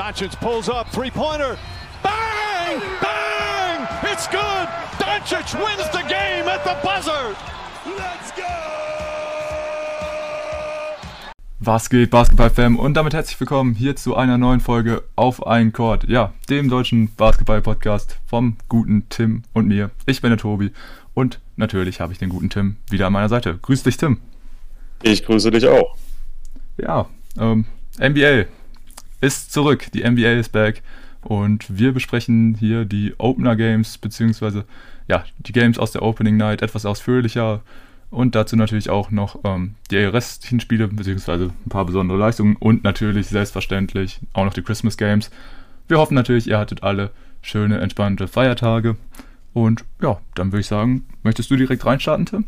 Doncic 0.00 0.34
pulls 0.40 0.70
up, 0.70 0.90
three-pointer. 0.92 1.58
Bang! 2.02 2.80
Bang! 3.02 3.86
It's 4.10 4.26
good! 4.28 4.66
Doncic 4.96 5.52
wins 5.52 5.90
the 5.92 6.02
game 6.08 6.48
at 6.48 6.64
the 6.64 6.74
buzzer! 6.82 7.36
Let's 7.84 8.30
go! 8.34 8.42
Was 11.58 11.90
geht, 11.90 12.08
Basketball-Fam? 12.08 12.78
Und 12.78 12.94
damit 12.94 13.12
herzlich 13.12 13.38
willkommen 13.38 13.74
hier 13.74 13.94
zu 13.94 14.16
einer 14.16 14.38
neuen 14.38 14.60
Folge 14.60 15.02
auf 15.16 15.46
ein 15.46 15.74
Court. 15.74 16.08
Ja, 16.08 16.32
dem 16.48 16.70
deutschen 16.70 17.14
Basketball-Podcast 17.16 18.20
vom 18.24 18.56
guten 18.70 19.06
Tim 19.10 19.42
und 19.52 19.68
mir. 19.68 19.90
Ich 20.06 20.22
bin 20.22 20.30
der 20.30 20.38
Tobi 20.38 20.72
und 21.12 21.40
natürlich 21.56 22.00
habe 22.00 22.14
ich 22.14 22.18
den 22.18 22.30
guten 22.30 22.48
Tim 22.48 22.78
wieder 22.88 23.08
an 23.08 23.12
meiner 23.12 23.28
Seite. 23.28 23.58
Grüß 23.60 23.82
dich, 23.82 23.98
Tim. 23.98 24.18
Ich 25.02 25.26
grüße 25.26 25.50
dich 25.50 25.68
auch. 25.68 25.94
Ja, 26.78 27.06
ähm, 27.38 27.66
NBA 27.98 28.46
ist 29.20 29.52
zurück. 29.52 29.90
Die 29.92 30.08
NBA 30.08 30.32
ist 30.32 30.52
back. 30.52 30.82
Und 31.22 31.66
wir 31.78 31.92
besprechen 31.92 32.56
hier 32.58 32.84
die 32.84 33.14
Opener 33.18 33.56
Games, 33.56 33.98
beziehungsweise 33.98 34.64
ja, 35.08 35.24
die 35.38 35.52
Games 35.52 35.78
aus 35.78 35.92
der 35.92 36.02
Opening 36.02 36.36
Night 36.36 36.62
etwas 36.62 36.86
ausführlicher. 36.86 37.60
Und 38.10 38.34
dazu 38.34 38.56
natürlich 38.56 38.90
auch 38.90 39.10
noch 39.10 39.38
ähm, 39.44 39.74
die 39.90 39.98
restlichen 39.98 40.60
Spiele, 40.60 40.88
beziehungsweise 40.88 41.50
ein 41.64 41.68
paar 41.68 41.84
besondere 41.84 42.18
Leistungen 42.18 42.56
und 42.56 42.82
natürlich 42.82 43.28
selbstverständlich 43.28 44.20
auch 44.32 44.44
noch 44.44 44.54
die 44.54 44.62
Christmas 44.62 44.96
Games. 44.96 45.30
Wir 45.86 45.98
hoffen 45.98 46.14
natürlich, 46.14 46.48
ihr 46.48 46.58
hattet 46.58 46.82
alle 46.82 47.10
schöne, 47.42 47.80
entspannte 47.80 48.26
Feiertage. 48.26 48.96
Und 49.52 49.84
ja, 50.02 50.20
dann 50.34 50.50
würde 50.52 50.60
ich 50.60 50.66
sagen, 50.66 51.06
möchtest 51.22 51.50
du 51.50 51.56
direkt 51.56 51.84
reinstarten, 51.84 52.26
Tim? 52.26 52.44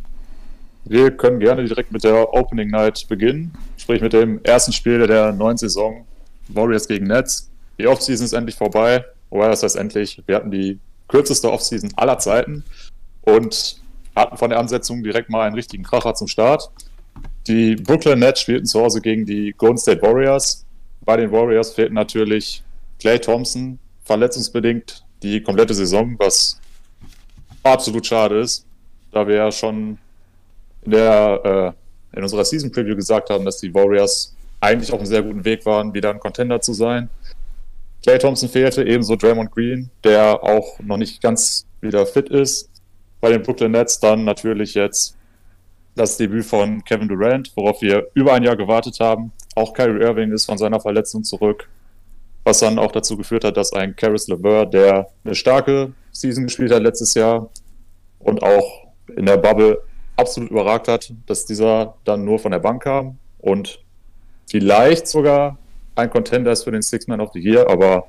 Wir 0.85 1.13
können 1.13 1.39
gerne 1.39 1.65
direkt 1.65 1.93
mit 1.93 2.03
der 2.03 2.33
Opening 2.35 2.71
Night 2.71 3.07
beginnen, 3.09 3.53
sprich 3.77 4.01
mit 4.01 4.13
dem 4.13 4.43
ersten 4.43 4.73
Spiel 4.73 5.07
der 5.07 5.33
neuen 5.33 5.57
Saison 5.57 6.07
Warriors 6.49 6.89
gegen 6.89 7.07
Nets. 7.07 7.51
Die 7.79 7.87
Offseason 7.87 8.25
ist 8.25 8.33
endlich 8.33 8.57
vorbei. 8.57 9.05
Wobei, 9.31 9.49
das 9.49 9.63
heißt 9.63 9.77
endlich, 9.77 10.23
wir 10.27 10.37
hatten 10.37 10.51
die 10.51 10.79
kürzeste 11.09 11.51
Offseason 11.51 11.91
aller 11.97 12.19
Zeiten 12.19 12.65
und 13.23 13.81
hatten 14.15 14.37
von 14.37 14.51
der 14.51 14.59
Ansetzung 14.59 15.03
direkt 15.03 15.31
mal 15.31 15.47
einen 15.47 15.55
richtigen 15.55 15.83
Kracher 15.83 16.15
zum 16.15 16.29
Start. 16.29 16.71
Die 17.47 17.77
Brooklyn 17.77 18.19
Nets 18.19 18.41
spielten 18.41 18.67
zu 18.67 18.81
Hause 18.81 19.01
gegen 19.01 19.27
die 19.27 19.53
Golden 19.57 19.79
State 19.79 20.03
Warriors. 20.03 20.65
Bei 21.05 21.17
den 21.17 21.33
Warriors 21.33 21.73
fehlten 21.73 21.95
natürlich 21.95 22.63
Clay 23.01 23.19
Thompson, 23.19 23.79
verletzungsbedingt 24.05 25.05
die 25.23 25.43
komplette 25.43 25.75
Saison, 25.75 26.15
was 26.19 26.61
absolut 27.63 28.07
schade 28.07 28.41
ist, 28.41 28.67
da 29.13 29.27
wir 29.27 29.37
ja 29.37 29.53
schon 29.53 29.99
in, 30.83 30.91
der, 30.91 31.75
äh, 32.13 32.17
in 32.17 32.23
unserer 32.23 32.45
Season 32.45 32.71
Preview 32.71 32.97
gesagt 32.97 33.31
haben, 33.31 33.45
dass 33.45 33.59
die 33.59 33.73
Warriors 33.73 34.35
eigentlich 34.63 34.93
auf 34.93 35.01
einem 35.01 35.07
sehr 35.07 35.23
guten 35.23 35.45
Weg 35.45 35.67
waren, 35.67 35.93
wieder 35.93 36.11
ein 36.11 36.21
Contender 36.21 36.61
zu 36.61 36.73
sein. 36.73 37.11
Clay 38.03 38.19
Thompson 38.19 38.49
fehlte, 38.49 38.85
ebenso 38.85 39.17
Draymond 39.17 39.51
Green, 39.51 39.91
der 40.05 40.43
auch 40.43 40.79
noch 40.81 40.97
nicht 40.97 41.21
ganz 41.21 41.67
wieder 41.81 42.07
fit 42.07 42.29
ist. 42.29 42.71
Bei 43.21 43.31
den 43.31 43.43
Brooklyn 43.43 43.73
Nets 43.73 43.99
dann 43.99 44.25
natürlich 44.25 44.75
jetzt 44.75 45.17
das 45.95 46.17
Debüt 46.17 46.45
von 46.45 46.83
Kevin 46.85 47.09
Durant, 47.09 47.53
worauf 47.57 47.83
wir 47.83 48.09
über 48.15 48.33
ein 48.35 48.45
Jahr 48.45 48.57
gewartet 48.57 48.99
haben. 49.01 49.33
Auch 49.57 49.75
Kyrie 49.75 50.01
Irving 50.01 50.33
ist 50.33 50.47
von 50.47 50.59
seiner 50.59 50.81
Verletzung 50.81 51.25
zurück, 51.25 51.69
was 52.45 52.61
dann 52.61 52.79
auch 52.79 52.93
dazu 52.93 53.17
geführt 53.17 53.45
hat, 53.45 53.57
dass 53.57 53.73
ein 53.73 53.95
Caris 53.97 54.29
LeVert, 54.29 54.73
der 54.73 55.09
eine 55.25 55.35
starke 55.35 55.93
Season 56.13 56.45
gespielt 56.45 56.73
hat 56.73 56.83
letztes 56.83 57.15
Jahr 57.15 57.51
und 58.21 58.43
auch 58.43 58.87
in 59.17 59.27
der 59.27 59.37
Bubble 59.37 59.81
absolut 60.17 60.51
überragt 60.51 60.87
hat, 60.89 61.13
dass 61.27 61.47
dieser 61.47 61.97
dann 62.05 62.25
nur 62.25 62.39
von 62.39 62.53
der 62.53 62.61
Bank 62.61 62.85
kam 62.85 63.19
und 63.39 63.82
vielleicht 64.53 65.09
sogar 65.09 65.59
ein 65.97 66.11
Contender 66.11 66.53
ist 66.53 66.65
für 66.65 66.71
den 66.71 66.83
Six 66.83 67.07
Man 67.07 67.21
of 67.21 67.31
the 67.33 67.41
Year, 67.41 67.69
aber 67.69 68.07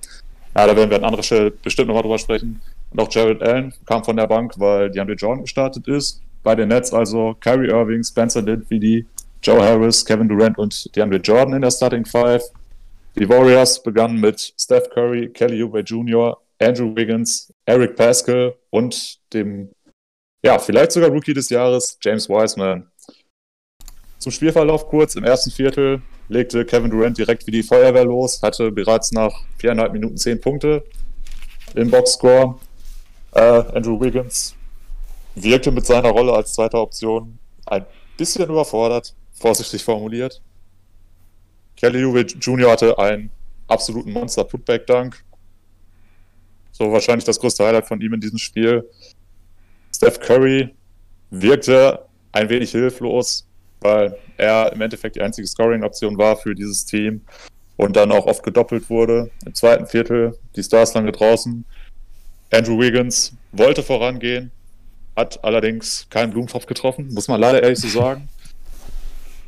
ja, 0.55 0.67
da 0.67 0.75
werden 0.75 0.89
wir 0.89 0.97
an 0.97 1.05
anderer 1.05 1.23
Stelle 1.23 1.51
bestimmt 1.51 1.87
nochmal 1.87 2.03
drüber 2.03 2.19
sprechen. 2.19 2.61
Und 2.91 2.99
auch 2.99 3.09
Jared 3.09 3.41
Allen 3.41 3.73
kam 3.85 4.03
von 4.03 4.17
der 4.17 4.27
Bank, 4.27 4.53
weil 4.57 4.91
DeAndre 4.91 5.15
Jordan 5.15 5.43
gestartet 5.43 5.87
ist. 5.87 6.21
Bei 6.43 6.53
den 6.53 6.67
Nets 6.67 6.93
also 6.93 7.35
Kyrie 7.39 7.69
Irving, 7.69 8.03
Spencer 8.03 8.41
Dinwiddie, 8.41 9.05
Joe 9.41 9.63
Harris, 9.63 10.05
Kevin 10.05 10.27
Durant 10.27 10.57
und 10.57 10.93
DeAndre 10.95 11.17
Jordan 11.17 11.53
in 11.55 11.61
der 11.61 11.71
Starting 11.71 12.05
Five. 12.05 12.43
Die 13.15 13.27
Warriors 13.27 13.81
begannen 13.81 14.19
mit 14.19 14.53
Steph 14.59 14.89
Curry, 14.89 15.29
Kelly 15.29 15.63
Oubre 15.63 15.79
Jr., 15.79 16.37
Andrew 16.59 16.93
Wiggins, 16.95 17.53
Eric 17.65 17.95
Pascal 17.95 18.53
und 18.69 19.17
dem, 19.33 19.69
ja, 20.43 20.59
vielleicht 20.59 20.91
sogar 20.91 21.09
Rookie 21.09 21.33
des 21.33 21.49
Jahres, 21.49 21.97
James 22.01 22.27
Wiseman. 22.27 22.87
Zum 24.17 24.31
Spielverlauf 24.31 24.87
kurz. 24.87 25.15
Im 25.15 25.23
ersten 25.23 25.51
Viertel 25.51 26.01
legte 26.29 26.65
Kevin 26.65 26.89
Durant 26.89 27.17
direkt 27.17 27.45
wie 27.47 27.51
die 27.51 27.63
Feuerwehr 27.63 28.05
los, 28.05 28.41
hatte 28.41 28.71
bereits 28.71 29.11
nach 29.11 29.33
viereinhalb 29.57 29.93
Minuten 29.93 30.17
zehn 30.17 30.39
Punkte 30.39 30.83
im 31.75 31.89
Boxscore. 31.89 32.55
Äh, 33.33 33.41
Andrew 33.41 33.99
Wiggins 33.99 34.55
wirkte 35.35 35.71
mit 35.71 35.85
seiner 35.85 36.09
Rolle 36.09 36.33
als 36.33 36.53
zweiter 36.53 36.79
Option 36.81 37.37
ein 37.65 37.85
bisschen 38.17 38.49
überfordert, 38.49 39.15
vorsichtig 39.33 39.83
formuliert. 39.83 40.41
Kelly 41.75 42.05
Oubre 42.05 42.21
Jr. 42.21 42.71
hatte 42.71 42.97
einen 42.97 43.29
absoluten 43.67 44.11
Monster-Putback-Dunk. 44.11 45.23
So 46.71 46.91
wahrscheinlich 46.91 47.25
das 47.25 47.39
größte 47.39 47.65
Highlight 47.65 47.87
von 47.87 48.01
ihm 48.01 48.13
in 48.13 48.21
diesem 48.21 48.37
Spiel. 48.37 48.87
Steph 49.95 50.19
Curry 50.19 50.73
wirkte 51.29 52.05
ein 52.31 52.49
wenig 52.49 52.71
hilflos, 52.71 53.47
weil 53.79 54.17
er 54.37 54.71
im 54.73 54.81
Endeffekt 54.81 55.15
die 55.15 55.21
einzige 55.21 55.47
Scoring-Option 55.47 56.17
war 56.17 56.35
für 56.35 56.55
dieses 56.55 56.85
Team 56.85 57.21
und 57.77 57.95
dann 57.95 58.11
auch 58.11 58.25
oft 58.25 58.43
gedoppelt 58.43 58.89
wurde. 58.89 59.29
Im 59.45 59.53
zweiten 59.53 59.87
Viertel 59.87 60.37
die 60.55 60.63
Stars 60.63 60.93
lange 60.93 61.11
draußen. 61.11 61.65
Andrew 62.51 62.79
Wiggins 62.79 63.33
wollte 63.51 63.81
vorangehen, 63.81 64.51
hat 65.15 65.43
allerdings 65.43 66.07
keinen 66.09 66.31
Blumentopf 66.31 66.65
getroffen, 66.65 67.09
muss 67.13 67.27
man 67.27 67.41
leider 67.41 67.63
ehrlich 67.63 67.79
so 67.79 67.87
sagen. 67.87 68.29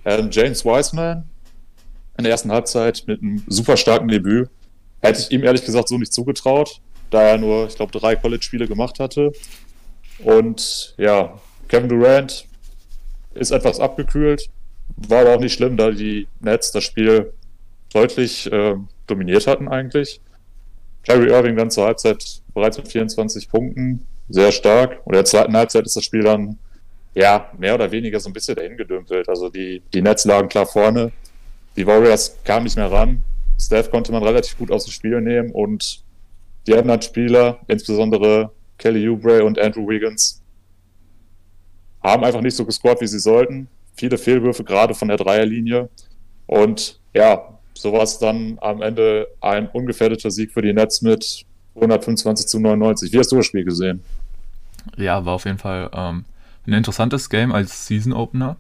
Ähm, 0.06 0.30
James 0.32 0.66
Wiseman 0.66 1.26
in 2.18 2.24
der 2.24 2.32
ersten 2.32 2.52
Halbzeit 2.52 3.04
mit 3.08 3.22
einem 3.22 3.44
super 3.48 3.78
starken 3.78 4.08
Debüt. 4.08 4.50
Hätte 5.02 5.20
ich 5.20 5.32
ihm 5.32 5.44
ehrlich 5.44 5.66
gesagt 5.66 5.88
so 5.88 5.98
nicht 5.98 6.14
zugetraut, 6.14 6.80
da 7.10 7.22
er 7.22 7.38
nur, 7.38 7.68
ich 7.68 7.76
glaube, 7.76 7.98
drei 7.98 8.16
College-Spiele 8.16 8.68
gemacht 8.68 9.00
hatte. 9.00 9.34
Und 10.20 10.96
ja, 10.98 11.40
Kevin 11.68 11.90
Durant 11.90 12.48
ist 13.34 13.52
etwas 13.52 13.80
abgekühlt. 13.80 14.50
War 14.96 15.22
aber 15.22 15.36
auch 15.36 15.40
nicht 15.40 15.54
schlimm, 15.54 15.78
da 15.78 15.92
die 15.92 16.28
Nets 16.40 16.72
das 16.72 16.84
Spiel 16.84 17.34
deutlich 17.94 18.52
äh, 18.52 18.76
dominiert 19.08 19.48
hatten 19.48 19.68
eigentlich. 19.68 20.22
Kyrie 21.04 21.30
Irving 21.30 21.56
dann 21.56 21.72
zur 21.72 21.86
Halbzeit 21.86 22.42
bereits 22.54 22.78
mit 22.78 22.88
24 22.88 23.50
Punkten, 23.50 24.06
sehr 24.30 24.52
stark. 24.52 25.02
Und 25.06 25.14
in 25.14 25.18
der 25.18 25.26
zweiten 25.26 25.56
Halbzeit 25.56 25.86
ist 25.86 25.96
das 25.96 26.04
Spiel 26.04 26.24
dann 26.24 26.58
ja 27.14 27.52
mehr 27.58 27.76
oder 27.76 27.92
weniger 27.92 28.20
so 28.20 28.30
ein 28.30 28.34
bisschen 28.34 28.56
dahin 28.56 28.78
gedümpelt. 28.78 29.30
Also 29.30 29.50
die, 29.50 29.82
die 29.94 30.02
Nets 30.02 30.26
lagen 30.26 30.50
klar 30.50 30.66
vorne, 30.66 31.12
die 31.76 31.86
Warriors 31.86 32.38
kamen 32.44 32.64
nicht 32.64 32.78
mehr 32.78 32.92
ran. 32.92 33.22
Steph 33.60 33.90
konnte 33.90 34.12
man 34.12 34.24
relativ 34.24 34.58
gut 34.58 34.72
aus 34.72 34.86
dem 34.86 34.92
Spiel 34.92 35.22
nehmen 35.22 35.52
und 35.52 36.04
die 36.68 36.76
anderen 36.76 37.02
Spieler, 37.02 37.60
insbesondere 37.68 38.52
Kelly 38.78 39.08
Oubre 39.08 39.44
und 39.46 39.60
Andrew 39.60 39.88
Wiggins, 39.88 40.42
haben 42.04 42.24
einfach 42.24 42.42
nicht 42.42 42.56
so 42.56 42.66
gescored, 42.66 43.02
wie 43.02 43.08
sie 43.08 43.20
sollten. 43.20 43.68
Viele 43.96 44.18
Fehlwürfe, 44.18 44.64
gerade 44.64 44.94
von 44.94 45.08
der 45.08 45.18
Dreierlinie. 45.18 45.90
Und 46.48 47.00
ja, 47.14 47.58
so 47.74 47.94
war 47.94 48.04
es 48.04 48.20
dann 48.20 48.58
am 48.62 48.82
Ende 48.82 49.28
ein 49.42 49.68
ungefährdeter 49.68 50.32
Sieg 50.32 50.52
für 50.52 50.62
die 50.62 50.74
Nets 50.74 51.02
mit 51.02 51.46
125 51.76 52.48
zu 52.48 52.60
99. 52.60 53.12
Wie 53.12 53.20
hast 53.20 53.32
du 53.32 53.38
das 53.38 53.46
Spiel 53.46 53.64
gesehen? 53.64 54.04
Ja, 54.98 55.26
war 55.26 55.34
auf 55.34 55.46
jeden 55.46 55.58
Fall 55.58 55.90
ähm, 55.94 56.26
ein 56.68 56.74
interessantes 56.74 57.30
Game 57.30 57.52
als 57.52 57.88
Season 57.88 58.14
Opener. 58.14 58.58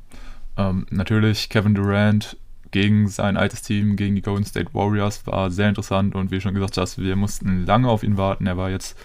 Ähm, 0.58 0.86
natürlich 0.90 1.50
Kevin 1.50 1.76
Durant 1.76 2.38
gegen 2.72 3.08
sein 3.08 3.38
altes 3.38 3.62
Team, 3.62 3.96
gegen 3.96 4.16
die 4.16 4.22
Golden 4.22 4.46
State 4.46 4.74
Warriors, 4.74 5.26
war 5.28 5.50
sehr 5.50 5.70
interessant 5.70 6.14
und 6.14 6.32
wie 6.32 6.42
schon 6.42 6.54
gesagt 6.54 6.78
hast, 6.78 6.98
wir 6.98 7.16
mussten 7.16 7.66
lange 7.66 7.88
auf 7.88 8.04
ihn 8.04 8.18
warten. 8.18 8.48
Er 8.48 8.58
war 8.58 8.70
jetzt 8.70 8.98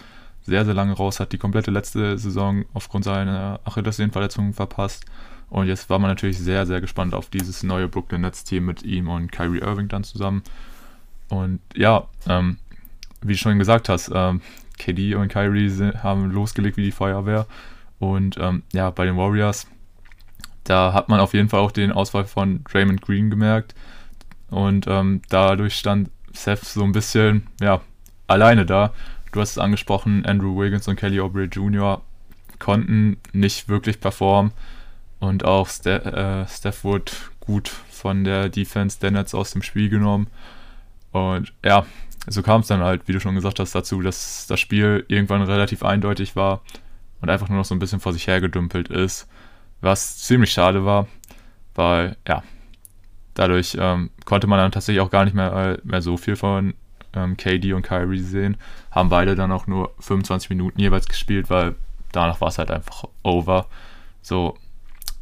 sehr, 0.43 0.65
sehr 0.65 0.75
lange 0.75 0.93
raus, 0.93 1.21
hat 1.21 1.33
die 1.33 1.39
komplette 1.39 1.71
letzte 1.71 2.19
Saison 2.19 2.65
aufgrund 2.75 3.05
seiner 3.05 3.61
Achillessehnenverletzung 3.65 4.55
verpasst. 4.55 5.05
Und 5.51 5.67
jetzt 5.67 5.91
war 5.91 5.99
man 5.99 6.11
natürlich 6.11 6.39
sehr, 6.39 6.65
sehr 6.65 6.81
gespannt 6.81 7.13
auf 7.13 7.29
dieses 7.29 7.65
neue 7.65 7.89
Brooklyn 7.89 8.21
Nets-Team 8.21 8.65
mit 8.65 8.85
ihm 8.85 9.09
und 9.09 9.33
Kyrie 9.33 9.59
Irving 9.59 9.89
dann 9.89 10.05
zusammen. 10.05 10.45
Und 11.29 11.61
ja, 11.75 12.07
ähm, 12.29 12.59
wie 13.21 13.33
du 13.33 13.39
schon 13.39 13.59
gesagt 13.59 13.89
hast, 13.89 14.11
ähm, 14.15 14.41
KD 14.79 15.17
und 15.17 15.29
Kyrie 15.29 15.69
sind, 15.69 16.03
haben 16.05 16.31
losgelegt 16.31 16.77
wie 16.77 16.85
die 16.85 16.93
Feuerwehr. 16.93 17.47
Und 17.99 18.37
ähm, 18.39 18.63
ja, 18.73 18.91
bei 18.91 19.05
den 19.05 19.17
Warriors, 19.17 19.67
da 20.65 20.93
hat 20.93 21.09
man 21.09 21.19
auf 21.19 21.35
jeden 21.35 21.49
Fall 21.49 21.61
auch 21.61 21.73
den 21.73 21.91
Ausfall 21.91 22.25
von 22.25 22.63
Draymond 22.65 23.03
Green 23.03 23.29
gemerkt. 23.29 23.75
Und 24.51 24.87
ähm, 24.89 25.21
dadurch 25.29 25.75
stand 25.75 26.11
Seth 26.33 26.65
so 26.65 26.85
ein 26.85 26.93
bisschen, 26.93 27.49
ja, 27.61 27.81
alleine 28.29 28.67
da. 28.67 28.93
Du 29.33 29.41
hast 29.41 29.51
es 29.51 29.59
angesprochen, 29.59 30.25
Andrew 30.25 30.61
Wiggins 30.61 30.87
und 30.87 30.97
Kelly 30.97 31.21
Oubre 31.21 31.45
Jr. 31.45 32.03
konnten 32.61 33.17
nicht 33.33 33.69
wirklich 33.69 34.01
performen 34.01 34.53
und 35.21 35.45
auch 35.45 35.69
Ste 35.69 36.05
äh, 36.05 36.49
Steph 36.49 36.83
wurde 36.83 37.13
gut 37.41 37.69
von 37.69 38.25
der 38.25 38.49
Defense 38.49 38.99
der 38.99 39.11
Nets 39.11 39.35
aus 39.35 39.53
dem 39.53 39.63
Spiel 39.63 39.89
genommen. 39.89 40.29
Und 41.13 41.53
ja, 41.65 41.85
so 42.27 42.43
kam 42.43 42.63
es 42.63 42.69
dann 42.69 42.81
halt, 42.81 43.07
wie 43.07 43.13
du 43.13 43.21
schon 43.21 43.35
gesagt 43.35 43.59
hast, 43.59 43.75
dazu, 43.75 44.01
dass 44.03 44.47
das 44.49 44.61
Spiel 44.61 45.05
irgendwann 45.09 45.43
relativ 45.43 45.83
eindeutig 45.83 46.37
war 46.37 46.63
und 47.21 47.31
einfach 47.31 47.49
nur 47.49 47.59
noch 47.59 47.65
so 47.65 47.75
ein 47.75 47.79
bisschen 47.79 48.01
vor 48.01 48.13
sich 48.13 48.27
hergedümpelt 48.27 48.89
ist, 48.89 49.29
was 49.81 50.19
ziemlich 50.19 50.53
schade 50.53 50.85
war, 50.85 51.07
weil 51.75 52.17
ja, 52.27 52.43
dadurch 53.35 53.77
ähm, 53.79 54.11
konnte 54.25 54.47
man 54.47 54.59
dann 54.59 54.73
tatsächlich 54.73 55.01
auch 55.01 55.11
gar 55.11 55.25
nicht 55.25 55.35
mehr, 55.35 55.79
mehr 55.83 56.03
so 56.03 56.17
viel 56.17 56.37
von 56.37 56.75
ähm, 57.15 57.37
KD 57.37 57.73
und 57.73 57.83
Kyrie 57.83 58.21
sehen, 58.21 58.57
haben 58.91 59.09
beide 59.09 59.35
dann 59.35 59.53
auch 59.53 59.67
nur 59.67 59.93
25 60.01 60.51
Minuten 60.51 60.81
jeweils 60.81 61.09
gespielt, 61.09 61.51
weil 61.51 61.75
danach 62.13 62.41
war 62.41 62.49
es 62.49 62.59
halt 62.59 62.71
einfach 62.71 63.05
over. 63.23 63.67
So, 64.23 64.57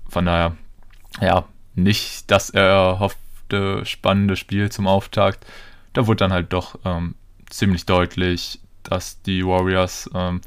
von 0.09 0.27
daher, 0.27 0.57
ja, 1.21 1.45
nicht 1.75 2.31
das 2.31 2.51
erhoffte 2.51 3.85
spannende 3.85 4.37
Spiel 4.37 4.71
zum 4.71 4.87
Auftakt. 4.87 5.47
Da 5.93 6.07
wurde 6.07 6.19
dann 6.19 6.33
halt 6.33 6.53
doch 6.53 6.79
ähm, 6.85 7.15
ziemlich 7.49 7.87
deutlich, 7.87 8.61
dass 8.83 9.23
die 9.23 9.45
Warriors, 9.45 10.11
ähm, 10.15 10.41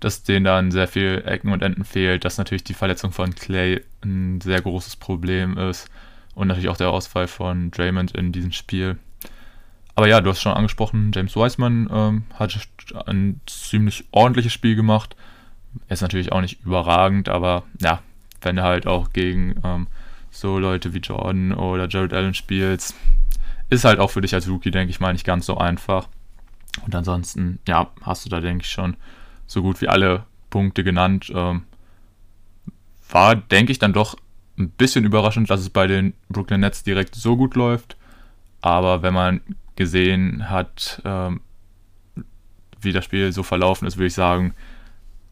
dass 0.00 0.22
denen 0.22 0.44
dann 0.44 0.70
sehr 0.70 0.88
viel 0.88 1.22
Ecken 1.26 1.52
und 1.52 1.62
Enden 1.62 1.84
fehlt, 1.84 2.24
dass 2.24 2.38
natürlich 2.38 2.64
die 2.64 2.74
Verletzung 2.74 3.12
von 3.12 3.34
Clay 3.34 3.82
ein 4.02 4.40
sehr 4.40 4.60
großes 4.60 4.96
Problem 4.96 5.58
ist 5.58 5.88
und 6.34 6.48
natürlich 6.48 6.68
auch 6.68 6.76
der 6.76 6.90
Ausfall 6.90 7.26
von 7.26 7.70
Draymond 7.70 8.12
in 8.12 8.32
diesem 8.32 8.52
Spiel. 8.52 8.98
Aber 9.94 10.06
ja, 10.06 10.20
du 10.20 10.30
hast 10.30 10.40
schon 10.40 10.52
angesprochen, 10.52 11.10
James 11.12 11.34
Wiseman 11.34 11.88
ähm, 11.90 12.22
hat 12.34 12.56
ein 13.06 13.40
ziemlich 13.46 14.04
ordentliches 14.12 14.52
Spiel 14.52 14.76
gemacht. 14.76 15.16
Er 15.88 15.94
ist 15.94 16.02
natürlich 16.02 16.30
auch 16.30 16.40
nicht 16.40 16.64
überragend, 16.64 17.28
aber 17.28 17.64
ja, 17.80 18.00
wenn 18.42 18.56
du 18.56 18.62
halt 18.62 18.86
auch 18.86 19.12
gegen 19.12 19.60
ähm, 19.64 19.86
so 20.30 20.58
Leute 20.58 20.94
wie 20.94 20.98
Jordan 20.98 21.52
oder 21.52 21.88
Jared 21.88 22.12
Allen 22.12 22.34
spielst, 22.34 22.94
ist 23.70 23.84
halt 23.84 23.98
auch 23.98 24.10
für 24.10 24.20
dich 24.20 24.34
als 24.34 24.48
Rookie, 24.48 24.70
denke 24.70 24.90
ich 24.90 25.00
mal, 25.00 25.12
nicht 25.12 25.26
ganz 25.26 25.46
so 25.46 25.58
einfach. 25.58 26.08
Und 26.84 26.94
ansonsten, 26.94 27.58
ja, 27.66 27.90
hast 28.02 28.24
du 28.24 28.30
da, 28.30 28.40
denke 28.40 28.64
ich, 28.64 28.70
schon 28.70 28.96
so 29.46 29.62
gut 29.62 29.80
wie 29.80 29.88
alle 29.88 30.24
Punkte 30.50 30.84
genannt. 30.84 31.32
Ähm, 31.34 31.64
war, 33.10 33.36
denke 33.36 33.72
ich, 33.72 33.78
dann 33.78 33.92
doch 33.92 34.16
ein 34.58 34.70
bisschen 34.70 35.04
überraschend, 35.04 35.50
dass 35.50 35.60
es 35.60 35.70
bei 35.70 35.86
den 35.86 36.14
Brooklyn 36.28 36.60
Nets 36.60 36.82
direkt 36.82 37.14
so 37.14 37.36
gut 37.36 37.54
läuft. 37.54 37.96
Aber 38.60 39.02
wenn 39.02 39.14
man 39.14 39.40
gesehen 39.76 40.50
hat, 40.50 41.00
ähm, 41.04 41.40
wie 42.80 42.92
das 42.92 43.04
Spiel 43.04 43.32
so 43.32 43.42
verlaufen 43.42 43.86
ist, 43.86 43.96
würde 43.96 44.06
ich 44.06 44.14
sagen, 44.14 44.54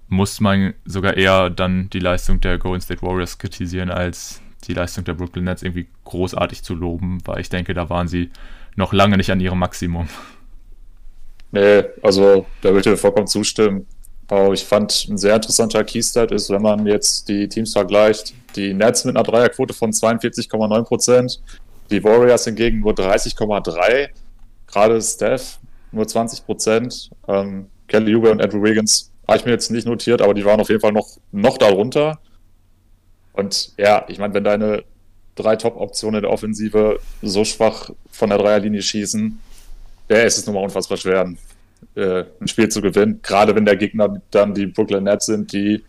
muss 0.08 0.40
man 0.40 0.74
sogar 0.84 1.16
eher 1.16 1.50
dann 1.50 1.90
die 1.90 1.98
Leistung 1.98 2.40
der 2.40 2.58
Golden 2.58 2.80
State 2.80 3.02
Warriors 3.02 3.38
kritisieren, 3.38 3.90
als 3.90 4.40
die 4.66 4.74
Leistung 4.74 5.04
der 5.04 5.14
Brooklyn 5.14 5.44
Nets 5.44 5.62
irgendwie 5.62 5.86
großartig 6.04 6.62
zu 6.62 6.74
loben, 6.74 7.18
weil 7.24 7.40
ich 7.40 7.48
denke, 7.48 7.74
da 7.74 7.90
waren 7.90 8.08
sie 8.08 8.30
noch 8.76 8.92
lange 8.92 9.16
nicht 9.16 9.30
an 9.30 9.40
ihrem 9.40 9.58
Maximum. 9.58 10.08
Nee, 11.52 11.84
also 12.02 12.46
da 12.60 12.70
würde 12.70 12.78
ich 12.80 12.84
dir 12.84 12.96
vollkommen 12.96 13.26
zustimmen. 13.26 13.86
Aber 14.28 14.52
ich 14.52 14.64
fand, 14.64 15.06
ein 15.08 15.18
sehr 15.18 15.36
interessanter 15.36 15.84
Keystart 15.84 16.32
ist, 16.32 16.50
wenn 16.50 16.62
man 16.62 16.86
jetzt 16.86 17.28
die 17.28 17.48
Teams 17.48 17.72
vergleicht, 17.72 18.34
die 18.56 18.74
Nets 18.74 19.04
mit 19.04 19.16
einer 19.16 19.24
Dreierquote 19.24 19.72
von 19.72 19.92
42,9 19.92 20.82
Prozent, 20.82 21.40
die 21.90 22.02
Warriors 22.02 22.44
hingegen 22.44 22.80
nur 22.80 22.92
30,3% 22.92 24.08
gerade 24.66 25.00
Steph 25.00 25.58
nur 25.92 26.06
20 26.06 26.44
Prozent. 26.44 27.10
Ähm, 27.28 27.68
Kelly 27.88 28.12
Huber 28.12 28.32
und 28.32 28.42
Andrew 28.42 28.62
Wiggins 28.62 29.12
habe 29.26 29.38
ich 29.38 29.44
mir 29.44 29.52
jetzt 29.52 29.70
nicht 29.70 29.86
notiert, 29.86 30.22
aber 30.22 30.34
die 30.34 30.44
waren 30.44 30.60
auf 30.60 30.68
jeden 30.68 30.80
Fall 30.80 30.92
noch, 30.92 31.08
noch 31.32 31.58
darunter. 31.58 32.18
Und 33.32 33.72
ja, 33.76 34.04
ich 34.08 34.18
meine, 34.18 34.34
wenn 34.34 34.44
deine 34.44 34.84
drei 35.34 35.56
Top-Optionen 35.56 36.22
der 36.22 36.30
Offensive 36.30 36.98
so 37.22 37.44
schwach 37.44 37.90
von 38.10 38.30
der 38.30 38.38
Dreierlinie 38.38 38.82
schießen, 38.82 39.38
ja, 40.08 40.16
ist 40.18 40.38
es 40.38 40.46
nun 40.46 40.54
mal 40.54 40.62
unfassbar 40.62 40.96
schwer, 40.96 41.34
äh, 41.94 42.24
ein 42.40 42.48
Spiel 42.48 42.68
zu 42.68 42.80
gewinnen. 42.80 43.20
Gerade 43.22 43.54
wenn 43.54 43.64
der 43.64 43.76
Gegner 43.76 44.22
dann 44.30 44.54
die 44.54 44.66
Brooklyn 44.66 45.04
Nets 45.04 45.26
sind, 45.26 45.52
die 45.52 45.84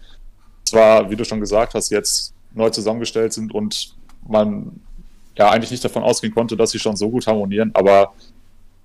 zwar, 0.65 1.09
wie 1.09 1.15
du 1.15 1.23
schon 1.23 1.39
gesagt 1.39 1.73
hast, 1.75 1.89
jetzt 1.89 2.33
neu 2.53 2.69
zusammengestellt 2.69 3.33
sind 3.33 3.53
und 3.53 3.95
man 4.27 4.81
ja 5.37 5.49
eigentlich 5.51 5.71
nicht 5.71 5.85
davon 5.85 6.03
ausgehen 6.03 6.33
konnte, 6.33 6.57
dass 6.57 6.71
sie 6.71 6.79
schon 6.79 6.97
so 6.97 7.09
gut 7.09 7.27
harmonieren, 7.27 7.71
aber 7.73 8.13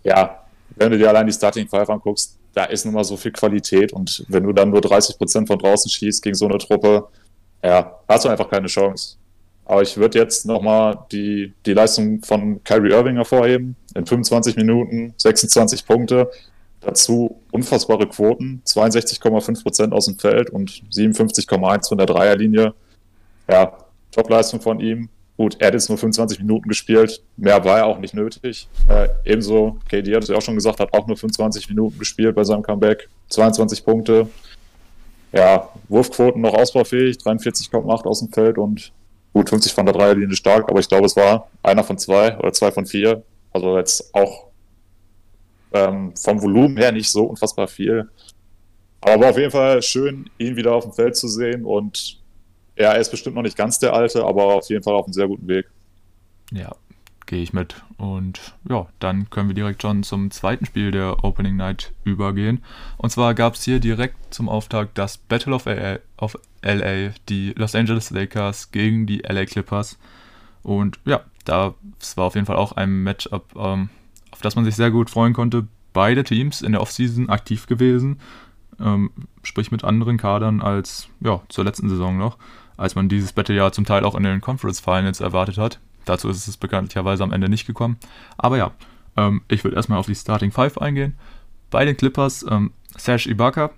ja, 0.05 0.45
wenn 0.77 0.91
du 0.91 0.99
dir 0.99 1.09
allein 1.09 1.27
die 1.27 1.33
Starting 1.33 1.69
Five 1.69 1.89
anguckst, 1.91 2.39
da 2.55 2.65
ist 2.65 2.85
nun 2.85 2.95
mal 2.95 3.05
so 3.05 3.17
viel 3.17 3.33
Qualität 3.33 3.93
und 3.93 4.25
wenn 4.29 4.45
du 4.45 4.53
dann 4.53 4.71
nur 4.71 4.81
30 4.81 5.17
Prozent 5.17 5.49
von 5.49 5.59
draußen 5.59 5.91
schießt 5.91 6.23
gegen 6.23 6.35
so 6.35 6.47
eine 6.47 6.59
Truppe, 6.59 7.09
ja, 7.63 7.99
hast 8.09 8.25
du 8.25 8.29
einfach 8.29 8.51
keine 8.51 8.67
Chance. 8.67 9.17
Aber 9.65 9.83
ich 9.83 9.97
würde 9.97 10.19
jetzt 10.19 10.45
nochmal 10.45 10.99
die, 11.13 11.55
die 11.65 11.73
Leistung 11.73 12.23
von 12.23 12.63
Kyrie 12.65 12.91
Irving 12.91 13.17
hervorheben. 13.17 13.77
In 13.95 14.05
25 14.05 14.57
Minuten 14.57 15.15
26 15.17 15.87
Punkte. 15.87 16.31
Dazu 16.81 17.41
unfassbare 17.53 18.09
Quoten. 18.09 18.63
62,5 18.67 19.63
Prozent 19.63 19.93
aus 19.93 20.07
dem 20.07 20.19
Feld 20.19 20.51
und 20.51 20.83
57,1 20.93 21.89
von 21.89 21.99
der 21.99 22.07
Dreierlinie. 22.07 22.75
Ja, 23.49 23.79
Top-Leistung 24.11 24.61
von 24.61 24.81
ihm. 24.81 25.09
Gut, 25.37 25.57
er 25.59 25.69
hat 25.69 25.75
jetzt 25.75 25.89
nur 25.89 25.99
25 25.99 26.39
Minuten 26.41 26.69
gespielt. 26.69 27.23
Mehr 27.37 27.65
war 27.65 27.79
er 27.79 27.87
auch 27.87 27.99
nicht 27.99 28.15
nötig. 28.15 28.69
Äh, 28.89 29.09
ebenso, 29.25 29.79
KD 29.89 30.15
hat 30.15 30.23
es 30.23 30.29
ja 30.29 30.37
auch 30.37 30.43
schon 30.43 30.55
gesagt, 30.55 30.79
hat 30.79 30.93
auch 30.93 31.07
nur 31.07 31.17
25 31.17 31.69
Minuten 31.69 31.99
gespielt 31.99 32.35
bei 32.35 32.45
seinem 32.45 32.63
Comeback. 32.63 33.09
22 33.31 33.85
Punkte. 33.85 34.29
Ja, 35.33 35.71
Wurfquoten 35.89 36.43
noch 36.43 36.55
ausbaufähig, 36.55 37.17
43,8 37.17 38.05
aus 38.05 38.21
dem 38.21 38.31
Feld 38.31 38.59
und 38.59 38.93
gut 39.33 39.49
50 39.49 39.73
von 39.73 39.87
der 39.87 39.95
Dreierlinie 39.95 40.37
stark, 40.37 40.69
aber 40.69 40.79
ich 40.79 40.89
glaube, 40.89 41.07
es 41.07 41.17
war 41.17 41.49
einer 41.63 41.85
von 41.85 41.97
zwei 41.97 42.37
oder 42.39 42.53
zwei 42.53 42.71
von 42.71 42.85
vier. 42.85 43.23
Also 43.51 43.79
jetzt 43.79 44.15
auch 44.15 44.49
ähm, 45.73 46.15
vom 46.17 46.43
Volumen 46.43 46.77
her 46.77 46.93
nicht 46.93 47.11
so 47.11 47.25
unfassbar 47.25 47.67
viel. 47.67 48.09
Aber 49.01 49.31
auf 49.31 49.39
jeden 49.39 49.51
Fall 49.51 49.83
schön, 49.83 50.31
ihn 50.39 50.57
wieder 50.57 50.75
auf 50.75 50.85
dem 50.85 50.93
Feld 50.93 51.17
zu 51.17 51.29
sehen 51.29 51.65
und 51.65 52.22
ja, 52.77 52.93
er 52.93 53.01
ist 53.01 53.11
bestimmt 53.11 53.37
noch 53.37 53.43
nicht 53.43 53.57
ganz 53.57 53.79
der 53.79 53.93
Alte, 53.93 54.25
aber 54.25 54.45
auf 54.55 54.69
jeden 54.69 54.83
Fall 54.83 54.95
auf 54.95 55.07
einem 55.07 55.13
sehr 55.13 55.29
guten 55.29 55.49
Weg. 55.49 55.67
Ja, 56.53 56.75
gehe 57.27 57.43
ich 57.43 57.53
mit. 57.53 57.83
Und 57.97 58.55
ja, 58.69 58.87
dann 58.99 59.31
können 59.31 59.49
wir 59.49 59.55
direkt 59.55 59.83
schon 59.83 60.03
zum 60.03 60.31
zweiten 60.31 60.67
Spiel 60.67 60.91
der 60.91 61.25
Opening 61.25 61.57
Night 61.57 61.93
übergehen. 62.05 62.63
Und 62.97 63.11
zwar 63.11 63.35
gab 63.35 63.55
es 63.55 63.63
hier 63.63 63.81
direkt 63.81 64.35
zum 64.35 64.49
Auftakt 64.49 64.99
das 64.99 65.19
Battle 65.19 65.55
of 65.55 65.67
LA, 65.67 65.99
of 66.19 66.39
LA, 66.63 67.11
die 67.29 67.53
Los 67.57 67.75
Angeles 67.75 68.11
Lakers 68.11 68.71
gegen 68.71 69.07
die 69.07 69.19
LA 69.19 69.47
Clippers. 69.47 69.99
Und 70.63 70.99
ja, 71.05 71.23
das 71.45 72.17
war 72.17 72.27
auf 72.27 72.35
jeden 72.35 72.47
Fall 72.47 72.57
auch 72.57 72.73
ein 72.73 73.03
Matchup, 73.03 73.55
ähm, 73.57 73.91
auf 74.31 74.41
das 74.41 74.57
man 74.57 74.65
sich 74.65 74.77
sehr 74.77 74.91
gut 74.91 75.11
freuen 75.11 75.33
konnte. 75.33 75.67
Beide 75.93 76.25
Teams 76.25 76.63
in 76.63 76.73
der 76.73 76.81
Offseason 76.81 77.29
aktiv 77.29 77.67
gewesen, 77.67 78.21
ähm, 78.81 79.11
sprich 79.43 79.71
mit 79.71 79.85
anderen 79.85 80.17
Kadern 80.17 80.63
als 80.63 81.09
ja, 81.21 81.43
zur 81.49 81.65
letzten 81.65 81.89
Saison 81.89 82.17
noch 82.17 82.39
als 82.83 82.97
man 82.97 83.09
dieses 83.09 83.33
Battle 83.33 83.55
ja 83.55 83.71
zum 83.71 83.85
Teil 83.85 84.05
auch 84.05 84.17
in 84.17 84.25
den 84.25 84.41
Conference 84.41 84.81
Finals 84.81 85.21
erwartet 85.21 85.57
hat. 85.57 85.79
Dazu 86.05 86.29
ist 86.29 86.49
es 86.49 86.57
bekanntlicherweise 86.57 87.23
am 87.23 87.33
Ende 87.33 87.49
nicht 87.49 87.67
gekommen. 87.67 87.97
Aber 88.37 88.57
ja, 88.57 88.73
ähm, 89.17 89.43
ich 89.47 89.63
würde 89.63 89.77
erstmal 89.77 89.99
auf 89.99 90.07
die 90.07 90.17
Starting 90.17 90.51
Five 90.51 90.79
eingehen. 90.79 91.15
Bei 91.71 91.85
den 91.85 91.97
Clippers 91.97 92.45
ähm, 92.51 92.73
Serge 92.97 93.31
Ibaka, 93.31 93.71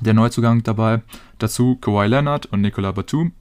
der 0.00 0.14
Neuzugang 0.14 0.64
dabei. 0.64 1.02
Dazu 1.38 1.76
Kawhi 1.76 2.08
Leonard 2.08 2.46
und 2.46 2.60
Nicola 2.60 2.90
Batum. 2.90 3.32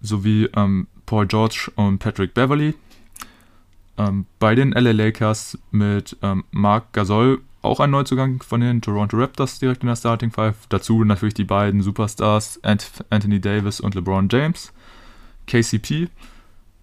Sowie 0.00 0.48
ähm, 0.56 0.86
Paul 1.06 1.26
George 1.26 1.72
und 1.74 1.98
Patrick 1.98 2.32
Beverly. 2.32 2.74
Ähm, 3.98 4.26
bei 4.38 4.54
den 4.54 4.70
LA 4.70 4.92
Lakers 4.92 5.58
mit 5.72 6.16
ähm, 6.22 6.44
Marc 6.52 6.92
Gasol 6.92 7.40
auch 7.62 7.80
ein 7.80 7.90
Neuzugang 7.90 8.42
von 8.42 8.60
den 8.60 8.80
Toronto 8.80 9.16
Raptors 9.16 9.58
direkt 9.58 9.82
in 9.82 9.88
der 9.88 9.96
Starting 9.96 10.30
Five. 10.30 10.56
Dazu 10.68 11.04
natürlich 11.04 11.34
die 11.34 11.44
beiden 11.44 11.82
Superstars 11.82 12.60
Anthony 12.62 13.40
Davis 13.40 13.80
und 13.80 13.94
LeBron 13.94 14.28
James. 14.30 14.72
KCP 15.46 16.08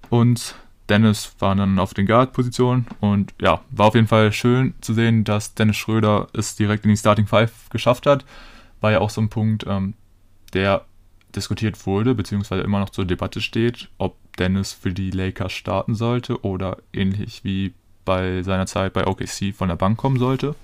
und 0.10 0.56
Dennis 0.90 1.36
waren 1.40 1.58
dann 1.58 1.80
auf 1.80 1.94
den 1.94 2.06
Guard-Positionen. 2.06 2.88
Und 3.00 3.34
ja, 3.42 3.62
war 3.72 3.88
auf 3.88 3.96
jeden 3.96 4.08
Fall 4.08 4.32
schön 4.32 4.74
zu 4.82 4.94
sehen, 4.94 5.24
dass 5.24 5.54
Dennis 5.54 5.78
Schröder 5.78 6.28
es 6.34 6.56
direkt 6.56 6.86
in 6.86 6.92
die 6.92 6.98
Starting 6.98 7.28
Five 7.28 7.70
geschafft 7.70 8.06
hat. 8.06 8.26
War 8.80 8.92
ja 8.92 9.00
auch 9.00 9.10
so 9.10 9.22
ein 9.22 9.30
Punkt, 9.30 9.66
ähm, 9.68 9.96
der 10.54 10.86
diskutiert 11.36 11.86
wurde, 11.86 12.16
beziehungsweise 12.16 12.62
immer 12.62 12.80
noch 12.80 12.90
zur 12.90 13.06
Debatte 13.06 13.42
steht, 13.42 13.90
ob 13.98 14.16
Dennis 14.38 14.72
für 14.72 14.94
die 14.94 15.12
Lakers 15.12 15.52
starten 15.52 15.94
sollte 15.94 16.42
oder 16.44 16.78
ähnlich 16.94 17.44
wie 17.44 17.74
bei 18.08 18.42
seiner 18.42 18.66
Zeit 18.66 18.94
bei 18.94 19.06
OKC 19.06 19.54
von 19.54 19.68
der 19.68 19.76
Bank 19.76 19.98
kommen 19.98 20.18
sollte. 20.18 20.56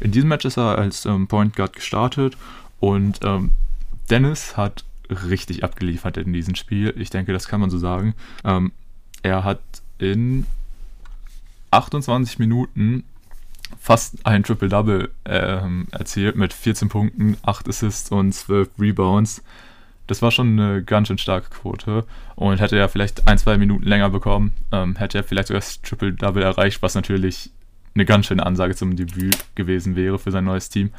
In 0.00 0.10
diesem 0.10 0.28
Match 0.28 0.44
ist 0.44 0.58
er 0.58 0.76
als 0.76 1.06
ähm, 1.06 1.28
Point 1.28 1.54
Guard 1.54 1.72
gestartet 1.72 2.36
und 2.80 3.20
ähm, 3.22 3.52
Dennis 4.10 4.56
hat 4.56 4.84
richtig 5.08 5.62
abgeliefert 5.62 6.16
in 6.16 6.32
diesem 6.32 6.56
Spiel. 6.56 6.92
Ich 6.98 7.10
denke, 7.10 7.32
das 7.32 7.46
kann 7.46 7.60
man 7.60 7.70
so 7.70 7.78
sagen. 7.78 8.14
Ähm, 8.44 8.72
er 9.22 9.44
hat 9.44 9.60
in 9.98 10.46
28 11.70 12.40
Minuten 12.40 13.04
fast 13.78 14.26
ein 14.26 14.42
Triple-Double 14.42 15.10
ähm, 15.26 15.86
erzielt 15.92 16.34
mit 16.34 16.52
14 16.52 16.88
Punkten, 16.88 17.36
8 17.42 17.68
Assists 17.68 18.10
und 18.10 18.32
12 18.32 18.68
Rebounds. 18.80 19.42
Das 20.10 20.22
war 20.22 20.32
schon 20.32 20.58
eine 20.58 20.82
ganz 20.82 21.06
schön 21.06 21.18
starke 21.18 21.50
Quote. 21.50 22.04
Und 22.34 22.58
hätte 22.58 22.76
er 22.76 22.88
vielleicht 22.88 23.28
ein, 23.28 23.38
zwei 23.38 23.56
Minuten 23.58 23.84
länger 23.84 24.10
bekommen, 24.10 24.50
ähm, 24.72 24.96
hätte 24.96 25.18
er 25.18 25.22
vielleicht 25.22 25.46
sogar 25.46 25.60
das 25.60 25.80
Triple-Double 25.82 26.42
erreicht, 26.42 26.82
was 26.82 26.96
natürlich 26.96 27.50
eine 27.94 28.04
ganz 28.04 28.26
schöne 28.26 28.44
Ansage 28.44 28.74
zum 28.74 28.96
Debüt 28.96 29.38
gewesen 29.54 29.94
wäre 29.94 30.18
für 30.18 30.32
sein 30.32 30.42
neues 30.42 30.68
Team. 30.68 30.90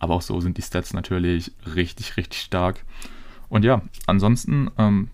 Aber 0.00 0.14
auch 0.14 0.22
so 0.22 0.40
sind 0.40 0.58
die 0.58 0.62
Stats 0.62 0.94
natürlich 0.94 1.52
richtig, 1.76 2.16
richtig 2.16 2.40
stark. 2.40 2.84
Und 3.48 3.64
ja, 3.64 3.82
ansonsten 4.08 4.72
ähm, 4.78 5.10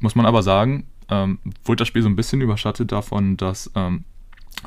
muss 0.00 0.16
man 0.16 0.26
aber 0.26 0.42
sagen, 0.42 0.88
ähm, 1.10 1.38
wurde 1.62 1.82
das 1.82 1.88
Spiel 1.88 2.02
so 2.02 2.08
ein 2.08 2.16
bisschen 2.16 2.40
überschattet 2.40 2.90
davon, 2.90 3.36
dass 3.36 3.70
ähm, 3.76 4.02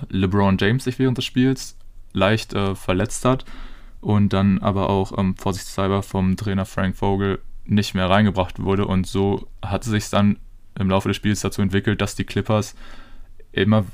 LeBron 0.08 0.58
James 0.62 0.86
sich 0.86 0.98
während 0.98 1.18
des 1.18 1.26
Spiels 1.26 1.78
leicht 2.14 2.54
äh, 2.54 2.74
verletzt 2.74 3.26
hat 3.26 3.44
und 4.00 4.32
dann 4.32 4.60
aber 4.60 4.90
auch 4.90 5.18
ähm, 5.18 5.36
vorsichtshalber 5.36 6.04
vom 6.04 6.38
Trainer 6.38 6.64
Frank 6.64 6.96
Vogel 6.96 7.42
nicht 7.66 7.94
mehr 7.94 8.10
reingebracht 8.10 8.62
wurde. 8.62 8.86
Und 8.86 9.08
so 9.08 9.48
hat 9.62 9.84
es 9.84 9.90
sich 9.90 10.10
dann 10.10 10.38
im 10.78 10.90
Laufe 10.90 11.08
des 11.08 11.18
Spiels 11.18 11.42
dazu 11.42 11.62
entwickelt, 11.62 12.02
dass 12.02 12.16
die 12.16 12.24
Clippers 12.24 12.76
immer 13.52 13.86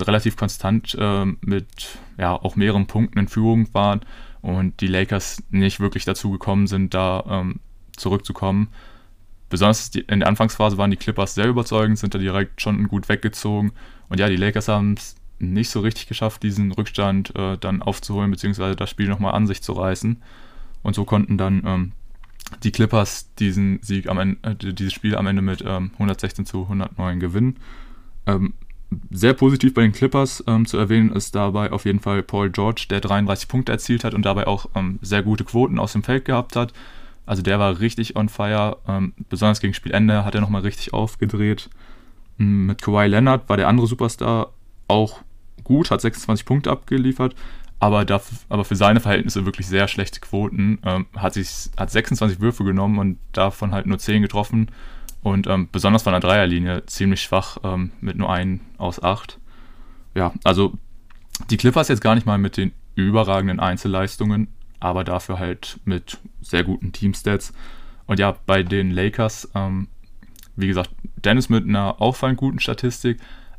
relativ 0.00 0.36
konstant 0.36 0.96
äh, 0.98 1.24
mit 1.40 1.98
ja, 2.18 2.34
auch 2.34 2.56
mehreren 2.56 2.86
Punkten 2.86 3.18
in 3.18 3.28
Führung 3.28 3.72
waren 3.72 4.00
und 4.42 4.80
die 4.80 4.88
Lakers 4.88 5.42
nicht 5.50 5.80
wirklich 5.80 6.04
dazu 6.04 6.30
gekommen 6.30 6.66
sind, 6.66 6.92
da 6.92 7.24
ähm, 7.28 7.60
zurückzukommen. 7.96 8.68
Besonders 9.48 9.94
in 9.94 10.20
der 10.20 10.28
Anfangsphase 10.28 10.76
waren 10.76 10.90
die 10.90 10.96
Clippers 10.96 11.34
sehr 11.34 11.46
überzeugend, 11.46 11.98
sind 11.98 12.14
da 12.14 12.18
direkt 12.18 12.60
schon 12.60 12.88
gut 12.88 13.08
weggezogen. 13.08 13.72
Und 14.08 14.18
ja, 14.18 14.28
die 14.28 14.36
Lakers 14.36 14.68
haben 14.68 14.94
es 14.94 15.16
nicht 15.38 15.70
so 15.70 15.80
richtig 15.80 16.08
geschafft, 16.08 16.42
diesen 16.42 16.72
Rückstand 16.72 17.34
äh, 17.36 17.56
dann 17.58 17.82
aufzuholen, 17.82 18.30
beziehungsweise 18.30 18.74
das 18.74 18.90
Spiel 18.90 19.08
nochmal 19.08 19.34
an 19.34 19.46
sich 19.46 19.62
zu 19.62 19.72
reißen. 19.72 20.22
Und 20.82 20.94
so 20.94 21.04
konnten 21.04 21.38
dann 21.38 21.62
ähm, 21.64 21.92
die 22.62 22.72
Clippers 22.72 23.32
diesen 23.38 23.80
Sieg 23.82 24.08
am 24.08 24.18
Ende, 24.18 24.38
äh, 24.42 24.72
dieses 24.72 24.92
Spiel 24.92 25.16
am 25.16 25.26
Ende 25.26 25.42
mit 25.42 25.62
ähm, 25.66 25.90
116 25.94 26.46
zu 26.46 26.62
109 26.62 27.20
gewinnen. 27.20 27.56
Ähm, 28.26 28.54
sehr 29.10 29.34
positiv 29.34 29.74
bei 29.74 29.82
den 29.82 29.92
Clippers 29.92 30.44
ähm, 30.46 30.64
zu 30.64 30.78
erwähnen 30.78 31.10
ist 31.10 31.34
dabei 31.34 31.72
auf 31.72 31.84
jeden 31.84 32.00
Fall 32.00 32.22
Paul 32.22 32.50
George, 32.50 32.86
der 32.88 33.00
33 33.00 33.48
Punkte 33.48 33.72
erzielt 33.72 34.04
hat 34.04 34.14
und 34.14 34.22
dabei 34.22 34.46
auch 34.46 34.66
ähm, 34.74 34.98
sehr 35.02 35.22
gute 35.22 35.44
Quoten 35.44 35.78
aus 35.78 35.92
dem 35.92 36.04
Feld 36.04 36.24
gehabt 36.24 36.54
hat. 36.54 36.72
Also 37.24 37.42
der 37.42 37.58
war 37.58 37.80
richtig 37.80 38.14
on 38.14 38.28
fire. 38.28 38.78
Ähm, 38.86 39.12
besonders 39.28 39.60
gegen 39.60 39.74
Spielende 39.74 40.24
hat 40.24 40.34
er 40.34 40.40
nochmal 40.40 40.62
richtig 40.62 40.92
aufgedreht. 40.92 41.68
Mit 42.38 42.82
Kawhi 42.82 43.08
Leonard 43.08 43.48
war 43.48 43.56
der 43.56 43.68
andere 43.68 43.86
Superstar 43.86 44.52
auch 44.88 45.20
gut, 45.64 45.90
hat 45.90 46.00
26 46.00 46.46
Punkte 46.46 46.70
abgeliefert, 46.70 47.34
aber, 47.78 48.04
dafür, 48.04 48.38
aber 48.48 48.64
für 48.64 48.76
seine 48.76 49.00
Verhältnisse 49.00 49.44
wirklich 49.44 49.66
sehr 49.66 49.88
schlechte 49.88 50.20
Quoten. 50.20 50.78
Ähm, 50.84 51.06
hat, 51.16 51.34
sich, 51.34 51.70
hat 51.76 51.90
26 51.90 52.40
Würfe 52.40 52.64
genommen 52.64 52.98
und 52.98 53.18
davon 53.32 53.72
halt 53.72 53.86
nur 53.86 53.98
10 53.98 54.22
getroffen. 54.22 54.70
Und 55.22 55.46
ähm, 55.46 55.68
besonders 55.70 56.02
von 56.02 56.12
der 56.12 56.20
Dreierlinie 56.20 56.86
ziemlich 56.86 57.22
schwach 57.22 57.58
ähm, 57.64 57.92
mit 58.00 58.16
nur 58.16 58.32
1 58.32 58.60
aus 58.78 59.02
8. 59.02 59.38
Ja, 60.14 60.32
also 60.44 60.72
die 61.50 61.56
Clippers 61.56 61.88
jetzt 61.88 62.00
gar 62.00 62.14
nicht 62.14 62.26
mal 62.26 62.38
mit 62.38 62.56
den 62.56 62.72
überragenden 62.94 63.60
Einzelleistungen, 63.60 64.48
aber 64.80 65.04
dafür 65.04 65.38
halt 65.38 65.78
mit 65.84 66.18
sehr 66.40 66.64
guten 66.64 66.92
Teamstats. 66.92 67.52
Und 68.06 68.18
ja, 68.18 68.36
bei 68.46 68.62
den 68.62 68.90
Lakers, 68.90 69.50
ähm, 69.54 69.88
wie 70.54 70.68
gesagt, 70.68 70.90
Dennis 71.16 71.48
mit 71.48 71.68
einer 71.68 72.00
auffallend 72.00 72.38
guten 72.38 72.60
Statistik, 72.60 73.18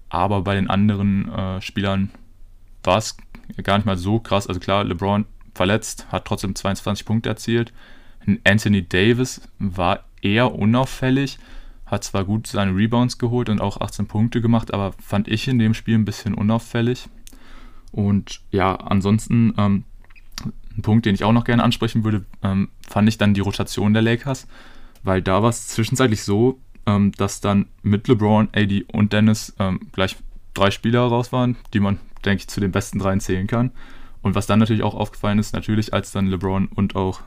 aber 0.10 0.42
bei 0.42 0.56
den 0.56 0.70
anderen 0.70 1.30
äh, 1.32 1.62
Spielern 1.62 2.10
war 2.84 2.98
es 2.98 3.18
gar 3.64 3.78
nicht 3.78 3.86
mal 3.86 3.98
so 3.98 4.20
krass. 4.20 4.48
Also 4.48 4.60
klar, 4.60 4.84
LeBron 4.84 5.26
verletzt, 5.54 6.08
hat 6.12 6.26
trotzdem 6.26 6.56
22 6.56 7.06
Punkte 7.06 7.30
erzielt. 7.30 7.74
Anthony 8.44 8.88
Davis 8.88 9.42
war 9.60 10.04
eher 10.22 10.54
unauffällig, 10.54 11.40
hat 11.86 12.04
zwar 12.04 12.26
gut 12.26 12.48
seine 12.48 12.76
Rebounds 12.76 13.18
geholt 13.18 13.50
und 13.50 13.62
auch 13.62 13.80
18 13.80 14.08
Punkte 14.08 14.42
gemacht, 14.42 14.74
aber 14.74 14.92
fand 14.94 15.28
ich 15.28 15.48
in 15.48 15.60
dem 15.60 15.74
Spiel 15.74 15.96
ein 15.96 16.06
bisschen 16.06 16.34
unauffällig. 16.34 17.08
Und 17.92 18.42
ja, 18.52 18.76
ansonsten 18.76 19.54
ähm, 19.58 19.86
ein 20.78 20.82
Punkt, 20.82 21.06
den 21.06 21.16
ich 21.16 21.24
auch 21.24 21.32
noch 21.32 21.46
gerne 21.46 21.64
ansprechen 21.64 22.04
würde, 22.04 22.26
ähm, 22.44 22.70
fand 22.88 23.08
ich 23.08 23.18
dann 23.18 23.34
die 23.34 23.42
Rotation 23.42 23.94
der 23.94 24.04
Lakers, 24.04 24.48
weil 25.04 25.22
da 25.22 25.42
war 25.42 25.50
es 25.50 25.68
zwischenzeitlich 25.70 26.24
so, 26.24 26.60
ähm, 26.86 27.12
dass 27.14 27.42
dann 27.42 27.68
mit 27.82 28.08
LeBron, 28.08 28.50
AD 28.54 28.86
und 28.92 29.14
Dennis 29.14 29.56
ähm, 29.60 29.80
gleich 29.94 30.18
drei 30.54 30.72
Spieler 30.72 31.02
raus 31.02 31.32
waren, 31.32 31.56
die 31.74 31.80
man, 31.80 32.00
denke 32.26 32.42
ich, 32.42 32.48
zu 32.48 32.60
den 32.60 32.72
besten 32.72 33.00
dreien 33.00 33.20
zählen 33.20 33.48
kann. 33.48 33.72
Und 34.22 34.36
was 34.36 34.48
dann 34.48 34.60
natürlich 34.60 34.84
auch 34.84 34.96
aufgefallen 34.96 35.40
ist, 35.40 35.54
natürlich, 35.54 35.94
als 35.94 36.12
dann 36.12 36.28
LeBron 36.28 36.68
und 36.68 36.96
auch 36.96 37.22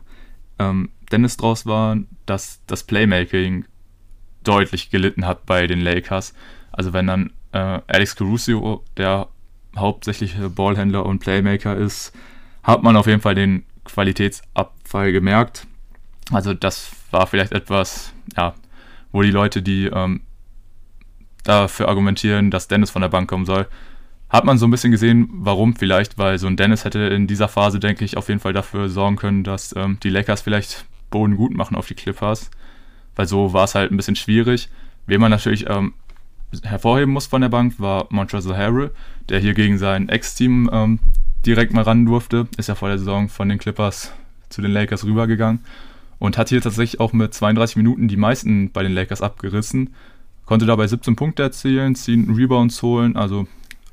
ähm, 0.59 0.91
Dennis 1.11 1.37
draus 1.37 1.67
waren, 1.67 2.09
dass 2.27 2.61
das 2.67 2.85
Playmaking 2.85 3.65
deutlich 4.45 4.91
gelitten 4.91 5.27
hat 5.27 5.47
bei 5.47 5.67
den 5.67 5.81
Lakers. 5.81 6.35
Also 6.73 6.93
wenn 6.93 7.07
dann 7.07 7.33
äh, 7.53 7.81
Alex 7.87 8.17
Caruso, 8.17 8.85
der 8.97 9.29
hauptsächliche 9.77 10.51
Ballhändler 10.51 11.07
und 11.07 11.21
Playmaker 11.21 11.77
ist, 11.77 12.13
hat 12.63 12.83
man 12.83 12.97
auf 12.97 13.07
jeden 13.07 13.21
Fall 13.21 13.35
den 13.35 13.65
Qualitätsabfall 13.85 15.13
gemerkt. 15.13 15.67
Also 16.33 16.55
das 16.55 16.91
war 17.11 17.27
vielleicht 17.27 17.53
etwas, 17.53 18.13
ja, 18.37 18.55
wo 19.13 19.23
die 19.23 19.31
Leute, 19.31 19.63
die 19.63 19.87
ähm, 19.87 20.23
dafür 21.45 21.89
argumentieren, 21.89 22.51
dass 22.51 22.69
Dennis 22.69 22.91
von 22.91 23.03
der 23.03 23.09
Bank 23.09 23.29
kommen 23.29 23.47
soll, 23.47 23.67
hat 24.31 24.45
man 24.45 24.59
so 24.59 24.67
ein 24.67 24.71
bisschen 24.71 24.93
gesehen, 24.93 25.29
warum 25.33 25.75
vielleicht, 25.75 26.17
weil 26.17 26.39
so 26.39 26.47
ein 26.47 26.57
Dennis 26.57 26.85
hätte 26.85 27.01
in 27.01 27.27
dieser 27.27 27.49
Phase, 27.49 27.81
denke 27.81 28.05
ich, 28.05 28.17
auf 28.17 28.29
jeden 28.29 28.41
Fall 28.41 28.53
dafür 28.53 28.89
sorgen 28.89 29.17
können, 29.17 29.43
dass 29.45 29.75
ähm, 29.77 29.99
die 30.03 30.11
Lakers 30.11 30.41
vielleicht 30.41 30.87
Boden 31.11 31.37
gut 31.37 31.53
machen 31.53 31.77
auf 31.77 31.89
die 31.89 31.95
Clippers, 31.95 32.51
weil 33.17 33.27
so 33.27 33.53
war 33.53 33.65
es 33.65 33.75
halt 33.75 33.91
ein 33.91 33.97
bisschen 33.97 34.17
schwierig. 34.17 34.69
Wen 35.07 35.21
man 35.21 35.33
natürlich 35.33 35.69
ähm, 35.69 35.95
hervorheben 36.63 37.13
muss 37.13 37.27
von 37.27 37.41
der 37.41 37.49
Bank, 37.49 37.75
war 37.79 38.07
Montrezl 38.11 38.57
Harrell, 38.57 38.93
der 39.29 39.41
hier 39.41 39.55
gegen 39.55 39.79
sein 39.79 40.09
Ex-Team 40.09 40.71
ähm, 40.73 41.01
direkt 41.45 41.73
mal 41.73 41.83
ran 41.83 42.07
durfte. 42.07 42.47
Ist 42.57 42.69
ja 42.69 42.77
vor 42.77 42.89
der 42.89 42.99
Saison 42.99 43.29
von 43.29 43.49
den 43.49 43.59
Clippers 43.59 44.13
zu 44.49 44.63
den 44.63 44.71
Lakers 44.71 45.05
rübergegangen 45.05 45.65
und 46.21 46.39
hat 46.39 46.51
hier 46.51 46.61
tatsächlich 46.61 47.01
auch 47.01 47.13
mit 47.13 47.35
32 47.35 47.77
Minuten 47.77 48.07
die 48.07 48.17
meisten 48.17 48.71
bei 48.71 48.85
den 48.85 48.93
Lakers 48.93 49.23
abgerissen. 49.23 49.95
Konnte 50.45 50.67
dabei 50.67 50.87
17 50.87 51.17
Punkte 51.17 51.43
erzielen, 51.43 51.97
10 51.97 52.35
Rebounds 52.35 52.83
holen, 52.83 53.17
also 53.17 53.49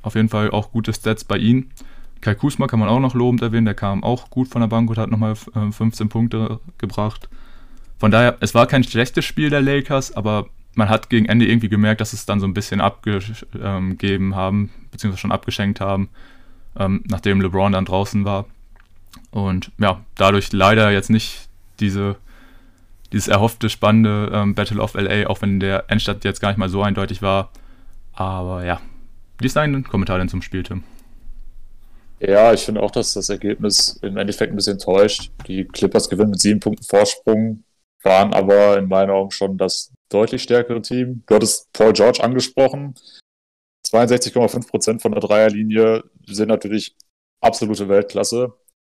auf 0.08 0.16
jeden 0.16 0.30
Fall 0.30 0.52
auch 0.52 0.72
gute 0.72 0.94
Stats 0.94 1.24
bei 1.24 1.38
ihm. 1.38 1.70
Kai 2.22 2.34
Kusma 2.34 2.68
kann 2.68 2.80
man 2.80 2.90
auch 2.90 3.00
noch 3.00 3.14
lobend 3.14 3.42
erwähnen, 3.42 3.66
der 3.66 3.76
kam 3.76 4.04
auch 4.04 4.30
gut 4.30 4.48
von 4.48 4.62
der 4.62 4.68
Bank 4.68 4.90
und 4.90 4.98
hat 4.98 5.12
nochmal 5.12 5.36
15 5.36 6.08
äh, 6.08 6.10
Punkte 6.10 6.60
gebracht. 6.78 7.30
Von 8.00 8.12
daher, 8.12 8.38
es 8.40 8.56
war 8.56 8.68
kein 8.68 8.84
schlechtes 8.84 9.26
Spiel 9.26 9.50
der 9.50 9.62
Lakers, 9.62 10.16
aber 10.16 10.48
man 10.76 10.90
hat 10.90 11.10
gegen 11.10 11.26
Ende 11.26 11.48
irgendwie 11.48 11.70
gemerkt, 11.70 12.02
dass 12.02 12.14
es 12.14 12.26
dann 12.26 12.40
so 12.40 12.46
ein 12.46 12.54
bisschen 12.54 12.82
abgegeben 12.82 14.36
haben, 14.36 14.72
beziehungsweise 14.92 15.22
schon 15.22 15.32
abgeschenkt 15.32 15.82
haben, 15.82 16.10
ähm, 16.78 17.04
nachdem 17.08 17.42
LeBron 17.42 17.72
dann 17.72 17.86
draußen 17.86 18.26
war. 18.26 18.46
Und 19.32 19.72
ja, 19.80 20.02
dadurch 20.16 20.54
leider 20.54 20.92
jetzt 20.92 21.10
nicht 21.10 21.50
diese, 21.80 22.18
dieses 23.12 23.28
erhoffte, 23.28 23.70
spannende 23.70 24.30
ähm, 24.32 24.54
Battle 24.54 24.82
of 24.82 24.94
LA, 24.94 25.28
auch 25.28 25.42
wenn 25.42 25.60
der 25.60 25.86
Endstadt 25.90 26.24
jetzt 26.24 26.42
gar 26.42 26.50
nicht 26.50 26.58
mal 26.58 26.70
so 26.70 26.84
eindeutig 26.84 27.24
war. 27.24 27.50
Aber 28.14 28.64
ja, 28.64 28.80
wie 29.40 29.46
ist 29.46 29.56
dein 29.56 29.84
Kommentar 29.84 30.18
denn 30.18 30.30
zum 30.30 30.42
Spiel, 30.42 30.64
Tim? 30.64 30.84
Ja, 32.20 32.54
ich 32.54 32.62
finde 32.62 32.82
auch, 32.82 32.92
dass 32.92 33.14
das 33.14 33.30
Ergebnis 33.30 34.00
im 34.02 34.18
Endeffekt 34.18 34.52
ein 34.52 34.56
bisschen 34.56 34.80
täuscht. 34.80 35.32
Die 35.48 35.66
Clippers 35.66 36.10
gewinnen 36.10 36.32
mit 36.32 36.42
sieben 36.42 36.60
Punkten 36.60 36.84
Vorsprung, 36.84 37.64
waren 38.04 38.34
aber 38.34 38.78
in 38.78 38.88
meinen 38.88 39.12
Augen 39.12 39.32
schon 39.32 39.58
das 39.58 39.92
deutlich 40.10 40.44
stärkere 40.44 40.82
Team. 40.82 41.24
Du 41.28 41.36
hattest 41.36 41.72
Paul 41.74 41.94
George 41.94 42.24
angesprochen. 42.24 42.96
62,5% 43.88 45.00
von 45.00 45.12
der 45.12 45.22
Dreierlinie 45.22 46.04
sind 46.26 46.50
natürlich 46.50 46.96
absolute 47.42 47.88
Weltklasse. 47.88 48.54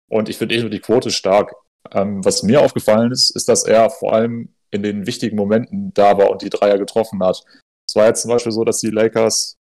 Und 0.09 0.29
ich 0.29 0.37
finde 0.37 0.55
eh 0.55 0.61
nur 0.61 0.69
die 0.69 0.79
Quote 0.79 1.11
stark. 1.11 1.55
Ähm, 1.91 2.23
was 2.23 2.43
mir 2.43 2.61
aufgefallen 2.61 3.11
ist, 3.11 3.29
ist, 3.31 3.47
dass 3.47 3.63
er 3.63 3.89
vor 3.89 4.13
allem 4.13 4.53
in 4.71 4.83
den 4.83 5.05
wichtigen 5.05 5.37
Momenten 5.37 5.93
da 5.93 6.17
war 6.17 6.29
und 6.29 6.41
die 6.41 6.49
Dreier 6.49 6.77
getroffen 6.77 7.23
hat. 7.23 7.43
Es 7.87 7.95
war 7.95 8.07
jetzt 8.07 8.21
zum 8.21 8.31
Beispiel 8.31 8.51
so, 8.51 8.63
dass 8.63 8.79
die 8.79 8.89
Lakers 8.89 9.57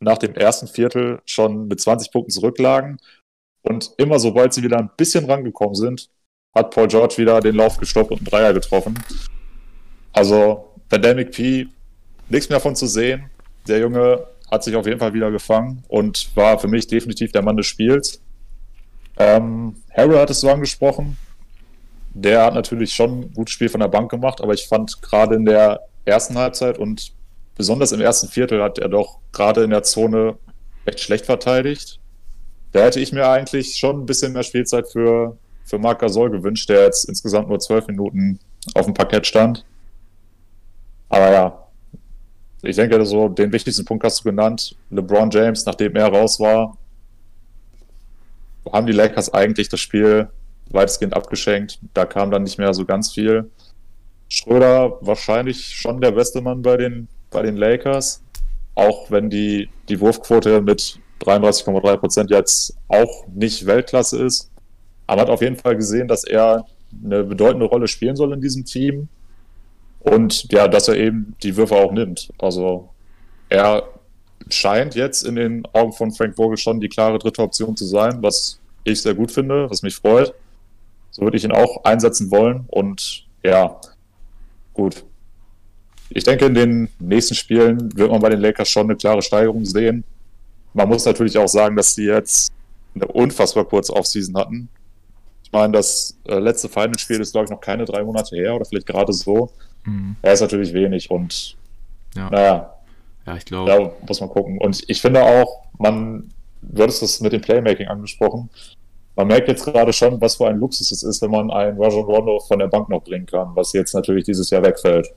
nach 0.00 0.18
dem 0.18 0.34
ersten 0.34 0.68
Viertel 0.68 1.20
schon 1.24 1.68
mit 1.68 1.80
20 1.80 2.12
Punkten 2.12 2.30
zurücklagen. 2.30 2.98
Und 3.62 3.92
immer 3.98 4.18
sobald 4.18 4.54
sie 4.54 4.62
wieder 4.62 4.78
ein 4.78 4.90
bisschen 4.96 5.24
rangekommen 5.24 5.74
sind, 5.74 6.08
hat 6.54 6.70
Paul 6.70 6.88
George 6.88 7.16
wieder 7.18 7.40
den 7.40 7.56
Lauf 7.56 7.76
gestoppt 7.76 8.10
und 8.10 8.18
einen 8.18 8.26
Dreier 8.26 8.52
getroffen. 8.52 8.98
Also, 10.12 10.72
Pandemic 10.88 11.32
P, 11.32 11.68
nichts 12.28 12.48
mehr 12.48 12.60
von 12.60 12.76
zu 12.76 12.86
sehen. 12.86 13.30
Der 13.66 13.80
Junge 13.80 14.26
hat 14.50 14.64
sich 14.64 14.74
auf 14.76 14.86
jeden 14.86 14.98
Fall 14.98 15.12
wieder 15.12 15.30
gefangen 15.30 15.84
und 15.88 16.34
war 16.34 16.58
für 16.58 16.68
mich 16.68 16.86
definitiv 16.86 17.32
der 17.32 17.42
Mann 17.42 17.56
des 17.56 17.66
Spiels. 17.66 18.22
Ähm, 19.18 19.76
Harry 19.94 20.14
hat 20.14 20.30
es 20.30 20.40
so 20.40 20.50
angesprochen. 20.50 21.18
Der 22.14 22.44
hat 22.44 22.54
natürlich 22.54 22.92
schon 22.92 23.20
ein 23.20 23.32
gutes 23.34 23.52
Spiel 23.52 23.68
von 23.68 23.80
der 23.80 23.88
Bank 23.88 24.10
gemacht, 24.10 24.40
aber 24.40 24.54
ich 24.54 24.66
fand 24.66 25.02
gerade 25.02 25.34
in 25.34 25.44
der 25.44 25.80
ersten 26.04 26.38
Halbzeit 26.38 26.78
und 26.78 27.12
besonders 27.58 27.92
im 27.92 28.00
ersten 28.00 28.28
Viertel 28.28 28.62
hat 28.62 28.78
er 28.78 28.88
doch 28.88 29.18
gerade 29.32 29.64
in 29.64 29.70
der 29.70 29.82
Zone 29.82 30.38
recht 30.86 31.00
schlecht 31.00 31.26
verteidigt. 31.26 32.00
Da 32.72 32.84
hätte 32.84 33.00
ich 33.00 33.12
mir 33.12 33.28
eigentlich 33.28 33.76
schon 33.76 34.00
ein 34.00 34.06
bisschen 34.06 34.32
mehr 34.32 34.44
Spielzeit 34.44 34.88
für, 34.88 35.36
für 35.64 35.78
Marc 35.78 35.98
Gasol 35.98 36.30
gewünscht, 36.30 36.70
der 36.70 36.84
jetzt 36.84 37.08
insgesamt 37.08 37.48
nur 37.48 37.58
zwölf 37.58 37.86
Minuten 37.86 38.38
auf 38.74 38.86
dem 38.86 38.94
Parkett 38.94 39.26
stand. 39.26 39.64
Aber 41.08 41.32
ja, 41.32 41.68
ich 42.62 42.76
denke, 42.76 43.04
so 43.04 43.28
den 43.28 43.52
wichtigsten 43.52 43.84
Punkt 43.84 44.04
hast 44.04 44.20
du 44.20 44.24
genannt. 44.24 44.76
LeBron 44.90 45.30
James, 45.30 45.66
nachdem 45.66 45.96
er 45.96 46.08
raus 46.08 46.38
war, 46.38 46.76
haben 48.72 48.86
die 48.86 48.92
Lakers 48.92 49.32
eigentlich 49.32 49.68
das 49.68 49.80
Spiel 49.80 50.28
weitestgehend 50.70 51.14
abgeschenkt. 51.14 51.80
Da 51.94 52.04
kam 52.04 52.30
dann 52.30 52.42
nicht 52.42 52.58
mehr 52.58 52.74
so 52.74 52.84
ganz 52.84 53.12
viel. 53.12 53.50
Schröder 54.28 54.98
wahrscheinlich 55.00 55.74
schon 55.74 56.00
der 56.00 56.12
beste 56.12 56.42
Mann 56.42 56.60
bei 56.60 56.76
den, 56.76 57.08
bei 57.30 57.42
den 57.42 57.56
Lakers, 57.56 58.22
auch 58.74 59.10
wenn 59.10 59.30
die, 59.30 59.68
die 59.88 60.00
Wurfquote 60.00 60.60
mit 60.60 60.98
33,3 61.20 61.96
Prozent 61.96 62.30
jetzt 62.30 62.76
auch 62.88 63.26
nicht 63.26 63.66
Weltklasse 63.66 64.22
ist. 64.24 64.50
Aber 65.06 65.22
hat 65.22 65.30
auf 65.30 65.42
jeden 65.42 65.56
Fall 65.56 65.76
gesehen, 65.76 66.08
dass 66.08 66.24
er 66.24 66.66
eine 67.04 67.24
bedeutende 67.24 67.66
Rolle 67.66 67.88
spielen 67.88 68.16
soll 68.16 68.32
in 68.32 68.40
diesem 68.40 68.64
Team 68.64 69.08
und 70.00 70.50
ja, 70.52 70.68
dass 70.68 70.88
er 70.88 70.96
eben 70.96 71.34
die 71.42 71.56
Würfe 71.56 71.74
auch 71.74 71.92
nimmt. 71.92 72.32
Also 72.38 72.88
er 73.48 73.88
scheint 74.48 74.94
jetzt 74.94 75.24
in 75.24 75.34
den 75.34 75.66
Augen 75.72 75.92
von 75.92 76.12
Frank 76.12 76.36
Vogel 76.36 76.56
schon 76.56 76.80
die 76.80 76.88
klare 76.88 77.18
dritte 77.18 77.42
Option 77.42 77.76
zu 77.76 77.84
sein, 77.84 78.22
was 78.22 78.60
ich 78.84 79.02
sehr 79.02 79.14
gut 79.14 79.32
finde, 79.32 79.68
was 79.70 79.82
mich 79.82 79.96
freut. 79.96 80.32
So 81.10 81.22
würde 81.22 81.36
ich 81.36 81.44
ihn 81.44 81.52
auch 81.52 81.84
einsetzen 81.84 82.30
wollen. 82.30 82.64
Und 82.68 83.26
ja, 83.42 83.80
gut. 84.74 85.04
Ich 86.10 86.24
denke, 86.24 86.46
in 86.46 86.54
den 86.54 86.88
nächsten 86.98 87.34
Spielen 87.34 87.96
wird 87.96 88.10
man 88.10 88.20
bei 88.20 88.30
den 88.30 88.40
Lakers 88.40 88.68
schon 88.68 88.86
eine 88.86 88.96
klare 88.96 89.22
Steigerung 89.22 89.64
sehen. 89.64 90.04
Man 90.72 90.88
muss 90.88 91.04
natürlich 91.04 91.36
auch 91.36 91.48
sagen, 91.48 91.76
dass 91.76 91.94
sie 91.94 92.04
jetzt 92.04 92.52
eine 92.94 93.06
unfassbar 93.06 93.64
kurze 93.64 93.92
Offseason 93.94 94.36
hatten. 94.36 94.68
Ich 95.42 95.52
meine, 95.52 95.72
das 95.72 96.16
äh, 96.26 96.38
letzte 96.38 96.68
Final-Spiel 96.68 97.20
ist, 97.20 97.32
glaube 97.32 97.46
ich, 97.46 97.50
noch 97.50 97.60
keine 97.60 97.84
drei 97.84 98.02
Monate 98.02 98.36
her 98.36 98.54
oder 98.54 98.64
vielleicht 98.64 98.86
gerade 98.86 99.12
so. 99.12 99.50
Mhm. 99.84 100.16
Er 100.22 100.32
ist 100.34 100.40
natürlich 100.40 100.72
wenig 100.72 101.10
und 101.10 101.56
ja. 102.14 102.30
naja. 102.30 102.74
Ja, 103.26 103.36
ich 103.36 103.44
glaube. 103.44 103.70
Da 103.70 104.06
muss 104.06 104.20
man 104.20 104.30
gucken. 104.30 104.58
Und 104.58 104.82
ich 104.88 105.00
finde 105.00 105.22
auch, 105.22 105.64
man, 105.78 106.30
du 106.62 106.82
hattest 106.82 107.02
das 107.02 107.20
mit 107.20 107.32
dem 107.32 107.40
Playmaking 107.40 107.88
angesprochen. 107.88 108.48
Man 109.16 109.26
merkt 109.26 109.48
jetzt 109.48 109.64
gerade 109.64 109.92
schon, 109.92 110.20
was 110.20 110.36
für 110.36 110.48
ein 110.48 110.58
Luxus 110.58 110.92
es 110.92 111.02
ist, 111.02 111.20
wenn 111.22 111.30
man 111.30 111.50
einen 111.50 111.80
Rajon 111.80 112.04
Rondo 112.04 112.40
von 112.40 112.58
der 112.58 112.68
Bank 112.68 112.88
noch 112.88 113.02
bringen 113.02 113.26
kann, 113.26 113.50
was 113.54 113.72
jetzt 113.72 113.92
natürlich 113.94 114.24
dieses 114.24 114.48
Jahr 114.50 114.62
wegfällt. 114.62 115.08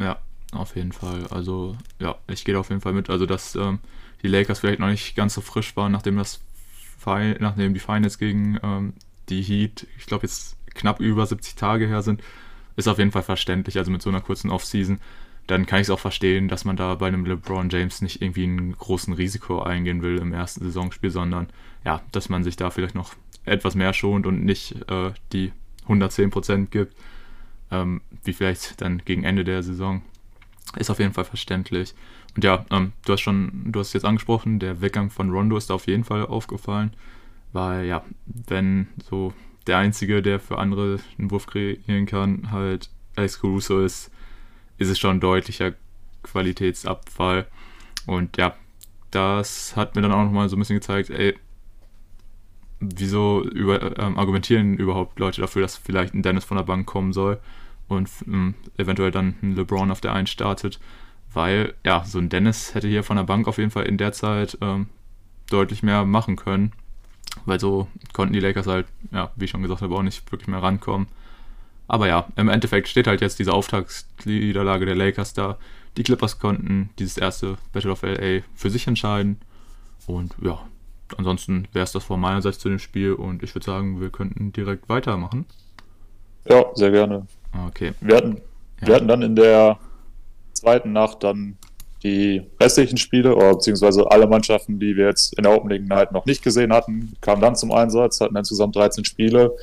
Ja, 0.00 0.18
auf 0.52 0.74
jeden 0.74 0.92
Fall. 0.92 1.26
Also, 1.28 1.76
ja, 2.00 2.16
ich 2.26 2.44
gehe 2.44 2.58
auf 2.58 2.70
jeden 2.70 2.80
Fall 2.80 2.92
mit. 2.92 3.10
Also, 3.10 3.26
dass 3.26 3.54
ähm, 3.54 3.78
die 4.22 4.28
Lakers 4.28 4.60
vielleicht 4.60 4.80
noch 4.80 4.88
nicht 4.88 5.14
ganz 5.14 5.34
so 5.34 5.40
frisch 5.40 5.76
waren, 5.76 5.92
nachdem 5.92 6.16
das 6.16 6.40
nachdem 7.06 7.72
die 7.72 7.80
Finals 7.80 8.18
gegen 8.18 8.58
ähm, 8.62 8.92
die 9.30 9.42
Heat, 9.42 9.86
ich 9.96 10.06
glaube, 10.06 10.26
jetzt 10.26 10.56
knapp 10.74 11.00
über 11.00 11.24
70 11.24 11.54
Tage 11.54 11.86
her 11.86 12.02
sind, 12.02 12.22
ist 12.76 12.88
auf 12.88 12.98
jeden 12.98 13.12
Fall 13.12 13.22
verständlich. 13.22 13.78
Also 13.78 13.90
mit 13.90 14.02
so 14.02 14.10
einer 14.10 14.20
kurzen 14.20 14.50
Offseason, 14.50 15.00
dann 15.46 15.66
kann 15.66 15.80
ich 15.80 15.86
es 15.86 15.90
auch 15.90 15.98
verstehen, 15.98 16.48
dass 16.48 16.64
man 16.64 16.76
da 16.76 16.94
bei 16.94 17.08
einem 17.08 17.24
LeBron 17.24 17.70
James 17.70 18.02
nicht 18.02 18.22
irgendwie 18.22 18.44
einen 18.44 18.76
großen 18.76 19.14
Risiko 19.14 19.62
eingehen 19.62 20.02
will 20.02 20.18
im 20.18 20.32
ersten 20.32 20.64
Saisonspiel, 20.64 21.10
sondern 21.10 21.48
ja, 21.84 22.02
dass 22.12 22.28
man 22.28 22.44
sich 22.44 22.56
da 22.56 22.70
vielleicht 22.70 22.94
noch 22.94 23.14
etwas 23.44 23.74
mehr 23.74 23.92
schont 23.92 24.26
und 24.26 24.44
nicht 24.44 24.76
äh, 24.90 25.12
die 25.32 25.52
110% 25.88 26.66
gibt, 26.66 26.94
ähm, 27.70 28.00
wie 28.24 28.32
vielleicht 28.32 28.80
dann 28.80 29.02
gegen 29.04 29.24
Ende 29.24 29.44
der 29.44 29.62
Saison. 29.62 30.02
Ist 30.76 30.90
auf 30.90 30.98
jeden 30.98 31.12
Fall 31.12 31.24
verständlich. 31.24 31.94
Und 32.36 32.44
ja, 32.44 32.64
ähm, 32.70 32.92
du 33.04 33.12
hast 33.12 33.20
schon, 33.20 33.72
du 33.72 33.80
hast 33.80 33.92
jetzt 33.92 34.04
angesprochen, 34.04 34.58
der 34.58 34.80
Weggang 34.80 35.10
von 35.10 35.30
Rondo 35.30 35.56
ist 35.56 35.70
da 35.70 35.74
auf 35.74 35.86
jeden 35.86 36.04
Fall 36.04 36.24
aufgefallen, 36.26 36.92
weil 37.52 37.86
ja, 37.86 38.04
wenn 38.26 38.86
so 39.08 39.32
der 39.66 39.78
Einzige, 39.78 40.22
der 40.22 40.38
für 40.38 40.58
andere 40.58 41.00
einen 41.18 41.30
Wurf 41.30 41.46
kreieren 41.46 42.06
kann, 42.06 42.50
halt 42.52 42.88
Alex 43.16 43.40
Caruso 43.40 43.80
ist, 43.80 44.10
ist 44.78 44.88
es 44.88 44.98
schon 44.98 45.16
ein 45.16 45.20
deutlicher 45.20 45.74
Qualitätsabfall. 46.22 47.46
Und 48.06 48.36
ja, 48.36 48.54
das 49.10 49.74
hat 49.76 49.96
mir 49.96 50.02
dann 50.02 50.12
auch 50.12 50.24
nochmal 50.24 50.48
so 50.48 50.56
ein 50.56 50.60
bisschen 50.60 50.76
gezeigt, 50.76 51.10
ey, 51.10 51.36
wieso 52.78 53.42
über, 53.42 53.98
ähm, 53.98 54.18
argumentieren 54.18 54.76
überhaupt 54.76 55.18
Leute 55.18 55.40
dafür, 55.40 55.62
dass 55.62 55.76
vielleicht 55.76 56.14
ein 56.14 56.22
Dennis 56.22 56.44
von 56.44 56.56
der 56.56 56.64
Bank 56.64 56.86
kommen 56.86 57.12
soll 57.12 57.40
und 57.90 58.08
ähm, 58.26 58.54
eventuell 58.78 59.10
dann 59.10 59.34
ein 59.42 59.56
LeBron 59.56 59.90
auf 59.90 60.00
der 60.00 60.14
1 60.14 60.30
startet, 60.30 60.80
weil 61.32 61.74
ja, 61.84 62.04
so 62.04 62.18
ein 62.18 62.28
Dennis 62.30 62.74
hätte 62.74 62.88
hier 62.88 63.04
von 63.04 63.16
der 63.16 63.24
Bank 63.24 63.46
auf 63.48 63.58
jeden 63.58 63.70
Fall 63.70 63.84
in 63.84 63.98
der 63.98 64.12
Zeit 64.12 64.56
ähm, 64.62 64.86
deutlich 65.50 65.82
mehr 65.82 66.04
machen 66.04 66.36
können 66.36 66.72
weil 67.44 67.60
so 67.60 67.88
konnten 68.12 68.32
die 68.32 68.40
Lakers 68.40 68.66
halt, 68.66 68.86
ja, 69.12 69.30
wie 69.36 69.48
schon 69.48 69.62
gesagt 69.62 69.82
habe, 69.82 69.94
auch 69.94 70.02
nicht 70.02 70.30
wirklich 70.30 70.48
mehr 70.48 70.62
rankommen. 70.62 71.08
Aber 71.88 72.06
ja, 72.06 72.28
im 72.36 72.48
Endeffekt 72.48 72.88
steht 72.88 73.06
halt 73.06 73.20
jetzt 73.20 73.38
diese 73.38 73.52
Auftaktniederlage 73.52 74.86
der 74.86 74.94
Lakers 74.94 75.34
da. 75.34 75.58
Die 75.96 76.04
Clippers 76.04 76.38
konnten 76.38 76.90
dieses 76.98 77.18
erste 77.18 77.58
Battle 77.72 77.90
of 77.90 78.02
LA 78.02 78.42
für 78.54 78.70
sich 78.70 78.86
entscheiden. 78.86 79.40
Und 80.06 80.34
ja, 80.40 80.60
ansonsten 81.16 81.66
wäre 81.72 81.84
es 81.84 81.92
das 81.92 82.04
von 82.04 82.20
meiner 82.20 82.42
Seite 82.42 82.58
zu 82.58 82.68
dem 82.68 82.78
Spiel 82.78 83.12
und 83.12 83.42
ich 83.42 83.54
würde 83.54 83.66
sagen, 83.66 84.00
wir 84.00 84.10
könnten 84.10 84.52
direkt 84.52 84.88
weitermachen. 84.88 85.46
Ja, 86.48 86.64
sehr 86.74 86.90
gerne. 86.90 87.26
Okay. 87.66 87.92
Wir 88.00 88.16
hatten, 88.16 88.40
ja. 88.80 88.86
wir 88.86 88.94
hatten 88.96 89.08
dann 89.08 89.22
in 89.22 89.36
der 89.36 89.78
zweiten 90.52 90.92
Nacht 90.92 91.22
dann 91.22 91.56
die 92.02 92.42
restlichen 92.58 92.96
Spiele, 92.96 93.34
oder 93.34 93.52
beziehungsweise 93.52 94.10
alle 94.10 94.26
Mannschaften, 94.26 94.78
die 94.78 94.96
wir 94.96 95.06
jetzt 95.06 95.36
in 95.36 95.44
der 95.44 95.54
Opening 95.54 95.86
Night 95.86 96.12
noch 96.12 96.24
nicht 96.24 96.42
gesehen 96.42 96.72
hatten, 96.72 97.12
kamen 97.20 97.42
dann 97.42 97.56
zum 97.56 97.72
Einsatz, 97.72 98.20
hatten 98.20 98.36
insgesamt 98.36 98.74
13 98.76 99.04
Spiele. 99.04 99.54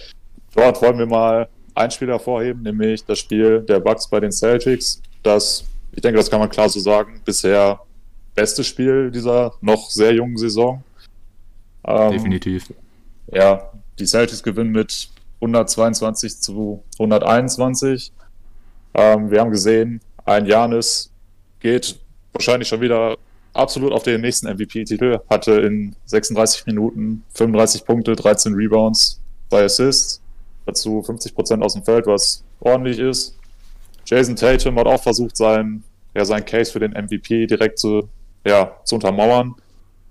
Dort 0.54 0.82
wollen 0.82 1.00
wir 1.00 1.08
mal 1.08 1.50
ein 1.74 1.92
Spiel 1.92 2.10
hervorheben, 2.10 2.64
nämlich 2.64 3.06
das 3.06 3.20
Spiel 3.20 3.62
der 3.62 3.80
Bucks 3.80 4.08
bei 4.08 4.20
den 4.20 4.32
Celtics. 4.32 5.02
Das, 5.24 5.64
ich 5.92 6.02
denke, 6.02 6.18
das 6.18 6.30
kann 6.30 6.40
man 6.40 6.50
klar 6.50 6.70
so 6.70 6.80
sagen, 6.80 7.22
bisher 7.26 7.80
beste 8.36 8.64
Spiel 8.64 9.10
dieser 9.12 9.54
noch 9.62 9.90
sehr 9.90 10.14
jungen 10.14 10.38
Saison. 10.38 10.84
Ähm, 11.86 12.12
Definitiv. 12.12 12.72
Ja, 13.32 13.72
die 13.98 14.06
Celtics 14.06 14.44
gewinnen 14.44 14.72
mit 14.72 15.10
122 15.42 16.40
zu 16.40 16.84
121. 17.00 18.12
Ähm, 18.94 19.32
wir 19.32 19.40
haben 19.40 19.52
gesehen, 19.52 20.02
ein 20.26 20.46
Janis 20.46 21.12
geht 21.60 22.00
wahrscheinlich 22.34 22.68
schon 22.68 22.82
wieder 22.82 23.18
absolut 23.54 23.92
auf 23.92 24.04
den 24.04 24.22
nächsten 24.22 24.48
MVP-Titel. 24.48 25.20
Hatte 25.30 25.54
in 25.62 25.96
36 26.06 26.66
Minuten 26.66 27.24
35 27.34 27.86
Punkte, 27.86 28.16
13 28.16 28.54
Rebounds, 28.54 29.22
2 29.50 29.64
Assists. 29.64 30.22
Dazu 30.66 31.00
50% 31.00 31.62
aus 31.62 31.74
dem 31.74 31.84
Feld, 31.84 32.08
was 32.08 32.44
ordentlich 32.60 33.00
ist. 33.00 33.38
Jason 34.06 34.36
Tatum 34.36 34.78
hat 34.78 34.88
auch 34.88 35.02
versucht, 35.02 35.38
sein, 35.38 35.84
ja, 36.14 36.26
sein 36.26 36.46
Case 36.46 36.72
für 36.72 36.80
den 36.80 36.92
MVP 36.92 37.48
direkt 37.48 37.80
zu, 37.80 38.10
ja, 38.46 38.76
zu 38.84 38.96
untermauern. 38.96 39.56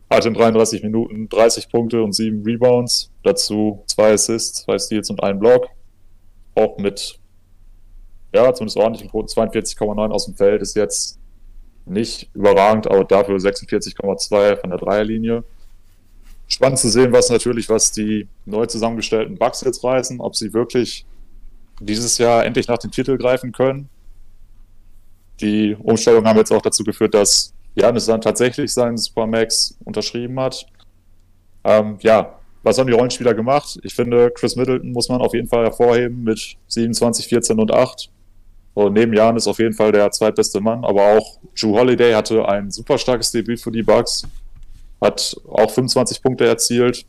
Hatte 0.09 0.29
in 0.29 0.35
33 0.35 0.83
Minuten 0.83 1.29
30 1.29 1.69
Punkte 1.69 2.03
und 2.03 2.12
7 2.12 2.42
Rebounds. 2.45 3.11
Dazu 3.23 3.83
2 3.87 4.12
Assists, 4.12 4.62
2 4.64 4.79
Steals 4.79 5.11
und 5.11 5.23
1 5.23 5.38
Block. 5.38 5.69
Auch 6.55 6.79
mit, 6.79 7.19
ja, 8.33 8.53
zumindest 8.55 8.77
ordentlichen 8.77 9.11
Quoten 9.11 9.29
42,9 9.29 10.11
aus 10.11 10.27
dem 10.27 10.35
Feld 10.35 10.62
ist 10.62 10.77
jetzt 10.77 11.19
nicht 11.85 12.31
überragend, 12.35 12.88
aber 12.88 13.05
dafür 13.05 13.37
46,2 13.37 14.57
von 14.57 14.71
der 14.71 14.79
Dreierlinie. 14.79 15.45
Spannend 16.49 16.79
zu 16.79 16.88
sehen, 16.88 17.12
was 17.12 17.31
natürlich, 17.31 17.69
was 17.69 17.90
die 17.90 18.29
neu 18.45 18.66
zusammengestellten 18.66 19.37
Bugs 19.37 19.62
jetzt 19.62 19.83
reißen, 19.83 20.21
ob 20.21 20.37
sie 20.37 20.53
wirklich 20.53 21.05
dieses 21.81 22.19
Jahr 22.19 22.45
endlich 22.45 22.69
nach 22.69 22.79
dem 22.79 22.90
Titel 22.90 23.19
greifen 23.19 23.53
können. 23.53 23.88
Die 25.40 25.77
Umstellung 25.79 26.25
haben 26.27 26.38
jetzt 26.38 26.53
auch 26.53 26.62
dazu 26.62 26.85
geführt, 26.85 27.14
dass 27.14 27.53
Janis 27.77 28.07
dann 28.07 28.21
tatsächlich 28.21 28.73
seinen 28.73 28.97
Supermax 28.97 29.79
unterschrieben 29.85 30.41
hat. 30.41 30.67
Ähm, 31.65 31.99
ja, 32.01 32.39
was 32.62 32.79
haben 32.79 32.87
die 32.89 32.95
Rollenspieler 32.95 33.35
gemacht? 33.35 33.79
Ich 33.83 33.95
finde, 33.95 34.31
Chris 34.31 34.57
Middleton 34.57 34.91
muss 34.93 35.09
man 35.09 35.21
auf 35.21 35.35
jeden 35.35 35.47
Fall 35.47 35.65
hervorheben 35.65 36.25
mit 36.25 36.57
27, 36.67 37.29
14 37.29 37.61
und 37.61 37.73
8. 37.73 38.11
Und 38.75 38.93
neben 38.93 39.12
Jan 39.15 39.37
ist 39.37 39.47
auf 39.47 39.59
jeden 39.59 39.73
Fall 39.73 39.93
der 39.93 40.11
zweitbeste 40.11 40.61
Mann, 40.61 40.85
aber 40.85 41.17
auch 41.17 41.39
Drew 41.59 41.79
Holiday 41.79 42.12
hatte 42.12 42.47
ein 42.47 42.71
super 42.71 42.99
starkes 42.99 43.31
Debüt 43.31 43.61
für 43.61 43.71
die 43.71 43.83
Bucks, 43.83 44.27
hat 45.01 45.35
auch 45.49 45.71
25 45.71 46.23
Punkte 46.23 46.47
erzielt. 46.47 47.07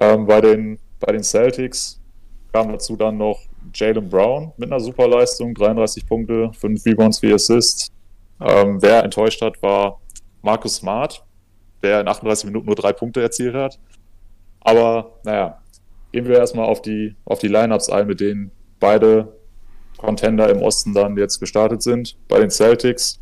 Ähm, 0.00 0.26
bei, 0.26 0.40
den, 0.40 0.78
bei 1.00 1.12
den 1.12 1.24
Celtics 1.24 1.98
kam 2.52 2.70
dazu 2.70 2.96
dann 2.96 3.16
noch 3.16 3.40
Jalen 3.74 4.08
Brown 4.08 4.52
mit 4.56 4.70
einer 4.70 4.78
super 4.78 5.08
Leistung, 5.08 5.54
33 5.54 6.06
Punkte, 6.06 6.52
5 6.52 6.86
Rebounds, 6.86 7.18
4 7.18 7.34
Assists. 7.34 7.90
Ähm, 8.40 8.82
wer 8.82 9.04
enttäuscht 9.04 9.40
hat, 9.42 9.62
war 9.62 10.00
Marcus 10.42 10.76
Smart, 10.76 11.24
der 11.82 12.00
in 12.00 12.08
38 12.08 12.46
Minuten 12.46 12.66
nur 12.66 12.76
drei 12.76 12.92
Punkte 12.92 13.22
erzielt 13.22 13.54
hat. 13.54 13.78
Aber 14.60 15.20
naja, 15.24 15.60
gehen 16.12 16.26
wir 16.26 16.38
erstmal 16.38 16.66
auf 16.66 16.82
die, 16.82 17.14
auf 17.24 17.38
die 17.38 17.48
Lineups 17.48 17.90
ein, 17.90 18.06
mit 18.06 18.20
denen 18.20 18.50
beide 18.80 19.36
Contender 19.96 20.48
im 20.50 20.62
Osten 20.62 20.94
dann 20.94 21.16
jetzt 21.16 21.40
gestartet 21.40 21.82
sind. 21.82 22.16
Bei 22.28 22.38
den 22.38 22.50
Celtics 22.50 23.20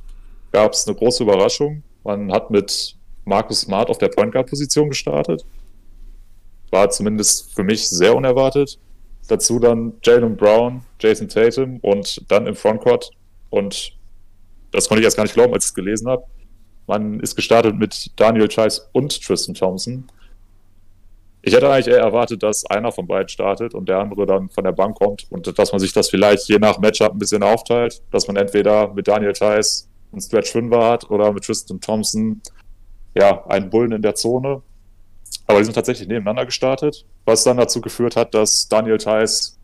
gab 0.53 0.73
es 0.73 0.87
eine 0.87 0.97
große 0.97 1.23
Überraschung. 1.23 1.83
Man 2.05 2.33
hat 2.33 2.51
mit 2.51 2.97
Marcus 3.25 3.63
Smart 3.63 3.91
auf 3.91 3.99
der 3.99 4.09
Point 4.09 4.33
Guard 4.33 4.49
Position 4.49 4.89
gestartet. 4.89 5.45
War 6.71 6.91
zumindest 6.91 7.55
für 7.55 7.63
mich 7.63 7.89
sehr 7.89 8.17
unerwartet. 8.17 8.79
Dazu 9.29 9.59
dann 9.59 9.95
Jalen 10.03 10.37
Brown, 10.37 10.83
Jason 10.99 11.29
Tatum 11.29 11.79
und 11.81 12.25
dann 12.31 12.47
im 12.47 12.55
Frontcourt 12.55 13.11
und 13.51 13.97
das 14.73 14.89
konnte 14.89 15.01
ich 15.01 15.05
erst 15.05 15.17
gar 15.17 15.25
nicht 15.25 15.35
glauben, 15.35 15.53
als 15.55 15.65
ich 15.65 15.71
es 15.71 15.75
gelesen 15.75 16.09
habe. 16.09 16.25
Man 16.87 17.21
ist 17.21 17.37
gestartet 17.37 17.77
mit 17.77 18.11
Daniel 18.17 18.49
Chase 18.49 18.83
und 18.93 19.23
Tristan 19.23 19.55
Thompson. 19.55 20.09
Ich 21.43 21.55
hätte 21.55 21.71
eigentlich 21.71 21.89
eher 21.89 22.01
erwartet, 22.01 22.43
dass 22.43 22.65
einer 22.67 22.93
von 22.93 23.07
beiden 23.07 23.29
startet 23.29 23.75
und 23.75 23.89
der 23.89 23.99
andere 23.99 24.27
dann 24.27 24.49
von 24.49 24.65
der 24.65 24.73
Bank 24.73 24.97
kommt 24.97 25.27
und 25.31 25.59
dass 25.59 25.73
man 25.73 25.81
sich 25.81 25.93
das 25.93 26.09
vielleicht 26.09 26.49
je 26.49 26.59
nach 26.59 26.79
Matchup 26.79 27.13
ein 27.13 27.19
bisschen 27.19 27.43
aufteilt, 27.43 28.03
dass 28.11 28.27
man 28.27 28.37
entweder 28.37 28.93
mit 28.93 29.09
Daniel 29.09 29.33
Chase 29.33 29.87
einen 30.13 30.21
Stretch 30.21 30.53
5 30.53 30.75
hat 30.77 31.11
oder 31.11 31.33
mit 31.33 31.45
Tristan 31.45 31.81
Thompson 31.81 32.41
ja, 33.15 33.45
einen 33.47 33.71
Bullen 33.71 33.93
in 33.93 34.03
der 34.03 34.15
Zone. 34.15 34.63
Aber 35.47 35.59
die 35.59 35.65
sind 35.65 35.75
tatsächlich 35.75 36.09
nebeneinander 36.09 36.47
gestartet, 36.47 37.05
was 37.25 37.45
dann 37.45 37.57
dazu 37.57 37.81
geführt 37.81 38.17
hat, 38.17 38.35
dass 38.35 38.69
Daniel 38.69 38.99
Theiss 38.99 39.59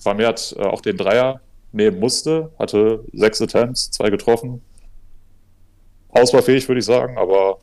vermehrt 0.00 0.54
äh, 0.58 0.62
auch 0.62 0.80
den 0.80 0.96
Dreier 0.96 1.40
nehmen 1.72 1.98
musste, 2.00 2.50
hatte 2.58 3.04
sechs 3.12 3.40
Attempts, 3.40 3.90
zwei 3.90 4.10
getroffen. 4.10 4.62
Auswahlfähig, 6.08 6.68
würde 6.68 6.80
ich 6.80 6.84
sagen, 6.84 7.16
aber 7.18 7.58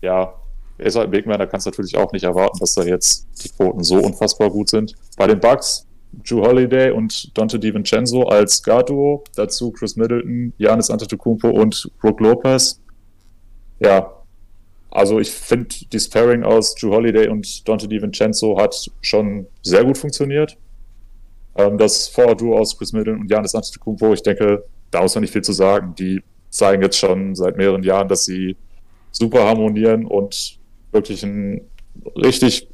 ja, 0.00 0.34
er 0.78 0.86
ist 0.86 0.96
halt 0.96 1.08
ein 1.08 1.10
Big 1.12 1.26
Man, 1.26 1.38
da 1.38 1.46
kannst 1.46 1.66
du 1.66 1.70
natürlich 1.70 1.96
auch 1.96 2.12
nicht 2.12 2.24
erwarten, 2.24 2.58
dass 2.58 2.74
da 2.74 2.82
jetzt 2.82 3.26
die 3.44 3.48
Quoten 3.48 3.84
so 3.84 3.96
unfassbar 3.98 4.50
gut 4.50 4.68
sind. 4.68 4.94
Bei 5.16 5.26
den 5.26 5.38
Bucks, 5.38 5.86
Drew 6.12 6.44
Holiday 6.44 6.90
und 6.90 7.36
Dante 7.38 7.58
DiVincenzo 7.58 8.24
als 8.24 8.62
Guard-Duo, 8.62 9.24
dazu 9.36 9.70
Chris 9.70 9.96
Middleton, 9.96 10.52
Janis 10.58 10.90
Antetokounmpo 10.90 11.48
und 11.48 11.90
Brook 12.00 12.20
Lopez. 12.20 12.80
Ja, 13.80 14.12
also 14.90 15.20
ich 15.20 15.30
finde, 15.30 15.74
die 15.90 16.00
Sparring 16.00 16.42
aus 16.42 16.74
Drew 16.74 16.90
Holiday 16.90 17.28
und 17.28 17.66
Dante 17.66 17.88
DiVincenzo 17.88 18.58
hat 18.58 18.90
schon 19.00 19.46
sehr 19.62 19.84
gut 19.84 19.96
funktioniert. 19.96 20.58
Ähm, 21.56 21.78
das 21.78 22.08
Vorduo 22.08 22.58
aus 22.58 22.76
Chris 22.76 22.92
Middleton 22.92 23.20
und 23.20 23.30
Janis 23.30 23.54
Antetokounmpo, 23.54 24.12
ich 24.12 24.22
denke, 24.22 24.64
da 24.90 25.02
muss 25.02 25.14
man 25.14 25.22
nicht 25.22 25.32
viel 25.32 25.42
zu 25.42 25.52
sagen. 25.52 25.94
Die 25.96 26.22
zeigen 26.50 26.82
jetzt 26.82 26.98
schon 26.98 27.34
seit 27.34 27.56
mehreren 27.56 27.82
Jahren, 27.82 28.08
dass 28.08 28.24
sie 28.24 28.56
super 29.10 29.44
harmonieren 29.44 30.06
und 30.06 30.58
wirklich 30.92 31.22
ein 31.22 31.62
richtig 32.16 32.68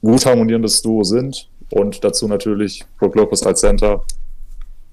gut 0.00 0.26
harmonierendes 0.26 0.82
Duo 0.82 1.02
sind. 1.02 1.48
Und 1.70 2.04
dazu 2.04 2.28
natürlich 2.28 2.84
Brook 2.98 3.16
Lopez 3.16 3.42
als 3.42 3.60
Center, 3.60 4.04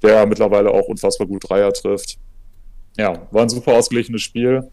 der 0.01 0.25
mittlerweile 0.25 0.71
auch 0.71 0.87
unfassbar 0.87 1.27
gut 1.27 1.47
Dreier 1.47 1.71
trifft. 1.71 2.17
Ja, 2.97 3.27
war 3.31 3.43
ein 3.43 3.49
super 3.49 3.73
ausgeglichenes 3.73 4.21
Spiel 4.21 4.69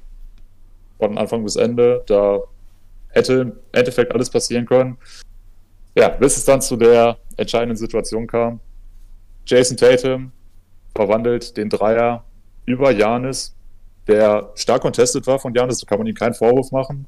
von 0.99 1.19
Anfang 1.19 1.45
bis 1.45 1.57
Ende. 1.57 2.03
Da 2.07 2.41
hätte 3.09 3.35
im 3.35 3.53
Endeffekt 3.73 4.13
alles 4.13 4.31
passieren 4.31 4.67
können. 4.67 4.97
Ja, 5.95 6.09
bis 6.09 6.37
es 6.37 6.45
dann 6.45 6.61
zu 6.61 6.77
der 6.77 7.19
entscheidenden 7.37 7.77
Situation 7.77 8.27
kam. 8.27 8.61
Jason 9.47 9.77
Tatum 9.77 10.33
verwandelt 10.95 11.57
den 11.57 11.69
Dreier 11.69 12.25
über 12.67 12.93
Janis, 12.93 13.55
der 14.07 14.51
stark 14.55 14.83
contested 14.83 15.27
war 15.27 15.39
von 15.39 15.55
Janis, 15.55 15.79
da 15.79 15.87
kann 15.87 15.99
man 15.99 16.07
ihm 16.07 16.15
keinen 16.15 16.35
Vorwurf 16.35 16.71
machen. 16.73 17.07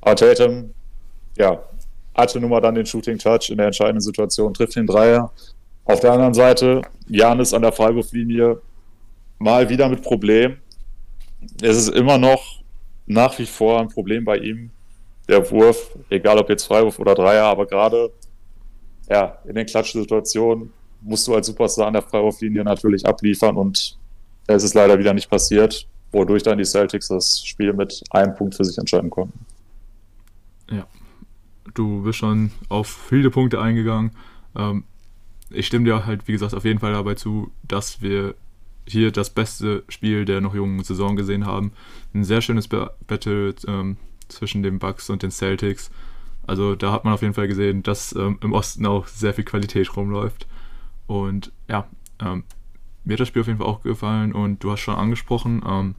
Aber 0.00 0.16
Tatum, 0.16 0.74
ja, 1.36 1.62
hatte 2.14 2.40
nun 2.40 2.50
mal 2.50 2.60
dann 2.60 2.74
den 2.74 2.86
Shooting 2.86 3.18
Touch 3.18 3.50
in 3.50 3.58
der 3.58 3.66
entscheidenden 3.66 4.00
Situation, 4.00 4.52
trifft 4.52 4.76
den 4.76 4.86
Dreier. 4.86 5.32
Auf 5.84 6.00
der 6.00 6.12
anderen 6.12 6.34
Seite, 6.34 6.82
Janis 7.08 7.54
an 7.54 7.62
der 7.62 7.72
Freiwurflinie 7.72 8.60
mal 9.38 9.68
wieder 9.68 9.88
mit 9.88 10.02
Problem. 10.02 10.58
Es 11.62 11.76
ist 11.76 11.88
immer 11.88 12.18
noch 12.18 12.60
nach 13.06 13.38
wie 13.38 13.46
vor 13.46 13.80
ein 13.80 13.88
Problem 13.88 14.24
bei 14.24 14.38
ihm. 14.38 14.70
Der 15.30 15.48
Wurf, 15.48 15.96
egal 16.08 16.38
ob 16.38 16.48
jetzt 16.48 16.64
Freiwurf 16.64 16.98
oder 16.98 17.14
Dreier, 17.14 17.44
aber 17.44 17.64
gerade 17.64 18.12
ja, 19.08 19.38
in 19.44 19.54
den 19.54 19.64
Klatschsituationen 19.64 20.72
musst 21.02 21.26
du 21.28 21.34
als 21.36 21.46
Superstar 21.46 21.86
an 21.86 21.92
der 21.92 22.02
Freiwurflinie 22.02 22.64
natürlich 22.64 23.06
abliefern 23.06 23.56
und 23.56 23.96
es 24.48 24.64
ist 24.64 24.74
leider 24.74 24.98
wieder 24.98 25.14
nicht 25.14 25.30
passiert, 25.30 25.86
wodurch 26.10 26.42
dann 26.42 26.58
die 26.58 26.64
Celtics 26.64 27.06
das 27.06 27.44
Spiel 27.44 27.72
mit 27.72 28.02
einem 28.10 28.34
Punkt 28.34 28.56
für 28.56 28.64
sich 28.64 28.76
entscheiden 28.76 29.08
konnten. 29.08 29.46
Ja, 30.68 30.88
du 31.74 32.02
bist 32.02 32.18
schon 32.18 32.50
auf 32.68 32.88
viele 32.88 33.30
Punkte 33.30 33.60
eingegangen. 33.60 34.10
Ähm, 34.56 34.82
ich 35.50 35.68
stimme 35.68 35.84
dir 35.84 36.06
halt, 36.06 36.26
wie 36.26 36.32
gesagt, 36.32 36.54
auf 36.54 36.64
jeden 36.64 36.80
Fall 36.80 36.92
dabei 36.92 37.14
zu, 37.14 37.52
dass 37.62 38.02
wir 38.02 38.34
hier 38.84 39.12
das 39.12 39.30
beste 39.30 39.84
Spiel 39.88 40.24
der 40.24 40.40
noch 40.40 40.56
jungen 40.56 40.82
Saison 40.82 41.14
gesehen 41.14 41.46
haben. 41.46 41.70
Ein 42.14 42.24
sehr 42.24 42.40
schönes 42.40 42.66
Battle 42.66 43.54
ähm, 43.68 43.96
zwischen 44.30 44.62
den 44.62 44.78
Bucks 44.78 45.10
und 45.10 45.22
den 45.22 45.30
Celtics. 45.30 45.90
Also 46.46 46.74
da 46.74 46.92
hat 46.92 47.04
man 47.04 47.14
auf 47.14 47.22
jeden 47.22 47.34
Fall 47.34 47.48
gesehen, 47.48 47.82
dass 47.82 48.14
ähm, 48.14 48.38
im 48.42 48.52
Osten 48.52 48.86
auch 48.86 49.06
sehr 49.06 49.34
viel 49.34 49.44
Qualität 49.44 49.96
rumläuft. 49.96 50.46
Und 51.06 51.52
ja, 51.68 51.86
ähm, 52.20 52.44
mir 53.04 53.14
hat 53.14 53.20
das 53.20 53.28
Spiel 53.28 53.42
auf 53.42 53.48
jeden 53.48 53.58
Fall 53.58 53.68
auch 53.68 53.82
gefallen 53.82 54.32
und 54.32 54.62
du 54.62 54.70
hast 54.70 54.80
schon 54.80 54.94
angesprochen, 54.94 55.62
ähm, 55.66 55.94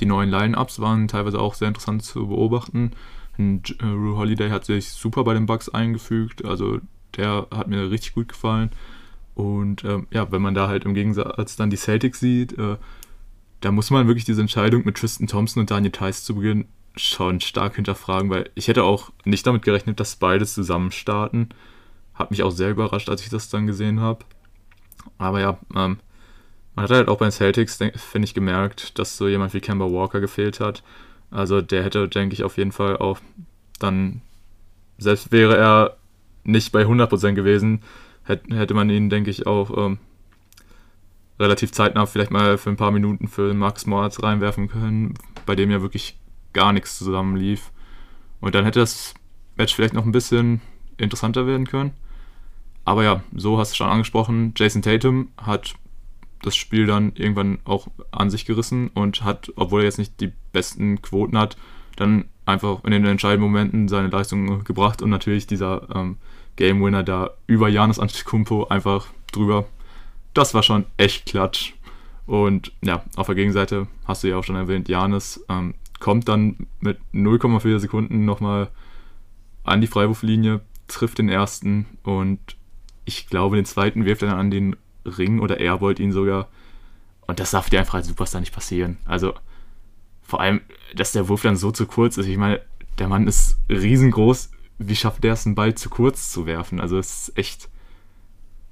die 0.00 0.06
neuen 0.06 0.30
Line-Ups 0.30 0.80
waren 0.80 1.08
teilweise 1.08 1.40
auch 1.40 1.54
sehr 1.54 1.68
interessant 1.68 2.02
zu 2.02 2.28
beobachten. 2.28 2.92
Und, 3.38 3.76
äh, 3.80 3.86
Rue 3.86 4.16
Holiday 4.16 4.50
hat 4.50 4.64
sich 4.64 4.90
super 4.90 5.24
bei 5.24 5.34
den 5.34 5.46
Bucks 5.46 5.68
eingefügt, 5.68 6.44
also 6.44 6.80
der 7.16 7.46
hat 7.50 7.68
mir 7.68 7.90
richtig 7.90 8.14
gut 8.14 8.28
gefallen. 8.28 8.70
Und 9.34 9.84
ähm, 9.84 10.06
ja, 10.10 10.30
wenn 10.32 10.42
man 10.42 10.54
da 10.54 10.68
halt 10.68 10.84
im 10.84 10.94
Gegensatz 10.94 11.56
dann 11.56 11.70
die 11.70 11.76
Celtics 11.76 12.20
sieht, 12.20 12.58
äh, 12.58 12.76
da 13.60 13.72
muss 13.72 13.90
man 13.90 14.06
wirklich 14.06 14.24
diese 14.24 14.40
Entscheidung 14.40 14.84
mit 14.84 14.96
Tristan 14.96 15.26
Thompson 15.26 15.60
und 15.60 15.70
Daniel 15.70 15.92
Theiss 15.92 16.24
zu 16.24 16.34
Beginn 16.34 16.66
schon 16.96 17.40
stark 17.40 17.76
hinterfragen, 17.76 18.30
weil 18.30 18.50
ich 18.54 18.68
hätte 18.68 18.84
auch 18.84 19.10
nicht 19.24 19.46
damit 19.46 19.62
gerechnet, 19.62 20.00
dass 20.00 20.16
beide 20.16 20.46
zusammen 20.46 20.90
starten. 20.90 21.50
Hat 22.14 22.30
mich 22.30 22.42
auch 22.42 22.50
sehr 22.50 22.70
überrascht, 22.70 23.08
als 23.08 23.22
ich 23.22 23.28
das 23.28 23.48
dann 23.48 23.66
gesehen 23.66 24.00
habe. 24.00 24.24
Aber 25.18 25.40
ja, 25.40 25.58
ähm, 25.74 25.98
man 26.74 26.82
hat 26.82 26.90
halt 26.90 27.08
auch 27.08 27.18
bei 27.18 27.26
den 27.26 27.32
Celtics, 27.32 27.76
finde 27.76 28.26
ich, 28.26 28.34
gemerkt, 28.34 28.98
dass 28.98 29.16
so 29.16 29.28
jemand 29.28 29.54
wie 29.54 29.60
Kemba 29.60 29.86
Walker 29.86 30.20
gefehlt 30.20 30.60
hat. 30.60 30.82
Also 31.30 31.60
der 31.60 31.82
hätte, 31.84 32.08
denke 32.08 32.34
ich, 32.34 32.44
auf 32.44 32.56
jeden 32.56 32.72
Fall 32.72 32.96
auch 32.96 33.18
dann, 33.78 34.22
selbst 34.98 35.32
wäre 35.32 35.56
er 35.56 35.96
nicht 36.44 36.72
bei 36.72 36.82
100% 36.82 37.32
gewesen, 37.32 37.82
hätte 38.24 38.74
man 38.74 38.90
ihn, 38.90 39.10
denke 39.10 39.30
ich, 39.30 39.46
auch 39.46 39.76
ähm, 39.76 39.98
relativ 41.38 41.72
zeitnah 41.72 42.06
vielleicht 42.06 42.30
mal 42.30 42.58
für 42.58 42.70
ein 42.70 42.76
paar 42.76 42.90
Minuten 42.90 43.28
für 43.28 43.52
Max 43.54 43.86
Moritz 43.86 44.22
reinwerfen 44.22 44.68
können, 44.68 45.14
bei 45.44 45.54
dem 45.54 45.70
ja 45.70 45.82
wirklich 45.82 46.18
gar 46.56 46.72
nichts 46.72 46.98
zusammen 46.98 47.36
lief. 47.36 47.70
Und 48.40 48.54
dann 48.54 48.64
hätte 48.64 48.80
das 48.80 49.14
Match 49.56 49.74
vielleicht 49.74 49.94
noch 49.94 50.04
ein 50.04 50.12
bisschen 50.12 50.60
interessanter 50.96 51.46
werden 51.46 51.66
können. 51.66 51.92
Aber 52.84 53.04
ja, 53.04 53.22
so 53.34 53.58
hast 53.58 53.72
du 53.72 53.76
schon 53.76 53.88
angesprochen, 53.88 54.54
Jason 54.56 54.82
Tatum 54.82 55.28
hat 55.36 55.74
das 56.42 56.56
Spiel 56.56 56.86
dann 56.86 57.12
irgendwann 57.14 57.58
auch 57.64 57.88
an 58.10 58.30
sich 58.30 58.46
gerissen 58.46 58.88
und 58.88 59.22
hat, 59.22 59.52
obwohl 59.56 59.80
er 59.80 59.86
jetzt 59.86 59.98
nicht 59.98 60.20
die 60.20 60.32
besten 60.52 61.02
Quoten 61.02 61.36
hat, 61.36 61.56
dann 61.96 62.26
einfach 62.46 62.84
in 62.84 62.92
den 62.92 63.04
entscheidenden 63.04 63.50
Momenten 63.50 63.88
seine 63.88 64.08
Leistung 64.08 64.64
gebracht 64.64 65.02
und 65.02 65.10
natürlich 65.10 65.46
dieser 65.46 65.88
ähm, 65.94 66.16
Game 66.54 66.82
Winner 66.82 67.02
da 67.02 67.30
über 67.46 67.68
Janis 67.68 67.98
Antetokounmpo 67.98 68.68
einfach 68.68 69.08
drüber. 69.32 69.66
Das 70.32 70.54
war 70.54 70.62
schon 70.62 70.86
echt 70.96 71.26
klatsch. 71.26 71.74
Und 72.26 72.72
ja, 72.82 73.04
auf 73.16 73.26
der 73.26 73.34
Gegenseite 73.34 73.88
hast 74.04 74.22
du 74.22 74.28
ja 74.28 74.36
auch 74.36 74.44
schon 74.44 74.56
erwähnt, 74.56 74.88
Janis 74.88 75.44
ähm, 75.48 75.74
kommt 76.00 76.28
dann 76.28 76.66
mit 76.80 76.98
0,4 77.12 77.78
Sekunden 77.78 78.24
nochmal 78.24 78.68
an 79.64 79.80
die 79.80 79.86
Freiwurflinie, 79.86 80.60
trifft 80.88 81.18
den 81.18 81.28
ersten 81.28 81.86
und 82.02 82.56
ich 83.04 83.28
glaube, 83.28 83.56
den 83.56 83.64
zweiten 83.64 84.04
wirft 84.04 84.22
er 84.22 84.30
dann 84.30 84.38
an 84.38 84.50
den 84.50 84.76
Ring 85.04 85.40
oder 85.40 85.60
er 85.60 85.80
wollte 85.80 86.02
ihn 86.02 86.12
sogar. 86.12 86.48
Und 87.26 87.40
das 87.40 87.52
darf 87.52 87.70
dir 87.70 87.80
einfach 87.80 87.94
als 87.94 88.08
Superstar 88.08 88.40
nicht 88.40 88.54
passieren. 88.54 88.98
Also 89.04 89.34
vor 90.22 90.40
allem, 90.40 90.60
dass 90.94 91.12
der 91.12 91.28
Wurf 91.28 91.42
dann 91.42 91.56
so 91.56 91.70
zu 91.70 91.86
kurz 91.86 92.18
ist. 92.18 92.26
Ich 92.26 92.36
meine, 92.36 92.60
der 92.98 93.08
Mann 93.08 93.26
ist 93.26 93.58
riesengroß, 93.68 94.50
wie 94.78 94.96
schafft 94.96 95.24
der 95.24 95.34
es, 95.34 95.46
einen 95.46 95.54
Ball 95.54 95.74
zu 95.74 95.88
kurz 95.88 96.30
zu 96.30 96.46
werfen? 96.46 96.80
Also 96.80 96.98
es 96.98 97.28
ist 97.28 97.38
echt, 97.38 97.68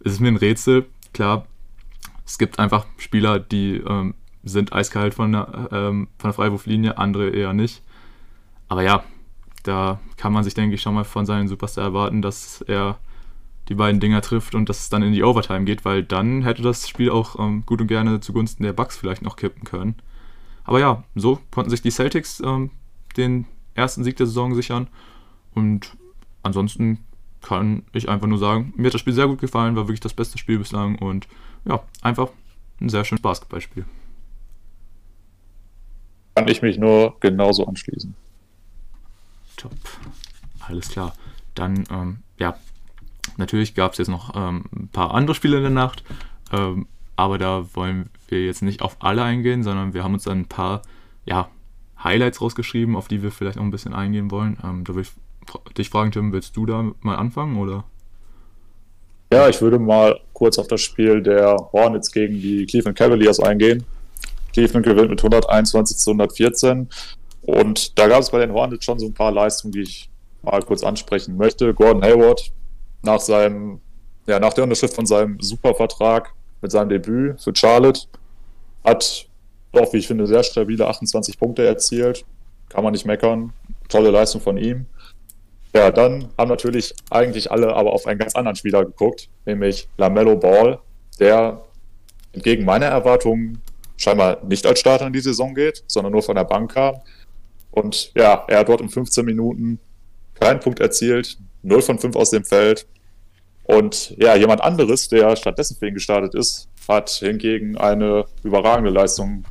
es 0.04 0.12
ist 0.12 0.20
mir 0.20 0.28
ein 0.28 0.36
Rätsel. 0.36 0.86
Klar, 1.12 1.46
es 2.26 2.38
gibt 2.38 2.58
einfach 2.58 2.86
Spieler, 2.98 3.38
die 3.38 3.76
ähm, 3.76 4.14
sind 4.44 4.72
eiskalt 4.72 5.14
von 5.14 5.32
der, 5.32 5.68
ähm, 5.72 6.08
von 6.18 6.28
der 6.28 6.34
Freiwurflinie, 6.34 6.98
andere 6.98 7.30
eher 7.30 7.52
nicht. 7.52 7.82
Aber 8.68 8.82
ja, 8.82 9.04
da 9.62 10.00
kann 10.16 10.32
man 10.32 10.44
sich, 10.44 10.54
denke 10.54 10.74
ich, 10.74 10.82
schon 10.82 10.94
mal 10.94 11.04
von 11.04 11.26
seinem 11.26 11.48
Superstar 11.48 11.84
erwarten, 11.84 12.22
dass 12.22 12.62
er 12.62 12.98
die 13.68 13.74
beiden 13.74 14.00
Dinger 14.00 14.20
trifft 14.20 14.54
und 14.54 14.68
dass 14.68 14.80
es 14.80 14.90
dann 14.90 15.02
in 15.02 15.12
die 15.12 15.22
Overtime 15.22 15.64
geht, 15.64 15.84
weil 15.84 16.02
dann 16.02 16.42
hätte 16.42 16.62
das 16.62 16.88
Spiel 16.88 17.10
auch 17.10 17.38
ähm, 17.38 17.64
gut 17.64 17.80
und 17.80 17.86
gerne 17.86 18.20
zugunsten 18.20 18.62
der 18.62 18.74
Bucks 18.74 18.96
vielleicht 18.96 19.22
noch 19.22 19.36
kippen 19.36 19.64
können. 19.64 19.96
Aber 20.64 20.80
ja, 20.80 21.04
so 21.14 21.40
konnten 21.50 21.70
sich 21.70 21.82
die 21.82 21.90
Celtics 21.90 22.40
ähm, 22.40 22.70
den 23.16 23.46
ersten 23.74 24.04
Sieg 24.04 24.16
der 24.16 24.26
Saison 24.26 24.54
sichern 24.54 24.88
und 25.54 25.96
ansonsten 26.42 26.98
kann 27.40 27.82
ich 27.92 28.08
einfach 28.08 28.26
nur 28.26 28.38
sagen, 28.38 28.72
mir 28.76 28.86
hat 28.86 28.94
das 28.94 29.00
Spiel 29.00 29.12
sehr 29.12 29.26
gut 29.26 29.40
gefallen, 29.40 29.76
war 29.76 29.84
wirklich 29.84 30.00
das 30.00 30.14
beste 30.14 30.38
Spiel 30.38 30.58
bislang 30.58 30.96
und 30.96 31.26
ja, 31.64 31.82
einfach 32.02 32.28
ein 32.80 32.88
sehr 32.88 33.04
schönes 33.04 33.22
Basketballspiel. 33.22 33.84
Kann 36.34 36.48
ich 36.48 36.62
mich 36.62 36.78
nur 36.78 37.16
genauso 37.20 37.66
anschließen. 37.66 38.14
Top. 39.56 39.72
Alles 40.66 40.88
klar. 40.88 41.14
Dann, 41.54 41.84
ähm, 41.90 42.18
ja, 42.38 42.58
natürlich 43.36 43.74
gab 43.74 43.92
es 43.92 43.98
jetzt 43.98 44.08
noch 44.08 44.34
ähm, 44.34 44.64
ein 44.74 44.88
paar 44.88 45.14
andere 45.14 45.34
Spiele 45.34 45.58
in 45.58 45.62
der 45.62 45.70
Nacht. 45.70 46.02
Ähm, 46.52 46.86
aber 47.16 47.38
da 47.38 47.64
wollen 47.74 48.10
wir 48.28 48.44
jetzt 48.44 48.62
nicht 48.62 48.82
auf 48.82 48.96
alle 48.98 49.22
eingehen, 49.22 49.62
sondern 49.62 49.94
wir 49.94 50.02
haben 50.02 50.14
uns 50.14 50.24
dann 50.24 50.40
ein 50.40 50.48
paar 50.48 50.82
ja, 51.24 51.48
Highlights 52.02 52.40
rausgeschrieben, 52.40 52.96
auf 52.96 53.08
die 53.08 53.22
wir 53.22 53.30
vielleicht 53.30 53.56
noch 53.56 53.64
ein 53.64 53.70
bisschen 53.70 53.94
eingehen 53.94 54.30
wollen. 54.30 54.58
Ähm, 54.64 54.84
da 54.84 54.94
will 54.94 55.02
ich 55.02 55.12
dich 55.76 55.90
fragen, 55.90 56.10
Tim, 56.10 56.32
willst 56.32 56.56
du 56.56 56.66
da 56.66 56.90
mal 57.00 57.16
anfangen 57.16 57.56
oder? 57.56 57.84
Ja, 59.32 59.48
ich 59.48 59.60
würde 59.60 59.78
mal 59.78 60.20
kurz 60.32 60.58
auf 60.58 60.68
das 60.68 60.80
Spiel 60.80 61.22
der 61.22 61.56
Hornets 61.72 62.12
gegen 62.12 62.40
die 62.40 62.66
Cleveland 62.66 62.96
Cavaliers 62.96 63.40
eingehen. 63.40 63.84
Cleveland 64.54 64.86
gewinnt 64.86 65.10
mit 65.10 65.20
121 65.20 65.98
zu 65.98 66.10
114. 66.10 66.88
Und 67.42 67.98
da 67.98 68.08
gab 68.08 68.20
es 68.20 68.30
bei 68.30 68.38
den 68.38 68.52
Hornets 68.52 68.84
schon 68.84 68.98
so 68.98 69.06
ein 69.06 69.12
paar 69.12 69.32
Leistungen, 69.32 69.72
die 69.72 69.82
ich 69.82 70.08
mal 70.42 70.62
kurz 70.62 70.82
ansprechen 70.82 71.36
möchte. 71.36 71.74
Gordon 71.74 72.02
Hayward 72.02 72.52
nach 73.02 73.20
seinem, 73.20 73.80
ja, 74.26 74.38
nach 74.38 74.54
der 74.54 74.64
Unterschrift 74.64 74.94
von 74.94 75.06
seinem 75.06 75.38
Supervertrag 75.40 76.32
mit 76.62 76.70
seinem 76.70 76.88
Debüt 76.88 77.40
für 77.42 77.52
Charlotte 77.54 78.02
hat 78.84 79.26
doch, 79.72 79.92
wie 79.92 79.98
ich 79.98 80.06
finde, 80.06 80.26
sehr 80.26 80.42
stabile 80.42 80.86
28 80.86 81.38
Punkte 81.38 81.66
erzielt. 81.66 82.24
Kann 82.68 82.84
man 82.84 82.92
nicht 82.92 83.04
meckern. 83.04 83.52
Tolle 83.88 84.10
Leistung 84.10 84.40
von 84.40 84.56
ihm. 84.56 84.86
Ja, 85.74 85.90
dann 85.90 86.28
haben 86.38 86.48
natürlich 86.48 86.94
eigentlich 87.10 87.50
alle 87.50 87.74
aber 87.74 87.92
auf 87.92 88.06
einen 88.06 88.20
ganz 88.20 88.36
anderen 88.36 88.54
Spieler 88.54 88.84
geguckt, 88.84 89.28
nämlich 89.44 89.88
Lamello 89.98 90.36
Ball, 90.36 90.78
der 91.18 91.60
entgegen 92.32 92.64
meiner 92.64 92.86
Erwartungen 92.86 93.60
scheinbar 93.96 94.42
nicht 94.44 94.66
als 94.66 94.80
Starter 94.80 95.06
in 95.06 95.12
die 95.12 95.20
Saison 95.20 95.54
geht, 95.54 95.84
sondern 95.86 96.12
nur 96.12 96.22
von 96.22 96.34
der 96.34 96.44
Bank 96.44 96.74
kam. 96.74 96.96
Und 97.70 98.12
ja, 98.14 98.44
er 98.48 98.60
hat 98.60 98.68
dort 98.68 98.80
in 98.80 98.88
15 98.88 99.24
Minuten 99.24 99.78
keinen 100.38 100.60
Punkt 100.60 100.80
erzielt, 100.80 101.38
0 101.62 101.82
von 101.82 101.98
5 101.98 102.16
aus 102.16 102.30
dem 102.30 102.44
Feld. 102.44 102.86
Und 103.64 104.14
ja, 104.18 104.36
jemand 104.36 104.60
anderes, 104.60 105.08
der 105.08 105.34
stattdessen 105.36 105.76
für 105.76 105.88
ihn 105.88 105.94
gestartet 105.94 106.34
ist, 106.34 106.68
hat 106.86 107.10
hingegen 107.10 107.76
eine 107.76 108.26
überragende 108.42 108.90
Leistung 108.90 109.44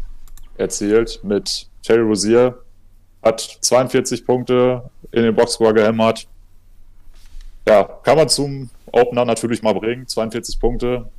erzielt 0.57 1.19
mit 1.23 1.67
Terry 1.81 2.01
Rozier, 2.01 2.59
hat 3.23 3.41
42 3.41 4.25
Punkte 4.25 4.89
in 5.11 5.23
den 5.23 5.35
Boxscore 5.35 5.73
gehämmert. 5.73 6.27
Ja, 7.67 7.83
kann 7.83 8.17
man 8.17 8.29
zum 8.29 8.69
Opener 8.91 9.25
natürlich 9.25 9.63
mal 9.63 9.73
bringen, 9.73 10.07
42 10.07 10.59
Punkte. 10.59 11.09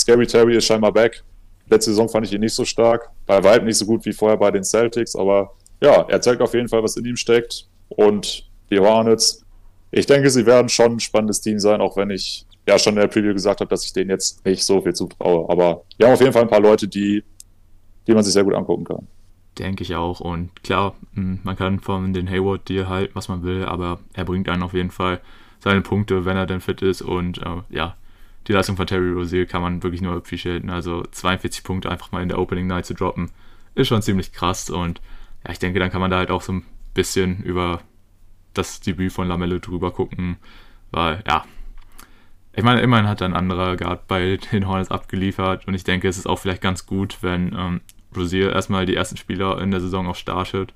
Scary 0.00 0.26
Terry 0.26 0.56
ist 0.56 0.64
scheinbar 0.64 0.92
back. 0.92 1.22
Letzte 1.70 1.90
Saison 1.90 2.08
fand 2.08 2.26
ich 2.26 2.32
ihn 2.32 2.40
nicht 2.40 2.54
so 2.54 2.64
stark, 2.64 3.10
bei 3.26 3.42
Vibe 3.42 3.66
nicht 3.66 3.76
so 3.76 3.86
gut 3.86 4.04
wie 4.04 4.12
vorher 4.12 4.38
bei 4.38 4.50
den 4.50 4.64
Celtics, 4.64 5.14
aber 5.14 5.52
ja, 5.80 6.02
er 6.08 6.20
zeigt 6.20 6.40
auf 6.40 6.54
jeden 6.54 6.68
Fall, 6.68 6.82
was 6.82 6.96
in 6.96 7.04
ihm 7.04 7.16
steckt. 7.16 7.66
Und 7.88 8.48
die 8.70 8.78
Hornets, 8.78 9.44
ich 9.90 10.06
denke, 10.06 10.30
sie 10.30 10.46
werden 10.46 10.68
schon 10.68 10.92
ein 10.92 11.00
spannendes 11.00 11.40
Team 11.40 11.58
sein, 11.58 11.80
auch 11.80 11.96
wenn 11.96 12.10
ich 12.10 12.46
ja 12.66 12.78
schon 12.78 12.94
in 12.94 13.00
der 13.00 13.08
Preview 13.08 13.32
gesagt 13.32 13.60
habe, 13.60 13.70
dass 13.70 13.84
ich 13.84 13.92
denen 13.92 14.10
jetzt 14.10 14.44
nicht 14.44 14.64
so 14.64 14.80
viel 14.80 14.94
zutraue. 14.94 15.48
Aber 15.48 15.82
ja, 15.98 16.12
auf 16.12 16.20
jeden 16.20 16.32
Fall 16.32 16.42
ein 16.42 16.48
paar 16.48 16.60
Leute, 16.60 16.86
die, 16.86 17.24
die 18.06 18.14
man 18.14 18.22
sich 18.22 18.32
sehr 18.32 18.44
gut 18.44 18.54
angucken 18.54 18.84
kann. 18.84 19.06
Denke 19.58 19.82
ich 19.82 19.94
auch. 19.96 20.20
Und 20.20 20.62
klar, 20.62 20.94
hm, 21.14 21.40
man 21.42 21.56
kann 21.56 21.80
von 21.80 22.12
den 22.12 22.28
Hayward 22.28 22.68
dir 22.68 22.88
halt, 22.88 23.14
was 23.14 23.28
man 23.28 23.42
will, 23.42 23.64
aber 23.64 24.00
er 24.12 24.24
bringt 24.24 24.48
einen 24.48 24.62
auf 24.62 24.74
jeden 24.74 24.90
Fall 24.90 25.20
seine 25.60 25.80
Punkte, 25.80 26.24
wenn 26.24 26.36
er 26.36 26.46
denn 26.46 26.60
fit 26.60 26.82
ist. 26.82 27.02
Und 27.02 27.38
äh, 27.38 27.62
ja, 27.70 27.96
die 28.48 28.52
Leistung 28.52 28.76
von 28.76 28.86
Terry 28.86 29.12
Rozier 29.12 29.46
kann 29.46 29.62
man 29.62 29.82
wirklich 29.82 30.00
nur 30.00 30.16
appreciaten. 30.16 30.70
Also 30.70 31.02
42 31.02 31.62
Punkte 31.62 31.90
einfach 31.90 32.12
mal 32.12 32.22
in 32.22 32.30
der 32.30 32.38
Opening 32.38 32.66
Night 32.66 32.86
zu 32.86 32.94
droppen, 32.94 33.30
ist 33.74 33.88
schon 33.88 34.02
ziemlich 34.02 34.32
krass. 34.32 34.70
Und 34.70 35.00
ja, 35.44 35.52
ich 35.52 35.58
denke, 35.58 35.78
dann 35.78 35.90
kann 35.90 36.00
man 36.00 36.10
da 36.10 36.16
halt 36.16 36.30
auch 36.30 36.42
so 36.42 36.52
ein 36.52 36.64
bisschen 36.94 37.42
über 37.42 37.80
das 38.54 38.80
Debüt 38.80 39.12
von 39.12 39.28
Lamello 39.28 39.58
drüber 39.58 39.92
gucken, 39.92 40.38
weil 40.90 41.22
ja, 41.26 41.44
ich 42.54 42.64
meine, 42.64 42.80
immerhin 42.80 43.06
hat 43.06 43.22
ein 43.22 43.34
anderer 43.34 43.76
Guard 43.76 44.08
bei 44.08 44.38
den 44.50 44.66
Hornets 44.66 44.90
abgeliefert 44.90 45.68
und 45.68 45.74
ich 45.74 45.84
denke, 45.84 46.08
es 46.08 46.18
ist 46.18 46.26
auch 46.26 46.38
vielleicht 46.40 46.62
ganz 46.62 46.86
gut, 46.86 47.18
wenn 47.20 47.54
ähm, 47.56 47.80
Rosier 48.16 48.52
erstmal 48.52 48.86
die 48.86 48.96
ersten 48.96 49.16
Spieler 49.16 49.60
in 49.60 49.70
der 49.70 49.80
Saison 49.80 50.08
auch 50.08 50.16
startet, 50.16 50.74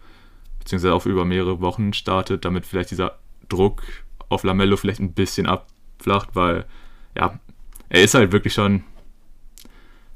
beziehungsweise 0.61 0.95
auch 0.95 1.07
über 1.07 1.25
mehrere 1.25 1.61
Wochen 1.61 1.93
startet, 1.93 2.45
damit 2.45 2.67
vielleicht 2.67 2.93
dieser 2.93 3.19
Druck 3.49 3.83
auf 4.29 4.45
Lamello 4.45 4.77
vielleicht 4.77 5.01
ein 5.01 5.15
bisschen 5.15 5.47
abflacht, 5.47 6.37
weil 6.37 6.67
ja, 7.17 7.41
er 7.93 8.03
ist 8.03 8.15
halt 8.15 8.33
wirklich 8.33 8.55
schon, 8.55 8.85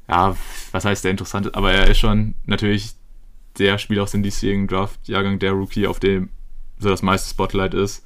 ja, 0.09 0.35
was 0.73 0.87
heißt 0.87 1.05
der 1.05 1.11
interessante, 1.11 1.55
aber 1.55 1.73
er 1.73 1.89
ist 1.89 1.99
schon 1.99 2.35
natürlich 2.47 2.95
der 3.59 3.77
Spieler 3.77 4.03
aus 4.03 4.12
dem 4.12 4.23
diesjährigen 4.23 4.67
Draft-Jahrgang, 4.67 5.39
der 5.39 5.53
Rookie, 5.53 5.87
auf 5.87 6.01
dem 6.01 6.31
so 6.79 6.89
das 6.89 7.03
meiste 7.03 7.29
Spotlight 7.29 7.75
ist. 7.75 8.03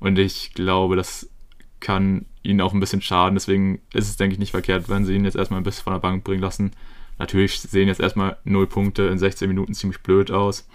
Und 0.00 0.18
ich 0.18 0.52
glaube, 0.54 0.96
das 0.96 1.30
kann 1.78 2.26
ihnen 2.42 2.60
auch 2.60 2.74
ein 2.74 2.80
bisschen 2.80 3.02
schaden. 3.02 3.36
Deswegen 3.36 3.80
ist 3.92 4.08
es, 4.08 4.16
denke 4.16 4.32
ich, 4.32 4.40
nicht 4.40 4.50
verkehrt, 4.50 4.88
wenn 4.88 5.04
sie 5.04 5.14
ihn 5.14 5.24
jetzt 5.24 5.36
erstmal 5.36 5.60
ein 5.60 5.64
bisschen 5.64 5.84
von 5.84 5.92
der 5.92 6.00
Bank 6.00 6.24
bringen 6.24 6.42
lassen. 6.42 6.72
Natürlich 7.18 7.60
sehen 7.60 7.86
jetzt 7.86 8.00
erstmal 8.00 8.36
0 8.42 8.66
Punkte 8.66 9.04
in 9.04 9.18
16 9.18 9.46
Minuten 9.46 9.74
ziemlich 9.74 10.00
blöd 10.00 10.32
aus. 10.32 10.68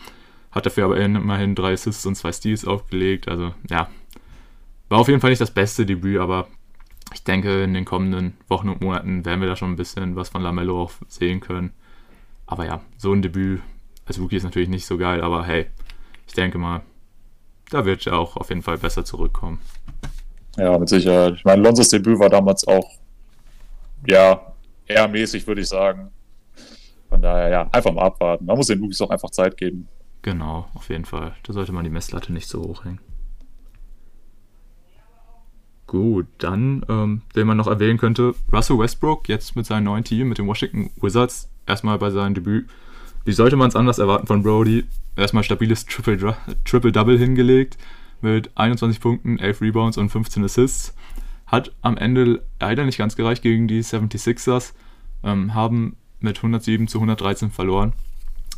Hat 0.52 0.66
dafür 0.66 0.86
aber 0.86 0.98
immerhin 0.98 1.56
drei 1.56 1.74
Assists 1.74 2.06
und 2.06 2.16
zwei 2.16 2.32
Steals 2.32 2.64
aufgelegt. 2.64 3.28
Also 3.28 3.54
ja, 3.70 3.90
war 4.88 5.00
auf 5.00 5.10
jeden 5.10 5.20
Fall 5.20 5.30
nicht 5.30 5.42
das 5.42 5.54
beste 5.54 5.86
Debüt, 5.86 6.20
aber 6.20 6.48
ich 7.14 7.24
denke, 7.24 7.64
in 7.64 7.74
den 7.74 7.86
kommenden 7.86 8.38
Wochen 8.48 8.70
und 8.70 8.82
Monaten 8.82 9.26
werden 9.26 9.42
wir 9.42 9.48
da 9.48 9.56
schon 9.56 9.72
ein 9.72 9.78
bisschen 9.78 10.16
was 10.16 10.30
von 10.30 10.42
Lamello 10.42 10.84
auch 10.84 10.92
sehen 11.08 11.40
können. 11.40 11.74
Aber 12.46 12.66
ja, 12.66 12.82
so 12.98 13.14
ein 13.14 13.22
Debüt 13.22 13.62
als 14.06 14.20
Rookie 14.20 14.38
ist 14.38 14.44
natürlich 14.44 14.70
nicht 14.70 14.86
so 14.86 14.98
geil, 14.98 15.22
aber 15.22 15.46
hey, 15.46 15.68
ich 16.28 16.34
denke 16.34 16.58
mal, 16.58 16.82
da 17.70 17.86
wird 17.86 18.06
er 18.08 18.18
auch 18.18 18.38
auf 18.38 18.50
jeden 18.50 18.64
Fall 18.64 18.78
besser 18.78 19.06
zurückkommen. 19.06 19.60
Ja, 20.58 20.78
mit 20.78 20.90
Sicherheit. 20.90 21.36
Ich 21.36 21.46
meine, 21.46 21.62
Lonzos 21.62 21.90
Debüt 21.90 22.20
war 22.20 22.30
damals 22.30 22.68
auch, 22.68 22.98
ja, 24.08 24.54
eher 24.88 25.08
mäßig, 25.08 25.46
würde 25.46 25.62
ich 25.62 25.70
sagen. 25.70 26.12
Von 27.10 27.22
daher, 27.22 27.50
ja, 27.50 27.70
einfach 27.72 27.94
mal 27.94 28.04
abwarten. 28.04 28.46
Man 28.46 28.58
muss 28.58 28.68
den 28.68 28.80
Rookies 28.80 29.02
auch 29.02 29.10
einfach 29.10 29.30
Zeit 29.32 29.58
geben. 29.58 29.88
Genau, 30.22 30.68
auf 30.74 30.90
jeden 30.90 31.06
Fall. 31.06 31.34
Da 31.44 31.54
sollte 31.54 31.72
man 31.72 31.84
die 31.84 31.90
Messlatte 31.90 32.34
nicht 32.34 32.48
so 32.48 32.62
hoch 32.62 32.86
hängen. 32.86 33.00
Gut, 35.90 36.28
dann, 36.38 36.86
ähm, 36.88 37.24
den 37.36 37.48
man 37.48 37.58
noch 37.58 37.66
erwähnen 37.66 37.98
könnte, 37.98 38.36
Russell 38.54 38.78
Westbrook, 38.78 39.28
jetzt 39.28 39.56
mit 39.56 39.66
seinem 39.66 39.86
neuen 39.86 40.04
Team, 40.04 40.30
mit 40.30 40.38
den 40.38 40.46
Washington 40.46 40.92
Wizards, 41.02 41.50
erstmal 41.66 41.98
bei 41.98 42.12
seinem 42.12 42.36
Debüt. 42.36 42.70
Wie 43.26 43.32
sollte 43.32 43.56
man 43.56 43.70
es 43.70 43.76
anders 43.76 43.98
erwarten 43.98 44.28
von 44.28 44.44
Brody? 44.44 44.86
Erstmal 45.16 45.44
stabiles 45.44 45.88
Triple-Double 45.88 46.36
Triple 46.64 47.18
hingelegt 47.18 47.80
mit 48.22 48.56
21 48.56 49.02
Punkten, 49.02 49.40
11 49.40 49.62
Rebounds 49.62 49.98
und 49.98 50.10
15 50.10 50.44
Assists. 50.44 50.94
Hat 51.48 51.72
am 51.82 51.98
Ende 51.98 52.44
leider 52.60 52.86
nicht 52.86 53.00
ganz 53.00 53.16
gereicht 53.16 53.42
gegen 53.42 53.68
die 53.68 53.82
76ers, 53.82 54.74
ähm, 55.24 55.56
haben 55.56 55.96
mit 56.20 56.38
107 56.38 56.88
zu 56.88 57.00
113 57.00 57.50
verloren. 57.50 57.94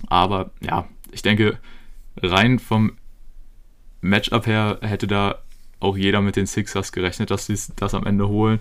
Aber 0.08 0.52
ja, 0.60 0.86
ich 1.13 1.22
denke, 1.22 1.58
rein 2.22 2.60
vom 2.60 2.91
Matchup 4.02 4.48
her 4.48 4.80
hätte 4.82 5.08
da 5.08 5.39
auch 5.82 5.98
jeder 5.98 6.22
mit 6.22 6.36
den 6.36 6.46
Sixers 6.46 6.91
gerechnet, 6.91 7.32
dass 7.32 7.46
sie 7.46 7.58
das 7.76 7.94
am 7.94 8.06
Ende 8.06 8.28
holen. 8.28 8.60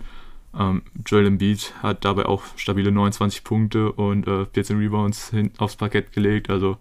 Ähm, 0.58 0.82
Joel 1.06 1.26
Embiid 1.26 1.74
hat 1.82 2.04
dabei 2.04 2.26
auch 2.26 2.42
stabile 2.56 2.90
29 2.90 3.44
Punkte 3.44 3.92
und 3.92 4.26
äh, 4.26 4.46
14 4.46 4.78
Rebounds 4.78 5.30
hin 5.30 5.52
aufs 5.58 5.76
Parkett 5.76 6.12
gelegt. 6.12 6.50
Also 6.50 6.76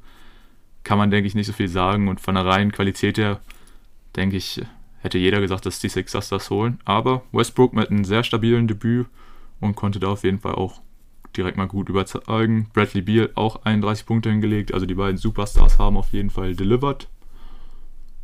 kann 0.84 0.97
man, 0.97 1.12
denke 1.12 1.28
ich, 1.28 1.36
nicht 1.36 1.47
so 1.47 1.54
viel 1.54 1.67
sagen. 1.67 2.08
Und 2.08 2.19
von 2.19 2.36
der 2.36 2.45
reinen 2.45 2.71
Qualität 2.71 3.17
her, 3.17 3.39
denke 4.15 4.38
ich, 4.38 4.62
hätte 5.02 5.17
jeder 5.17 5.39
gesagt, 5.39 5.65
dass 5.65 5.80
die 5.80 5.89
Sixers 5.89 6.30
das 6.30 6.49
holen. 6.49 6.80
Aber 6.86 7.23
Westbrook 7.32 7.73
mit 7.73 7.89
einem 7.89 8.06
sehr 8.06 8.23
stabilen 8.23 8.67
Debüt 8.67 9.08
und 9.60 9.75
konnte 9.75 9.99
da 9.99 10.08
auf 10.08 10.23
jeden 10.23 10.39
Fall 10.39 10.56
auch 10.56 10.82
direkt 11.38 11.58
mal 11.58 11.67
gut 11.67 11.89
überzeugen. 11.89 12.69
Bradley 12.73 13.02
Beal 13.02 13.30
auch 13.36 13.63
31 13.65 14.06
Punkte 14.06 14.30
hingelegt. 14.30 14.73
Also 14.73 14.86
die 14.86 14.95
beiden 14.95 15.17
Superstars 15.17 15.78
haben 15.78 15.97
auf 15.97 16.12
jeden 16.12 16.32
Fall 16.32 16.56
delivered. 16.56 17.08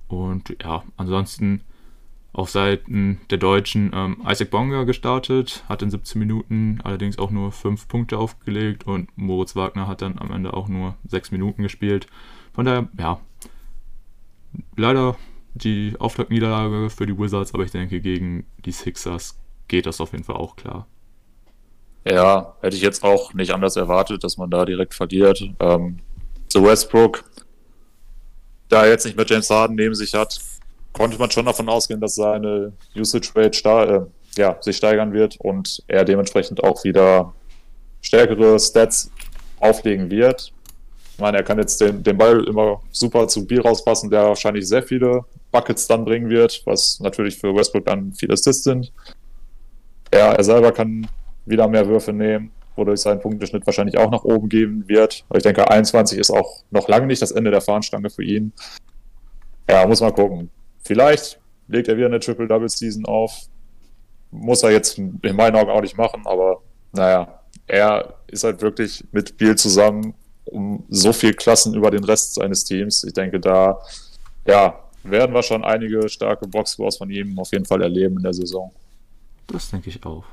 Und 0.07 0.55
ja, 0.63 0.83
ansonsten 0.97 1.61
auf 2.35 2.49
Seiten 2.49 3.21
der 3.29 3.37
Deutschen 3.37 3.91
ähm, 3.93 4.17
Isaac 4.27 4.49
Bonga 4.51 4.83
gestartet, 4.83 5.63
hat 5.69 5.81
in 5.81 5.89
17 5.89 6.19
Minuten 6.19 6.79
allerdings 6.83 7.17
auch 7.17 7.31
nur 7.31 7.53
5 7.53 7.87
Punkte 7.87 8.17
aufgelegt 8.17 8.85
und 8.85 9.09
Moritz 9.17 9.55
Wagner 9.55 9.87
hat 9.87 10.01
dann 10.01 10.19
am 10.19 10.31
Ende 10.31 10.53
auch 10.53 10.67
nur 10.67 10.95
6 11.07 11.31
Minuten 11.31 11.63
gespielt. 11.63 12.07
Von 12.53 12.65
daher, 12.65 12.89
ja, 12.99 13.21
leider 14.75 15.15
die 15.53 15.93
Auftaktniederlage 15.97 16.89
für 16.89 17.05
die 17.05 17.17
Wizards, 17.17 17.53
aber 17.53 17.63
ich 17.63 17.71
denke, 17.71 18.01
gegen 18.01 18.45
die 18.65 18.73
Sixers 18.73 19.39
geht 19.69 19.85
das 19.85 20.01
auf 20.01 20.11
jeden 20.11 20.25
Fall 20.25 20.35
auch 20.35 20.57
klar. 20.57 20.87
Ja, 22.03 22.55
hätte 22.59 22.75
ich 22.75 22.81
jetzt 22.81 23.03
auch 23.03 23.33
nicht 23.33 23.51
anders 23.51 23.77
erwartet, 23.77 24.25
dass 24.25 24.35
man 24.35 24.51
da 24.51 24.65
direkt 24.65 24.93
verliert. 24.93 25.41
Ähm, 25.61 25.99
zu 26.47 26.63
Westbrook, 26.63 27.23
da 28.67 28.83
er 28.83 28.91
jetzt 28.91 29.05
nicht 29.05 29.15
mehr 29.15 29.25
James 29.25 29.49
Harden 29.49 29.77
neben 29.77 29.95
sich 29.95 30.13
hat, 30.13 30.37
konnte 30.95 31.17
man 31.19 31.29
schon 31.29 31.45
davon 31.45 31.69
ausgehen, 31.69 31.99
dass 31.99 32.15
seine 32.15 32.73
Usage 32.95 33.31
Rate 33.35 34.07
äh, 34.37 34.39
ja, 34.39 34.57
sich 34.61 34.77
steigern 34.77 35.13
wird 35.13 35.37
und 35.39 35.83
er 35.87 36.05
dementsprechend 36.05 36.63
auch 36.63 36.83
wieder 36.83 37.33
stärkere 38.01 38.59
Stats 38.59 39.11
auflegen 39.59 40.09
wird. 40.09 40.53
Ich 41.13 41.19
meine, 41.19 41.37
er 41.37 41.43
kann 41.43 41.59
jetzt 41.59 41.79
den, 41.81 42.03
den 42.03 42.17
Ball 42.17 42.43
immer 42.45 42.81
super 42.91 43.27
zu 43.27 43.45
Bier 43.45 43.63
rauspassen, 43.63 44.09
der 44.09 44.23
wahrscheinlich 44.23 44.67
sehr 44.67 44.83
viele 44.83 45.23
Buckets 45.51 45.87
dann 45.87 46.05
bringen 46.05 46.29
wird, 46.29 46.61
was 46.65 46.99
natürlich 46.99 47.37
für 47.37 47.55
Westbrook 47.55 47.85
dann 47.85 48.13
viel 48.13 48.31
Assist 48.31 48.63
sind. 48.63 48.91
Ja, 50.13 50.33
er 50.33 50.43
selber 50.43 50.71
kann 50.71 51.07
wieder 51.45 51.67
mehr 51.67 51.87
Würfe 51.87 52.13
nehmen. 52.13 52.51
wodurch 52.77 52.99
sein 52.99 53.21
Punkteschnitt 53.21 53.65
wahrscheinlich 53.65 53.97
auch 53.97 54.11
nach 54.11 54.25
oben 54.25 54.49
gehen 54.49 54.83
wird. 54.87 55.23
Ich 55.33 55.43
denke, 55.43 55.69
21 55.69 56.19
ist 56.19 56.31
auch 56.31 56.63
noch 56.71 56.89
lange 56.89 57.07
nicht 57.07 57.21
das 57.21 57.31
Ende 57.31 57.49
der 57.49 57.61
Fahnenstange 57.61 58.09
für 58.09 58.23
ihn. 58.23 58.51
Ja, 59.69 59.87
muss 59.87 60.01
mal 60.01 60.11
gucken. 60.11 60.49
Vielleicht 60.85 61.39
legt 61.67 61.87
er 61.87 61.97
wieder 61.97 62.05
eine 62.05 62.19
Triple-Double-Season 62.19 63.05
auf. 63.05 63.47
Muss 64.31 64.63
er 64.63 64.71
jetzt 64.71 64.97
in 64.97 65.35
meinen 65.35 65.55
Augen 65.55 65.71
auch 65.71 65.81
nicht 65.81 65.97
machen, 65.97 66.21
aber 66.25 66.61
naja, 66.91 67.41
er 67.67 68.15
ist 68.27 68.43
halt 68.43 68.61
wirklich 68.61 69.03
mit 69.11 69.37
Biel 69.37 69.55
zusammen 69.55 70.13
um 70.45 70.85
so 70.89 71.11
viel 71.11 71.33
Klassen 71.33 71.73
über 71.73 71.89
den 71.89 72.03
Rest 72.03 72.35
seines 72.35 72.63
Teams. 72.63 73.03
Ich 73.03 73.13
denke, 73.13 73.39
da 73.39 73.79
ja, 74.45 74.79
werden 75.03 75.33
wir 75.33 75.41
schon 75.41 75.63
einige 75.63 76.07
starke 76.07 76.47
Boxscores 76.47 76.97
von 76.97 77.09
ihm 77.09 77.39
auf 77.39 77.51
jeden 77.51 77.65
Fall 77.65 77.81
erleben 77.81 78.17
in 78.17 78.23
der 78.23 78.33
Saison. 78.33 78.71
Das 79.47 79.71
denke 79.71 79.89
ich 79.89 80.05
auch. 80.05 80.23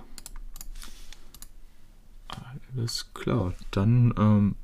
Alles 2.74 3.12
klar. 3.14 3.54
Dann 3.70 4.12
ähm, 4.18 4.56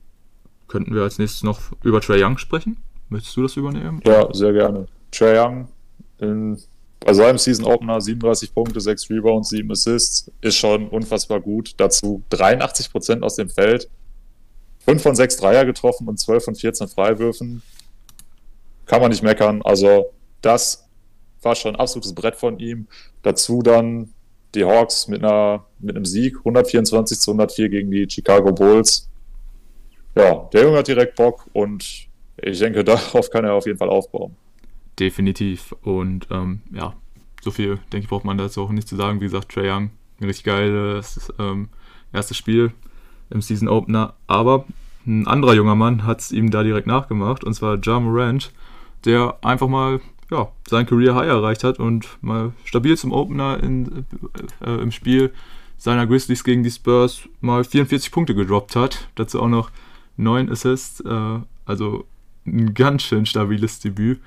könnten 0.67 0.95
wir 0.95 1.03
als 1.03 1.19
nächstes 1.19 1.43
noch 1.43 1.61
über 1.83 2.03
Trey 2.03 2.23
Young 2.23 2.37
sprechen. 2.37 2.77
Möchtest 3.09 3.37
du 3.37 3.43
das 3.43 3.57
übernehmen? 3.57 4.03
Ja, 4.05 4.33
sehr 4.35 4.53
gerne. 4.53 4.87
Trey 5.11 5.39
Young 5.39 5.69
in, 6.21 6.59
bei 7.01 7.13
seinem 7.13 7.39
Season 7.39 7.65
Opener 7.65 8.01
37 8.01 8.55
Punkte, 8.55 8.81
6 8.81 9.11
Rebounds, 9.11 9.51
7 9.51 9.71
Assists 9.71 10.31
ist 10.41 10.57
schon 10.57 10.89
unfassbar 10.89 11.41
gut. 11.41 11.75
Dazu 11.77 12.23
83 12.31 12.91
Prozent 12.91 13.23
aus 13.23 13.37
dem 13.37 13.49
Feld. 13.49 13.89
5 14.81 15.03
von 15.03 15.15
6 15.15 15.37
Dreier 15.37 15.65
getroffen 15.65 16.09
und 16.09 16.19
12 16.19 16.45
von 16.45 16.55
14 16.55 16.89
Freiwürfen. 16.89 17.63
Kann 18.87 19.01
man 19.01 19.11
nicht 19.11 19.23
meckern. 19.23 19.63
Also, 19.63 20.07
das 20.41 20.89
war 21.43 21.55
schon 21.55 21.75
ein 21.75 21.81
absolutes 21.81 22.15
Brett 22.15 22.37
von 22.37 22.59
ihm. 22.59 22.89
Dazu 23.23 23.63
dann 23.63 24.13
die 24.55 24.65
Hawks 24.65 25.09
mit, 25.09 25.23
einer, 25.23 25.67
mit 25.79 25.95
einem 25.95 26.05
Sieg, 26.05 26.39
124 26.39 27.21
zu 27.21 27.33
104 27.33 27.69
gegen 27.69 27.91
die 27.91 28.09
Chicago 28.09 28.53
Bulls. 28.53 29.09
Ja, 30.15 30.49
der 30.53 30.63
Junge 30.63 30.79
hat 30.79 30.89
direkt 30.89 31.17
Bock 31.17 31.47
und 31.53 32.09
ich 32.39 32.59
denke, 32.59 32.83
darauf 32.85 33.31
kann 33.31 33.45
er 33.45 33.55
auf 33.55 33.67
jeden 33.67 33.79
Fall 33.79 33.91
aufbauen. 33.91 34.35
Definitiv. 34.99 35.75
Und 35.83 36.27
ähm, 36.31 36.61
ja, 36.73 36.95
so 37.41 37.51
viel, 37.51 37.79
denke 37.93 38.05
ich, 38.05 38.09
braucht 38.09 38.25
man 38.25 38.39
dazu 38.39 38.63
auch 38.63 38.71
nicht 38.71 38.89
zu 38.89 38.97
sagen. 38.97 39.21
Wie 39.21 39.25
gesagt, 39.25 39.53
Trae 39.53 39.71
Young, 39.71 39.91
ein 40.21 40.25
richtig 40.25 40.45
geiles 40.45 41.33
ähm, 41.39 41.69
erstes 42.13 42.37
Spiel 42.37 42.73
im 43.31 43.41
Season 43.43 43.69
Opener. 43.69 44.15
Aber 44.27 44.65
ein 45.07 45.27
anderer 45.27 45.55
junger 45.55 45.75
Mann 45.75 46.05
hat 46.05 46.21
es 46.21 46.33
ihm 46.33 46.51
da 46.51 46.63
direkt 46.63 46.87
nachgemacht, 46.87 47.45
und 47.45 47.55
zwar 47.55 47.79
Ja 47.83 48.01
Morant, 48.01 48.53
der 49.05 49.39
einfach 49.43 49.69
mal 49.69 50.01
ja, 50.31 50.49
sein 50.69 50.87
Career 50.87 51.15
High 51.15 51.29
erreicht 51.29 51.65
hat 51.65 51.79
und 51.79 52.19
mal 52.21 52.53
stabil 52.65 52.97
zum 52.97 53.13
Opener 53.13 53.63
in, 53.63 54.05
äh, 54.61 54.83
im 54.83 54.91
Spiel 54.91 55.33
seiner 55.79 56.07
Grizzlies 56.07 56.45
gegen 56.45 56.63
die 56.63 56.71
Spurs 56.71 57.23
mal 57.41 57.65
44 57.65 58.11
Punkte 58.11 58.35
gedroppt 58.35 58.77
hat. 58.77 59.09
Dazu 59.15 59.41
auch 59.41 59.49
noch 59.49 59.71
9 60.17 60.51
Assists, 60.51 61.01
äh, 61.01 61.39
also 61.65 62.05
ein 62.45 62.75
ganz 62.75 63.05
schön 63.05 63.25
stabiles 63.25 63.79
Debüt 63.81 64.21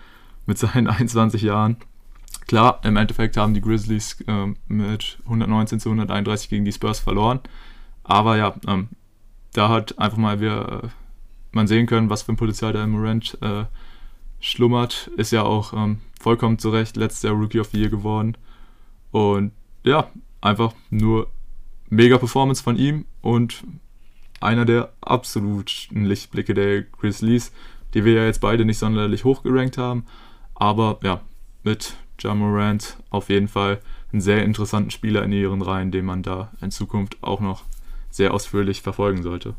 mit 0.46 0.58
seinen 0.58 0.88
21 0.88 1.42
Jahren. 1.42 1.78
Klar, 2.48 2.82
im 2.84 2.98
Endeffekt 2.98 3.38
haben 3.38 3.54
die 3.54 3.62
Grizzlies 3.62 4.20
äh, 4.28 4.48
mit 4.68 5.20
119 5.26 5.80
zu 5.80 5.90
131 5.90 6.50
gegen 6.50 6.66
die 6.66 6.74
Spurs 6.74 7.00
verloren. 7.00 7.40
Aber 8.04 8.38
ja, 8.38 8.56
ähm, 8.68 8.90
da 9.54 9.70
hat 9.70 9.98
einfach 10.00 10.18
mal 10.18 10.40
wir, 10.40 10.84
äh, 10.84 10.88
man 11.52 11.68
sehen 11.68 11.88
können, 11.88 12.10
was 12.10 12.24
für 12.24 12.34
ein 12.34 12.38
Potenzial 12.38 12.74
da 12.74 12.84
im 12.84 12.92
Morant 12.92 13.38
äh, 13.42 13.66
schlummert. 14.40 15.12
Ist 15.18 15.32
ja 15.32 15.44
auch 15.44 15.74
ähm, 15.74 16.00
vollkommen 16.20 16.60
zu 16.60 16.70
Recht 16.70 16.98
letztes 16.98 17.24
Jahr 17.24 17.34
Rookie 17.34 17.60
of 17.60 17.70
the 17.72 17.80
Year 17.80 17.90
geworden. 17.90 18.38
Und 19.12 19.52
ja, 19.84 20.10
einfach 20.42 20.74
nur 20.90 21.28
mega 21.90 22.18
Performance 22.18 22.64
von 22.64 22.78
ihm 22.78 23.06
und 23.22 23.64
einer 24.40 24.66
der 24.66 24.92
absoluten 25.02 26.06
Lichtblicke 26.06 26.54
der 26.54 26.84
Grizzlies, 26.84 27.52
die 27.94 28.06
wir 28.06 28.14
ja 28.14 28.26
jetzt 28.26 28.42
beide 28.42 28.66
nicht 28.66 28.80
sonderlich 28.80 29.24
hoch 29.24 29.44
gerankt 29.44 29.78
haben. 29.78 30.06
Aber 30.62 31.00
ja, 31.02 31.21
mit 31.63 31.95
Jamorant 32.19 32.95
auf 33.10 33.30
jeden 33.30 33.47
Fall 33.47 33.80
einen 34.12 34.21
sehr 34.21 34.43
interessanten 34.43 34.91
Spieler 34.91 35.24
in 35.24 35.32
ihren 35.32 35.63
Reihen, 35.63 35.89
den 35.89 36.06
man 36.06 36.21
da 36.21 36.52
in 36.62 36.69
Zukunft 36.69 37.17
auch 37.21 37.39
noch 37.39 37.63
sehr 38.12 38.32
ausführlich 38.32 38.84
verfolgen 38.84 39.24
sollte. 39.24 39.56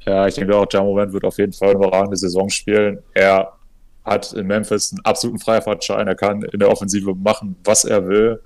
Ja, 0.00 0.26
ich 0.26 0.34
denke 0.34 0.56
auch, 0.56 0.66
Jamorant 0.68 1.12
wird 1.12 1.22
auf 1.22 1.38
jeden 1.38 1.52
Fall 1.52 1.68
eine 1.68 1.78
überragende 1.78 2.16
Saison 2.16 2.48
spielen. 2.50 2.98
Er 3.14 3.52
hat 4.04 4.32
in 4.32 4.48
Memphis 4.48 4.90
einen 4.90 5.04
absoluten 5.04 5.38
Freifahrtschein. 5.38 6.08
Er 6.08 6.16
kann 6.16 6.42
in 6.42 6.58
der 6.58 6.68
Offensive 6.68 7.14
machen, 7.14 7.54
was 7.62 7.84
er 7.84 8.04
will. 8.08 8.42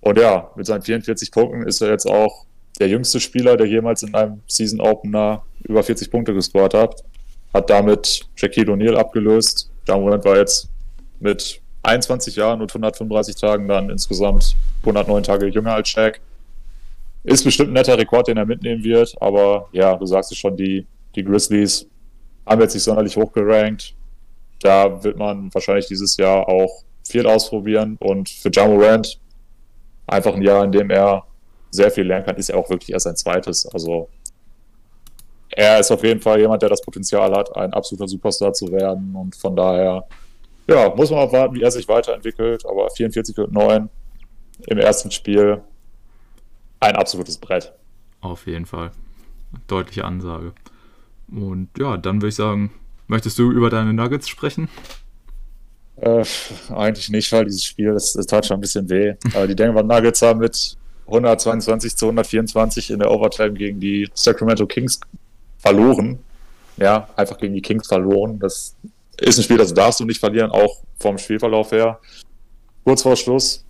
Und 0.00 0.16
ja, 0.16 0.48
mit 0.54 0.66
seinen 0.66 0.82
44 0.82 1.32
Punkten 1.32 1.66
ist 1.66 1.80
er 1.80 1.88
jetzt 1.88 2.06
auch 2.06 2.46
der 2.78 2.86
jüngste 2.86 3.18
Spieler, 3.18 3.56
der 3.56 3.66
jemals 3.66 4.04
in 4.04 4.14
einem 4.14 4.42
Season 4.46 4.80
Opener 4.80 5.42
über 5.64 5.82
40 5.82 6.08
Punkte 6.08 6.32
gescored 6.32 6.74
hat. 6.74 7.02
Hat 7.52 7.68
damit 7.68 8.28
Shaquille 8.36 8.72
O'Neal 8.72 8.94
abgelöst. 8.94 9.72
Jamorant 9.88 10.24
war 10.24 10.36
jetzt 10.36 10.68
mit 11.24 11.60
21 11.82 12.36
Jahren 12.36 12.60
und 12.62 12.70
135 12.70 13.34
Tagen 13.34 13.66
dann 13.66 13.90
insgesamt 13.90 14.54
109 14.82 15.24
Tage 15.24 15.46
jünger 15.48 15.74
als 15.74 15.88
Shaq. 15.88 16.20
Ist 17.24 17.44
bestimmt 17.44 17.70
ein 17.70 17.74
netter 17.74 17.98
Rekord, 17.98 18.28
den 18.28 18.36
er 18.36 18.46
mitnehmen 18.46 18.84
wird, 18.84 19.14
aber 19.20 19.68
ja, 19.72 19.96
du 19.96 20.06
sagst 20.06 20.30
es 20.30 20.38
schon, 20.38 20.56
die, 20.56 20.86
die 21.16 21.24
Grizzlies 21.24 21.86
haben 22.46 22.60
jetzt 22.60 22.74
nicht 22.74 22.84
sonderlich 22.84 23.16
hochgerankt 23.16 23.94
da 24.64 25.04
wird 25.04 25.18
man 25.18 25.52
wahrscheinlich 25.52 25.86
dieses 25.86 26.16
Jahr 26.16 26.48
auch 26.48 26.82
viel 27.06 27.26
ausprobieren 27.26 27.96
und 28.00 28.30
für 28.30 28.50
Jamorant 28.50 29.20
einfach 30.06 30.34
ein 30.34 30.42
Jahr, 30.42 30.64
in 30.64 30.72
dem 30.72 30.90
er 30.90 31.24
sehr 31.70 31.90
viel 31.90 32.06
lernen 32.06 32.24
kann, 32.24 32.36
ist 32.36 32.48
ja 32.48 32.56
auch 32.56 32.70
wirklich 32.70 32.90
erst 32.90 33.04
sein 33.04 33.16
zweites. 33.16 33.66
Also 33.66 34.08
er 35.50 35.78
ist 35.80 35.90
auf 35.90 36.02
jeden 36.02 36.20
Fall 36.20 36.40
jemand, 36.40 36.62
der 36.62 36.70
das 36.70 36.80
Potenzial 36.80 37.32
hat, 37.34 37.54
ein 37.56 37.74
absoluter 37.74 38.08
Superstar 38.08 38.54
zu 38.54 38.72
werden 38.72 39.14
und 39.14 39.36
von 39.36 39.54
daher, 39.54 40.06
ja, 40.66 40.94
muss 40.94 41.10
man 41.10 41.20
auch 41.20 41.32
warten, 41.32 41.54
wie 41.54 41.62
er 41.62 41.70
sich 41.70 41.88
weiterentwickelt, 41.88 42.64
aber 42.66 42.90
44 42.90 43.38
und 43.38 43.52
9 43.52 43.88
im 44.66 44.78
ersten 44.78 45.10
Spiel 45.10 45.62
ein 46.80 46.96
absolutes 46.96 47.38
Brett. 47.38 47.72
Auf 48.20 48.46
jeden 48.46 48.66
Fall. 48.66 48.92
Deutliche 49.66 50.04
Ansage. 50.04 50.52
Und 51.30 51.68
ja, 51.78 51.96
dann 51.96 52.16
würde 52.16 52.28
ich 52.28 52.34
sagen, 52.34 52.70
Möchtest 53.06 53.38
du 53.38 53.50
über 53.50 53.68
deine 53.70 53.92
Nuggets 53.92 54.28
sprechen? 54.28 54.68
Äh, 55.96 56.24
eigentlich 56.70 57.10
nicht, 57.10 57.30
weil 57.32 57.44
dieses 57.44 57.64
Spiel, 57.64 57.92
das, 57.92 58.14
das 58.14 58.26
tat 58.26 58.46
schon 58.46 58.56
ein 58.56 58.60
bisschen 58.60 58.88
weh. 58.88 59.14
Aber 59.34 59.46
die 59.46 59.54
Denver 59.54 59.82
Nuggets 59.82 60.22
haben 60.22 60.40
mit 60.40 60.76
122 61.06 61.96
zu 61.96 62.06
124 62.06 62.90
in 62.90 62.98
der 62.98 63.10
Overtime 63.10 63.52
gegen 63.52 63.78
die 63.78 64.08
Sacramento 64.14 64.66
Kings 64.66 65.00
verloren. 65.58 66.18
Ja, 66.78 67.08
einfach 67.14 67.38
gegen 67.38 67.54
die 67.54 67.62
Kings 67.62 67.86
verloren. 67.86 68.38
Das 68.38 68.74
ist 69.20 69.38
ein 69.38 69.42
Spiel, 69.42 69.58
das 69.58 69.72
darfst 69.72 70.00
du 70.00 70.04
nicht 70.04 70.20
verlieren, 70.20 70.50
auch 70.50 70.82
vom 70.98 71.18
Spielverlauf 71.18 71.72
her. 71.72 72.00
Kurz 72.84 73.02
vor 73.02 73.16
Schluss, 73.16 73.64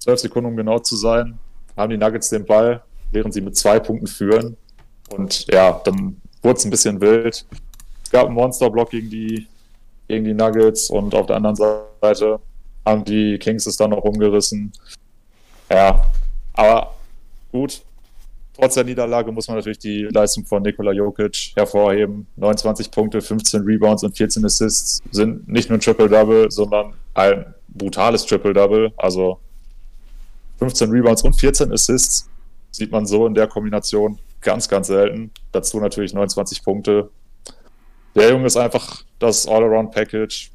12 0.00 0.20
Sekunden 0.20 0.50
um 0.50 0.56
genau 0.56 0.78
zu 0.78 0.96
sein, 0.96 1.38
haben 1.76 1.90
die 1.90 1.96
Nuggets 1.96 2.28
den 2.30 2.44
Ball, 2.44 2.82
während 3.10 3.34
sie 3.34 3.40
mit 3.40 3.56
zwei 3.56 3.78
Punkten 3.78 4.06
führen. 4.06 4.56
Und 5.10 5.46
ja, 5.46 5.80
dann 5.84 6.20
wurde 6.42 6.58
es 6.58 6.64
ein 6.64 6.70
bisschen 6.70 7.00
wild. 7.00 7.44
Es 8.04 8.10
gab 8.10 8.26
einen 8.26 8.34
Monsterblock 8.34 8.90
gegen 8.90 9.10
die, 9.10 9.46
gegen 10.08 10.24
die 10.24 10.34
Nuggets 10.34 10.90
und 10.90 11.14
auf 11.14 11.26
der 11.26 11.36
anderen 11.36 11.56
Seite 11.56 12.40
haben 12.84 13.04
die 13.04 13.38
Kings 13.38 13.66
es 13.66 13.76
dann 13.76 13.90
noch 13.90 14.02
umgerissen. 14.02 14.72
Ja, 15.70 16.04
aber 16.54 16.94
gut. 17.52 17.82
Trotz 18.60 18.74
der 18.74 18.84
Niederlage 18.84 19.32
muss 19.32 19.48
man 19.48 19.56
natürlich 19.56 19.78
die 19.78 20.02
Leistung 20.12 20.44
von 20.44 20.62
Nikola 20.62 20.92
Jokic 20.92 21.52
hervorheben. 21.56 22.26
29 22.36 22.90
Punkte, 22.90 23.22
15 23.22 23.62
Rebounds 23.62 24.04
und 24.04 24.14
14 24.14 24.44
Assists 24.44 25.00
sind 25.10 25.48
nicht 25.48 25.70
nur 25.70 25.78
ein 25.78 25.80
Triple-Double, 25.80 26.50
sondern 26.50 26.92
ein 27.14 27.54
brutales 27.68 28.26
Triple-Double. 28.26 28.92
Also 28.98 29.40
15 30.58 30.90
Rebounds 30.90 31.22
und 31.22 31.32
14 31.32 31.72
Assists 31.72 32.28
sieht 32.70 32.92
man 32.92 33.06
so 33.06 33.26
in 33.26 33.32
der 33.32 33.46
Kombination 33.46 34.18
ganz, 34.42 34.68
ganz 34.68 34.88
selten. 34.88 35.30
Dazu 35.52 35.80
natürlich 35.80 36.12
29 36.12 36.62
Punkte, 36.62 37.08
der 38.14 38.30
Junge 38.30 38.46
ist 38.46 38.58
einfach 38.58 39.04
das 39.18 39.46
All-Around-Package, 39.46 40.50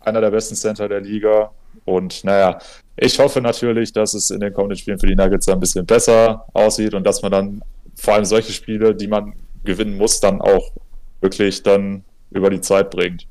einer 0.00 0.20
der 0.20 0.30
besten 0.30 0.54
Center 0.54 0.88
der 0.88 1.00
Liga. 1.00 1.50
Und 1.84 2.22
naja, 2.22 2.60
ich 3.00 3.18
hoffe 3.18 3.40
natürlich, 3.40 3.92
dass 3.92 4.14
es 4.14 4.30
in 4.30 4.40
den 4.40 4.52
kommenden 4.52 4.76
Spielen 4.76 4.98
für 4.98 5.06
die 5.06 5.14
Nuggets 5.14 5.48
ein 5.48 5.60
bisschen 5.60 5.86
besser 5.86 6.44
aussieht 6.52 6.94
und 6.94 7.04
dass 7.04 7.22
man 7.22 7.32
dann 7.32 7.62
vor 7.94 8.14
allem 8.14 8.24
solche 8.24 8.52
Spiele, 8.52 8.94
die 8.94 9.08
man 9.08 9.34
gewinnen 9.64 9.96
muss, 9.96 10.20
dann 10.20 10.40
auch 10.40 10.72
wirklich 11.20 11.62
dann 11.62 12.04
über 12.30 12.50
die 12.50 12.60
Zeit 12.60 12.90
bringt. 12.90 13.26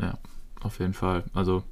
Ja, 0.00 0.18
auf 0.60 0.78
jeden 0.78 0.94
Fall. 0.94 1.24
Also 1.34 1.62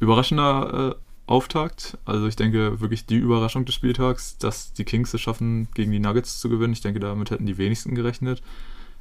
überraschender 0.00 0.96
äh, 0.96 1.30
Auftakt. 1.30 1.98
Also 2.04 2.26
ich 2.26 2.36
denke 2.36 2.80
wirklich 2.80 3.06
die 3.06 3.16
Überraschung 3.16 3.64
des 3.64 3.74
Spieltags, 3.74 4.38
dass 4.38 4.72
die 4.72 4.84
Kings 4.84 5.12
es 5.12 5.20
schaffen, 5.20 5.68
gegen 5.74 5.92
die 5.92 5.98
Nuggets 5.98 6.40
zu 6.40 6.48
gewinnen. 6.48 6.72
Ich 6.72 6.80
denke, 6.80 7.00
damit 7.00 7.30
hätten 7.30 7.46
die 7.46 7.58
wenigsten 7.58 7.94
gerechnet. 7.94 8.42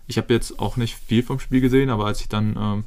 Ich 0.07 0.17
habe 0.17 0.33
jetzt 0.33 0.59
auch 0.59 0.77
nicht 0.77 0.95
viel 0.95 1.23
vom 1.23 1.39
Spiel 1.39 1.61
gesehen, 1.61 1.89
aber 1.89 2.05
als 2.05 2.21
ich 2.21 2.29
dann 2.29 2.55
ähm, 2.57 2.83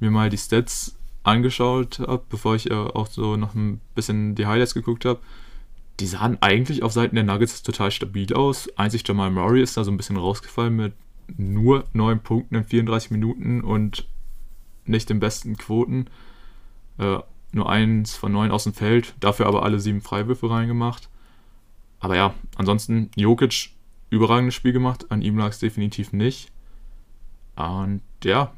mir 0.00 0.10
mal 0.10 0.30
die 0.30 0.38
Stats 0.38 0.96
angeschaut 1.22 2.00
habe, 2.00 2.22
bevor 2.28 2.54
ich 2.54 2.70
äh, 2.70 2.74
auch 2.74 3.06
so 3.06 3.36
noch 3.36 3.54
ein 3.54 3.80
bisschen 3.94 4.34
die 4.34 4.46
Highlights 4.46 4.74
geguckt 4.74 5.04
habe, 5.04 5.20
die 6.00 6.06
sahen 6.06 6.38
eigentlich 6.40 6.82
auf 6.82 6.92
Seiten 6.92 7.14
der 7.14 7.24
Nuggets 7.24 7.62
total 7.62 7.90
stabil 7.90 8.32
aus. 8.32 8.68
Einzig 8.76 9.06
Jamal 9.06 9.30
Murray 9.30 9.62
ist 9.62 9.76
da 9.76 9.84
so 9.84 9.90
ein 9.90 9.96
bisschen 9.96 10.16
rausgefallen 10.16 10.74
mit 10.74 10.94
nur 11.36 11.84
9 11.92 12.20
Punkten 12.20 12.54
in 12.56 12.64
34 12.64 13.10
Minuten 13.10 13.60
und 13.60 14.06
nicht 14.86 15.10
den 15.10 15.20
besten 15.20 15.56
Quoten. 15.56 16.06
Äh, 16.98 17.18
nur 17.52 17.68
eins 17.68 18.14
von 18.14 18.32
neun 18.32 18.50
aus 18.50 18.64
dem 18.64 18.74
Feld, 18.74 19.14
dafür 19.20 19.46
aber 19.46 19.64
alle 19.64 19.80
sieben 19.80 20.00
Freiwürfe 20.00 20.48
reingemacht. 20.48 21.08
Aber 21.98 22.16
ja, 22.16 22.34
ansonsten 22.56 23.10
Jokic 23.16 23.70
überragendes 24.08 24.54
Spiel 24.54 24.72
gemacht, 24.72 25.10
an 25.10 25.22
ihm 25.22 25.36
lag 25.36 25.50
es 25.50 25.58
definitiv 25.58 26.12
nicht. 26.12 26.50
Und 27.56 28.02
ja, 28.24 28.52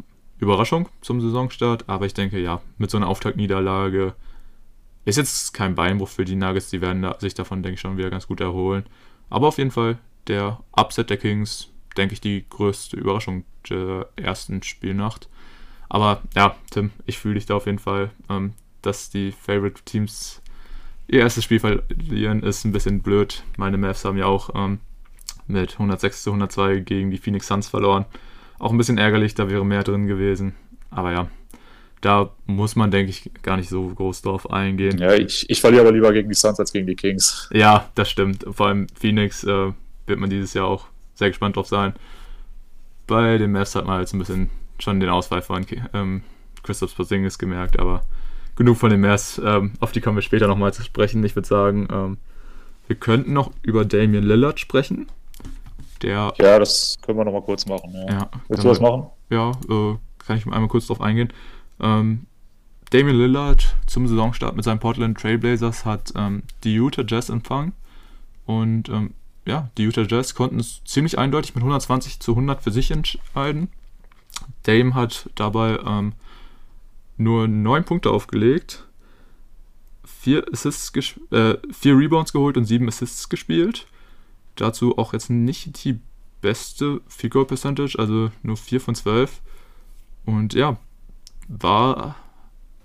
Überraschung 0.44 0.88
zum 1.00 1.20
Saisonstart, 1.20 1.88
aber 1.88 2.06
ich 2.06 2.14
denke, 2.14 2.38
ja, 2.38 2.60
mit 2.78 2.90
so 2.90 2.96
einer 2.96 3.08
Auftaktniederlage 3.08 4.14
ist 5.04 5.16
jetzt 5.16 5.52
kein 5.52 5.74
Beinbruch 5.74 6.08
für 6.08 6.24
die 6.24 6.36
Nuggets, 6.36 6.70
die 6.70 6.80
werden 6.80 7.06
sich 7.18 7.34
davon, 7.34 7.62
denke 7.62 7.74
ich, 7.74 7.80
schon 7.80 7.96
wieder 7.96 8.10
ganz 8.10 8.26
gut 8.26 8.40
erholen. 8.40 8.84
Aber 9.30 9.48
auf 9.48 9.58
jeden 9.58 9.70
Fall 9.70 9.98
der 10.28 10.60
Upset 10.72 11.10
der 11.10 11.16
Kings, 11.16 11.68
denke 11.96 12.14
ich, 12.14 12.20
die 12.20 12.44
größte 12.48 12.96
Überraschung 12.96 13.44
der 13.68 14.08
ersten 14.16 14.62
Spielnacht. 14.62 15.28
Aber 15.88 16.22
ja, 16.34 16.56
Tim, 16.70 16.90
ich 17.06 17.18
fühle 17.18 17.34
dich 17.34 17.46
da 17.46 17.56
auf 17.56 17.66
jeden 17.66 17.78
Fall. 17.78 18.10
Ähm, 18.30 18.54
dass 18.82 19.10
die 19.10 19.32
Favorite 19.32 19.82
Teams 19.84 20.42
ihr 21.06 21.20
erstes 21.20 21.44
Spiel 21.44 21.60
verlieren, 21.60 22.42
ist 22.42 22.64
ein 22.64 22.72
bisschen 22.72 23.00
blöd. 23.00 23.44
Meine 23.56 23.78
Mavs 23.78 24.04
haben 24.04 24.18
ja 24.18 24.26
auch 24.26 24.50
ähm, 24.54 24.80
mit 25.46 25.74
106 25.74 26.24
zu 26.24 26.30
102 26.30 26.80
gegen 26.80 27.10
die 27.10 27.18
Phoenix 27.18 27.46
Suns 27.46 27.68
verloren. 27.68 28.04
Auch 28.62 28.70
ein 28.70 28.78
bisschen 28.78 28.96
ärgerlich, 28.96 29.34
da 29.34 29.50
wäre 29.50 29.66
mehr 29.66 29.82
drin 29.82 30.06
gewesen. 30.06 30.54
Aber 30.88 31.10
ja, 31.10 31.28
da 32.00 32.30
muss 32.46 32.76
man, 32.76 32.92
denke 32.92 33.10
ich, 33.10 33.28
gar 33.42 33.56
nicht 33.56 33.68
so 33.68 33.88
groß 33.88 34.22
drauf 34.22 34.48
eingehen. 34.52 34.98
Ja, 34.98 35.14
ich, 35.14 35.50
ich 35.50 35.60
verliere 35.60 35.82
aber 35.82 35.90
lieber 35.90 36.12
gegen 36.12 36.28
die 36.28 36.34
Suns 36.36 36.60
als 36.60 36.72
gegen 36.72 36.86
die 36.86 36.94
Kings. 36.94 37.50
Ja, 37.52 37.90
das 37.96 38.08
stimmt. 38.08 38.46
Vor 38.48 38.68
allem 38.68 38.86
Phoenix 38.94 39.42
äh, 39.42 39.72
wird 40.06 40.20
man 40.20 40.30
dieses 40.30 40.54
Jahr 40.54 40.68
auch 40.68 40.86
sehr 41.16 41.30
gespannt 41.30 41.56
drauf 41.56 41.66
sein. 41.66 41.94
Bei 43.08 43.36
den 43.36 43.50
Mavs 43.50 43.74
hat 43.74 43.84
man 43.84 43.98
jetzt 43.98 44.12
ein 44.12 44.20
bisschen 44.20 44.48
schon 44.78 45.00
den 45.00 45.08
Ausfall 45.08 45.42
von 45.42 45.66
ähm, 45.92 46.22
Christoph 46.62 46.94
Porzingis 46.94 47.40
gemerkt, 47.40 47.80
aber 47.80 48.02
genug 48.54 48.76
von 48.76 48.90
den 48.90 49.00
Mavs. 49.00 49.42
Ähm, 49.44 49.72
auf 49.80 49.90
die 49.90 50.00
kommen 50.00 50.16
wir 50.16 50.22
später 50.22 50.46
nochmal 50.46 50.72
zu 50.72 50.84
sprechen. 50.84 51.24
Ich 51.24 51.34
würde 51.34 51.48
sagen, 51.48 51.88
ähm, 51.90 52.16
wir 52.86 52.94
könnten 52.94 53.32
noch 53.32 53.50
über 53.62 53.84
Damian 53.84 54.22
Lillard 54.22 54.60
sprechen. 54.60 55.08
Der, 56.02 56.34
ja, 56.38 56.58
das 56.58 56.96
können 57.02 57.18
wir 57.18 57.24
nochmal 57.24 57.42
kurz 57.42 57.66
machen. 57.66 57.92
Ja. 57.94 58.06
ja 58.08 58.30
Willst 58.48 58.64
du 58.64 58.68
was 58.68 58.80
machen? 58.80 59.06
Ja, 59.30 59.52
äh, 59.68 59.96
kann 60.18 60.36
ich 60.36 60.46
einmal 60.46 60.68
kurz 60.68 60.86
drauf 60.86 61.00
eingehen. 61.00 61.32
Ähm, 61.80 62.26
Damian 62.90 63.16
Lillard 63.16 63.76
zum 63.86 64.06
Saisonstart 64.06 64.54
mit 64.54 64.64
seinen 64.64 64.80
Portland 64.80 65.18
Trailblazers 65.18 65.84
hat 65.84 66.12
ähm, 66.16 66.42
die 66.64 66.74
Utah 66.74 67.04
Jazz 67.06 67.28
empfangen. 67.28 67.72
Und 68.44 68.88
ähm, 68.88 69.14
ja, 69.46 69.70
die 69.78 69.84
Utah 69.84 70.02
Jazz 70.02 70.34
konnten 70.34 70.60
es 70.60 70.82
ziemlich 70.84 71.18
eindeutig 71.18 71.54
mit 71.54 71.62
120 71.62 72.20
zu 72.20 72.32
100 72.32 72.62
für 72.62 72.70
sich 72.70 72.90
entscheiden. 72.90 73.70
Dame 74.64 74.94
hat 74.94 75.30
dabei 75.34 75.78
ähm, 75.86 76.12
nur 77.16 77.48
9 77.48 77.84
Punkte 77.84 78.10
aufgelegt, 78.10 78.86
4 80.04 80.52
Assists, 80.52 80.92
äh, 81.30 81.56
4 81.70 81.96
Rebounds 81.96 82.32
geholt 82.32 82.56
und 82.56 82.64
7 82.64 82.86
Assists 82.88 83.28
gespielt. 83.28 83.86
Dazu 84.56 84.98
auch 84.98 85.12
jetzt 85.12 85.30
nicht 85.30 85.84
die 85.84 85.98
beste 86.40 87.00
Field 87.08 87.32
Goal 87.32 87.46
Percentage, 87.46 87.98
also 87.98 88.30
nur 88.42 88.56
4 88.56 88.80
von 88.80 88.94
12. 88.94 89.40
Und 90.24 90.54
ja, 90.54 90.76
war 91.48 92.16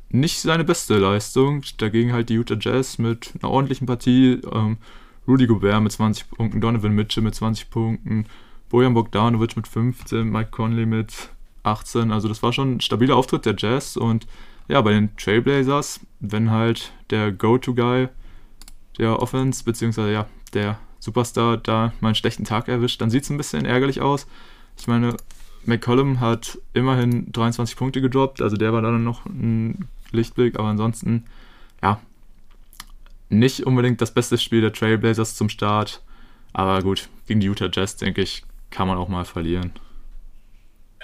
nicht 0.10 0.40
seine 0.40 0.64
beste 0.64 0.98
Leistung. 0.98 1.64
Dagegen 1.78 2.14
halt 2.14 2.30
die 2.30 2.36
Utah 2.36 2.58
Jazz 2.60 2.98
mit 2.98 3.34
einer 3.42 3.52
ordentlichen 3.52 3.88
Partie. 3.88 4.42
Ähm, 4.52 4.78
Rudy 5.28 5.46
Gobert 5.46 5.84
mit 5.84 5.92
20 5.92 6.30
Punkten, 6.30 6.62
Donovan 6.62 6.94
Mitchell 6.94 7.24
mit 7.24 7.36
20 7.36 7.70
Punkten, 7.70 8.26
Bojan 8.70 8.94
Bogdanovic 8.94 9.58
mit 9.58 9.68
15, 9.68 10.30
Mike 10.30 10.52
Conley 10.52 10.86
mit 10.86 11.30
18. 11.64 12.12
Also 12.12 12.30
das 12.30 12.42
war 12.44 12.54
schon 12.54 12.76
ein 12.76 12.82
stabiler 12.82 13.18
Auftritt 13.18 13.46
der 13.46 13.56
Jazz 13.58 13.98
und 13.98 14.26
ja, 14.70 14.82
bei 14.82 14.92
den 14.92 15.16
Trailblazers, 15.18 16.00
wenn 16.20 16.52
halt 16.52 16.94
der 17.10 17.32
Go-To-Guy 17.32 18.10
der 18.98 19.22
Offense, 19.22 19.64
beziehungsweise 19.64 20.12
ja, 20.12 20.28
der 20.54 20.80
Superstar 21.08 21.56
da 21.56 21.94
mal 22.02 22.10
einen 22.10 22.16
schlechten 22.16 22.44
Tag 22.44 22.68
erwischt, 22.68 23.00
dann 23.00 23.10
sieht 23.10 23.24
es 23.24 23.30
ein 23.30 23.38
bisschen 23.38 23.64
ärgerlich 23.64 24.02
aus. 24.02 24.28
Ich 24.78 24.88
meine, 24.88 25.16
McCollum 25.64 26.20
hat 26.20 26.60
immerhin 26.74 27.32
23 27.32 27.78
Punkte 27.78 28.02
gedroppt, 28.02 28.42
also 28.42 28.58
der 28.58 28.74
war 28.74 28.82
dann 28.82 29.06
noch 29.06 29.26
ein 29.26 29.88
Lichtblick, 30.12 30.60
aber 30.60 30.68
ansonsten, 30.68 31.24
ja, 31.82 32.02
nicht 33.30 33.66
unbedingt 33.66 34.02
das 34.02 34.12
beste 34.12 34.38
Spiel 34.38 34.60
der 34.60 34.74
Trailblazers 34.74 35.36
zum 35.36 35.48
Start. 35.48 36.02
Aber 36.52 36.82
gut, 36.82 37.08
gegen 37.26 37.40
die 37.40 37.48
Utah 37.48 37.70
Jazz, 37.72 37.96
denke 37.96 38.22
ich, 38.22 38.44
kann 38.70 38.90
man 38.90 38.98
auch 38.98 39.08
mal 39.08 39.24
verlieren. 39.24 39.72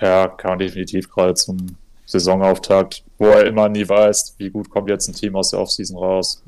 Ja, 0.02 0.28
kann 0.28 0.52
man 0.52 0.60
definitiv 0.60 1.10
gerade 1.10 1.34
zum 1.34 1.78
Saisonauftakt, 2.06 3.04
wo 3.18 3.28
er 3.28 3.46
immer 3.46 3.70
nie 3.70 3.88
weiß, 3.88 4.36
wie 4.38 4.50
gut 4.50 4.70
kommt 4.70 4.90
jetzt 4.90 5.08
ein 5.08 5.14
Team 5.14 5.38
aus 5.38 5.52
der 5.52 5.62
Offseason 5.62 5.98
raus. 5.98 6.44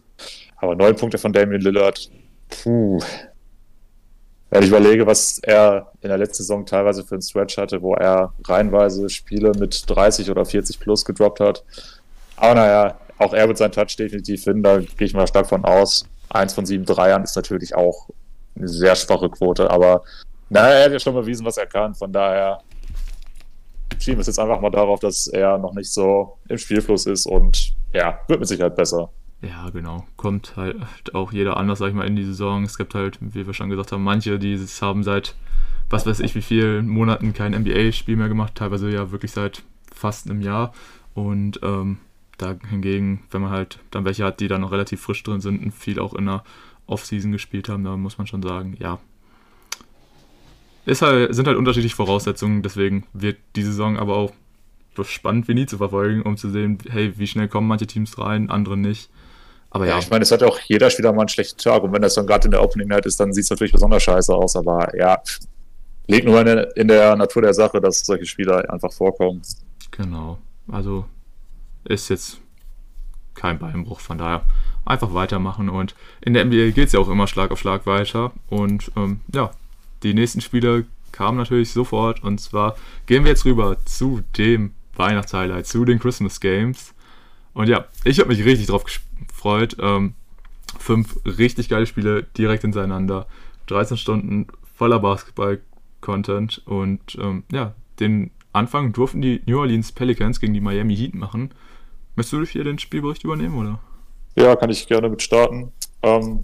Aber 0.58 0.76
neun 0.76 0.98
Punkte 0.98 1.18
von 1.18 1.32
Damian 1.32 1.62
Lillard, 1.62 2.10
puh. 2.50 3.00
Wenn 4.56 4.64
ich 4.64 4.70
überlege, 4.70 5.06
was 5.06 5.40
er 5.40 5.92
in 6.00 6.08
der 6.08 6.18
letzten 6.18 6.44
Saison 6.44 6.66
teilweise 6.66 7.04
für 7.04 7.16
einen 7.16 7.22
Stretch 7.22 7.58
hatte, 7.58 7.82
wo 7.82 7.94
er 7.94 8.32
reihenweise 8.46 9.10
Spiele 9.10 9.52
mit 9.60 9.84
30 9.90 10.32
oder 10.32 10.46
40 10.46 10.80
plus 10.80 11.04
gedroppt 11.04 11.42
hat. 11.42 11.66
Aber 12.38 12.56
naja, 12.56 12.98
auch 13.18 13.34
er 13.34 13.50
wird 13.50 13.58
seinen 13.58 13.74
Touch 13.74 13.98
definitiv 13.98 14.46
finden, 14.46 14.64
da 14.64 14.78
gehe 14.78 15.08
ich 15.08 15.14
mal 15.14 15.28
stark 15.28 15.48
von 15.48 15.66
aus. 15.66 16.06
Eins 16.30 16.54
von 16.54 16.66
sieben 16.66 16.86
Dreiern 16.86 17.24
ist 17.24 17.36
natürlich 17.36 17.76
auch 17.76 18.08
eine 18.56 18.70
sehr 18.70 18.96
schwache 18.96 19.30
Quote, 19.30 19.70
aber 19.70 20.04
naja, 20.48 20.76
er 20.76 20.86
hat 20.86 20.92
ja 20.94 21.00
schon 21.00 21.16
bewiesen, 21.16 21.46
was 21.46 21.58
er 21.58 21.66
kann. 21.66 21.94
Von 21.94 22.14
daher 22.14 22.62
schieben 24.00 24.20
wir 24.20 24.22
es 24.22 24.28
jetzt 24.28 24.40
einfach 24.40 24.62
mal 24.62 24.72
darauf, 24.72 25.02
dass 25.02 25.28
er 25.28 25.58
noch 25.58 25.74
nicht 25.74 25.92
so 25.92 26.38
im 26.48 26.58
Spielfluss 26.58 27.08
ist 27.08 27.26
und 27.26 27.74
ja, 27.92 28.20
wird 28.30 28.40
mit 28.40 28.48
Sicherheit 28.48 28.78
besser. 28.78 29.10
Ja, 29.48 29.70
genau. 29.70 30.06
Kommt 30.18 30.56
halt 30.56 31.14
auch 31.14 31.32
jeder 31.32 31.58
anders, 31.58 31.80
sag 31.80 31.90
ich 31.90 31.94
mal, 31.94 32.08
in 32.08 32.16
die 32.16 32.24
Saison. 32.24 32.64
Es 32.64 32.78
gibt 32.78 32.96
halt, 32.96 33.20
wie 33.22 33.46
wir 33.46 33.54
schon 33.54 33.70
gesagt 33.70 33.92
haben, 33.92 34.04
manche, 34.04 34.40
die 34.40 34.58
haben 34.58 35.04
seit 35.04 35.36
was 35.90 36.06
weiß 36.06 36.20
ich 36.22 36.36
wie 36.36 36.42
vielen 36.42 36.88
Monaten 36.88 37.34
kein 37.34 37.54
NBA-Spiel 37.54 38.16
mehr 38.16 38.28
gemacht, 38.28 38.56
teilweise 38.56 38.90
ja 38.90 39.12
wirklich 39.12 39.32
seit 39.32 39.64
fast 39.94 40.30
einem 40.30 40.42
Jahr. 40.42 40.74
Und 41.14 41.60
ähm, 41.64 42.00
da 42.38 42.56
hingegen, 42.70 43.24
wenn 43.32 43.42
man 43.42 43.52
halt 43.52 43.80
dann 43.92 44.06
welche 44.06 44.26
hat, 44.26 44.40
die 44.40 44.48
da 44.48 44.58
noch 44.58 44.72
relativ 44.72 45.02
frisch 45.02 45.24
drin 45.24 45.42
sind 45.42 45.64
und 45.64 45.72
viel 45.72 46.00
auch 46.00 46.14
in 46.14 46.26
der 46.26 46.44
Offseason 46.88 47.32
gespielt 47.32 47.70
haben, 47.70 47.84
da 47.84 47.96
muss 47.96 48.18
man 48.18 48.28
schon 48.28 48.44
sagen, 48.44 48.76
ja, 48.80 49.00
ist 50.86 51.02
halt, 51.02 51.34
sind 51.34 51.48
halt 51.48 51.58
unterschiedliche 51.58 51.96
Voraussetzungen, 51.96 52.62
deswegen 52.62 53.06
wird 53.14 53.38
die 53.56 53.64
Saison 53.64 53.98
aber 53.98 54.16
auch 54.18 54.34
spannend 55.04 55.48
wie 55.48 55.54
nie 55.54 55.66
zu 55.66 55.78
verfolgen, 55.78 56.22
um 56.22 56.38
zu 56.38 56.50
sehen, 56.50 56.78
hey, 56.90 57.18
wie 57.18 57.28
schnell 57.28 57.48
kommen 57.48 57.68
manche 57.68 57.88
Teams 57.88 58.18
rein, 58.18 58.50
andere 58.50 58.78
nicht. 58.78 59.10
Aber 59.76 59.86
ja. 59.86 59.94
ja 59.94 60.00
ich 60.00 60.10
meine, 60.10 60.24
es 60.24 60.32
hat 60.32 60.42
auch 60.42 60.58
jeder 60.60 60.90
Spieler 60.90 61.12
mal 61.12 61.22
einen 61.22 61.30
schlechten 61.30 61.60
Tag 61.60 61.84
und 61.84 61.92
wenn 61.92 62.02
das 62.02 62.14
dann 62.14 62.26
gerade 62.26 62.46
in 62.46 62.52
der 62.52 62.64
Opening 62.64 62.88
Night 62.88 63.06
ist, 63.06 63.20
dann 63.20 63.34
sieht 63.34 63.44
es 63.44 63.50
natürlich 63.50 63.74
besonders 63.74 64.04
scheiße 64.04 64.34
aus, 64.34 64.56
aber 64.56 64.96
ja, 64.98 65.22
liegt 66.08 66.26
nur 66.26 66.40
in 66.40 66.46
der, 66.46 66.78
in 66.78 66.88
der 66.88 67.16
Natur 67.18 67.42
der 67.42 67.54
Sache, 67.54 67.82
dass 67.82 68.06
solche 68.06 68.26
Spieler 68.26 68.72
einfach 68.72 68.94
vorkommen. 68.94 69.42
Genau, 69.92 70.40
also 70.72 71.06
ist 71.84 72.10
jetzt 72.10 72.40
kein 73.34 73.60
Beinbruch, 73.60 74.00
von 74.00 74.18
daher 74.18 74.46
einfach 74.86 75.14
weitermachen 75.14 75.68
und 75.68 75.94
in 76.22 76.34
der 76.34 76.46
NBA 76.46 76.70
geht 76.70 76.88
es 76.88 76.94
ja 76.94 77.02
auch 77.02 77.10
immer 77.10 77.28
Schlag 77.28 77.52
auf 77.52 77.60
Schlag 77.60 77.86
weiter 77.86 78.32
und 78.48 78.92
ähm, 78.96 79.20
ja, 79.34 79.52
die 80.04 80.14
nächsten 80.14 80.40
Spiele 80.40 80.86
kamen 81.12 81.38
natürlich 81.38 81.72
sofort. 81.72 82.24
Und 82.24 82.40
zwar 82.40 82.76
gehen 83.08 83.24
wir 83.24 83.32
jetzt 83.32 83.46
rüber 83.46 83.78
zu 83.86 84.22
dem 84.38 84.74
Weihnachtshighlight, 84.96 85.66
zu 85.66 85.86
den 85.86 86.00
Christmas 86.00 86.40
Games. 86.40 86.94
Und 87.54 87.70
ja, 87.70 87.86
ich 88.04 88.20
habe 88.20 88.30
mich 88.30 88.44
richtig 88.44 88.68
drauf 88.68 88.84
gefreut. 89.46 89.78
Ähm, 89.80 90.14
fünf 90.80 91.20
richtig 91.26 91.70
geile 91.70 91.86
Spiele 91.86 92.24
direkt 92.38 92.64
hintereinander. 92.64 93.28
13 93.68 93.98
Stunden 93.98 94.48
voller 94.76 95.00
Basketball-Content. 95.00 96.64
Und 96.66 97.18
ähm, 97.22 97.44
ja, 97.52 97.74
den 98.00 98.32
Anfang 98.54 98.94
durften 98.94 99.22
die 99.22 99.42
New 99.46 99.60
Orleans 99.60 99.92
Pelicans 99.92 100.40
gegen 100.40 100.54
die 100.54 100.62
Miami 100.62 100.96
Heat 100.96 101.14
machen. 101.14 101.52
Möchtest 102.16 102.34
du 102.34 102.46
hier 102.46 102.64
den 102.64 102.80
Spielbericht 102.80 103.24
übernehmen, 103.24 103.58
oder? 103.58 103.80
Ja, 104.36 104.56
kann 104.56 104.70
ich 104.70 104.88
gerne 104.88 105.10
mit 105.10 105.22
starten. 105.22 105.72
Ähm, 106.02 106.44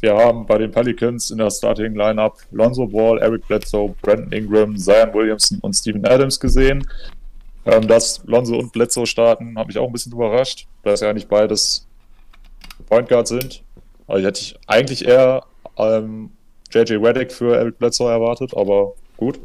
wir 0.00 0.16
haben 0.16 0.46
bei 0.46 0.58
den 0.58 0.70
Pelicans 0.70 1.30
in 1.30 1.38
der 1.38 1.50
Starting 1.50 1.94
Lineup 1.94 2.38
Lonzo 2.50 2.86
Ball, 2.86 3.18
Eric 3.18 3.46
Bledsoe, 3.46 3.94
Brandon 4.02 4.32
Ingram, 4.32 4.76
Zion 4.76 5.14
Williamson 5.14 5.58
und 5.60 5.74
Steven 5.74 6.04
Adams 6.04 6.40
gesehen. 6.40 6.86
Ähm, 7.64 7.86
dass 7.86 8.24
Lonzo 8.24 8.58
und 8.58 8.72
Bledsoe 8.72 9.06
starten, 9.06 9.56
habe 9.56 9.70
ich 9.70 9.78
auch 9.78 9.86
ein 9.86 9.92
bisschen 9.92 10.12
überrascht, 10.12 10.66
dass 10.82 11.00
ja 11.00 11.12
nicht 11.12 11.28
beides 11.28 11.86
Point 12.92 13.08
Guard 13.08 13.26
sind. 13.26 13.62
Also 14.06 14.26
hätte 14.26 14.40
ich 14.42 14.54
eigentlich 14.66 15.06
eher 15.06 15.44
ähm, 15.78 16.30
JJ 16.70 16.96
Reddick 16.96 17.32
für 17.32 17.56
Eric 17.56 17.78
Bledsoe 17.78 18.10
erwartet, 18.10 18.54
aber 18.54 18.92
gut. 19.16 19.40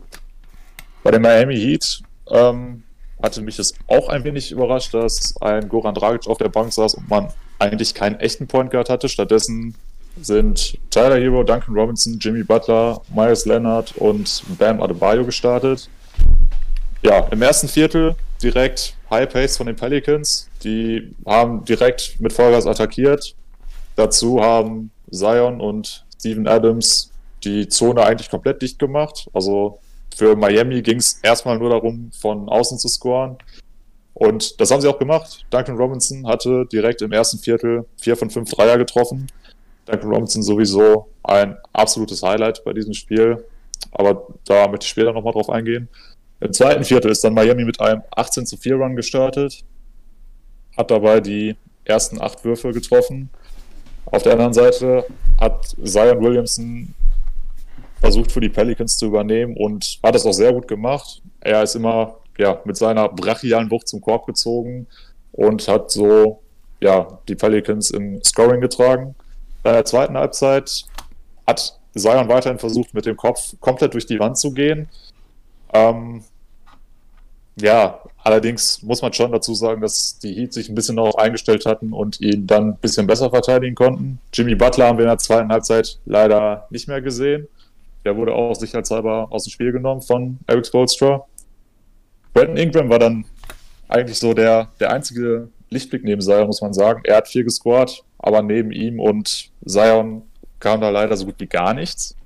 Bei 1.02 1.12
den 1.12 1.22
Miami 1.22 1.56
Heat 1.56 2.02
ähm, 2.30 2.84
hatte 3.24 3.42
mich 3.42 3.56
das 3.56 3.74
auch 3.88 4.10
ein 4.10 4.26
wenig 4.26 4.52
überrascht, 4.52 4.94
dass 4.94 5.34
ein 5.40 5.70
Goran 5.70 5.96
Dragic 5.96 6.28
auf 6.28 6.40
der 6.40 6.50
Bank 6.50 6.74
saß 6.74 6.96
und 6.96 7.10
man 7.10 7.30
eigentlich 7.58 7.94
keinen 7.94 8.20
echten 8.20 8.48
Point 8.48 8.70
Guard 8.70 8.90
hatte. 8.90 9.08
Stattdessen 9.08 9.76
sind 10.20 10.78
Tyler 10.90 11.16
Hero, 11.16 11.42
Duncan 11.44 11.74
Robinson, 11.74 12.20
Jimmy 12.20 12.44
Butler, 12.44 13.00
Myers 13.16 13.46
Leonard 13.46 13.96
und 13.96 14.44
Bam 14.60 14.82
Adebayo 14.82 15.24
gestartet. 15.24 15.90
Ja, 17.02 17.20
im 17.32 17.42
ersten 17.42 17.70
Viertel 17.70 18.18
direkt 18.44 18.98
High 19.10 19.32
Pace 19.32 19.56
von 19.56 19.68
den 19.68 19.78
Pelicans. 19.78 20.50
Die 20.64 21.14
haben 21.26 21.66
direkt 21.66 22.20
mit 22.20 22.34
Vollgas 22.34 22.66
attackiert. 22.66 23.36
Dazu 23.96 24.42
haben 24.42 24.92
Zion 25.12 25.62
und 25.62 26.06
Steven 26.20 26.48
Adams 26.48 27.12
die 27.44 27.68
Zone 27.68 28.04
eigentlich 28.04 28.30
komplett 28.30 28.62
dicht 28.62 28.80
gemacht. 28.80 29.30
Also 29.34 29.80
für 30.16 30.36
Miami 30.36 30.82
ging 30.82 30.98
es 30.98 31.20
erstmal 31.22 31.60
nur 31.60 31.70
darum, 31.70 32.12
von 32.20 32.50
außen 32.50 32.80
zu 32.80 32.88
scoren. 32.88 33.38
Und 34.14 34.60
das 34.60 34.72
haben 34.72 34.82
sie 34.82 34.88
auch 34.88 34.98
gemacht. 34.98 35.46
Duncan 35.52 35.78
Robinson 35.78 36.26
hatte 36.28 36.66
direkt 36.72 37.04
im 37.04 37.12
ersten 37.12 37.38
Viertel 37.38 37.86
vier 37.98 38.18
von 38.18 38.32
fünf 38.32 38.50
Dreier 38.50 38.78
getroffen. 38.78 39.28
Duncan 39.86 40.10
Robinson 40.10 40.42
sowieso 40.42 41.10
ein 41.24 41.56
absolutes 41.72 42.24
Highlight 42.24 42.64
bei 42.66 42.74
diesem 42.74 42.94
Spiel. 42.94 43.46
Aber 43.92 44.28
da 44.46 44.68
möchte 44.68 44.86
ich 44.86 44.90
später 44.90 45.14
nochmal 45.14 45.34
drauf 45.34 45.50
eingehen. 45.50 45.88
Im 46.40 46.52
zweiten 46.52 46.84
Viertel 46.84 47.12
ist 47.12 47.24
dann 47.24 47.34
Miami 47.34 47.64
mit 47.64 47.80
einem 47.80 48.02
18 48.16 48.46
zu 48.48 48.58
4 48.58 48.76
Run 48.76 48.96
gestartet. 48.96 49.64
Hat 50.78 50.92
dabei 50.92 51.20
die 51.20 51.56
ersten 51.86 52.22
acht 52.22 52.44
Würfe 52.44 52.72
getroffen. 52.72 53.30
Auf 54.06 54.24
der 54.24 54.34
anderen 54.34 54.54
Seite 54.54 55.06
hat 55.40 55.76
Zion 55.84 56.22
Williamson 56.22 56.94
versucht 58.00 58.32
für 58.32 58.40
die 58.40 58.50
Pelicans 58.50 58.98
zu 58.98 59.08
übernehmen 59.08 59.56
und 59.58 60.00
hat 60.04 60.16
es 60.16 60.26
auch 60.26 60.34
sehr 60.34 60.54
gut 60.54 60.68
gemacht. 60.68 61.22
Er 61.42 61.64
ist 61.64 61.76
immer 61.76 62.16
ja, 62.38 62.62
mit 62.66 62.78
seiner 62.78 63.10
brachialen 63.10 63.72
Wucht 63.72 63.88
zum 63.88 64.02
Korb 64.02 64.26
gezogen 64.28 64.88
und 65.32 65.68
hat 65.68 65.92
so 65.92 66.42
ja, 66.80 67.20
die 67.28 67.36
Pelicans 67.36 67.90
im 67.92 68.24
Scoring 68.24 68.62
getragen. 68.62 69.16
Bei 69.64 69.72
der 69.72 69.86
zweiten 69.86 70.16
Halbzeit 70.16 70.86
hat 71.46 71.80
Zion 71.96 72.30
weiterhin 72.30 72.60
versucht, 72.60 72.94
mit 72.94 73.06
dem 73.06 73.18
Kopf 73.18 73.56
komplett 73.60 73.94
durch 73.94 74.06
die 74.06 74.20
Wand 74.20 74.38
zu 74.38 74.52
gehen. 74.52 74.88
Ähm, 75.74 76.24
ja, 77.60 78.00
allerdings 78.28 78.84
muss 78.84 79.02
man 79.02 79.14
schon 79.14 79.32
dazu 79.32 79.54
sagen, 79.54 79.80
dass 79.80 80.20
die 80.20 80.34
Heat 80.34 80.52
sich 80.52 80.68
ein 80.68 80.76
bisschen 80.76 80.98
darauf 80.98 81.18
eingestellt 81.18 81.66
hatten 81.66 81.94
und 81.94 82.20
ihn 82.20 82.46
dann 82.46 82.72
ein 82.72 82.78
bisschen 82.78 83.08
besser 83.08 83.30
verteidigen 83.30 83.74
konnten. 83.74 84.20
Jimmy 84.34 84.54
Butler 84.54 84.88
haben 84.88 84.98
wir 84.98 85.06
in 85.06 85.10
der 85.10 85.18
zweiten 85.18 85.50
Halbzeit 85.50 85.98
leider 86.06 86.68
nicht 86.70 86.90
mehr 86.90 87.02
gesehen. 87.02 87.48
Der 88.04 88.18
wurde 88.18 88.34
auch 88.34 88.54
sicherheitshalber 88.54 89.28
aus 89.30 89.46
dem 89.46 89.52
Spiel 89.52 89.72
genommen 89.72 90.02
von 90.02 90.40
Eric 90.46 90.68
Spolstra. 90.68 91.26
Brandon 92.34 92.58
Ingram 92.58 92.90
war 92.90 93.00
dann 93.00 93.24
eigentlich 93.88 94.20
so 94.20 94.34
der, 94.34 94.68
der 94.82 94.92
einzige 94.92 95.48
Lichtblick 95.70 96.04
neben 96.04 96.22
Zion, 96.22 96.48
muss 96.48 96.62
man 96.62 96.74
sagen. 96.74 97.00
Er 97.06 97.18
hat 97.18 97.30
viel 97.30 97.46
gescored, 97.46 98.04
aber 98.20 98.42
neben 98.42 98.74
ihm 98.74 99.00
und 99.00 99.52
Zion 99.66 100.24
kam 100.60 100.82
da 100.82 100.90
leider 100.90 101.16
so 101.16 101.26
gut 101.26 101.36
wie 101.38 101.48
gar 101.48 101.74
nichts. 101.74 102.17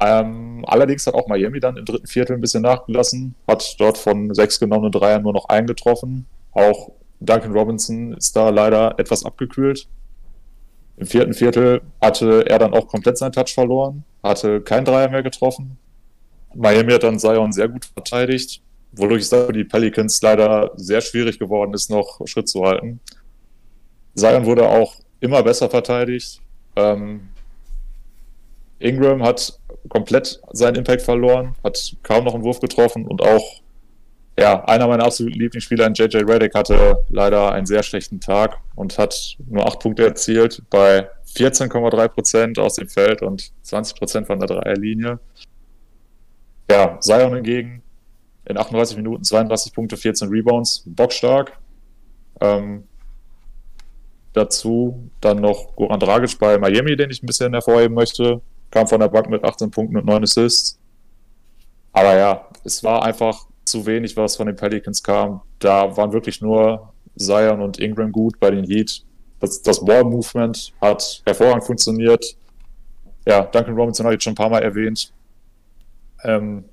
Ähm, 0.00 0.64
allerdings 0.66 1.06
hat 1.06 1.14
auch 1.14 1.28
Miami 1.28 1.60
dann 1.60 1.76
im 1.76 1.84
dritten 1.84 2.06
Viertel 2.06 2.34
ein 2.34 2.40
bisschen 2.40 2.62
nachgelassen, 2.62 3.34
hat 3.46 3.76
dort 3.78 3.96
von 3.96 4.34
sechs 4.34 4.58
genommenen 4.58 4.90
Dreiern 4.90 5.22
nur 5.22 5.32
noch 5.32 5.48
einen 5.48 5.66
getroffen. 5.66 6.26
Auch 6.52 6.90
Duncan 7.20 7.52
Robinson 7.52 8.12
ist 8.14 8.34
da 8.34 8.50
leider 8.50 8.98
etwas 8.98 9.24
abgekühlt. 9.24 9.86
Im 10.96 11.06
vierten 11.06 11.34
Viertel 11.34 11.82
hatte 12.00 12.44
er 12.48 12.58
dann 12.58 12.74
auch 12.74 12.86
komplett 12.86 13.18
seinen 13.18 13.32
Touch 13.32 13.52
verloren, 13.54 14.04
hatte 14.22 14.60
kein 14.60 14.84
Dreier 14.84 15.08
mehr 15.08 15.22
getroffen. 15.22 15.78
Miami 16.54 16.92
hat 16.92 17.02
dann 17.02 17.18
Zion 17.18 17.52
sehr 17.52 17.68
gut 17.68 17.84
verteidigt, 17.84 18.62
wodurch 18.92 19.22
es 19.22 19.28
für 19.28 19.52
die 19.52 19.64
Pelicans 19.64 20.20
leider 20.22 20.70
sehr 20.76 21.00
schwierig 21.00 21.38
geworden 21.38 21.74
ist, 21.74 21.90
noch 21.90 22.20
Schritt 22.26 22.48
zu 22.48 22.64
halten. 22.64 23.00
Zion 24.14 24.44
wurde 24.46 24.68
auch 24.68 24.94
immer 25.20 25.42
besser 25.42 25.68
verteidigt. 25.68 26.40
Ähm, 26.76 27.28
Ingram 28.78 29.22
hat 29.22 29.58
komplett 29.88 30.40
seinen 30.52 30.76
Impact 30.76 31.02
verloren, 31.02 31.54
hat 31.62 31.96
kaum 32.02 32.24
noch 32.24 32.34
einen 32.34 32.44
Wurf 32.44 32.60
getroffen 32.60 33.06
und 33.06 33.22
auch 33.22 33.62
ja, 34.38 34.64
einer 34.64 34.88
meiner 34.88 35.04
absoluten 35.04 35.38
Lieblingsspieler, 35.38 35.92
JJ 35.92 36.16
Reddick, 36.18 36.54
hatte 36.54 36.98
leider 37.08 37.52
einen 37.52 37.66
sehr 37.66 37.84
schlechten 37.84 38.20
Tag 38.20 38.58
und 38.74 38.98
hat 38.98 39.36
nur 39.46 39.64
acht 39.64 39.78
Punkte 39.78 40.04
erzielt 40.04 40.62
bei 40.70 41.08
14,3 41.36 42.08
Prozent 42.08 42.58
aus 42.58 42.74
dem 42.74 42.88
Feld 42.88 43.22
und 43.22 43.52
20 43.62 43.96
Prozent 43.96 44.26
von 44.26 44.40
der 44.40 44.48
Dreierlinie. 44.48 45.20
Ja, 46.68 46.98
Zion 47.00 47.34
hingegen 47.34 47.82
in 48.46 48.56
38 48.56 48.96
Minuten 48.96 49.22
32 49.22 49.72
Punkte, 49.72 49.96
14 49.96 50.28
Rebounds, 50.28 50.82
bockstark. 50.86 51.56
Ähm, 52.40 52.84
dazu 54.32 55.10
dann 55.20 55.40
noch 55.40 55.76
Goran 55.76 56.00
Dragic 56.00 56.38
bei 56.38 56.58
Miami, 56.58 56.96
den 56.96 57.10
ich 57.10 57.22
ein 57.22 57.26
bisschen 57.26 57.52
hervorheben 57.52 57.94
möchte. 57.94 58.42
Kam 58.74 58.88
von 58.88 58.98
der 58.98 59.08
Bank 59.08 59.30
mit 59.30 59.44
18 59.44 59.70
Punkten 59.70 59.96
und 59.96 60.04
9 60.04 60.24
Assists. 60.24 60.80
Aber 61.92 62.16
ja, 62.16 62.48
es 62.64 62.82
war 62.82 63.04
einfach 63.04 63.46
zu 63.64 63.86
wenig, 63.86 64.16
was 64.16 64.34
von 64.34 64.48
den 64.48 64.56
Pelicans 64.56 65.00
kam. 65.00 65.42
Da 65.60 65.96
waren 65.96 66.12
wirklich 66.12 66.40
nur 66.40 66.92
Zion 67.16 67.62
und 67.62 67.78
Ingram 67.78 68.10
gut 68.10 68.40
bei 68.40 68.50
den 68.50 68.64
Heat. 68.64 69.04
Das, 69.38 69.62
das 69.62 69.84
Ball-Movement 69.84 70.72
hat 70.80 71.22
hervorragend 71.24 71.64
funktioniert. 71.64 72.36
Ja, 73.24 73.42
Duncan 73.42 73.76
Robinson 73.76 74.06
habe 74.06 74.16
ich 74.16 74.22
schon 74.24 74.32
ein 74.32 74.36
paar 74.36 74.50
Mal 74.50 74.62
erwähnt. 74.62 75.12
Ähm, 76.24 76.64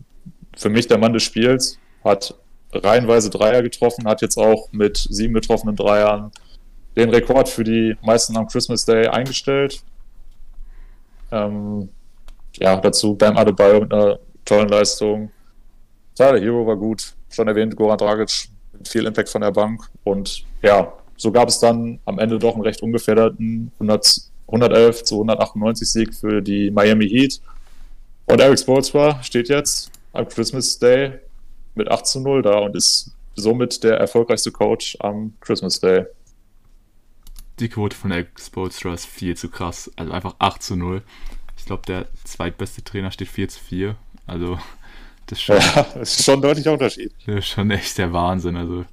für 0.58 0.70
mich 0.70 0.88
der 0.88 0.98
Mann 0.98 1.14
des 1.14 1.22
Spiels, 1.22 1.78
hat 2.04 2.34
reihenweise 2.74 3.30
Dreier 3.30 3.62
getroffen, 3.62 4.08
hat 4.08 4.24
jetzt 4.24 4.38
auch 4.38 4.72
mit 4.72 4.98
sieben 4.98 5.36
getroffenen 5.36 5.76
Dreiern 5.76 6.32
den 6.98 7.12
Rekord 7.12 7.48
für 7.48 7.64
die 7.64 7.96
meisten 8.02 8.36
am 8.38 8.48
Christmas 8.48 8.86
Day 8.86 9.06
eingestellt. 9.06 9.84
Ähm, 11.32 11.90
ja, 12.58 12.78
dazu 12.78 13.16
Bam 13.16 13.38
Adebayo 13.38 13.82
mit 13.82 13.94
einer 13.94 14.20
tollen 14.46 14.70
Leistung. 14.70 15.32
Tyler 16.16 16.40
Hero 16.40 16.66
war 16.68 16.76
gut, 16.76 17.14
schon 17.30 17.48
erwähnt, 17.48 17.76
Goran 17.76 17.98
Dragic 17.98 18.50
mit 18.74 18.88
viel 18.88 19.06
Impact 19.06 19.30
von 19.30 19.42
der 19.42 19.52
Bank. 19.52 19.90
Und 20.04 20.46
ja, 20.62 20.94
so 21.18 21.32
gab 21.32 21.50
es 21.50 21.60
dann 21.60 22.00
am 22.06 22.20
Ende 22.20 22.40
doch 22.40 22.56
einen 22.56 22.64
recht 22.64 22.82
ungefährderten 22.82 23.72
100, 23.76 24.22
111 24.48 25.04
zu 25.04 25.16
198 25.16 25.90
Sieg 25.90 26.14
für 26.14 26.42
die 26.42 26.72
Miami 26.72 27.08
Heat. 27.08 27.40
Und 28.26 28.42
Eric 28.42 28.60
Spolstra 28.60 29.22
steht 29.24 29.50
jetzt 29.50 29.92
am 30.14 30.28
Christmas 30.28 30.78
Day 30.80 31.20
mit 31.76 31.90
8 31.90 32.06
zu 32.06 32.20
0 32.20 32.42
da 32.42 32.60
und 32.60 32.76
ist 32.76 33.12
somit 33.36 33.84
der 33.84 33.98
erfolgreichste 33.98 34.52
Coach 34.52 34.98
am 35.00 35.34
Christmas 35.40 35.80
Day. 35.80 36.06
Die 37.60 37.70
Quote 37.70 37.96
von 37.96 38.12
Eric 38.12 38.40
Spolstra 38.40 38.94
ist 38.94 39.06
viel 39.06 39.36
zu 39.38 39.50
krass. 39.50 39.92
Also 39.96 40.12
einfach 40.12 40.36
8 40.40 40.64
zu 40.64 40.76
0. 40.76 41.04
Ich 41.58 41.66
glaube, 41.66 41.84
der 41.86 42.08
zweitbeste 42.24 42.84
Trainer 42.84 43.12
steht 43.12 43.28
4 43.28 43.50
zu 43.50 43.60
4. 43.60 43.96
Also, 44.26 44.58
das 45.28 45.38
ist 45.38 45.44
schon, 45.44 45.58
ja, 45.58 45.84
das 45.94 46.18
ist 46.18 46.26
schon 46.26 46.36
ein 46.36 46.42
deutlicher 46.42 46.74
Unterschied. 46.74 47.14
Das 47.26 47.36
ist 47.36 47.48
schon 47.48 47.70
echt 47.70 47.98
der 47.98 48.14
Wahnsinn. 48.14 48.56
Also, 48.56 48.86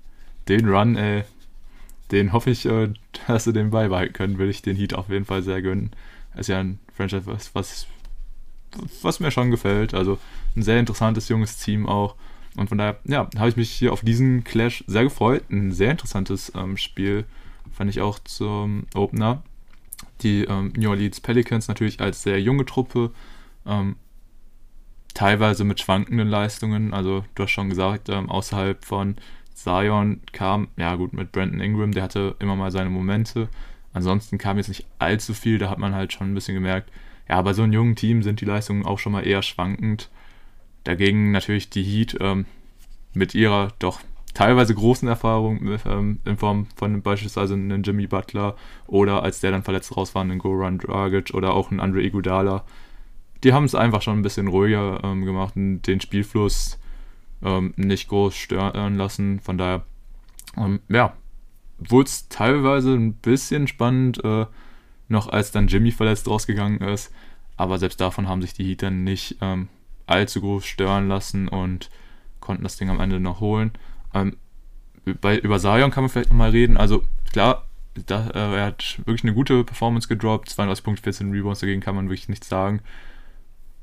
den 0.49 0.69
Run, 0.69 0.97
ey, 0.97 1.25
den 2.11 2.33
hoffe 2.33 2.51
ich, 2.51 2.67
äh, 2.67 2.93
dass 3.27 3.45
sie 3.45 3.53
den 3.53 3.71
beibehalten 3.71 4.13
können. 4.13 4.39
Will 4.39 4.51
ich 4.51 4.63
den 4.63 4.77
Heat 4.77 4.95
auf 4.95 5.09
jeden 5.09 5.25
Fall 5.25 5.43
sehr 5.43 5.63
gönnen. 5.63 5.93
Ist 6.37 6.49
ja 6.49 6.59
ein 6.61 6.79
Franchise, 6.95 7.27
was, 7.27 7.55
was, 7.55 7.87
was 9.03 9.21
mir 9.21 9.31
schon 9.31 9.51
gefällt. 9.51 9.95
Also, 9.95 10.19
ein 10.57 10.63
sehr 10.63 10.79
interessantes 10.79 11.29
junges 11.29 11.57
Team 11.57 11.87
auch. 11.87 12.17
Und 12.57 12.69
von 12.69 12.79
daher, 12.79 12.99
ja, 13.05 13.31
habe 13.39 13.49
ich 13.49 13.57
mich 13.57 13.71
hier 13.71 13.93
auf 13.93 14.03
diesen 14.03 14.45
Clash 14.45 14.85
sehr 14.87 15.05
gefreut. 15.05 15.45
Ein 15.51 15.73
sehr 15.73 15.93
interessantes 15.93 16.53
ähm, 16.55 16.77
Spiel 16.77 17.25
fand 17.73 17.91
ich 17.91 18.01
auch 18.01 18.19
zum 18.21 18.87
Opener. 18.95 19.43
Die 20.23 20.45
ähm, 20.45 20.73
New 20.77 20.91
Orleans 20.91 21.21
Pelicans 21.21 21.69
natürlich 21.69 22.01
als 22.01 22.23
sehr 22.23 22.41
junge 22.41 22.65
Truppe, 22.65 23.11
ähm, 23.67 23.97
teilweise 25.15 25.65
mit 25.65 25.81
schwankenden 25.81 26.29
Leistungen. 26.29 26.95
Also 26.95 27.25
du 27.35 27.43
hast 27.43 27.51
schon 27.51 27.69
gesagt, 27.69 28.09
ähm, 28.09 28.31
außerhalb 28.31 28.85
von 28.85 29.17
Zion 29.55 30.21
kam, 30.33 30.69
ja 30.77 30.95
gut, 30.95 31.13
mit 31.13 31.33
Brandon 31.33 31.61
Ingram, 31.61 31.93
der 31.93 32.05
hatte 32.05 32.37
immer 32.39 32.57
mal 32.57 32.71
seine 32.71 32.91
Momente. 32.91 33.49
Ansonsten 33.93 34.39
kam 34.39 34.59
jetzt 34.59 34.69
nicht 34.69 34.87
allzu 34.99 35.35
viel, 35.35 35.59
da 35.59 35.71
hat 35.71 35.79
man 35.79 35.95
halt 35.95 36.13
schon 36.13 36.31
ein 36.31 36.35
bisschen 36.35 36.55
gemerkt, 36.55 36.91
ja, 37.29 37.43
bei 37.43 37.53
so 37.53 37.63
einem 37.63 37.73
jungen 37.73 37.97
Team 37.97 38.23
sind 38.23 38.41
die 38.41 38.45
Leistungen 38.45 38.87
auch 38.87 38.99
schon 38.99 39.13
mal 39.13 39.27
eher 39.27 39.43
schwankend. 39.43 40.09
Dagegen 40.85 41.31
natürlich 41.31 41.69
die 41.69 41.83
Heat 41.83 42.17
ähm, 42.21 42.47
mit 43.13 43.35
ihrer 43.35 43.73
doch 43.79 44.01
teilweise 44.39 44.73
großen 44.73 45.09
Erfahrungen 45.09 45.81
ähm, 45.85 46.21
in 46.25 46.37
Form 46.37 46.69
von 46.77 47.03
beispielsweise 47.03 47.55
einem 47.55 47.83
Jimmy 47.83 48.07
Butler 48.07 48.55
oder 48.87 49.25
als 49.25 49.41
der 49.41 49.51
dann 49.51 49.65
verletzt 49.65 49.97
raus 49.97 50.15
war, 50.15 50.23
einen 50.23 50.39
Goran 50.39 50.79
Dragic 50.79 51.35
oder 51.35 51.55
auch 51.55 51.73
einen 51.73 51.81
Andre 51.81 52.03
Iguodala. 52.03 52.65
Die 53.43 53.53
haben 53.53 53.65
es 53.65 53.75
einfach 53.75 54.01
schon 54.01 54.17
ein 54.17 54.23
bisschen 54.23 54.47
ruhiger 54.47 55.01
ähm, 55.03 55.25
gemacht 55.25 55.57
und 55.57 55.83
den 55.83 56.01
Spielfluss 56.01 56.79
ähm, 57.43 57.75
nicht 57.75 58.07
groß 58.07 58.37
stören 58.37 58.95
lassen. 58.95 59.41
Von 59.41 59.59
daher, 59.59 59.83
ähm, 60.57 60.79
ja, 60.89 61.15
wurde 61.79 62.07
es 62.07 62.29
teilweise 62.29 62.95
ein 62.95 63.15
bisschen 63.15 63.67
spannend, 63.67 64.23
äh, 64.23 64.47
noch 65.09 65.29
als 65.29 65.51
dann 65.51 65.67
Jimmy 65.67 65.91
verletzt 65.91 66.29
rausgegangen 66.29 66.81
ist. 66.81 67.13
Aber 67.57 67.81
selbst 67.81 68.01
davon 68.01 68.29
haben 68.29 68.43
sich 68.43 68.53
die 68.53 68.63
Heat 68.63 68.85
dann 68.85 69.03
nicht 69.03 69.39
ähm, 69.41 69.67
allzu 70.07 70.41
groß 70.43 70.65
stören 70.65 71.09
lassen 71.09 71.49
und 71.49 71.91
konnten 72.39 72.63
das 72.63 72.77
Ding 72.77 72.89
am 72.89 73.01
Ende 73.01 73.19
noch 73.19 73.41
holen. 73.41 73.73
Ähm, 74.23 74.37
bei, 75.21 75.39
über 75.39 75.59
Sion 75.59 75.91
kann 75.91 76.05
man 76.05 76.11
vielleicht 76.11 76.31
nochmal 76.31 76.51
reden. 76.51 76.77
Also 76.77 77.05
klar, 77.33 77.67
da, 78.07 78.29
äh, 78.31 78.57
er 78.57 78.67
hat 78.67 78.99
wirklich 78.99 79.25
eine 79.25 79.35
gute 79.35 79.65
Performance 79.65 80.09
gedroppt, 80.09 80.51
32 80.51 80.85
Punkte, 80.85 81.03
14 81.03 81.33
Rebounds, 81.33 81.61
dagegen 81.61 81.81
kann 81.81 81.95
man 81.95 82.09
wirklich 82.09 82.29
nichts 82.29 82.49
sagen. 82.49 82.81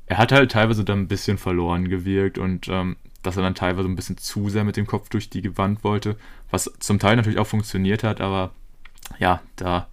Er 0.06 0.18
hat 0.18 0.32
halt 0.32 0.52
teilweise 0.52 0.84
dann 0.84 1.00
ein 1.00 1.08
bisschen 1.08 1.36
verloren 1.36 1.88
gewirkt 1.88 2.38
und 2.38 2.68
ähm, 2.68 2.96
dass 3.22 3.36
er 3.36 3.42
dann 3.42 3.56
teilweise 3.56 3.88
ein 3.88 3.96
bisschen 3.96 4.18
zu 4.18 4.48
sehr 4.48 4.64
mit 4.64 4.76
dem 4.76 4.86
Kopf 4.86 5.08
durch 5.08 5.28
die 5.30 5.58
Wand 5.58 5.82
wollte, 5.82 6.16
was 6.50 6.72
zum 6.78 6.98
Teil 6.98 7.16
natürlich 7.16 7.40
auch 7.40 7.46
funktioniert 7.46 8.04
hat, 8.04 8.20
aber 8.20 8.52
ja, 9.18 9.42
da 9.56 9.88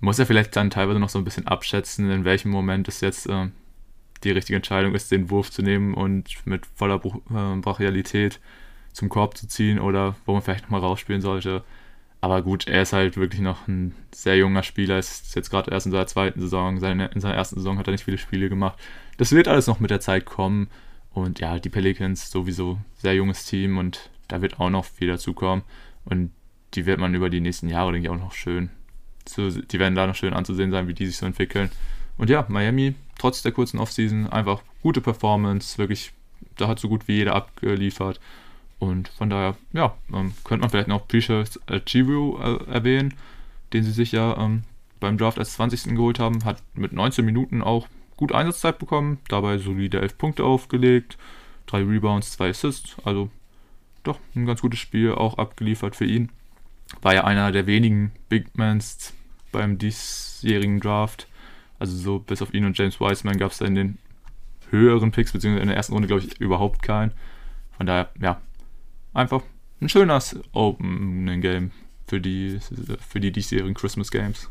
muss 0.00 0.18
er 0.18 0.26
vielleicht 0.26 0.54
dann 0.54 0.70
teilweise 0.70 1.00
noch 1.00 1.08
so 1.08 1.18
ein 1.18 1.24
bisschen 1.24 1.46
abschätzen, 1.46 2.10
in 2.10 2.24
welchem 2.24 2.50
Moment 2.50 2.86
es 2.86 3.00
jetzt 3.00 3.26
äh, 3.28 3.48
die 4.24 4.30
richtige 4.30 4.56
Entscheidung 4.56 4.94
ist, 4.94 5.10
den 5.10 5.30
Wurf 5.30 5.50
zu 5.50 5.62
nehmen 5.62 5.94
und 5.94 6.46
mit 6.46 6.66
voller 6.66 6.98
Bruch, 6.98 7.16
äh, 7.30 7.56
Brachialität 7.60 8.40
zum 8.92 9.08
Korb 9.08 9.36
zu 9.36 9.46
ziehen 9.46 9.78
oder 9.78 10.16
wo 10.26 10.32
man 10.32 10.42
vielleicht 10.42 10.64
nochmal 10.64 10.80
rausspielen 10.80 11.22
sollte. 11.22 11.64
Aber 12.20 12.42
gut, 12.42 12.66
er 12.66 12.82
ist 12.82 12.92
halt 12.92 13.16
wirklich 13.16 13.40
noch 13.40 13.68
ein 13.68 13.94
sehr 14.12 14.36
junger 14.36 14.64
Spieler, 14.64 14.98
ist 14.98 15.34
jetzt 15.36 15.50
gerade 15.50 15.70
erst 15.70 15.86
in 15.86 15.92
seiner 15.92 16.06
zweiten 16.06 16.40
Saison, 16.40 16.80
seine, 16.80 17.06
in 17.06 17.20
seiner 17.20 17.36
ersten 17.36 17.56
Saison 17.56 17.78
hat 17.78 17.86
er 17.86 17.92
nicht 17.92 18.04
viele 18.04 18.18
Spiele 18.18 18.48
gemacht. 18.48 18.78
Das 19.18 19.32
wird 19.32 19.46
alles 19.46 19.68
noch 19.68 19.78
mit 19.78 19.90
der 19.90 20.00
Zeit 20.00 20.24
kommen. 20.24 20.68
Und 21.12 21.40
ja, 21.40 21.58
die 21.58 21.68
Pelicans 21.68 22.30
sowieso 22.30 22.78
sehr 22.96 23.14
junges 23.14 23.44
Team 23.44 23.78
und 23.78 24.10
da 24.26 24.42
wird 24.42 24.60
auch 24.60 24.70
noch 24.70 24.84
viel 24.84 25.08
dazukommen. 25.08 25.64
Und 26.04 26.32
die 26.74 26.86
wird 26.86 26.98
man 26.98 27.14
über 27.14 27.30
die 27.30 27.40
nächsten 27.40 27.68
Jahre, 27.68 27.92
denke 27.92 28.08
ich, 28.08 28.12
auch 28.12 28.20
noch 28.20 28.32
schön, 28.32 28.70
zu, 29.24 29.50
die 29.50 29.78
werden 29.78 29.94
da 29.94 30.06
noch 30.06 30.14
schön 30.14 30.34
anzusehen 30.34 30.70
sein, 30.70 30.88
wie 30.88 30.94
die 30.94 31.06
sich 31.06 31.16
so 31.16 31.26
entwickeln. 31.26 31.70
Und 32.16 32.30
ja, 32.30 32.44
Miami, 32.48 32.94
trotz 33.18 33.42
der 33.42 33.52
kurzen 33.52 33.78
Offseason, 33.78 34.26
einfach 34.26 34.62
gute 34.82 35.00
Performance, 35.00 35.78
wirklich, 35.78 36.12
da 36.56 36.68
hat 36.68 36.78
so 36.78 36.88
gut 36.88 37.08
wie 37.08 37.16
jeder 37.16 37.34
abgeliefert. 37.34 38.20
Und 38.78 39.08
von 39.08 39.30
daher, 39.30 39.56
ja, 39.72 39.96
ähm, 40.12 40.34
könnte 40.44 40.60
man 40.60 40.70
vielleicht 40.70 40.88
noch 40.88 41.08
Precious 41.08 41.58
Chivu 41.84 42.38
äh, 42.38 42.64
erwähnen, 42.70 43.14
den 43.72 43.84
sie 43.84 43.90
sich 43.90 44.12
ja 44.12 44.36
ähm, 44.38 44.62
beim 45.00 45.18
Draft 45.18 45.38
als 45.38 45.54
20. 45.54 45.94
geholt 45.96 46.18
haben, 46.18 46.44
hat 46.44 46.62
mit 46.74 46.92
19 46.92 47.24
Minuten 47.24 47.62
auch 47.62 47.88
gut 48.16 48.32
Einsatzzeit 48.32 48.78
bekommen, 48.78 49.18
dabei 49.28 49.58
solide 49.58 50.00
11 50.00 50.18
Punkte 50.18 50.44
aufgelegt, 50.44 51.18
3 51.66 51.82
Rebounds, 51.84 52.32
2 52.32 52.50
Assists, 52.50 52.96
also 53.04 53.30
doch 54.02 54.18
ein 54.34 54.46
ganz 54.46 54.60
gutes 54.60 54.80
Spiel 54.80 55.12
auch 55.12 55.38
abgeliefert 55.38 55.96
für 55.96 56.04
ihn. 56.04 56.30
War 57.02 57.14
ja 57.14 57.24
einer 57.24 57.52
der 57.52 57.66
wenigen 57.66 58.12
Big 58.28 58.56
Mans 58.56 59.12
beim 59.52 59.78
diesjährigen 59.78 60.80
Draft. 60.80 61.26
Also 61.78 61.96
so 61.96 62.18
bis 62.18 62.42
auf 62.42 62.54
ihn 62.54 62.64
und 62.64 62.76
James 62.76 63.00
Wiseman 63.00 63.38
gab 63.38 63.52
es 63.52 63.58
da 63.58 63.66
in 63.66 63.74
den 63.74 63.98
höheren 64.70 65.12
Picks, 65.12 65.32
beziehungsweise 65.32 65.62
in 65.62 65.68
der 65.68 65.76
ersten 65.76 65.92
Runde, 65.92 66.08
glaube 66.08 66.24
ich, 66.24 66.40
überhaupt 66.40 66.82
keinen. 66.82 67.12
Von 67.76 67.86
daher, 67.86 68.08
ja, 68.20 68.40
einfach 69.12 69.42
ein 69.80 69.88
schönes 69.88 70.36
Opening 70.52 71.40
Game 71.40 71.70
für 72.06 72.20
die, 72.20 72.58
für 73.06 73.20
die 73.20 73.30
diesjährigen 73.30 73.74
Christmas 73.74 74.10
Games. 74.10 74.48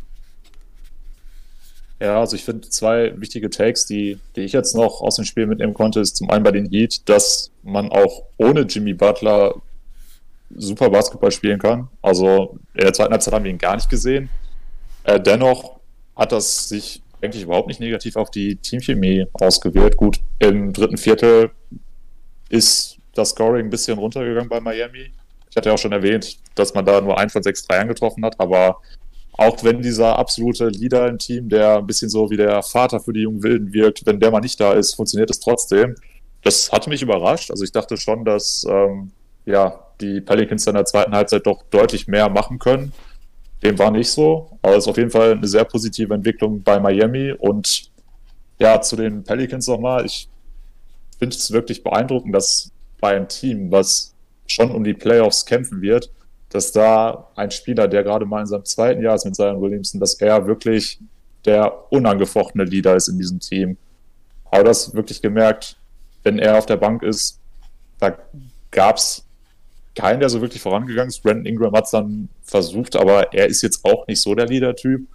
Ja, 2.00 2.20
also 2.20 2.36
ich 2.36 2.44
finde 2.44 2.70
zwei 2.70 3.20
wichtige 3.20 3.50
Takes, 3.50 3.88
die, 3.88 4.20
die 4.36 4.42
ich 4.42 4.52
jetzt 4.52 4.76
noch 4.76 5.02
aus 5.02 5.16
dem 5.16 5.26
Spiel 5.26 5.48
mitnehmen 5.48 5.74
konnte, 5.74 6.00
ist 6.00 6.16
zum 6.16 6.30
einen 6.30 6.44
bei 6.44 6.52
den 6.52 6.70
Heat, 6.70 7.10
dass 7.10 7.52
man 7.64 7.90
auch 7.90 8.24
ohne 8.38 8.62
Jimmy 8.62 8.94
Butler 8.94 9.56
super 10.56 10.90
Basketball 10.92 11.32
spielen 11.32 11.60
kann. 11.60 11.88
Also 12.02 12.60
in 12.76 12.82
der 12.82 12.94
zweiten 12.94 13.12
Halbzeit 13.12 13.34
haben 13.34 13.46
wir 13.46 13.52
ihn 13.52 13.58
gar 13.58 13.76
nicht 13.76 13.90
gesehen. 13.90 14.30
Äh, 15.04 15.20
dennoch 15.20 15.80
hat 16.16 16.32
das 16.32 16.70
sich 16.70 17.02
eigentlich 17.22 17.44
überhaupt 17.44 17.68
nicht 17.68 17.80
negativ 17.80 18.16
auf 18.16 18.30
die 18.30 18.58
Teamchemie 18.58 19.26
ausgewirkt. 19.34 19.98
Gut, 19.98 20.20
im 20.38 20.74
dritten 20.74 20.98
Viertel 20.98 21.50
ist 22.50 22.97
das 23.18 23.32
Scoring 23.32 23.66
ein 23.66 23.70
bisschen 23.70 23.98
runtergegangen 23.98 24.50
bei 24.50 24.60
Miami. 24.60 25.12
Ich 25.50 25.56
hatte 25.56 25.70
ja 25.70 25.76
auch 25.76 25.80
schon 25.80 25.92
erwähnt, 25.92 26.38
dass 26.56 26.74
man 26.74 26.86
da 26.86 27.02
nur 27.02 27.18
ein 27.18 27.30
von 27.30 27.44
sechs 27.44 27.66
Dreiern 27.66 27.88
getroffen 27.88 28.24
hat, 28.26 28.40
aber 28.40 28.82
auch 29.38 29.64
wenn 29.64 29.82
dieser 29.82 30.18
absolute 30.18 30.68
Leader 30.68 31.08
im 31.08 31.20
Team, 31.20 31.48
der 31.48 31.78
ein 31.78 31.88
bisschen 31.88 32.10
so 32.10 32.30
wie 32.30 32.38
der 32.38 32.64
Vater 32.64 33.00
für 33.00 33.14
die 33.14 33.22
jungen 33.22 33.44
Wilden 33.44 33.72
wirkt, 33.72 34.06
wenn 34.06 34.20
der 34.20 34.32
mal 34.32 34.40
nicht 34.40 34.60
da 34.60 34.74
ist, 34.74 34.96
funktioniert 34.96 35.30
es 35.30 35.40
trotzdem. 35.40 35.96
Das 36.44 36.72
hatte 36.72 36.90
mich 36.90 37.02
überrascht. 37.02 37.52
Also 37.52 37.64
ich 37.64 37.72
dachte 37.72 37.98
schon, 37.98 38.26
dass 38.26 38.66
ähm, 38.68 39.12
ja, 39.46 39.80
die 40.02 40.22
Pelicans 40.22 40.66
in 40.66 40.74
der 40.74 40.86
zweiten 40.86 41.14
Halbzeit 41.14 41.46
doch 41.46 41.64
deutlich 41.70 42.08
mehr 42.08 42.30
machen 42.30 42.58
können. 42.58 42.94
Dem 43.64 43.78
war 43.80 43.92
nicht 43.92 44.10
so, 44.10 44.58
aber 44.62 44.76
es 44.76 44.86
ist 44.86 44.88
auf 44.88 44.98
jeden 44.98 45.10
Fall 45.10 45.34
eine 45.34 45.48
sehr 45.48 45.66
positive 45.66 46.14
Entwicklung 46.14 46.64
bei 46.64 46.80
Miami. 46.80 47.32
Und 47.32 47.92
ja, 48.60 48.82
zu 48.82 48.96
den 48.96 49.24
Pelicans 49.24 49.68
nochmal. 49.68 50.06
Ich 50.06 50.30
finde 51.20 51.36
es 51.36 51.52
wirklich 51.52 51.84
beeindruckend, 51.84 52.34
dass 52.34 52.72
bei 53.00 53.16
einem 53.16 53.28
Team, 53.28 53.72
was 53.72 54.14
schon 54.48 54.72
um 54.72 54.84
die 54.84 54.94
Playoffs 54.94 55.46
kämpfen 55.46 55.82
wird, 55.82 56.10
dass 56.50 56.72
da 56.72 57.28
ein 57.36 57.52
Spieler, 57.52 57.88
der 57.88 58.04
gerade 58.04 58.26
mal 58.26 58.42
in 58.42 58.48
seinem 58.48 58.66
zweiten 58.66 59.02
Jahr 59.02 59.16
ist 59.16 59.26
mit 59.26 59.36
Zion 59.36 59.62
Williamson, 59.62 60.00
dass 60.00 60.16
er 60.16 60.48
wirklich 60.48 61.00
der 61.46 61.92
unangefochtene 61.92 62.64
Leader 62.64 62.96
ist 62.96 63.10
in 63.10 63.18
diesem 63.18 63.40
Team. 63.40 63.78
Aber 64.50 64.64
das 64.64 64.94
wirklich 64.94 65.22
gemerkt, 65.22 65.78
wenn 66.24 66.40
er 66.40 66.58
auf 66.58 66.66
der 66.66 66.78
Bank 66.78 67.04
ist, 67.04 67.40
da 68.00 68.18
gab 68.72 68.98
es 68.98 69.24
keinen, 69.96 70.20
der 70.20 70.30
so 70.30 70.42
wirklich 70.42 70.62
vorangegangen 70.62 71.10
ist. 71.10 71.24
Brandon 71.24 71.46
Ingram 71.46 71.74
hat 71.74 71.86
es 71.86 71.92
dann 71.92 72.30
versucht, 72.44 72.96
aber 72.96 73.34
er 73.34 73.48
ist 73.48 73.62
jetzt 73.62 73.84
auch 73.84 74.08
nicht 74.08 74.22
so 74.22 74.36
der 74.36 74.46
Leader-Typ. 74.46 75.08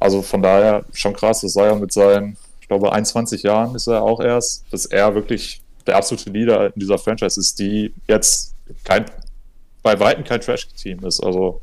Also 0.00 0.20
von 0.22 0.42
daher 0.42 0.84
schon 0.92 1.14
krass, 1.14 1.42
das 1.42 1.52
sei 1.52 1.66
ja 1.66 1.74
mit 1.76 1.92
seinen, 1.92 2.36
ich 2.60 2.68
glaube, 2.68 2.92
21 2.92 3.44
Jahren 3.44 3.74
ist 3.74 3.86
er 3.86 4.02
auch 4.02 4.20
erst, 4.20 4.64
dass 4.70 4.86
er 4.86 5.14
wirklich 5.14 5.61
der 5.86 5.96
absolute 5.96 6.30
Leader 6.30 6.66
in 6.66 6.80
dieser 6.80 6.98
Franchise 6.98 7.38
ist, 7.38 7.58
die 7.58 7.92
jetzt 8.06 8.54
kein, 8.84 9.06
bei 9.82 9.98
Weitem 9.98 10.24
kein 10.24 10.40
Trash-Team 10.40 11.04
ist. 11.04 11.20
Also 11.20 11.60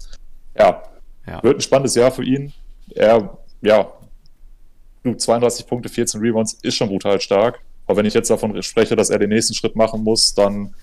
ja, 0.57 0.83
ja, 1.25 1.43
wird 1.43 1.57
ein 1.57 1.61
spannendes 1.61 1.95
Jahr 1.95 2.11
für 2.11 2.23
ihn. 2.23 2.53
Er, 2.95 3.37
ja, 3.61 3.91
32 5.03 5.67
Punkte, 5.67 5.89
14 5.89 6.19
Rebounds 6.19 6.53
ist 6.61 6.75
schon 6.75 6.89
brutal 6.89 7.19
stark. 7.21 7.59
Aber 7.87 7.97
wenn 7.97 8.05
ich 8.05 8.13
jetzt 8.13 8.29
davon 8.29 8.61
spreche, 8.61 8.95
dass 8.95 9.09
er 9.09 9.19
den 9.19 9.29
nächsten 9.29 9.53
Schritt 9.53 9.75
machen 9.75 10.03
muss, 10.03 10.33
dann 10.33 10.73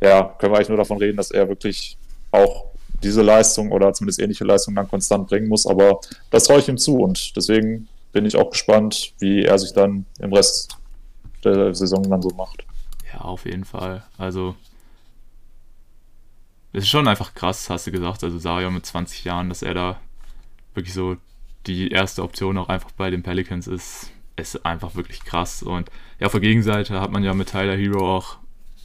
ja, 0.00 0.22
können 0.38 0.52
wir 0.52 0.56
eigentlich 0.56 0.68
nur 0.68 0.78
davon 0.78 0.98
reden, 0.98 1.16
dass 1.16 1.30
er 1.30 1.48
wirklich 1.48 1.96
auch 2.30 2.66
diese 3.02 3.22
Leistung 3.22 3.70
oder 3.70 3.92
zumindest 3.92 4.20
ähnliche 4.20 4.44
Leistung 4.44 4.74
dann 4.74 4.88
konstant 4.88 5.28
bringen 5.28 5.48
muss. 5.48 5.66
Aber 5.66 6.00
das 6.30 6.44
traue 6.44 6.58
ich 6.58 6.68
ihm 6.68 6.78
zu 6.78 6.98
und 6.98 7.36
deswegen 7.36 7.88
bin 8.12 8.26
ich 8.26 8.36
auch 8.36 8.50
gespannt, 8.50 9.12
wie 9.18 9.44
er 9.44 9.58
sich 9.58 9.72
dann 9.72 10.06
im 10.18 10.32
Rest 10.32 10.76
der 11.44 11.74
Saison 11.74 12.02
dann 12.08 12.22
so 12.22 12.30
macht. 12.30 12.64
Ja, 13.12 13.20
auf 13.20 13.44
jeden 13.44 13.64
Fall. 13.64 14.06
Also, 14.16 14.54
es 16.72 16.84
ist 16.84 16.90
schon 16.90 17.08
einfach 17.08 17.34
krass, 17.34 17.70
hast 17.70 17.86
du 17.86 17.92
gesagt. 17.92 18.24
Also, 18.24 18.38
Sario 18.38 18.70
mit 18.70 18.86
20 18.86 19.24
Jahren, 19.24 19.48
dass 19.48 19.62
er 19.62 19.74
da 19.74 20.00
wirklich 20.74 20.94
so 20.94 21.16
die 21.66 21.88
erste 21.90 22.22
Option 22.22 22.58
auch 22.58 22.68
einfach 22.68 22.92
bei 22.92 23.10
den 23.10 23.22
Pelicans 23.22 23.66
ist, 23.66 24.10
ist 24.36 24.64
einfach 24.64 24.94
wirklich 24.94 25.24
krass. 25.24 25.62
Und 25.62 25.90
ja, 26.18 26.26
auf 26.26 26.32
der 26.32 26.40
Gegenseite 26.40 27.00
hat 27.00 27.10
man 27.10 27.24
ja 27.24 27.34
mit 27.34 27.50
Tyler 27.50 27.76
Hero 27.76 28.16
auch 28.16 28.38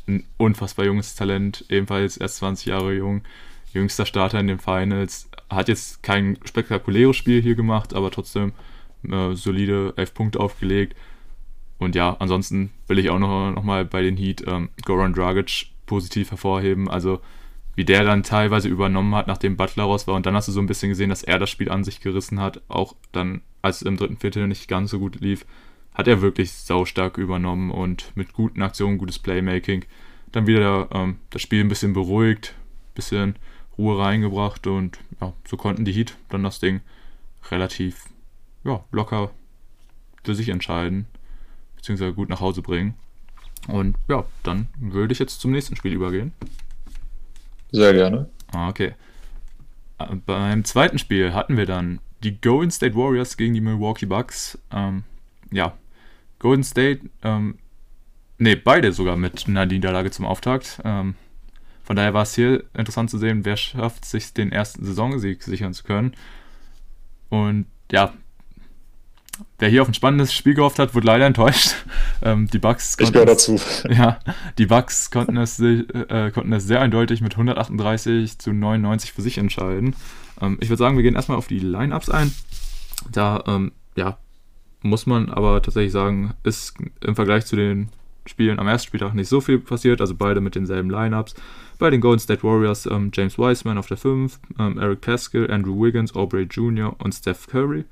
ein 0.08 0.26
unfassbar 0.38 0.86
junges 0.86 1.16
Talent, 1.16 1.66
ebenfalls 1.70 2.18
erst 2.18 2.38
20 2.38 2.68
Jahre 2.68 2.94
jung, 2.94 3.24
jüngster 3.74 4.06
Starter 4.06 4.40
in 4.40 4.48
den 4.48 4.60
Finals. 4.60 5.30
Hat 5.50 5.68
jetzt 5.68 6.04
kein 6.04 6.38
spektakuläres 6.44 7.16
Spiel 7.16 7.42
hier 7.42 7.56
gemacht, 7.56 7.94
aber 7.94 8.12
trotzdem 8.12 8.54
äh, 9.10 9.34
solide 9.34 9.94
11 9.96 10.14
Punkte 10.14 10.40
aufgelegt. 10.40 10.96
Und 11.84 11.96
ja, 11.96 12.16
ansonsten 12.20 12.72
will 12.88 13.00
ich 13.00 13.10
auch 13.10 13.20
noch, 13.20 13.52
noch 13.52 13.64
mal 13.64 13.86
bei 13.86 14.02
den 14.02 14.18
Heat 14.18 14.44
ähm, 14.48 14.70
Goran 14.86 15.14
Dragic 15.14 15.68
positiv 15.86 16.32
hervorheben. 16.32 16.90
Also 16.90 17.20
wie 17.76 17.86
der 17.86 18.04
dann 18.04 18.24
teilweise 18.24 18.70
übernommen 18.70 19.16
hat, 19.16 19.28
nachdem 19.28 19.58
Butler 19.58 19.84
raus 19.84 20.08
war. 20.08 20.16
Und 20.16 20.26
dann 20.26 20.36
hast 20.36 20.48
du 20.48 20.52
so 20.52 20.60
ein 20.60 20.68
bisschen 20.68 20.90
gesehen, 20.90 21.10
dass 21.10 21.24
er 21.24 21.40
das 21.40 21.50
Spiel 21.50 21.70
an 21.70 21.84
sich 21.84 22.02
gerissen 22.02 22.40
hat. 22.40 22.62
Auch 22.68 22.96
dann, 23.12 23.42
als 23.62 23.78
es 23.78 23.82
im 23.84 23.98
dritten 23.98 24.18
Viertel 24.18 24.48
nicht 24.48 24.68
ganz 24.68 24.92
so 24.92 25.00
gut 25.00 25.20
lief, 25.22 25.46
hat 25.94 26.08
er 26.08 26.22
wirklich 26.22 26.52
saustark 26.52 27.18
übernommen 27.18 27.72
und 27.72 28.16
mit 28.16 28.34
guten 28.34 28.62
Aktionen, 28.62 28.98
gutes 28.98 29.20
Playmaking, 29.20 29.86
dann 30.32 30.48
wieder 30.48 30.90
ähm, 30.92 31.18
das 31.30 31.42
Spiel 31.42 31.62
ein 31.62 31.70
bisschen 31.70 31.94
beruhigt, 31.94 32.56
ein 32.58 32.96
bisschen 32.96 33.36
Ruhe 33.78 34.00
reingebracht 34.00 34.68
und 34.68 35.00
ja, 35.22 35.34
so 35.48 35.58
konnten 35.58 35.86
die 35.86 35.92
Heat 35.92 36.18
dann 36.30 36.44
das 36.44 36.60
Ding 36.60 36.82
relativ 37.52 38.06
ja, 38.64 38.84
locker 38.92 39.32
für 40.24 40.36
sich 40.36 40.50
entscheiden, 40.50 41.08
beziehungsweise 41.84 42.14
gut 42.14 42.30
nach 42.30 42.40
Hause 42.40 42.62
bringen. 42.62 42.96
Und 43.68 43.98
ja, 44.08 44.26
dann 44.44 44.68
würde 44.80 45.12
ich 45.12 45.20
jetzt 45.20 45.42
zum 45.42 45.52
nächsten 45.52 45.76
Spiel 45.76 45.92
übergehen. 45.92 46.32
Sehr 47.72 47.94
gerne. 47.94 48.30
Ah, 48.54 48.70
okay. 48.70 48.94
Äh, 50.00 50.16
beim 50.26 50.64
zweiten 50.64 50.98
Spiel 50.98 51.34
hatten 51.34 51.58
wir 51.58 51.66
dann 51.66 52.00
die 52.24 52.40
Golden 52.40 52.72
State 52.72 52.96
Warriors 52.96 53.36
gegen 53.36 53.54
die 53.54 53.62
Milwaukee 53.62 54.06
Bucks. 54.06 54.58
Ähm, 54.72 55.04
ja, 55.52 55.78
Golden 56.40 56.64
State, 56.64 57.02
ähm, 57.22 57.58
ne, 58.38 58.56
beide 58.56 58.94
sogar 58.94 59.18
mit 59.18 59.46
einer 59.48 59.66
Niederlage 59.66 60.10
zum 60.12 60.26
Auftakt. 60.26 60.80
Ähm, 60.86 61.16
von 61.84 61.98
daher 61.98 62.14
war 62.14 62.24
es 62.24 62.34
hier 62.34 62.64
interessant 62.74 63.10
zu 63.10 63.18
sehen, 63.18 63.44
wer 63.44 63.58
schafft 63.58 64.06
sich 64.06 64.34
den 64.34 64.54
ersten 64.54 64.86
Saisonsieg 64.86 65.44
sichern 65.44 65.74
zu 65.74 65.84
können. 65.84 66.14
Und 67.28 67.66
ja, 67.92 68.14
wer 69.60 69.70
hier 69.70 69.82
auf 69.82 69.88
ein 69.88 69.94
spannendes 69.94 70.34
Spiel 70.34 70.54
gehofft 70.54 70.80
hat, 70.80 70.96
wurde 70.96 71.08
leider 71.08 71.26
enttäuscht. 71.26 71.76
Ähm, 72.26 72.48
die 72.48 72.60
Bucks 72.60 72.96
ich 73.00 73.12
gehöre 73.12 73.26
dazu. 73.26 73.60
Ja, 73.90 74.18
die 74.58 74.66
Bucks 74.66 75.12
konnten 75.12 75.36
es, 75.36 75.60
äh, 75.60 76.32
konnten 76.34 76.54
es 76.54 76.66
sehr 76.66 76.80
eindeutig 76.80 77.20
mit 77.20 77.34
138 77.34 78.40
zu 78.40 78.54
99 78.54 79.12
für 79.12 79.22
sich 79.22 79.38
entscheiden. 79.38 79.94
Ähm, 80.40 80.58
ich 80.62 80.70
würde 80.70 80.78
sagen, 80.78 80.96
wir 80.96 81.04
gehen 81.04 81.16
erstmal 81.16 81.38
auf 81.38 81.48
die 81.48 81.60
Lineups 81.60 82.10
ein. 82.10 82.34
Da, 83.12 83.44
ähm, 83.46 83.74
ja, 83.98 84.20
muss 84.84 85.06
man 85.06 85.30
aber 85.30 85.62
tatsächlich 85.62 85.92
sagen, 85.92 86.34
ist 86.44 86.76
im 87.02 87.16
Vergleich 87.16 87.46
zu 87.46 87.58
den 87.58 87.90
Spielen 88.26 88.60
am 88.60 88.70
ersten 88.70 88.88
Spieltag 88.88 89.14
nicht 89.16 89.28
so 89.28 89.42
viel 89.42 89.60
passiert, 89.60 90.00
also 90.00 90.16
beide 90.16 90.40
mit 90.40 90.56
denselben 90.56 90.90
Lineups. 90.90 91.36
Bei 91.78 91.90
den 91.90 92.00
Golden 92.00 92.20
State 92.20 92.44
Warriors 92.44 92.86
ähm, 92.86 93.12
James 93.14 93.38
Wiseman 93.38 93.78
auf 93.78 93.88
der 93.88 93.98
5, 93.98 94.40
ähm, 94.60 94.78
Eric 94.78 95.02
Pascal, 95.02 95.52
Andrew 95.52 95.82
Wiggins, 95.82 96.16
Aubrey 96.16 96.44
Jr. 96.44 96.96
und 97.00 97.14
Steph 97.14 97.48
Curry. 97.48 97.84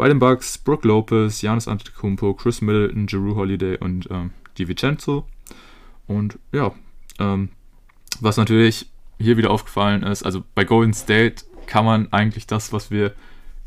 Bei 0.00 0.08
den 0.08 0.18
Bucks 0.18 0.56
Brooke 0.56 0.88
Lopez, 0.88 1.42
Giannis 1.42 1.68
Antetokounmpo, 1.68 2.32
Chris 2.32 2.62
Middleton, 2.62 3.06
Jeru 3.06 3.36
Holiday 3.36 3.76
und 3.76 4.08
ähm, 4.10 4.30
DiVincenzo. 4.58 5.26
Und 6.06 6.38
ja, 6.52 6.72
ähm, 7.18 7.50
was 8.18 8.38
natürlich 8.38 8.86
hier 9.18 9.36
wieder 9.36 9.50
aufgefallen 9.50 10.02
ist, 10.02 10.22
also 10.22 10.42
bei 10.54 10.64
Golden 10.64 10.94
State 10.94 11.44
kann 11.66 11.84
man 11.84 12.10
eigentlich 12.14 12.46
das, 12.46 12.72
was 12.72 12.90
wir 12.90 13.12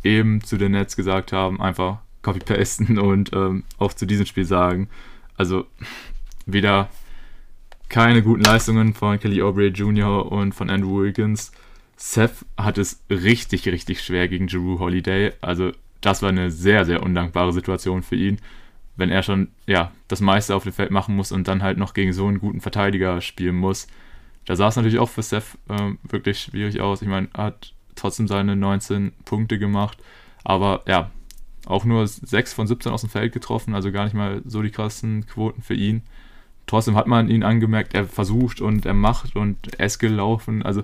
eben 0.04 0.44
zu 0.44 0.58
den 0.58 0.72
Nets 0.72 0.96
gesagt 0.96 1.34
haben, 1.34 1.62
einfach 1.62 2.00
copy-pasten 2.24 2.98
und 2.98 3.32
ähm, 3.34 3.64
auch 3.78 3.94
zu 3.94 4.08
diesem 4.08 4.26
Spiel 4.26 4.46
sagen. 4.46 4.90
Also 5.38 5.68
wieder 6.48 6.90
keine 7.90 8.24
guten 8.24 8.42
Leistungen 8.42 8.96
von 8.96 9.20
Kelly 9.20 9.44
Aubrey 9.44 9.68
Jr. 9.68 10.32
und 10.32 10.56
von 10.56 10.72
Andrew 10.72 11.04
Wiggins. 11.04 11.52
Seth 11.96 12.44
hat 12.58 12.80
es 12.80 13.04
richtig, 13.12 13.68
richtig 13.68 14.02
schwer 14.02 14.28
gegen 14.28 14.48
Jeru 14.48 14.80
Holiday. 14.80 15.34
Also 15.40 15.74
das 16.04 16.22
war 16.22 16.30
eine 16.30 16.52
sehr, 16.52 16.86
sehr 16.86 17.02
undankbare 17.02 17.54
Situation 17.54 18.04
für 18.04 18.16
ihn, 18.16 18.38
wenn 18.96 19.10
er 19.10 19.24
schon 19.24 19.48
ja, 19.66 19.92
das 20.08 20.22
meiste 20.22 20.56
auf 20.56 20.64
dem 20.64 20.74
Feld 20.74 20.92
machen 20.92 21.16
muss 21.16 21.32
und 21.32 21.48
dann 21.48 21.64
halt 21.64 21.78
noch 21.78 21.94
gegen 21.94 22.14
so 22.14 22.28
einen 22.28 22.40
guten 22.40 22.62
Verteidiger 22.62 23.22
spielen 23.22 23.56
muss. 23.56 23.88
Da 24.46 24.56
sah 24.56 24.68
es 24.68 24.76
natürlich 24.76 25.00
auch 25.00 25.10
für 25.10 25.24
Seth 25.24 25.58
äh, 25.70 25.94
wirklich 26.04 26.40
schwierig 26.40 26.82
aus. 26.82 27.02
Ich 27.02 27.08
meine, 27.08 27.30
er 27.34 27.46
hat 27.46 27.74
trotzdem 27.96 28.28
seine 28.28 28.56
19 28.56 29.14
Punkte 29.24 29.58
gemacht, 29.58 29.98
aber 30.44 30.82
ja, 30.88 31.10
auch 31.66 31.86
nur 31.86 32.06
6 32.06 32.54
von 32.54 32.68
17 32.68 32.92
aus 32.92 33.02
dem 33.02 33.10
Feld 33.10 33.32
getroffen, 33.32 33.74
also 33.74 33.92
gar 33.92 34.04
nicht 34.04 34.14
mal 34.14 34.42
so 34.46 34.62
die 34.62 34.72
krassen 34.72 35.26
Quoten 35.26 35.62
für 35.62 35.76
ihn. 35.76 36.04
Trotzdem 36.66 36.96
hat 36.96 37.08
man 37.08 37.30
ihn 37.30 37.44
angemerkt, 37.44 37.94
er 37.94 38.06
versucht 38.06 38.60
und 38.60 38.86
er 38.86 38.94
macht 38.94 39.38
und 39.38 39.80
er 39.80 39.86
ist 39.86 40.00
gelaufen. 40.00 40.64
Also 40.64 40.84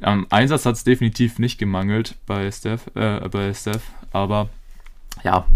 am 0.00 0.26
Einsatz 0.30 0.66
hat 0.66 0.74
es 0.74 0.84
definitiv 0.84 1.38
nicht 1.38 1.58
gemangelt 1.58 2.16
bei 2.26 2.50
Steph, 2.50 2.90
äh, 2.94 3.28
bei 3.28 3.52
Steph, 3.54 3.90
aber 4.12 4.48
ja, 5.24 5.46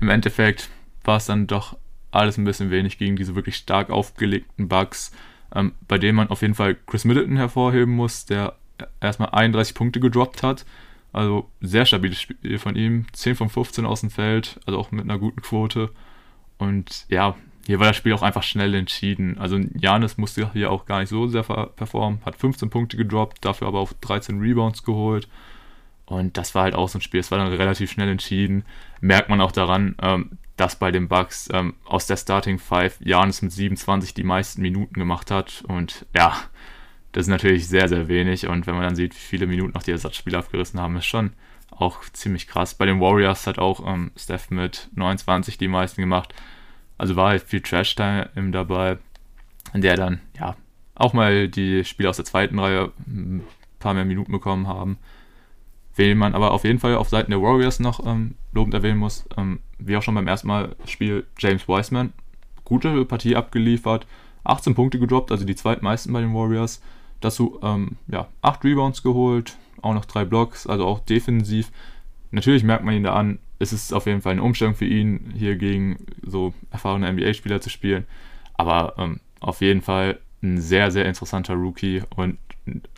im 0.00 0.08
Endeffekt 0.08 0.70
war 1.04 1.18
es 1.18 1.26
dann 1.26 1.46
doch 1.46 1.76
alles 2.10 2.38
ein 2.38 2.44
bisschen 2.44 2.70
wenig 2.70 2.98
gegen 2.98 3.16
diese 3.16 3.34
wirklich 3.34 3.56
stark 3.56 3.90
aufgelegten 3.90 4.68
Bugs, 4.68 5.12
ähm, 5.54 5.72
bei 5.86 5.98
denen 5.98 6.16
man 6.16 6.28
auf 6.28 6.42
jeden 6.42 6.54
Fall 6.54 6.76
Chris 6.86 7.04
Middleton 7.04 7.36
hervorheben 7.36 7.94
muss, 7.94 8.26
der 8.26 8.56
erstmal 9.00 9.30
31 9.30 9.74
Punkte 9.74 10.00
gedroppt 10.00 10.42
hat. 10.42 10.64
Also 11.12 11.48
sehr 11.60 11.86
stabiles 11.86 12.20
Spiel 12.20 12.58
von 12.58 12.76
ihm. 12.76 13.06
10 13.12 13.34
von 13.34 13.48
15 13.48 13.84
aus 13.84 14.00
dem 14.00 14.10
Feld, 14.10 14.60
also 14.66 14.78
auch 14.78 14.92
mit 14.92 15.04
einer 15.04 15.18
guten 15.18 15.42
Quote. 15.42 15.90
Und 16.58 17.06
ja, 17.08 17.36
hier 17.70 17.78
war 17.78 17.86
das 17.86 17.98
Spiel 17.98 18.12
auch 18.14 18.22
einfach 18.22 18.42
schnell 18.42 18.74
entschieden. 18.74 19.38
Also 19.38 19.56
Janis 19.76 20.18
musste 20.18 20.52
hier 20.52 20.72
auch 20.72 20.86
gar 20.86 20.98
nicht 20.98 21.08
so 21.08 21.28
sehr 21.28 21.44
performen, 21.44 22.18
hat 22.24 22.34
15 22.34 22.68
Punkte 22.68 22.96
gedroppt, 22.96 23.44
dafür 23.44 23.68
aber 23.68 23.78
auch 23.78 23.92
13 24.00 24.40
Rebounds 24.40 24.82
geholt. 24.82 25.28
Und 26.04 26.36
das 26.36 26.56
war 26.56 26.64
halt 26.64 26.74
auch 26.74 26.88
so 26.88 26.98
ein 26.98 27.00
Spiel, 27.00 27.20
es 27.20 27.30
war 27.30 27.38
dann 27.38 27.46
relativ 27.46 27.92
schnell 27.92 28.08
entschieden. 28.08 28.64
Merkt 29.00 29.28
man 29.28 29.40
auch 29.40 29.52
daran, 29.52 29.94
ähm, 30.02 30.38
dass 30.56 30.80
bei 30.80 30.90
den 30.90 31.06
Bucks 31.06 31.48
ähm, 31.52 31.74
aus 31.84 32.08
der 32.08 32.16
Starting 32.16 32.58
Five 32.58 32.96
Janis 33.04 33.40
mit 33.40 33.52
27 33.52 34.14
die 34.14 34.24
meisten 34.24 34.62
Minuten 34.62 34.94
gemacht 34.94 35.30
hat. 35.30 35.62
Und 35.68 36.06
ja, 36.12 36.36
das 37.12 37.26
ist 37.26 37.30
natürlich 37.30 37.68
sehr, 37.68 37.88
sehr 37.88 38.08
wenig. 38.08 38.48
Und 38.48 38.66
wenn 38.66 38.74
man 38.74 38.82
dann 38.82 38.96
sieht, 38.96 39.14
wie 39.14 39.18
viele 39.20 39.46
Minuten 39.46 39.74
noch 39.74 39.84
die 39.84 39.92
Ersatzspieler 39.92 40.40
abgerissen 40.40 40.80
haben, 40.80 40.96
ist 40.96 41.06
schon 41.06 41.34
auch 41.70 42.02
ziemlich 42.14 42.48
krass. 42.48 42.74
Bei 42.74 42.86
den 42.86 42.98
Warriors 42.98 43.46
hat 43.46 43.60
auch 43.60 43.86
ähm, 43.86 44.10
Steph 44.16 44.50
mit 44.50 44.88
29 44.96 45.56
die 45.56 45.68
meisten 45.68 46.00
gemacht. 46.00 46.34
Also 47.00 47.16
war 47.16 47.30
halt 47.30 47.44
viel 47.44 47.62
Trash-Time 47.62 48.28
dabei, 48.52 48.98
in 49.72 49.80
der 49.80 49.96
dann, 49.96 50.20
ja, 50.38 50.54
auch 50.94 51.14
mal 51.14 51.48
die 51.48 51.82
Spieler 51.82 52.10
aus 52.10 52.16
der 52.16 52.26
zweiten 52.26 52.58
Reihe 52.58 52.92
ein 53.06 53.42
paar 53.78 53.94
mehr 53.94 54.04
Minuten 54.04 54.32
bekommen 54.32 54.68
haben. 54.68 54.98
Wen 55.96 56.18
man 56.18 56.34
aber 56.34 56.50
auf 56.50 56.64
jeden 56.64 56.78
Fall 56.78 56.96
auf 56.96 57.08
Seiten 57.08 57.30
der 57.30 57.40
Warriors 57.40 57.80
noch 57.80 58.04
ähm, 58.06 58.34
lobend 58.52 58.74
erwähnen 58.74 58.98
muss, 58.98 59.26
ähm, 59.38 59.60
wie 59.78 59.96
auch 59.96 60.02
schon 60.02 60.14
beim 60.14 60.28
ersten 60.28 60.48
Mal 60.48 60.76
Spiel 60.84 61.26
James 61.38 61.66
Wiseman, 61.68 62.12
gute 62.64 63.06
Partie 63.06 63.34
abgeliefert, 63.34 64.06
18 64.44 64.74
Punkte 64.74 64.98
gedroppt, 64.98 65.32
also 65.32 65.46
die 65.46 65.56
zweitmeisten 65.56 66.12
bei 66.12 66.20
den 66.20 66.34
Warriors. 66.34 66.82
Dazu 67.20 67.60
ähm, 67.62 67.96
ja, 68.08 68.28
8 68.42 68.62
Rebounds 68.62 69.02
geholt, 69.02 69.56
auch 69.80 69.94
noch 69.94 70.04
3 70.04 70.26
Blocks, 70.26 70.66
also 70.66 70.84
auch 70.84 71.00
defensiv. 71.00 71.72
Natürlich 72.30 72.62
merkt 72.62 72.84
man 72.84 72.94
ihn 72.94 73.04
da 73.04 73.14
an, 73.14 73.38
es 73.60 73.72
ist 73.72 73.92
auf 73.92 74.06
jeden 74.06 74.22
Fall 74.22 74.32
eine 74.32 74.42
Umstellung 74.42 74.74
für 74.74 74.86
ihn, 74.86 75.32
hier 75.36 75.56
gegen 75.56 75.98
so 76.22 76.54
erfahrene 76.70 77.12
NBA-Spieler 77.12 77.60
zu 77.60 77.68
spielen. 77.68 78.06
Aber 78.54 78.94
ähm, 78.98 79.20
auf 79.38 79.60
jeden 79.60 79.82
Fall 79.82 80.18
ein 80.42 80.60
sehr, 80.60 80.90
sehr 80.90 81.04
interessanter 81.04 81.54
Rookie 81.54 82.02
und 82.16 82.38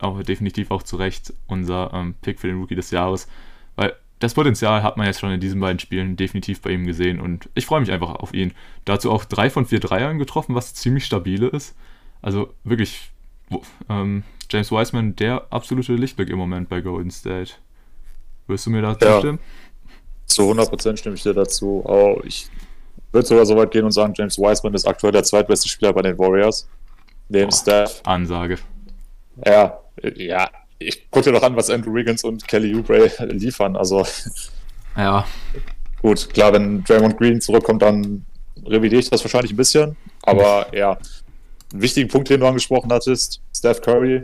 auch 0.00 0.22
definitiv 0.22 0.70
auch 0.70 0.84
zu 0.84 0.96
Recht 0.96 1.34
unser 1.46 1.92
ähm, 1.92 2.14
Pick 2.22 2.38
für 2.38 2.46
den 2.46 2.58
Rookie 2.58 2.76
des 2.76 2.92
Jahres. 2.92 3.28
Weil 3.74 3.94
das 4.20 4.34
Potenzial 4.34 4.84
hat 4.84 4.96
man 4.96 5.06
jetzt 5.06 5.18
schon 5.20 5.32
in 5.32 5.40
diesen 5.40 5.60
beiden 5.60 5.80
Spielen 5.80 6.16
definitiv 6.16 6.60
bei 6.60 6.70
ihm 6.70 6.86
gesehen 6.86 7.20
und 7.20 7.48
ich 7.56 7.66
freue 7.66 7.80
mich 7.80 7.90
einfach 7.90 8.14
auf 8.14 8.32
ihn. 8.32 8.52
Dazu 8.84 9.10
auch 9.10 9.24
drei 9.24 9.50
von 9.50 9.66
vier 9.66 9.80
Dreiern 9.80 10.18
getroffen, 10.18 10.54
was 10.54 10.74
ziemlich 10.74 11.04
stabile 11.04 11.48
ist. 11.48 11.74
Also 12.20 12.54
wirklich, 12.62 13.10
ähm, 13.88 14.22
James 14.48 14.70
Wiseman, 14.70 15.16
der 15.16 15.46
absolute 15.50 15.94
Lichtblick 15.94 16.30
im 16.30 16.38
Moment 16.38 16.68
bei 16.68 16.80
Golden 16.82 17.10
State. 17.10 17.54
Wirst 18.46 18.66
du 18.66 18.70
mir 18.70 18.82
da 18.82 18.98
zustimmen? 18.98 19.38
Ja. 19.40 19.44
Zu 20.32 20.50
100% 20.50 20.96
stimme 20.96 21.14
ich 21.14 21.22
dir 21.22 21.34
dazu. 21.34 21.82
Oh, 21.84 22.20
ich 22.24 22.48
würde 23.12 23.26
sogar 23.26 23.46
so 23.46 23.56
weit 23.56 23.70
gehen 23.70 23.84
und 23.84 23.92
sagen, 23.92 24.14
James 24.16 24.38
Wiseman 24.38 24.74
ist 24.74 24.86
aktuell 24.86 25.12
der 25.12 25.22
zweitbeste 25.22 25.68
Spieler 25.68 25.92
bei 25.92 26.02
den 26.02 26.18
Warriors. 26.18 26.68
Neben 27.28 27.50
oh, 27.50 27.54
Steph. 27.54 28.00
Ansage. 28.04 28.58
Ja, 29.46 29.78
ja. 30.16 30.50
Ich 30.78 31.10
gucke 31.10 31.26
dir 31.26 31.32
doch 31.32 31.42
an, 31.42 31.54
was 31.54 31.70
Andrew 31.70 31.94
Wiggins 31.94 32.24
und 32.24 32.46
Kelly 32.48 32.74
Oubre 32.74 33.10
liefern. 33.28 33.76
Also. 33.76 34.06
Ja. 34.96 35.26
Gut, 36.00 36.28
klar, 36.34 36.52
wenn 36.52 36.82
Draymond 36.82 37.16
Green 37.16 37.40
zurückkommt, 37.40 37.82
dann 37.82 38.26
revidiere 38.66 39.00
ich 39.00 39.10
das 39.10 39.22
wahrscheinlich 39.24 39.52
ein 39.52 39.56
bisschen. 39.56 39.96
Aber 40.22 40.66
ja, 40.74 40.98
einen 41.72 41.82
wichtigen 41.82 42.08
Punkt, 42.08 42.28
den 42.30 42.40
du 42.40 42.46
angesprochen 42.46 42.92
hattest, 42.92 43.40
Steph 43.54 43.80
Curry. 43.80 44.22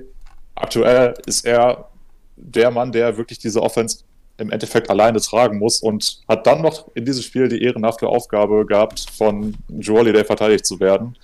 Aktuell 0.57 1.15
ist 1.27 1.45
er 1.45 1.89
der 2.37 2.71
Mann, 2.71 2.91
der 2.93 3.17
wirklich 3.17 3.39
diese 3.39 3.63
Offense 3.63 4.01
im 4.39 4.51
Endeffekt 4.51 4.89
alleine 4.89 5.21
tragen 5.21 5.59
muss 5.59 5.83
und 5.83 6.21
hat 6.29 6.47
dann 6.47 6.63
noch 6.63 6.89
in 6.95 7.05
diesem 7.05 7.23
Spiel 7.23 7.49
die 7.49 7.63
ehrenhafte 7.63 8.07
Aufgabe 8.07 8.65
gehabt, 8.65 9.07
von 9.11 9.57
Joe 9.69 9.99
Holiday 9.99 10.25
verteidigt 10.25 10.65
zu 10.65 10.79
werden. 10.81 11.17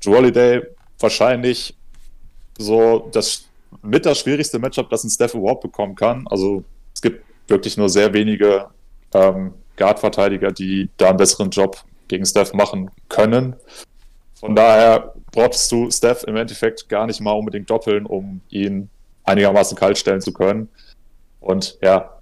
Joe 0.00 0.16
Holiday 0.16 0.62
wahrscheinlich 0.98 1.76
so 2.58 3.08
das 3.12 3.44
mit 3.82 4.06
das 4.06 4.18
schwierigste 4.18 4.58
Matchup, 4.58 4.90
das 4.90 5.04
ein 5.04 5.10
Steph 5.10 5.34
überhaupt 5.34 5.62
bekommen 5.62 5.94
kann. 5.94 6.26
Also 6.28 6.64
es 6.92 7.00
gibt 7.00 7.24
wirklich 7.48 7.76
nur 7.76 7.88
sehr 7.88 8.12
wenige 8.12 8.66
ähm, 9.14 9.54
Guard-Verteidiger, 9.76 10.50
die 10.50 10.88
da 10.96 11.10
einen 11.10 11.16
besseren 11.16 11.50
Job 11.50 11.76
gegen 12.08 12.26
Steph 12.26 12.52
machen 12.52 12.90
können. 13.08 13.54
Von 14.34 14.56
daher 14.56 15.14
brauchst 15.32 15.70
du 15.70 15.90
Steph 15.90 16.24
im 16.24 16.36
Endeffekt 16.36 16.88
gar 16.88 17.06
nicht 17.06 17.20
mal 17.20 17.32
unbedingt 17.32 17.70
doppeln, 17.70 18.06
um 18.06 18.40
ihn 18.50 18.88
einigermaßen 19.24 19.76
kalt 19.76 19.98
stellen 19.98 20.20
zu 20.20 20.32
können. 20.32 20.68
Und 21.40 21.78
ja, 21.82 22.17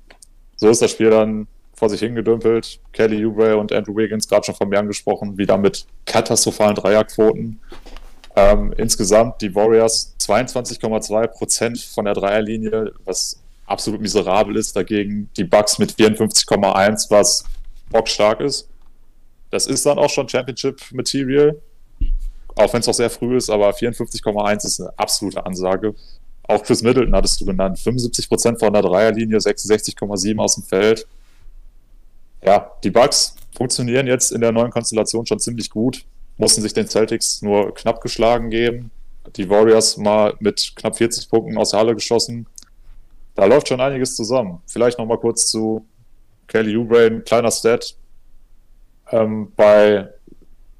so 0.57 0.69
ist 0.69 0.83
das 0.83 0.91
Spiel 0.91 1.11
dann 1.11 1.47
vor 1.75 1.91
sich 1.91 2.01
hingedümpelt. 2.01 2.81
Kelly 2.93 3.25
Oubre 3.25 3.57
und 3.57 3.73
Andrew 3.73 3.95
Wiggins, 3.95 4.29
gerade 4.29 4.45
schon 4.45 4.55
von 4.55 4.69
mir 4.69 4.79
angesprochen, 4.79 5.37
wieder 5.37 5.59
mit 5.59 5.87
katastrophalen 6.07 6.75
Dreierquoten. 6.75 7.61
Ähm, 8.35 8.75
insgesamt 8.77 9.41
die 9.43 9.55
Warriors 9.55 10.15
22,2% 10.21 11.95
von 11.95 12.05
der 12.07 12.15
Dreierlinie, 12.15 12.93
was 13.05 13.39
absolut 13.67 14.01
miserabel 14.01 14.57
ist. 14.57 14.75
Dagegen 14.75 15.31
die 15.37 15.45
Bucks 15.45 15.79
mit 15.79 15.93
54,1, 15.93 17.11
was 17.11 17.45
bockstark 17.91 18.41
ist. 18.41 18.69
Das 19.51 19.67
ist 19.67 19.87
dann 19.87 19.99
auch 19.99 20.11
schon 20.11 20.29
Championship-Material, 20.29 21.57
auch 22.57 22.73
wenn 22.73 22.81
es 22.81 22.87
noch 22.87 22.95
sehr 22.95 23.11
früh 23.11 23.37
ist, 23.37 23.49
aber 23.49 23.71
54,1 23.71 24.65
ist 24.65 24.81
eine 24.81 24.99
absolute 24.99 25.45
Ansage. 25.45 25.95
Auch 26.49 26.63
Chris 26.63 26.83
Middleton 26.83 27.15
hattest 27.15 27.41
du 27.41 27.45
genannt. 27.45 27.79
75% 27.79 28.59
von 28.59 28.73
der 28.73 28.83
Dreierlinie, 28.83 29.39
66,7 29.39 30.39
aus 30.39 30.55
dem 30.55 30.65
Feld. 30.65 31.07
Ja, 32.43 32.71
die 32.85 32.91
Bugs 32.91 33.35
funktionieren 33.57 34.07
jetzt 34.07 34.31
in 34.31 34.41
der 34.41 34.53
neuen 34.53 34.71
Konstellation 34.71 35.27
schon 35.27 35.41
ziemlich 35.41 35.71
gut. 35.71 36.05
Mussten 36.37 36.63
sich 36.63 36.73
den 36.73 36.87
Celtics 36.87 37.43
nur 37.43 37.75
knapp 37.75 38.01
geschlagen 38.01 38.51
geben. 38.51 38.91
Die 39.37 39.51
Warriors 39.51 39.97
mal 39.97 40.35
mit 40.39 40.73
knapp 40.77 40.97
40 40.97 41.29
Punkten 41.29 41.59
aus 41.59 41.71
der 41.71 41.81
Halle 41.81 41.95
geschossen. 41.95 42.47
Da 43.35 43.47
läuft 43.47 43.69
schon 43.69 43.81
einiges 43.81 44.15
zusammen. 44.15 44.63
Vielleicht 44.67 44.99
nochmal 44.99 45.19
kurz 45.19 45.51
zu 45.51 45.85
Kelly 46.47 46.77
Oubre, 46.77 47.07
ein 47.07 47.25
kleiner 47.25 47.51
Stat. 47.51 47.97
Ähm, 49.11 49.53
bei 49.57 50.09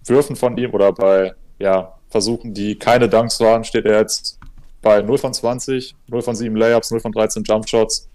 Würfen 0.05 0.37
von 0.37 0.57
ihm 0.57 0.73
oder 0.73 0.93
bei 0.93 1.35
ja, 1.59 1.95
Versuchen, 2.09 2.55
die 2.55 2.79
keine 2.79 3.09
Dunks 3.09 3.41
waren, 3.41 3.65
steht 3.65 3.87
er 3.87 4.01
jetzt 4.01 4.39
bei 4.87 5.03
0 5.03 5.19
von 5.19 5.35
20, 5.35 5.97
0 6.07 6.23
von 6.23 6.37
7 6.37 6.55
Layups, 6.55 6.93
0 6.93 7.01
von 7.01 7.11
13 7.11 7.43
Jumpshots. 7.43 8.09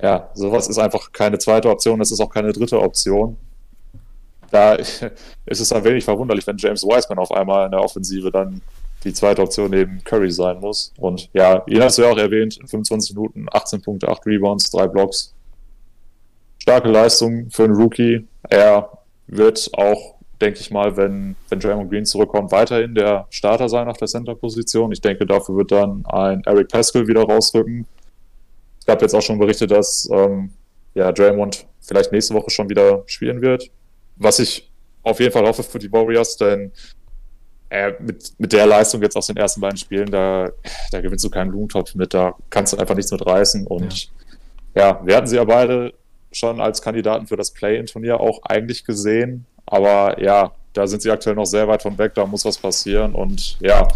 Ja, 0.00 0.30
sowas 0.34 0.68
ist 0.68 0.78
einfach 0.78 1.10
keine 1.10 1.38
zweite 1.38 1.68
Option, 1.70 1.98
das 1.98 2.12
ist 2.12 2.20
auch 2.20 2.30
keine 2.30 2.52
dritte 2.52 2.80
Option. 2.80 3.36
Da 4.52 4.74
ist 4.74 5.02
es 5.46 5.72
ein 5.72 5.82
wenig 5.82 6.04
verwunderlich, 6.04 6.46
wenn 6.46 6.56
James 6.56 6.84
Wiseman 6.84 7.18
auf 7.18 7.32
einmal 7.32 7.66
in 7.66 7.72
der 7.72 7.80
Offensive 7.80 8.30
dann 8.30 8.62
die 9.02 9.12
zweite 9.12 9.42
Option 9.42 9.70
neben 9.70 10.04
Curry 10.04 10.30
sein 10.30 10.60
muss. 10.60 10.92
Und 10.98 11.28
ja, 11.32 11.64
ihn 11.66 11.82
hast 11.82 11.98
du 11.98 12.02
ja 12.02 12.12
auch 12.12 12.16
erwähnt, 12.16 12.60
25 12.64 13.16
Minuten, 13.16 13.46
18 13.50 13.82
Punkte, 13.82 14.08
8 14.08 14.24
Rebounds, 14.24 14.70
3 14.70 14.86
Blocks. 14.86 15.34
Starke 16.62 16.88
Leistung 16.88 17.50
für 17.50 17.64
einen 17.64 17.74
Rookie. 17.74 18.24
Er 18.48 18.88
wird 19.26 19.68
auch, 19.74 20.14
denke 20.40 20.60
ich 20.60 20.70
mal, 20.70 20.96
wenn, 20.96 21.36
wenn 21.48 21.58
Draymond 21.58 21.90
Green 21.90 22.04
zurückkommt, 22.04 22.52
weiterhin 22.52 22.94
der 22.94 23.26
Starter 23.30 23.68
sein 23.68 23.88
auf 23.88 23.96
der 23.96 24.08
Center-Position. 24.08 24.92
Ich 24.92 25.00
denke, 25.00 25.26
dafür 25.26 25.56
wird 25.56 25.72
dann 25.72 26.04
ein 26.06 26.42
Eric 26.46 26.68
Pascal 26.68 27.06
wieder 27.06 27.22
rausrücken. 27.22 27.86
Es 28.78 28.86
gab 28.86 29.02
jetzt 29.02 29.14
auch 29.14 29.22
schon 29.22 29.38
Berichte, 29.38 29.66
dass 29.66 30.08
ähm, 30.12 30.50
ja, 30.94 31.12
Draymond 31.12 31.66
vielleicht 31.80 32.12
nächste 32.12 32.34
Woche 32.34 32.50
schon 32.50 32.68
wieder 32.68 33.02
spielen 33.06 33.40
wird. 33.42 33.70
Was 34.16 34.38
ich 34.38 34.70
auf 35.02 35.20
jeden 35.20 35.32
Fall 35.32 35.46
hoffe 35.46 35.62
für 35.62 35.78
die 35.78 35.90
Warriors, 35.90 36.36
denn 36.36 36.72
äh, 37.70 37.92
mit, 38.00 38.32
mit 38.38 38.52
der 38.52 38.66
Leistung 38.66 39.02
jetzt 39.02 39.16
aus 39.16 39.26
den 39.26 39.36
ersten 39.36 39.60
beiden 39.60 39.76
Spielen, 39.76 40.10
da, 40.10 40.50
da 40.90 41.00
gewinnst 41.00 41.24
du 41.24 41.30
keinen 41.30 41.50
Blumentopf 41.50 41.94
mit, 41.94 42.14
da 42.14 42.34
kannst 42.50 42.72
du 42.72 42.78
einfach 42.78 42.94
nichts 42.94 43.10
mit 43.10 43.24
reißen. 43.26 43.66
Und 43.66 44.10
ja. 44.74 44.88
ja, 44.88 45.06
wir 45.06 45.16
hatten 45.16 45.26
sie 45.26 45.36
ja 45.36 45.44
beide 45.44 45.92
schon 46.32 46.60
als 46.60 46.82
Kandidaten 46.82 47.26
für 47.26 47.36
das 47.36 47.50
Play-In-Turnier 47.50 48.20
auch 48.20 48.42
eigentlich 48.44 48.84
gesehen. 48.84 49.46
Aber 49.70 50.20
ja, 50.20 50.52
da 50.72 50.86
sind 50.86 51.02
sie 51.02 51.10
aktuell 51.10 51.36
noch 51.36 51.44
sehr 51.44 51.68
weit 51.68 51.82
von 51.82 51.96
weg, 51.98 52.14
da 52.14 52.26
muss 52.26 52.44
was 52.44 52.58
passieren. 52.58 53.14
Und 53.14 53.58
ja, 53.60 53.86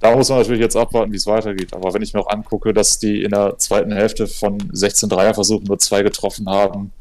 da 0.00 0.14
muss 0.14 0.28
man 0.28 0.38
natürlich 0.38 0.60
jetzt 0.60 0.76
abwarten, 0.76 1.12
wie 1.12 1.16
es 1.16 1.26
weitergeht. 1.26 1.74
Aber 1.74 1.92
wenn 1.94 2.02
ich 2.02 2.14
mir 2.14 2.20
auch 2.20 2.30
angucke, 2.30 2.72
dass 2.72 2.98
die 2.98 3.22
in 3.22 3.30
der 3.30 3.56
zweiten 3.58 3.92
Hälfte 3.92 4.26
von 4.26 4.58
16 4.72 5.08
Dreierversuchen 5.08 5.66
nur 5.66 5.78
zwei 5.78 6.02
getroffen 6.02 6.48
haben, 6.48 6.92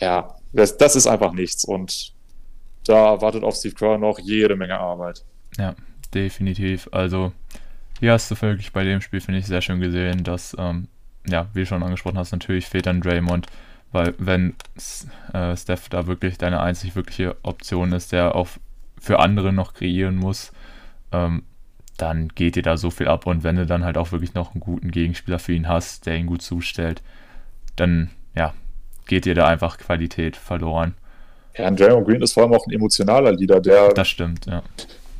ja, 0.00 0.34
das, 0.52 0.76
das 0.76 0.96
ist 0.96 1.06
einfach 1.06 1.32
nichts. 1.32 1.64
Und 1.64 2.12
da 2.86 3.20
wartet 3.20 3.44
auf 3.44 3.56
Steve 3.56 3.74
Kerr 3.74 3.98
noch 3.98 4.18
jede 4.18 4.56
Menge 4.56 4.78
Arbeit. 4.78 5.24
Ja, 5.58 5.74
definitiv. 6.14 6.88
Also, 6.92 7.32
hier 8.00 8.12
hast 8.12 8.30
du 8.30 8.40
wirklich 8.40 8.72
bei 8.72 8.84
dem 8.84 9.00
Spiel, 9.00 9.20
finde 9.20 9.40
ich, 9.40 9.46
sehr 9.46 9.62
schön 9.62 9.80
gesehen, 9.80 10.22
dass, 10.24 10.54
ähm, 10.58 10.88
ja, 11.28 11.48
wie 11.54 11.60
du 11.60 11.66
schon 11.66 11.82
angesprochen 11.82 12.18
hast, 12.18 12.32
natürlich 12.32 12.66
fehlt 12.66 12.86
dann 12.86 13.00
Draymond, 13.00 13.46
weil 13.96 14.14
wenn 14.18 14.54
äh, 15.32 15.56
Steph 15.56 15.88
da 15.88 16.06
wirklich 16.06 16.36
deine 16.36 16.60
einzig 16.60 16.94
wirkliche 16.94 17.34
Option 17.42 17.92
ist, 17.92 18.12
der 18.12 18.34
auch 18.34 18.48
für 19.00 19.20
andere 19.20 19.54
noch 19.54 19.72
kreieren 19.72 20.16
muss, 20.16 20.52
ähm, 21.12 21.44
dann 21.96 22.28
geht 22.28 22.56
dir 22.56 22.62
da 22.62 22.76
so 22.76 22.90
viel 22.90 23.08
ab 23.08 23.26
und 23.26 23.42
wenn 23.42 23.56
du 23.56 23.64
dann 23.64 23.84
halt 23.84 23.96
auch 23.96 24.12
wirklich 24.12 24.34
noch 24.34 24.52
einen 24.52 24.60
guten 24.60 24.90
Gegenspieler 24.90 25.38
für 25.38 25.54
ihn 25.54 25.66
hast, 25.66 26.04
der 26.04 26.16
ihn 26.16 26.26
gut 26.26 26.42
zustellt, 26.42 27.00
dann, 27.76 28.10
ja, 28.34 28.52
geht 29.06 29.24
dir 29.24 29.34
da 29.34 29.46
einfach 29.46 29.78
Qualität 29.78 30.36
verloren. 30.36 30.92
Ja, 31.56 31.68
und 31.68 31.80
Draymond 31.80 32.06
Green 32.06 32.20
ist 32.20 32.34
vor 32.34 32.42
allem 32.42 32.52
auch 32.52 32.66
ein 32.66 32.72
emotionaler 32.72 33.32
Leader, 33.32 33.60
der. 33.60 33.94
Das 33.94 34.08
stimmt, 34.08 34.44
ja. 34.44 34.62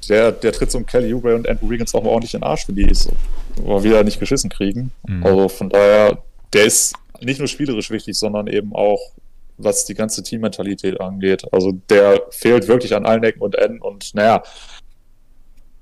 Der, 0.06 0.32
der 0.32 0.52
tritt 0.52 0.70
so 0.70 0.78
Kelly 0.82 1.14
Oubre 1.14 1.34
und 1.34 1.48
Andrew 1.48 1.70
Wiggins 1.70 1.94
auch 1.94 2.02
mal 2.02 2.10
ordentlich 2.10 2.34
in 2.34 2.40
den 2.40 2.46
Arsch, 2.46 2.68
wenn 2.68 2.76
die 2.76 2.90
es 2.90 3.08
mal 3.64 3.82
wieder 3.82 4.04
nicht 4.04 4.20
geschissen 4.20 4.50
kriegen. 4.50 4.92
Mhm. 5.08 5.24
Also 5.24 5.48
von 5.48 5.70
daher, 5.70 6.18
der 6.52 6.66
ist 6.66 6.94
nicht 7.20 7.38
nur 7.38 7.48
spielerisch 7.48 7.90
wichtig, 7.90 8.16
sondern 8.16 8.46
eben 8.46 8.74
auch, 8.74 9.00
was 9.58 9.84
die 9.84 9.94
ganze 9.94 10.22
Teammentalität 10.22 11.00
angeht. 11.00 11.44
Also 11.52 11.72
der 11.88 12.22
fehlt 12.30 12.68
wirklich 12.68 12.94
an 12.94 13.06
allen 13.06 13.24
Ecken 13.24 13.40
und 13.40 13.54
Enden 13.54 13.80
und 13.80 14.14
naja, 14.14 14.42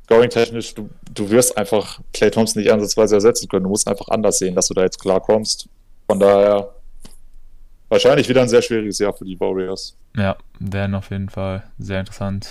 going-technisch, 0.07 0.75
du, 0.75 0.91
du 1.13 1.31
wirst 1.31 1.57
einfach 1.57 2.01
Clay 2.13 2.31
Thompson 2.31 2.63
nicht 2.63 2.73
ansatzweise 2.73 3.17
ersetzen 3.17 3.49
können. 3.49 3.65
Du 3.65 3.71
musst 3.71 3.89
einfach 3.89 4.09
anders 4.09 4.39
sehen, 4.39 4.55
dass 4.55 4.69
du 4.69 4.75
da 4.75 4.83
jetzt 4.83 5.01
klarkommst. 5.01 5.69
Von 6.07 6.21
daher, 6.21 6.75
wahrscheinlich 7.89 8.29
wieder 8.29 8.43
ein 8.43 8.49
sehr 8.49 8.63
schwieriges 8.63 8.99
Jahr 8.99 9.15
für 9.15 9.25
die 9.25 9.39
Warriors. 9.41 9.97
Ja, 10.17 10.37
werden 10.59 10.95
auf 10.95 11.11
jeden 11.11 11.29
Fall 11.29 11.65
sehr 11.79 12.01
interessant 12.01 12.49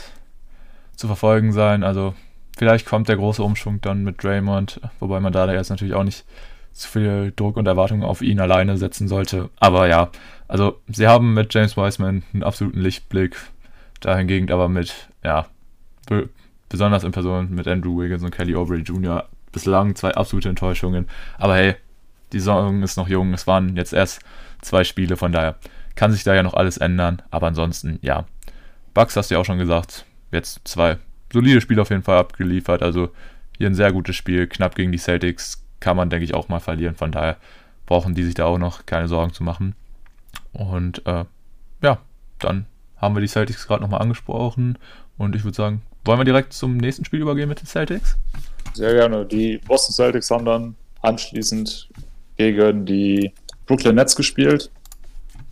zu 0.95 1.07
verfolgen 1.07 1.53
sein. 1.53 1.83
Also 1.83 2.13
vielleicht 2.57 2.85
kommt 2.85 3.07
der 3.07 3.17
große 3.17 3.43
Umschwung 3.43 3.81
dann 3.81 4.03
mit 4.03 4.23
Draymond, 4.23 4.81
wobei 4.99 5.19
man 5.19 5.33
da 5.33 5.51
jetzt 5.51 5.69
natürlich 5.69 5.93
auch 5.93 6.03
nicht 6.03 6.25
zu 6.73 6.89
viel 6.89 7.33
Druck 7.35 7.57
und 7.57 7.67
Erwartungen 7.67 8.03
auf 8.03 8.21
ihn 8.21 8.39
alleine 8.39 8.77
setzen 8.77 9.07
sollte. 9.07 9.49
Aber 9.59 9.87
ja, 9.87 10.09
also 10.47 10.81
sie 10.87 11.07
haben 11.07 11.33
mit 11.33 11.53
James 11.53 11.77
Wiseman 11.77 12.23
einen 12.33 12.43
absoluten 12.43 12.79
Lichtblick, 12.79 13.37
dahingegen 14.01 14.51
aber 14.51 14.67
mit, 14.69 15.09
ja, 15.23 15.47
besonders 16.69 17.03
in 17.03 17.11
Person 17.11 17.53
mit 17.53 17.67
Andrew 17.67 18.01
Wiggins 18.01 18.23
und 18.23 18.31
Kelly 18.31 18.55
Oubre 18.55 18.77
Jr. 18.77 19.29
bislang 19.51 19.95
zwei 19.95 20.11
absolute 20.11 20.49
Enttäuschungen. 20.49 21.07
Aber 21.37 21.55
hey, 21.55 21.75
die 22.33 22.39
Saison 22.39 22.81
ist 22.81 22.97
noch 22.97 23.07
jung, 23.07 23.33
es 23.33 23.47
waren 23.47 23.75
jetzt 23.75 23.93
erst 23.93 24.21
zwei 24.61 24.83
Spiele, 24.83 25.15
von 25.15 25.31
daher 25.31 25.55
kann 25.95 26.11
sich 26.11 26.23
da 26.23 26.33
ja 26.33 26.43
noch 26.43 26.55
alles 26.55 26.77
ändern. 26.77 27.21
Aber 27.29 27.47
ansonsten, 27.47 27.99
ja. 28.01 28.25
Bugs 28.93 29.15
hast 29.15 29.29
du 29.29 29.35
ja 29.35 29.41
auch 29.41 29.45
schon 29.45 29.59
gesagt. 29.59 30.05
Jetzt 30.31 30.67
zwei 30.67 30.97
solide 31.31 31.61
Spiele 31.61 31.81
auf 31.81 31.89
jeden 31.89 32.03
Fall 32.03 32.17
abgeliefert. 32.17 32.81
Also 32.81 33.09
hier 33.57 33.67
ein 33.67 33.75
sehr 33.75 33.91
gutes 33.91 34.15
Spiel. 34.15 34.47
Knapp 34.47 34.75
gegen 34.75 34.91
die 34.91 34.97
Celtics 34.97 35.62
kann 35.83 35.97
man, 35.97 36.09
denke 36.09 36.23
ich, 36.23 36.33
auch 36.33 36.47
mal 36.47 36.61
verlieren. 36.61 36.95
Von 36.95 37.11
daher 37.11 37.35
brauchen 37.85 38.15
die 38.15 38.23
sich 38.23 38.35
da 38.35 38.45
auch 38.45 38.57
noch 38.57 38.85
keine 38.85 39.09
Sorgen 39.09 39.33
zu 39.33 39.43
machen. 39.43 39.75
Und 40.53 41.05
äh, 41.05 41.25
ja, 41.81 41.97
dann 42.39 42.65
haben 42.95 43.15
wir 43.15 43.21
die 43.21 43.27
Celtics 43.27 43.67
gerade 43.67 43.83
nochmal 43.83 44.01
angesprochen. 44.01 44.77
Und 45.17 45.35
ich 45.35 45.43
würde 45.43 45.57
sagen, 45.57 45.81
wollen 46.05 46.19
wir 46.19 46.25
direkt 46.25 46.53
zum 46.53 46.77
nächsten 46.77 47.03
Spiel 47.03 47.21
übergehen 47.21 47.49
mit 47.49 47.59
den 47.59 47.67
Celtics? 47.67 48.17
Sehr 48.73 48.93
gerne. 48.93 49.25
Die 49.25 49.57
Boston 49.67 49.93
Celtics 49.93 50.31
haben 50.31 50.45
dann 50.45 50.75
anschließend 51.01 51.89
gegen 52.37 52.85
die 52.85 53.33
Brooklyn 53.65 53.95
Nets 53.95 54.15
gespielt 54.15 54.71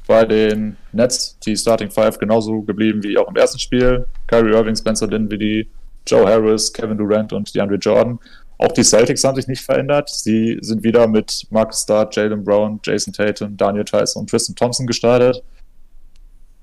bei 0.08 0.26
den 0.26 0.78
Nets 0.94 1.38
die 1.40 1.56
Starting 1.56 1.92
Five 1.92 2.18
genauso 2.18 2.62
geblieben 2.62 3.04
wie 3.04 3.18
auch 3.18 3.28
im 3.28 3.36
ersten 3.36 3.60
Spiel. 3.60 4.06
Kyrie 4.28 4.52
Irving, 4.52 4.76
Spencer 4.76 5.08
Dinwiddie, 5.08 5.68
Joe 6.08 6.26
Harris, 6.26 6.72
Kevin 6.74 6.98
Durant 6.98 7.34
und 7.34 7.54
DeAndre 7.54 7.76
Jordan. 7.76 8.20
Auch 8.62 8.72
die 8.72 8.84
Celtics 8.84 9.24
haben 9.24 9.36
sich 9.36 9.48
nicht 9.48 9.64
verändert. 9.64 10.10
Sie 10.10 10.58
sind 10.62 10.84
wieder 10.84 11.08
mit 11.08 11.48
Marcus 11.50 11.82
Start, 11.82 12.16
Jalen 12.16 12.44
Brown, 12.44 12.80
Jason 12.84 13.12
Tatum, 13.12 13.58
Daniel 13.58 13.84
Tyson 13.84 14.22
und 14.22 14.30
Tristan 14.30 14.56
Thompson 14.56 14.86
gestartet. 14.86 15.44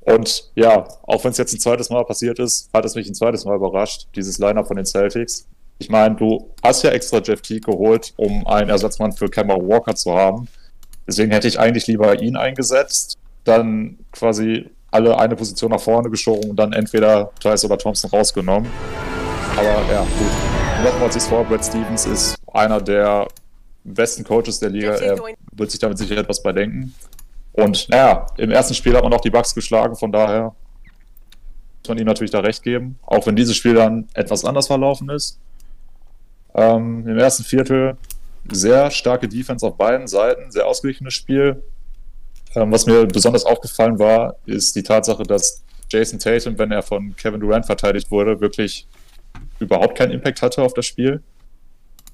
Und 0.00 0.50
ja, 0.54 0.86
auch 1.02 1.24
wenn 1.24 1.32
es 1.32 1.38
jetzt 1.38 1.52
ein 1.52 1.60
zweites 1.60 1.90
Mal 1.90 2.04
passiert 2.04 2.38
ist, 2.38 2.70
hat 2.72 2.84
es 2.84 2.94
mich 2.94 3.08
ein 3.08 3.14
zweites 3.14 3.44
Mal 3.44 3.56
überrascht, 3.56 4.06
dieses 4.14 4.38
Lineup 4.38 4.68
von 4.68 4.76
den 4.76 4.86
Celtics. 4.86 5.46
Ich 5.78 5.90
meine, 5.90 6.14
du 6.14 6.50
hast 6.62 6.82
ja 6.82 6.90
extra 6.90 7.18
Jeff 7.18 7.42
Teague 7.42 7.72
geholt, 7.72 8.14
um 8.16 8.46
einen 8.46 8.70
Ersatzmann 8.70 9.12
für 9.12 9.28
Kemba 9.28 9.56
Walker 9.56 9.94
zu 9.94 10.14
haben. 10.14 10.48
Deswegen 11.06 11.32
hätte 11.32 11.48
ich 11.48 11.58
eigentlich 11.58 11.86
lieber 11.86 12.20
ihn 12.20 12.36
eingesetzt 12.36 13.18
dann 13.48 13.98
quasi 14.12 14.70
alle 14.90 15.18
eine 15.18 15.36
Position 15.36 15.70
nach 15.70 15.80
vorne 15.80 16.10
geschoben 16.10 16.50
und 16.50 16.56
dann 16.56 16.72
entweder 16.72 17.30
Tice 17.40 17.64
oder 17.64 17.78
Thompson 17.78 18.10
rausgenommen. 18.10 18.70
Aber 19.56 19.92
ja, 19.92 20.00
gut. 20.00 20.47
Wir 20.80 21.02
uns 21.02 21.26
vor, 21.26 21.44
Brad 21.44 21.64
Stevens 21.64 22.06
ist 22.06 22.36
einer 22.52 22.80
der 22.80 23.26
besten 23.82 24.22
Coaches 24.22 24.60
der 24.60 24.70
Liga. 24.70 24.94
Er 24.94 25.18
wird 25.52 25.70
sich 25.72 25.80
damit 25.80 25.98
sicher 25.98 26.16
etwas 26.16 26.40
bei 26.40 26.52
denken. 26.52 26.94
Und 27.52 27.88
naja, 27.88 28.26
im 28.36 28.52
ersten 28.52 28.74
Spiel 28.74 28.94
hat 28.94 29.02
man 29.02 29.12
auch 29.12 29.20
die 29.20 29.30
Bugs 29.30 29.52
geschlagen, 29.52 29.96
von 29.96 30.12
daher 30.12 30.54
muss 31.80 31.88
man 31.88 31.98
ihm 31.98 32.06
natürlich 32.06 32.30
da 32.30 32.38
recht 32.38 32.62
geben. 32.62 32.96
Auch 33.04 33.26
wenn 33.26 33.34
dieses 33.34 33.56
Spiel 33.56 33.74
dann 33.74 34.06
etwas 34.14 34.44
anders 34.44 34.68
verlaufen 34.68 35.08
ist. 35.10 35.40
Ähm, 36.54 37.06
Im 37.08 37.18
ersten 37.18 37.42
Viertel 37.42 37.96
sehr 38.48 38.92
starke 38.92 39.28
Defense 39.28 39.66
auf 39.66 39.76
beiden 39.76 40.06
Seiten, 40.06 40.52
sehr 40.52 40.66
ausgeglichenes 40.66 41.14
Spiel. 41.14 41.60
Ähm, 42.54 42.70
was 42.70 42.86
mir 42.86 43.04
besonders 43.06 43.44
aufgefallen 43.44 43.98
war, 43.98 44.36
ist 44.46 44.76
die 44.76 44.84
Tatsache, 44.84 45.24
dass 45.24 45.64
Jason 45.90 46.20
Tatum, 46.20 46.56
wenn 46.56 46.70
er 46.70 46.82
von 46.82 47.16
Kevin 47.16 47.40
Durant 47.40 47.66
verteidigt 47.66 48.12
wurde, 48.12 48.40
wirklich 48.40 48.86
überhaupt 49.60 49.96
keinen 49.96 50.12
Impact 50.12 50.42
hatte 50.42 50.62
auf 50.62 50.74
das 50.74 50.86
Spiel. 50.86 51.22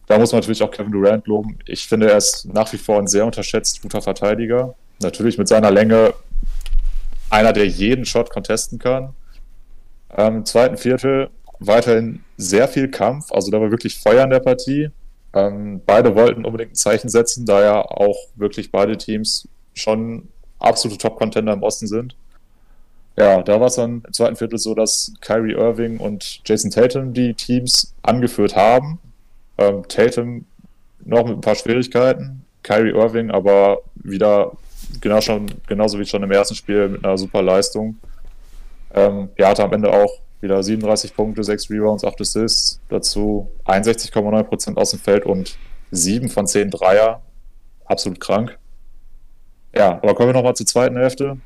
Da 0.07 0.19
muss 0.19 0.33
man 0.33 0.41
natürlich 0.41 0.63
auch 0.63 0.71
Kevin 0.71 0.93
Durant 0.93 1.27
loben. 1.27 1.59
Ich 1.67 1.87
finde, 1.87 2.11
er 2.11 2.19
ist 2.19 2.47
nach 2.53 2.73
wie 2.73 2.77
vor 2.77 2.99
ein 2.99 3.07
sehr 3.07 3.25
unterschätzt 3.25 3.81
guter 3.83 4.03
Verteidiger. 4.03 4.75
Natürlich 5.01 5.39
mit 5.39 5.49
seiner 5.49 5.71
Länge 5.71 6.15
einer, 7.31 7.53
der 7.53 7.67
jeden 7.67 8.05
Shot 8.05 8.31
contesten 8.31 8.79
kann. 8.79 9.15
Ähm, 10.17 10.39
Im 10.39 10.45
zweiten 10.45 10.77
Viertel 10.77 11.31
weiterhin 11.59 12.23
sehr 12.37 12.69
viel 12.69 12.91
Kampf, 12.91 13.33
also 13.33 13.51
da 13.51 13.61
war 13.61 13.71
wirklich 13.71 13.99
Feuer 13.99 14.25
in 14.25 14.31
der 14.31 14.41
Partie. 14.41 14.91
Ähm, 15.33 15.81
beide 15.85 16.15
wollten 16.15 16.45
unbedingt 16.45 16.73
ein 16.73 16.77
Zeichen 16.77 17.09
setzen, 17.09 17.47
da 17.47 17.63
ja 17.63 17.81
auch 17.83 18.17
wirklich 18.37 18.71
beide 18.71 18.97
Teams 18.97 19.49
schon 19.73 20.29
absolute 20.59 20.99
Top-Contender 20.99 21.53
im 21.53 21.63
Osten 21.63 21.87
sind. 21.87 22.15
Ja, 23.17 23.43
da 23.43 23.61
war 23.61 23.69
es 23.69 23.77
dann 23.77 24.03
im 24.07 24.13
zweiten 24.13 24.37
Viertel 24.37 24.59
so, 24.59 24.75
dass 24.75 25.13
Kyrie 25.21 25.53
Irving 25.53 25.99
und 25.99 26.41
Jason 26.45 26.71
Tatum 26.71 27.13
die 27.13 27.35
Teams 27.35 27.95
angeführt 28.03 28.57
haben. 28.57 28.99
Ähm, 29.57 29.87
Tatum 29.89 30.47
noch 31.05 31.25
mit 31.25 31.35
ein 31.37 31.41
paar 31.41 31.55
Schwierigkeiten, 31.55 32.45
Kyrie 32.63 32.91
Irving 32.91 33.31
aber 33.31 33.83
wieder 33.95 34.53
genau 35.01 35.21
schon, 35.21 35.47
genauso 35.67 35.99
wie 35.99 36.07
schon 36.07 36.23
im 36.23 36.31
ersten 36.31 36.55
Spiel 36.55 36.89
mit 36.89 37.05
einer 37.05 37.17
super 37.17 37.43
Leistung. 37.43 37.97
Ähm, 38.93 39.29
er 39.37 39.49
hatte 39.49 39.63
am 39.63 39.73
Ende 39.73 39.93
auch 39.93 40.19
wieder 40.41 40.63
37 40.63 41.15
Punkte, 41.15 41.43
6 41.43 41.71
Rebounds, 41.71 42.05
8 42.05 42.21
Assists, 42.21 42.81
dazu 42.89 43.51
61,9% 43.65 44.77
aus 44.77 44.91
dem 44.91 45.01
Feld 45.01 45.25
und 45.25 45.57
7 45.91 46.29
von 46.29 46.47
10 46.47 46.71
Dreier. 46.71 47.23
Absolut 47.85 48.21
krank. 48.21 48.59
Ja, 49.75 49.93
aber 49.93 50.15
kommen 50.15 50.29
wir 50.29 50.35
nochmal 50.35 50.55
zur 50.55 50.67
zweiten 50.67 50.97
Hälfte. 50.97 51.39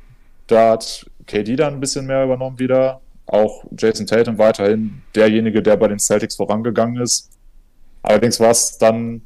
Da 0.47 0.71
hat 0.71 1.05
KD 1.29 1.55
dann 1.55 1.75
ein 1.75 1.79
bisschen 1.79 2.05
mehr 2.07 2.25
übernommen 2.25 2.59
wieder. 2.59 3.01
Auch 3.25 3.63
Jason 3.77 4.07
Tatum 4.07 4.37
weiterhin 4.37 5.01
derjenige, 5.15 5.61
der 5.61 5.77
bei 5.77 5.87
den 5.87 5.99
Celtics 5.99 6.35
vorangegangen 6.35 7.01
ist. 7.01 7.29
Allerdings 8.01 8.39
war 8.39 8.49
es 8.49 8.77
dann 8.77 9.21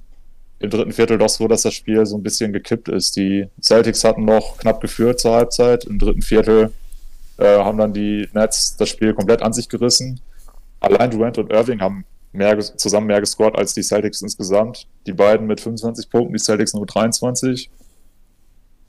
im 0.59 0.69
dritten 0.69 0.91
Viertel 0.91 1.17
doch 1.17 1.29
so, 1.29 1.47
dass 1.47 1.61
das 1.63 1.73
Spiel 1.73 2.05
so 2.05 2.17
ein 2.17 2.23
bisschen 2.23 2.53
gekippt 2.53 2.89
ist. 2.89 3.15
Die 3.15 3.47
Celtics 3.61 4.03
hatten 4.03 4.25
noch 4.25 4.57
knapp 4.57 4.81
geführt 4.81 5.19
zur 5.19 5.33
Halbzeit. 5.33 5.85
Im 5.85 5.99
dritten 5.99 6.21
Viertel 6.21 6.73
äh, 7.37 7.57
haben 7.57 7.77
dann 7.77 7.93
die 7.93 8.27
Nets 8.33 8.75
das 8.77 8.89
Spiel 8.89 9.13
komplett 9.13 9.41
an 9.41 9.53
sich 9.53 9.69
gerissen. 9.69 10.19
Allein 10.79 11.11
Durant 11.11 11.37
und 11.37 11.51
Irving 11.51 11.81
haben 11.81 12.05
mehr, 12.33 12.59
zusammen 12.59 13.07
mehr 13.07 13.21
gescored 13.21 13.57
als 13.57 13.73
die 13.73 13.83
Celtics 13.83 14.21
insgesamt. 14.21 14.87
Die 15.07 15.13
beiden 15.13 15.47
mit 15.47 15.61
25 15.61 16.09
Punkten, 16.09 16.33
die 16.33 16.39
Celtics 16.39 16.73
nur 16.73 16.85
23. 16.85 17.69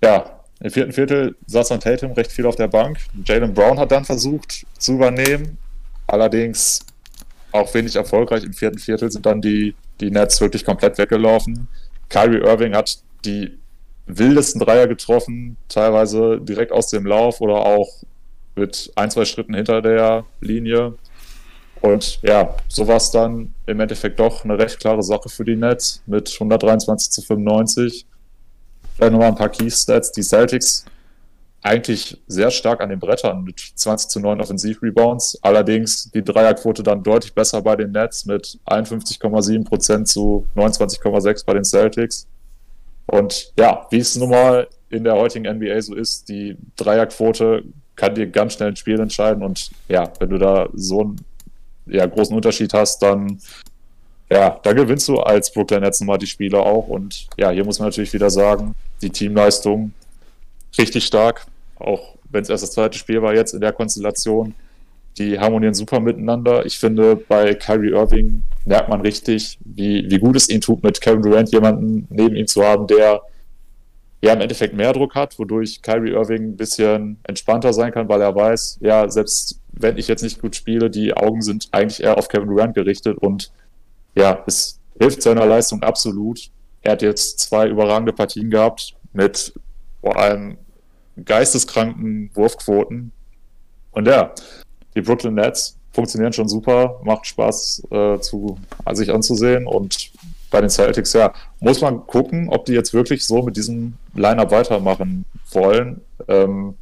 Ja, 0.03 0.44
im 0.61 0.71
vierten 0.71 0.93
Viertel 0.93 1.37
saß 1.47 1.69
dann 1.69 1.81
Tatum 1.81 2.13
recht 2.13 2.33
viel 2.33 2.47
auf 2.47 2.57
der 2.57 2.69
Bank. 2.69 2.99
Jalen 3.25 3.55
Brown 3.55 3.79
hat 3.79 3.93
dann 3.93 4.05
versucht 4.05 4.67
zu 4.79 4.95
übernehmen. 4.95 5.59
Allerdings 6.07 6.85
auch 7.53 7.73
wenig 7.75 7.97
erfolgreich. 7.97 8.45
Im 8.45 8.53
vierten 8.53 8.79
Viertel 8.79 9.11
sind 9.11 9.27
dann 9.27 9.41
die, 9.41 9.75
die 10.01 10.11
Nets 10.11 10.41
wirklich 10.41 10.65
komplett 10.65 10.99
weggelaufen. 10.99 11.69
Kyrie 12.09 12.39
Irving 12.39 12.75
hat 12.75 12.99
die 13.25 13.59
wildesten 14.07 14.61
Dreier 14.61 14.87
getroffen, 14.87 15.57
teilweise 15.69 16.41
direkt 16.41 16.73
aus 16.73 16.89
dem 16.89 17.07
Lauf 17.07 17.41
oder 17.41 17.57
auch 17.57 17.89
mit 18.55 18.93
ein, 18.95 19.11
zwei 19.11 19.25
Schritten 19.25 19.55
hinter 19.55 19.83
der 19.83 20.25
Linie. 20.41 20.95
Und 21.81 22.21
ja, 22.23 22.57
so 22.69 22.87
war 22.87 22.97
es 22.97 23.11
dann 23.11 23.55
im 23.67 23.81
Endeffekt 23.81 24.19
doch 24.19 24.45
eine 24.45 24.59
recht 24.59 24.79
klare 24.81 25.03
Sache 25.03 25.29
für 25.29 25.45
die 25.45 25.57
Nets 25.57 26.03
mit 26.07 26.33
123 26.33 27.11
zu 27.11 27.23
95. 27.23 28.07
Vielleicht 28.95 29.13
nochmal 29.13 29.29
ein 29.29 29.35
paar 29.35 29.49
Key-Stats. 29.49 30.13
Die 30.13 30.23
Celtics 30.23 30.85
eigentlich 31.65 32.21
sehr 32.27 32.51
stark 32.51 32.83
an 32.83 32.91
den 32.91 33.01
Brettern 33.01 33.43
mit 33.43 33.59
20 33.59 34.11
zu 34.11 34.21
9 34.21 34.41
Offensiv-Rebounds. 34.41 35.39
Allerdings 35.43 36.11
die 36.11 36.23
Dreierquote 36.23 36.83
dann 36.83 37.03
deutlich 37.03 37.35
besser 37.35 37.63
bei 37.63 37.75
den 37.75 37.93
Nets 37.93 38.27
mit 38.27 38.59
51,7% 38.67 40.05
zu 40.05 40.47
29,6% 40.55 41.47
bei 41.47 41.55
den 41.55 41.65
Celtics. 41.65 42.27
Und 43.07 43.53
ja, 43.59 43.87
wie 43.91 43.99
es 43.99 44.15
nun 44.17 44.31
mal 44.31 44.69
in 44.91 45.05
der 45.05 45.15
heutigen 45.15 45.51
NBA 45.57 45.81
so 45.81 45.95
ist, 45.95 46.29
die 46.29 46.57
Dreierquote 46.77 47.65
kann 47.97 48.15
dir 48.15 48.27
ganz 48.27 48.55
schnell 48.55 48.69
ein 48.69 48.77
Spiel 48.77 49.01
entscheiden. 49.01 49.43
Und 49.43 49.71
ja, 49.89 50.13
wenn 50.19 50.29
du 50.29 50.39
da 50.39 50.69
so 50.75 51.01
einen 51.01 51.17
ja, 51.87 52.05
großen 52.05 52.37
Unterschied 52.37 52.75
hast, 52.75 53.03
dann 53.03 53.41
ja, 54.31 54.59
da 54.63 54.73
gewinnst 54.73 55.09
du 55.09 55.19
als 55.21 55.53
Brooklyn 55.53 55.81
Nets 55.81 56.01
nochmal 56.01 56.19
die 56.19 56.27
Spiele 56.27 56.59
auch. 56.59 56.89
Und 56.89 57.29
ja, 57.37 57.51
hier 57.51 57.65
muss 57.65 57.79
man 57.79 57.89
natürlich 57.89 58.13
wieder 58.13 58.31
sagen, 58.31 58.75
die 59.03 59.11
Teamleistung 59.11 59.93
richtig 60.79 61.05
stark. 61.05 61.47
Auch 61.77 62.15
wenn 62.31 62.43
es 62.43 62.49
erst 62.49 62.63
das 62.63 62.73
zweite 62.73 62.99
Spiel 62.99 63.23
war 63.23 63.35
jetzt 63.35 63.55
in 63.55 63.61
der 63.61 63.73
Konstellation. 63.73 64.55
Die 65.19 65.39
harmonieren 65.39 65.75
super 65.75 66.01
miteinander. 66.01 66.67
Ich 66.67 66.79
finde, 66.79 67.17
bei 67.17 67.55
Kyrie 67.55 67.91
Irving 67.91 68.43
merkt 68.65 68.89
man 68.89 69.01
richtig, 69.03 69.59
wie, 69.65 70.11
wie 70.11 70.19
gut 70.19 70.35
es 70.35 70.49
ihm 70.49 70.61
tut, 70.61 70.83
mit 70.83 71.01
Kevin 71.01 71.23
Durant 71.23 71.53
jemanden 71.53 72.09
neben 72.11 72.35
ihm 72.35 72.49
zu 72.49 72.65
haben, 72.65 72.87
der 72.89 73.23
ja 74.23 74.33
im 74.33 74.41
Endeffekt 74.41 74.75
mehr 74.75 74.93
Druck 74.93 75.15
hat, 75.15 75.39
wodurch 75.39 75.83
Kyrie 75.83 76.13
Irving 76.13 76.43
ein 76.43 76.57
bisschen 76.57 77.19
entspannter 77.25 77.73
sein 77.73 77.93
kann, 77.93 78.09
weil 78.09 78.23
er 78.23 78.35
weiß, 78.35 78.79
ja, 78.81 79.09
selbst 79.09 79.61
wenn 79.73 79.99
ich 79.99 80.09
jetzt 80.09 80.23
nicht 80.23 80.41
gut 80.41 80.57
spiele, 80.57 80.91
die 80.91 81.15
Augen 81.15 81.43
sind 81.43 81.69
eigentlich 81.73 82.03
eher 82.03 82.17
auf 82.17 82.29
Kevin 82.29 82.49
Durant 82.49 82.75
gerichtet 82.75 83.19
und 83.19 83.53
ja, 84.15 84.43
es 84.47 84.79
hilft 84.99 85.23
seiner 85.23 85.47
Leistung 85.47 85.83
absolut. 85.83 86.51
Er 86.83 86.93
hat 86.93 87.03
jetzt 87.03 87.39
zwei 87.41 87.69
überragende 87.69 88.13
Partien 88.13 88.51
gehabt 88.51 88.95
mit 89.13 89.55
vor 90.01 90.17
allem 90.19 90.59
geisteskranken 91.25 92.31
Wurfquoten. 92.35 93.13
Und 93.93 94.07
ja, 94.07 94.33
die 94.95 95.01
Brooklyn 95.01 95.35
Nets 95.35 95.79
funktionieren 95.93 96.33
schon 96.33 96.49
super, 96.49 97.01
macht 97.05 97.27
Spaß 97.27 97.85
äh, 97.91 98.19
zu, 98.21 98.59
sich 98.93 99.13
anzusehen 99.13 99.67
und 99.67 100.11
bei 100.51 100.61
den 100.61 100.71
Celtics, 100.71 101.13
ja, 101.15 101.33
muss 101.59 101.81
man 101.81 102.07
gucken, 102.07 102.49
ob 102.49 102.65
die 102.65 102.75
jetzt 102.75 102.95
wirklich 102.95 103.25
so 103.25 103.43
mit 103.43 103.57
diesem 103.57 103.95
Line-Up 104.15 104.53
weitermachen 104.53 105.25
wollen. 105.51 106.01
Ähm, 106.29 106.75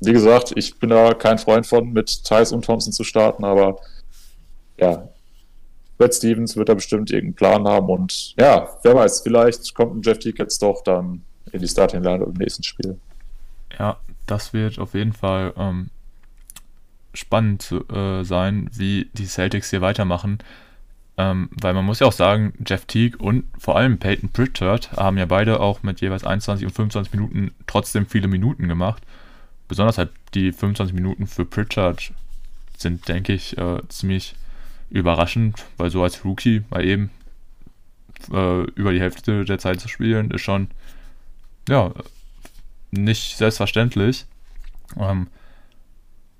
wie 0.00 0.12
gesagt, 0.12 0.52
ich 0.56 0.78
bin 0.78 0.90
da 0.90 1.14
kein 1.14 1.38
Freund 1.38 1.66
von, 1.66 1.92
mit 1.92 2.24
Thais 2.24 2.52
und 2.52 2.64
Thompson 2.64 2.92
zu 2.92 3.04
starten, 3.04 3.44
aber 3.44 3.78
ja, 4.76 5.08
Brad 6.02 6.14
Stevens 6.16 6.56
wird 6.56 6.68
da 6.68 6.74
bestimmt 6.74 7.12
irgendeinen 7.12 7.34
Plan 7.36 7.68
haben 7.68 7.88
und 7.88 8.34
ja, 8.36 8.68
wer 8.82 8.96
weiß, 8.96 9.20
vielleicht 9.20 9.72
kommt 9.72 9.94
ein 9.94 10.02
Jeff 10.02 10.18
Teague 10.18 10.42
jetzt 10.42 10.60
doch 10.60 10.82
dann 10.82 11.22
in 11.52 11.60
die 11.60 11.68
Starting 11.68 12.02
Line 12.02 12.24
im 12.24 12.32
nächsten 12.32 12.64
Spiel. 12.64 12.98
Ja, 13.78 13.98
das 14.26 14.52
wird 14.52 14.80
auf 14.80 14.94
jeden 14.94 15.12
Fall 15.12 15.52
ähm, 15.56 15.90
spannend 17.14 17.72
äh, 17.92 18.24
sein, 18.24 18.68
wie 18.72 19.10
die 19.12 19.26
Celtics 19.26 19.70
hier 19.70 19.80
weitermachen. 19.80 20.38
Ähm, 21.18 21.50
weil 21.52 21.72
man 21.72 21.84
muss 21.84 22.00
ja 22.00 22.08
auch 22.08 22.12
sagen, 22.12 22.52
Jeff 22.66 22.86
Teague 22.86 23.18
und 23.18 23.44
vor 23.56 23.76
allem 23.76 23.98
Peyton 23.98 24.30
Pritchard 24.30 24.90
haben 24.92 25.18
ja 25.18 25.26
beide 25.26 25.60
auch 25.60 25.84
mit 25.84 26.00
jeweils 26.00 26.24
21 26.24 26.66
und 26.66 26.72
25 26.72 27.12
Minuten 27.12 27.52
trotzdem 27.68 28.06
viele 28.06 28.26
Minuten 28.26 28.66
gemacht. 28.66 29.04
Besonders 29.68 29.98
halt 29.98 30.10
die 30.34 30.50
25 30.50 30.96
Minuten 30.96 31.28
für 31.28 31.44
Pritchard 31.44 32.12
sind, 32.76 33.06
denke 33.06 33.34
ich, 33.34 33.56
äh, 33.56 33.78
ziemlich 33.88 34.34
überraschend, 34.92 35.64
weil 35.78 35.90
so 35.90 36.02
als 36.02 36.24
Rookie 36.24 36.64
mal 36.70 36.84
eben 36.84 37.10
äh, 38.30 38.62
über 38.74 38.92
die 38.92 39.00
Hälfte 39.00 39.44
der 39.44 39.58
Zeit 39.58 39.80
zu 39.80 39.88
spielen, 39.88 40.30
ist 40.30 40.42
schon 40.42 40.68
ja 41.68 41.92
nicht 42.90 43.36
selbstverständlich. 43.36 44.26
Ähm, 44.98 45.28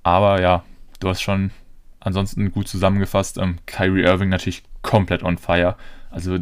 aber 0.02 0.40
ja, 0.40 0.64
du 1.00 1.08
hast 1.08 1.22
schon 1.22 1.50
ansonsten 2.00 2.52
gut 2.52 2.68
zusammengefasst. 2.68 3.38
Ähm, 3.38 3.58
Kyrie 3.66 4.02
Irving 4.02 4.28
natürlich 4.28 4.62
komplett 4.82 5.22
on 5.22 5.38
fire. 5.38 5.76
Also 6.10 6.38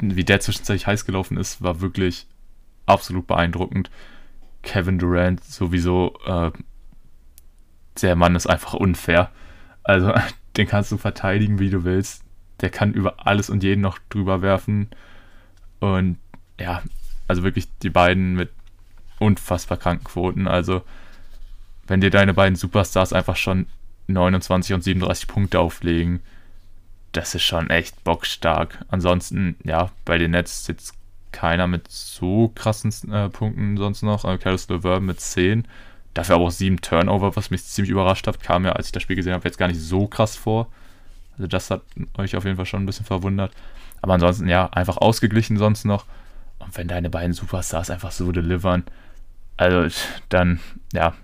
wie 0.00 0.24
der 0.24 0.40
zwischenzeitlich 0.40 0.88
heiß 0.88 1.04
gelaufen 1.04 1.36
ist, 1.36 1.62
war 1.62 1.80
wirklich 1.80 2.26
absolut 2.86 3.28
beeindruckend. 3.28 3.88
Kevin 4.62 4.98
Durant 4.98 5.44
sowieso, 5.44 6.18
äh, 6.26 6.50
der 8.02 8.16
Mann 8.16 8.34
ist 8.34 8.48
einfach 8.48 8.74
unfair. 8.74 9.30
Also 9.84 10.12
den 10.60 10.66
kannst 10.66 10.92
du 10.92 10.98
verteidigen, 10.98 11.58
wie 11.58 11.70
du 11.70 11.84
willst. 11.84 12.22
Der 12.60 12.68
kann 12.68 12.92
über 12.92 13.26
alles 13.26 13.48
und 13.48 13.62
jeden 13.62 13.80
noch 13.80 13.98
drüber 14.10 14.42
werfen. 14.42 14.90
Und 15.78 16.18
ja, 16.58 16.82
also 17.26 17.42
wirklich 17.42 17.66
die 17.82 17.88
beiden 17.88 18.34
mit 18.34 18.50
unfassbar 19.18 19.78
kranken 19.78 20.04
Quoten. 20.04 20.46
Also, 20.46 20.82
wenn 21.86 22.02
dir 22.02 22.10
deine 22.10 22.34
beiden 22.34 22.56
Superstars 22.56 23.14
einfach 23.14 23.36
schon 23.36 23.68
29 24.08 24.74
und 24.74 24.84
37 24.84 25.28
Punkte 25.28 25.60
auflegen, 25.60 26.20
das 27.12 27.34
ist 27.34 27.44
schon 27.44 27.70
echt 27.70 28.04
bockstark. 28.04 28.84
Ansonsten, 28.88 29.56
ja, 29.64 29.90
bei 30.04 30.18
den 30.18 30.32
Nets 30.32 30.66
sitzt 30.66 30.92
keiner 31.32 31.66
mit 31.68 31.88
so 31.88 32.52
krassen 32.54 32.92
äh, 33.10 33.30
Punkten 33.30 33.78
sonst 33.78 34.02
noch. 34.02 34.26
Äh, 34.26 34.36
Caris 34.36 34.68
LeVer 34.68 35.00
mit 35.00 35.20
10. 35.20 35.66
Dafür 36.14 36.36
aber 36.36 36.46
auch 36.46 36.50
sieben 36.50 36.80
Turnover, 36.80 37.36
was 37.36 37.50
mich 37.50 37.64
ziemlich 37.64 37.90
überrascht 37.90 38.26
hat. 38.26 38.42
Kam 38.42 38.64
ja, 38.64 38.72
als 38.72 38.86
ich 38.86 38.92
das 38.92 39.02
Spiel 39.02 39.16
gesehen 39.16 39.32
habe, 39.32 39.44
jetzt 39.44 39.58
gar 39.58 39.68
nicht 39.68 39.80
so 39.80 40.06
krass 40.06 40.36
vor. 40.36 40.68
Also 41.32 41.46
das 41.46 41.70
hat 41.70 41.82
euch 42.18 42.36
auf 42.36 42.44
jeden 42.44 42.56
Fall 42.56 42.66
schon 42.66 42.82
ein 42.82 42.86
bisschen 42.86 43.06
verwundert. 43.06 43.52
Aber 44.02 44.14
ansonsten, 44.14 44.48
ja, 44.48 44.66
einfach 44.70 44.96
ausgeglichen 44.96 45.56
sonst 45.56 45.84
noch. 45.84 46.06
Und 46.58 46.76
wenn 46.76 46.88
deine 46.88 47.10
beiden 47.10 47.32
Superstars 47.32 47.90
einfach 47.90 48.12
so 48.12 48.32
delivern, 48.32 48.84
also 49.56 49.86
dann, 50.28 50.60
ja, 50.92 51.14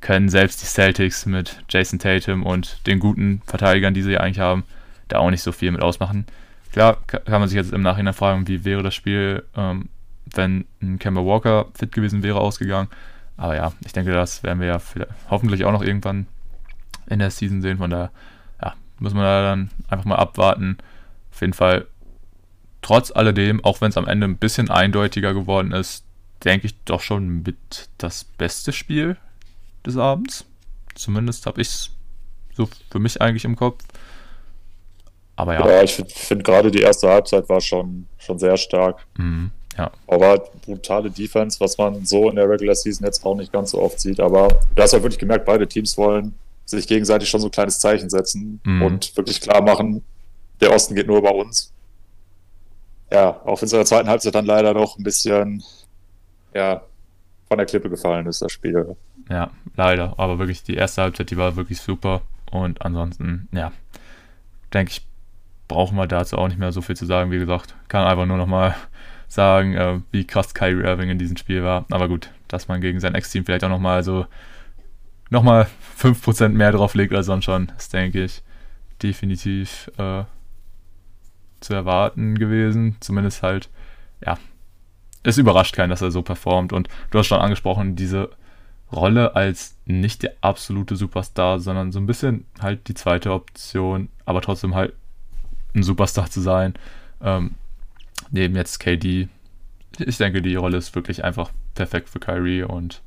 können 0.00 0.28
selbst 0.28 0.62
die 0.62 0.66
Celtics 0.66 1.26
mit 1.26 1.62
Jason 1.68 1.98
Tatum 1.98 2.44
und 2.44 2.86
den 2.86 2.98
guten 2.98 3.42
Verteidigern, 3.46 3.94
die 3.94 4.02
sie 4.02 4.18
eigentlich 4.18 4.40
haben, 4.40 4.64
da 5.08 5.18
auch 5.18 5.30
nicht 5.30 5.42
so 5.42 5.52
viel 5.52 5.70
mit 5.70 5.82
ausmachen. 5.82 6.26
Klar 6.72 6.98
kann 7.06 7.40
man 7.40 7.48
sich 7.48 7.56
jetzt 7.56 7.72
im 7.72 7.82
Nachhinein 7.82 8.14
fragen, 8.14 8.48
wie 8.48 8.64
wäre 8.64 8.82
das 8.82 8.94
Spiel, 8.94 9.44
ähm, 9.56 9.88
wenn 10.32 10.64
ein 10.80 10.98
Kemba 10.98 11.24
Walker 11.24 11.66
fit 11.74 11.92
gewesen 11.92 12.22
wäre, 12.22 12.40
ausgegangen. 12.40 12.88
Aber 13.40 13.56
ja, 13.56 13.72
ich 13.86 13.94
denke, 13.94 14.12
das 14.12 14.42
werden 14.42 14.60
wir 14.60 14.66
ja 14.66 14.80
hoffentlich 15.30 15.64
auch 15.64 15.72
noch 15.72 15.80
irgendwann 15.80 16.26
in 17.06 17.20
der 17.20 17.30
Season 17.30 17.62
sehen. 17.62 17.78
Von 17.78 17.88
daher 17.88 18.10
ja, 18.62 18.74
muss 18.98 19.14
man 19.14 19.22
da 19.22 19.42
dann 19.42 19.70
einfach 19.88 20.04
mal 20.04 20.16
abwarten. 20.16 20.76
Auf 21.32 21.40
jeden 21.40 21.54
Fall, 21.54 21.86
trotz 22.82 23.10
alledem, 23.10 23.64
auch 23.64 23.80
wenn 23.80 23.88
es 23.88 23.96
am 23.96 24.06
Ende 24.06 24.28
ein 24.28 24.36
bisschen 24.36 24.68
eindeutiger 24.68 25.32
geworden 25.32 25.72
ist, 25.72 26.04
denke 26.44 26.66
ich 26.66 26.74
doch 26.84 27.00
schon 27.00 27.42
mit 27.42 27.88
das 27.96 28.24
beste 28.24 28.74
Spiel 28.74 29.16
des 29.86 29.96
Abends. 29.96 30.44
Zumindest 30.94 31.46
habe 31.46 31.62
ich 31.62 31.68
es 31.68 31.90
so 32.54 32.68
für 32.90 32.98
mich 32.98 33.22
eigentlich 33.22 33.46
im 33.46 33.56
Kopf. 33.56 33.82
Aber 35.36 35.54
ja. 35.54 35.66
Ja, 35.66 35.82
ich 35.82 35.94
finde 35.94 36.12
find 36.14 36.44
gerade 36.44 36.70
die 36.70 36.82
erste 36.82 37.08
Halbzeit 37.08 37.48
war 37.48 37.62
schon, 37.62 38.06
schon 38.18 38.38
sehr 38.38 38.58
stark. 38.58 39.06
Mhm. 39.16 39.50
Ja. 39.78 39.90
Aber 40.06 40.50
brutale 40.64 41.10
Defense, 41.10 41.58
was 41.60 41.78
man 41.78 42.04
so 42.04 42.28
in 42.28 42.36
der 42.36 42.48
Regular 42.48 42.74
Season 42.74 43.06
jetzt 43.06 43.24
auch 43.24 43.36
nicht 43.36 43.52
ganz 43.52 43.70
so 43.70 43.80
oft 43.80 44.00
sieht. 44.00 44.20
Aber 44.20 44.48
du 44.74 44.82
hast 44.82 44.92
ja 44.92 45.02
wirklich 45.02 45.18
gemerkt, 45.18 45.46
beide 45.46 45.66
Teams 45.66 45.96
wollen 45.96 46.34
sich 46.66 46.86
gegenseitig 46.86 47.28
schon 47.28 47.40
so 47.40 47.48
ein 47.48 47.52
kleines 47.52 47.80
Zeichen 47.80 48.08
setzen 48.10 48.60
mhm. 48.64 48.82
und 48.82 49.16
wirklich 49.16 49.40
klar 49.40 49.60
machen, 49.60 50.04
der 50.60 50.72
Osten 50.72 50.94
geht 50.94 51.06
nur 51.06 51.18
über 51.18 51.34
uns. 51.34 51.72
Ja, 53.12 53.40
auch 53.44 53.60
wenn 53.60 53.66
es 53.66 53.72
in 53.72 53.78
der 53.78 53.86
zweiten 53.86 54.08
Halbzeit 54.08 54.34
dann 54.34 54.46
leider 54.46 54.72
noch 54.72 54.96
ein 54.96 55.02
bisschen 55.02 55.64
ja, 56.54 56.82
von 57.48 57.58
der 57.58 57.66
Klippe 57.66 57.90
gefallen 57.90 58.26
ist, 58.26 58.40
das 58.40 58.52
Spiel. 58.52 58.96
Ja, 59.28 59.50
leider. 59.76 60.14
Aber 60.16 60.38
wirklich 60.38 60.62
die 60.62 60.74
erste 60.74 61.02
Halbzeit, 61.02 61.30
die 61.30 61.36
war 61.36 61.56
wirklich 61.56 61.80
super. 61.80 62.22
Und 62.50 62.82
ansonsten, 62.82 63.48
ja, 63.52 63.72
denke 64.72 64.92
ich, 64.92 65.06
brauchen 65.66 65.96
wir 65.96 66.06
dazu 66.06 66.36
auch 66.36 66.48
nicht 66.48 66.58
mehr 66.58 66.72
so 66.72 66.82
viel 66.82 66.96
zu 66.96 67.06
sagen. 67.06 67.30
Wie 67.30 67.38
gesagt, 67.38 67.74
kann 67.88 68.04
einfach 68.04 68.26
nur 68.26 68.36
nochmal 68.36 68.76
sagen, 69.30 69.74
äh, 69.74 70.00
wie 70.10 70.26
krass 70.26 70.52
Kyrie 70.54 70.82
Irving 70.82 71.08
in 71.08 71.18
diesem 71.18 71.36
Spiel 71.36 71.62
war. 71.62 71.86
Aber 71.90 72.08
gut, 72.08 72.30
dass 72.48 72.68
man 72.68 72.80
gegen 72.80 73.00
sein 73.00 73.14
Ex-Team 73.14 73.44
vielleicht 73.44 73.64
auch 73.64 73.70
nochmal 73.70 74.02
so 74.02 74.26
nochmal 75.30 75.68
5% 75.96 76.48
mehr 76.48 76.72
drauf 76.72 76.94
legt 76.94 77.14
als 77.14 77.26
sonst 77.26 77.44
schon, 77.44 77.70
ist, 77.78 77.92
denke 77.92 78.24
ich, 78.24 78.42
definitiv 79.00 79.88
äh, 79.96 80.24
zu 81.60 81.74
erwarten 81.74 82.36
gewesen. 82.36 82.96
Zumindest 82.98 83.44
halt, 83.44 83.70
ja, 84.26 84.36
es 85.22 85.38
überrascht 85.38 85.76
keinen, 85.76 85.90
dass 85.90 86.02
er 86.02 86.10
so 86.10 86.22
performt. 86.22 86.72
Und 86.72 86.88
du 87.10 87.18
hast 87.18 87.28
schon 87.28 87.40
angesprochen, 87.40 87.94
diese 87.94 88.30
Rolle 88.92 89.36
als 89.36 89.76
nicht 89.84 90.24
der 90.24 90.34
absolute 90.40 90.96
Superstar, 90.96 91.60
sondern 91.60 91.92
so 91.92 92.00
ein 92.00 92.06
bisschen 92.06 92.46
halt 92.60 92.88
die 92.88 92.94
zweite 92.94 93.32
Option, 93.32 94.08
aber 94.24 94.40
trotzdem 94.40 94.74
halt 94.74 94.94
ein 95.76 95.84
Superstar 95.84 96.28
zu 96.28 96.40
sein. 96.40 96.74
Ähm, 97.22 97.54
neben 98.30 98.56
jetzt 98.56 98.78
KD. 98.78 99.28
Ich 99.98 100.18
denke, 100.18 100.42
die 100.42 100.54
Rolle 100.54 100.78
ist 100.78 100.94
wirklich 100.94 101.24
einfach 101.24 101.50
perfekt 101.74 102.08
für 102.08 102.20
Kyrie 102.20 102.62
und 102.62 103.02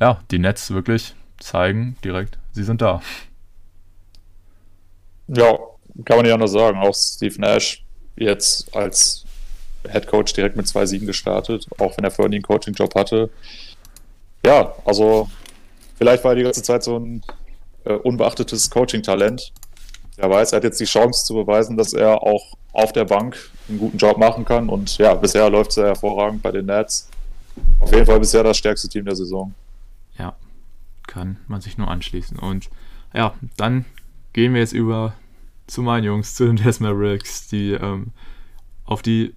ja, 0.00 0.20
die 0.30 0.38
Nets 0.38 0.70
wirklich 0.72 1.14
zeigen 1.38 1.96
direkt, 2.04 2.38
sie 2.52 2.64
sind 2.64 2.82
da. 2.82 3.02
Ja, 5.28 5.58
kann 6.04 6.16
man 6.18 6.26
ja 6.26 6.34
anders 6.34 6.52
sagen. 6.52 6.78
Auch 6.78 6.94
Steve 6.94 7.40
Nash 7.40 7.84
jetzt 8.16 8.74
als 8.74 9.24
Head 9.88 10.06
Coach 10.06 10.32
direkt 10.32 10.56
mit 10.56 10.66
zwei 10.68 10.86
Siegen 10.86 11.06
gestartet, 11.06 11.66
auch 11.78 11.96
wenn 11.96 12.04
er 12.04 12.10
vorher 12.10 12.30
nie 12.30 12.36
einen 12.36 12.42
Coaching-Job 12.42 12.94
hatte. 12.94 13.30
Ja, 14.44 14.74
also 14.84 15.28
vielleicht 15.96 16.24
war 16.24 16.32
er 16.32 16.36
die 16.36 16.42
ganze 16.42 16.62
Zeit 16.62 16.82
so 16.82 16.98
ein 16.98 17.22
äh, 17.84 17.94
unbeachtetes 17.94 18.70
Coaching-Talent. 18.70 19.52
Wer 20.16 20.30
weiß, 20.30 20.52
er 20.52 20.56
hat 20.56 20.64
jetzt 20.64 20.80
die 20.80 20.84
Chance 20.84 21.24
zu 21.24 21.34
beweisen, 21.34 21.76
dass 21.76 21.92
er 21.92 22.22
auch 22.22 22.54
auf 22.72 22.92
der 22.92 23.04
Bank 23.04 23.36
einen 23.68 23.78
guten 23.78 23.98
Job 23.98 24.18
machen 24.18 24.44
kann. 24.44 24.68
Und 24.68 24.98
ja, 24.98 25.14
bisher 25.14 25.48
läuft 25.50 25.70
es 25.70 25.76
sehr 25.76 25.86
hervorragend 25.86 26.42
bei 26.42 26.50
den 26.50 26.66
Nets. 26.66 27.08
Auf 27.80 27.92
jeden 27.92 28.06
Fall 28.06 28.20
bisher 28.20 28.42
das 28.42 28.56
stärkste 28.56 28.88
Team 28.88 29.04
der 29.04 29.16
Saison. 29.16 29.54
Ja, 30.18 30.36
kann 31.06 31.38
man 31.48 31.60
sich 31.60 31.78
nur 31.78 31.88
anschließen. 31.88 32.38
Und 32.38 32.70
ja, 33.14 33.34
dann 33.56 33.84
gehen 34.32 34.54
wir 34.54 34.60
jetzt 34.60 34.72
über 34.72 35.14
zu 35.66 35.82
meinen 35.82 36.04
Jungs, 36.04 36.34
zu 36.34 36.46
den 36.46 36.56
Des 36.56 36.80
Mavericks, 36.80 37.48
die 37.48 37.72
ähm, 37.72 38.08
auf 38.84 39.02
die 39.02 39.34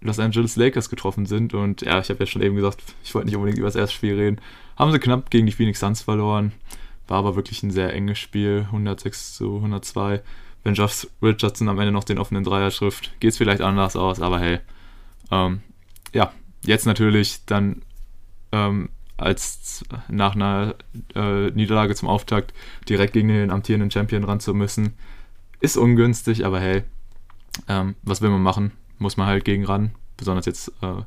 Los 0.00 0.18
Angeles 0.18 0.56
Lakers 0.56 0.90
getroffen 0.90 1.26
sind. 1.26 1.54
Und 1.54 1.82
ja, 1.82 1.98
ich 1.98 2.10
habe 2.10 2.20
ja 2.20 2.26
schon 2.26 2.42
eben 2.42 2.56
gesagt, 2.56 2.82
ich 3.02 3.14
wollte 3.14 3.26
nicht 3.26 3.36
unbedingt 3.36 3.58
über 3.58 3.68
das 3.68 3.76
erste 3.76 3.94
Spiel 3.94 4.14
reden. 4.14 4.40
Haben 4.76 4.92
sie 4.92 4.98
knapp 4.98 5.30
gegen 5.30 5.46
die 5.46 5.52
Phoenix 5.52 5.80
Suns 5.80 6.02
verloren. 6.02 6.52
War 7.08 7.18
aber 7.18 7.36
wirklich 7.36 7.62
ein 7.62 7.70
sehr 7.70 7.92
enges 7.92 8.18
Spiel, 8.18 8.64
106 8.66 9.34
zu 9.34 9.56
102. 9.56 10.22
Wenn 10.64 10.74
Josh 10.74 11.06
Richardson 11.22 11.68
am 11.68 11.78
Ende 11.78 11.92
noch 11.92 12.04
den 12.04 12.18
offenen 12.18 12.42
Dreier 12.42 12.70
trifft, 12.70 13.18
geht 13.20 13.30
es 13.30 13.36
vielleicht 13.36 13.60
anders 13.60 13.96
aus, 13.96 14.20
aber 14.20 14.40
hey. 14.40 14.60
Ähm, 15.30 15.60
ja, 16.12 16.32
jetzt 16.64 16.86
natürlich 16.86 17.44
dann 17.44 17.82
ähm, 18.52 18.88
als 19.16 19.84
nach 20.08 20.34
einer 20.34 20.74
äh, 21.14 21.50
Niederlage 21.50 21.94
zum 21.94 22.08
Auftakt 22.08 22.52
direkt 22.88 23.12
gegen 23.12 23.28
den 23.28 23.50
amtierenden 23.50 23.90
Champion 23.90 24.24
ran 24.24 24.40
zu 24.40 24.54
müssen, 24.54 24.94
ist 25.60 25.76
ungünstig, 25.76 26.44
aber 26.44 26.60
hey, 26.60 26.82
ähm, 27.68 27.94
was 28.02 28.20
will 28.22 28.30
man 28.30 28.42
machen? 28.42 28.72
Muss 28.98 29.16
man 29.16 29.26
halt 29.26 29.44
gegen 29.44 29.64
ran. 29.64 29.92
Besonders 30.16 30.46
jetzt 30.46 30.68
äh, 30.82 31.02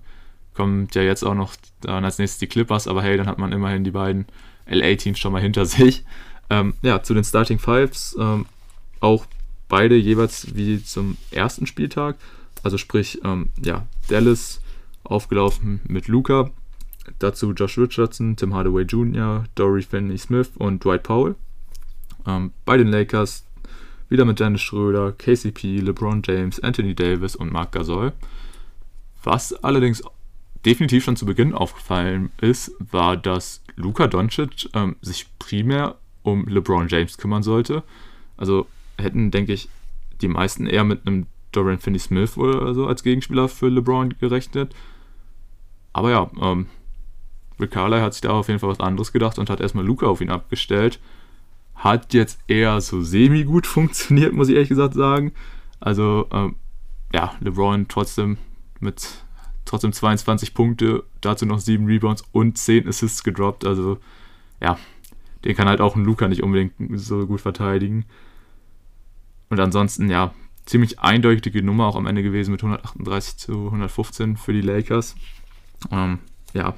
kommt 0.53 0.95
ja 0.95 1.01
jetzt 1.01 1.23
auch 1.23 1.35
noch 1.35 1.55
dann 1.81 2.05
als 2.05 2.19
nächstes 2.19 2.39
die 2.39 2.47
Clippers, 2.47 2.87
aber 2.87 3.01
hey, 3.01 3.17
dann 3.17 3.27
hat 3.27 3.37
man 3.37 3.51
immerhin 3.51 3.83
die 3.83 3.91
beiden 3.91 4.25
LA-Teams 4.67 5.19
schon 5.19 5.31
mal 5.31 5.41
hinter 5.41 5.65
sich. 5.67 6.05
Ähm, 6.49 6.75
ja, 6.81 7.03
zu 7.03 7.13
den 7.13 7.23
Starting 7.23 7.59
Fives, 7.59 8.15
ähm, 8.19 8.45
auch 8.99 9.25
beide 9.69 9.95
jeweils 9.95 10.55
wie 10.55 10.83
zum 10.83 11.17
ersten 11.31 11.65
Spieltag. 11.65 12.17
Also 12.63 12.77
sprich, 12.77 13.19
ähm, 13.23 13.49
ja, 13.63 13.85
Dallas 14.07 14.61
aufgelaufen 15.03 15.79
mit 15.87 16.07
Luca, 16.07 16.49
dazu 17.19 17.53
Josh 17.53 17.77
Richardson, 17.77 18.35
Tim 18.35 18.53
Hardaway 18.53 18.83
Jr., 18.83 19.45
Dory 19.55 19.81
Finney-Smith 19.81 20.51
und 20.57 20.83
Dwight 20.83 21.03
Powell. 21.03 21.35
Ähm, 22.25 22.51
bei 22.65 22.77
den 22.77 22.87
Lakers 22.87 23.45
wieder 24.09 24.25
mit 24.25 24.39
Dennis 24.39 24.61
Schröder, 24.61 25.11
KCP, 25.11 25.79
LeBron 25.79 26.21
James, 26.25 26.59
Anthony 26.59 26.95
Davis 26.95 27.35
und 27.35 27.51
Marc 27.51 27.73
Gasol. 27.73 28.13
Was 29.23 29.53
allerdings 29.53 30.01
definitiv 30.65 31.03
schon 31.03 31.15
zu 31.15 31.25
Beginn 31.25 31.53
aufgefallen 31.53 32.31
ist, 32.41 32.71
war, 32.79 33.17
dass 33.17 33.61
Luka 33.75 34.07
Doncic 34.07 34.69
ähm, 34.73 34.95
sich 35.01 35.27
primär 35.39 35.95
um 36.23 36.47
LeBron 36.47 36.87
James 36.87 37.17
kümmern 37.17 37.43
sollte. 37.43 37.83
Also 38.35 38.67
hätten, 38.97 39.31
denke 39.31 39.53
ich, 39.53 39.69
die 40.21 40.27
meisten 40.27 40.65
eher 40.65 40.83
mit 40.83 41.05
einem 41.05 41.27
Dorian 41.51 41.79
Finney-Smith 41.79 42.37
oder 42.37 42.73
so 42.73 42.87
als 42.87 43.03
Gegenspieler 43.03 43.47
für 43.47 43.69
LeBron 43.69 44.15
gerechnet. 44.19 44.75
Aber 45.93 46.11
ja, 46.11 46.29
ähm, 46.41 46.67
Rick 47.59 47.71
Carly 47.71 47.99
hat 47.99 48.13
sich 48.13 48.21
da 48.21 48.31
auf 48.31 48.47
jeden 48.47 48.59
Fall 48.59 48.69
was 48.69 48.79
anderes 48.79 49.11
gedacht 49.11 49.39
und 49.39 49.49
hat 49.49 49.61
erstmal 49.61 49.85
Luca 49.85 50.07
auf 50.07 50.21
ihn 50.21 50.29
abgestellt. 50.29 50.99
Hat 51.75 52.13
jetzt 52.13 52.39
eher 52.47 52.79
so 52.81 53.01
semi-gut 53.01 53.67
funktioniert, 53.67 54.33
muss 54.33 54.49
ich 54.49 54.55
ehrlich 54.55 54.69
gesagt 54.69 54.93
sagen. 54.93 55.31
Also, 55.79 56.27
ähm, 56.31 56.55
ja, 57.13 57.33
LeBron 57.39 57.87
trotzdem 57.87 58.37
mit 58.79 59.23
trotzdem 59.65 59.91
22 59.91 60.53
Punkte, 60.53 61.03
dazu 61.21 61.45
noch 61.45 61.59
7 61.59 61.85
Rebounds 61.85 62.23
und 62.31 62.57
10 62.57 62.87
Assists 62.87 63.23
gedroppt. 63.23 63.65
Also, 63.65 63.97
ja, 64.61 64.77
den 65.43 65.55
kann 65.55 65.67
halt 65.67 65.81
auch 65.81 65.95
ein 65.95 66.05
Luca 66.05 66.27
nicht 66.27 66.43
unbedingt 66.43 66.73
so 66.99 67.25
gut 67.25 67.41
verteidigen. 67.41 68.05
Und 69.49 69.59
ansonsten, 69.59 70.09
ja, 70.09 70.33
ziemlich 70.65 70.99
eindeutige 70.99 71.63
Nummer 71.63 71.87
auch 71.87 71.95
am 71.95 72.05
Ende 72.05 72.23
gewesen 72.23 72.51
mit 72.51 72.61
138 72.61 73.37
zu 73.37 73.67
115 73.67 74.37
für 74.37 74.53
die 74.53 74.61
Lakers. 74.61 75.15
Ähm, 75.91 76.19
ja, 76.53 76.75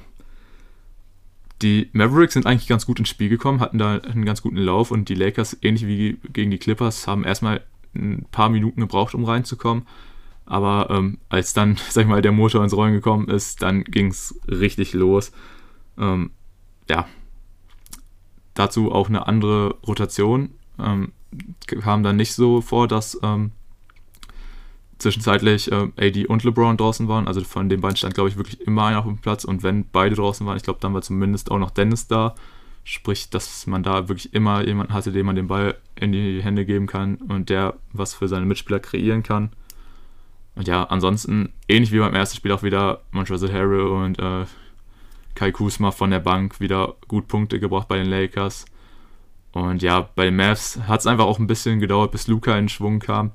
die 1.62 1.90
Mavericks 1.92 2.34
sind 2.34 2.46
eigentlich 2.46 2.68
ganz 2.68 2.86
gut 2.86 2.98
ins 2.98 3.08
Spiel 3.08 3.28
gekommen, 3.28 3.60
hatten 3.60 3.78
da 3.78 3.98
einen 3.98 4.24
ganz 4.24 4.40
guten 4.42 4.56
Lauf 4.56 4.90
und 4.90 5.08
die 5.08 5.14
Lakers, 5.14 5.58
ähnlich 5.60 5.86
wie 5.86 6.18
gegen 6.32 6.50
die 6.50 6.58
Clippers, 6.58 7.06
haben 7.06 7.24
erstmal 7.24 7.62
ein 7.94 8.26
paar 8.30 8.48
Minuten 8.48 8.80
gebraucht, 8.80 9.14
um 9.14 9.24
reinzukommen. 9.24 9.86
Aber 10.46 10.88
ähm, 10.90 11.18
als 11.28 11.52
dann, 11.52 11.76
sag 11.90 12.02
ich 12.02 12.08
mal, 12.08 12.22
der 12.22 12.32
Motor 12.32 12.64
ins 12.64 12.74
Rollen 12.74 12.94
gekommen 12.94 13.28
ist, 13.28 13.62
dann 13.62 13.84
ging 13.84 14.06
es 14.08 14.38
richtig 14.48 14.94
los. 14.94 15.32
Ähm, 15.98 16.30
ja, 16.88 17.06
dazu 18.54 18.90
auch 18.90 19.08
eine 19.08 19.26
andere 19.26 19.76
Rotation. 19.86 20.50
Ähm, 20.78 21.12
kam 21.66 22.02
dann 22.02 22.16
nicht 22.16 22.34
so 22.34 22.60
vor, 22.60 22.88
dass 22.88 23.18
ähm, 23.22 23.52
zwischenzeitlich 24.98 25.70
äh, 25.72 25.88
AD 25.96 26.26
und 26.26 26.44
LeBron 26.44 26.76
draußen 26.76 27.08
waren. 27.08 27.26
Also 27.26 27.42
von 27.42 27.68
den 27.68 27.80
beiden 27.80 27.96
stand, 27.96 28.14
glaube 28.14 28.28
ich, 28.28 28.36
wirklich 28.36 28.60
immer 28.60 28.84
einer 28.84 28.98
auf 29.00 29.06
dem 29.06 29.18
Platz. 29.18 29.44
Und 29.44 29.62
wenn 29.62 29.88
beide 29.90 30.14
draußen 30.14 30.46
waren, 30.46 30.56
ich 30.56 30.62
glaube, 30.62 30.80
dann 30.80 30.94
war 30.94 31.02
zumindest 31.02 31.50
auch 31.50 31.58
noch 31.58 31.70
Dennis 31.70 32.06
da. 32.06 32.34
Sprich, 32.84 33.30
dass 33.30 33.66
man 33.66 33.82
da 33.82 34.08
wirklich 34.08 34.32
immer 34.34 34.64
jemanden 34.64 34.94
hatte, 34.94 35.12
dem 35.12 35.26
man 35.26 35.36
den 35.36 35.48
Ball 35.48 35.76
in 35.96 36.12
die 36.12 36.42
Hände 36.42 36.64
geben 36.64 36.86
kann 36.86 37.16
und 37.16 37.50
der 37.50 37.74
was 37.92 38.14
für 38.14 38.28
seine 38.28 38.46
Mitspieler 38.46 38.80
kreieren 38.80 39.22
kann. 39.22 39.50
Und 40.56 40.66
ja, 40.66 40.84
ansonsten, 40.84 41.52
ähnlich 41.68 41.92
wie 41.92 41.98
beim 41.98 42.14
ersten 42.14 42.36
Spiel 42.36 42.52
auch 42.52 42.62
wieder 42.62 43.02
Montrezl 43.12 43.52
Harrell 43.52 43.86
und 43.86 44.18
äh, 44.18 44.46
Kai 45.34 45.52
Kusma 45.52 45.90
von 45.90 46.10
der 46.10 46.20
Bank 46.20 46.60
wieder 46.60 46.96
gut 47.06 47.28
Punkte 47.28 47.60
gebracht 47.60 47.88
bei 47.88 47.98
den 47.98 48.08
Lakers. 48.08 48.64
Und 49.52 49.82
ja, 49.82 50.08
bei 50.14 50.26
den 50.26 50.36
Mavs 50.36 50.78
hat 50.86 51.00
es 51.00 51.06
einfach 51.06 51.24
auch 51.24 51.38
ein 51.38 51.46
bisschen 51.46 51.80
gedauert, 51.80 52.12
bis 52.12 52.28
Luca 52.28 52.56
in 52.56 52.68
Schwung 52.68 53.00
kam 53.00 53.32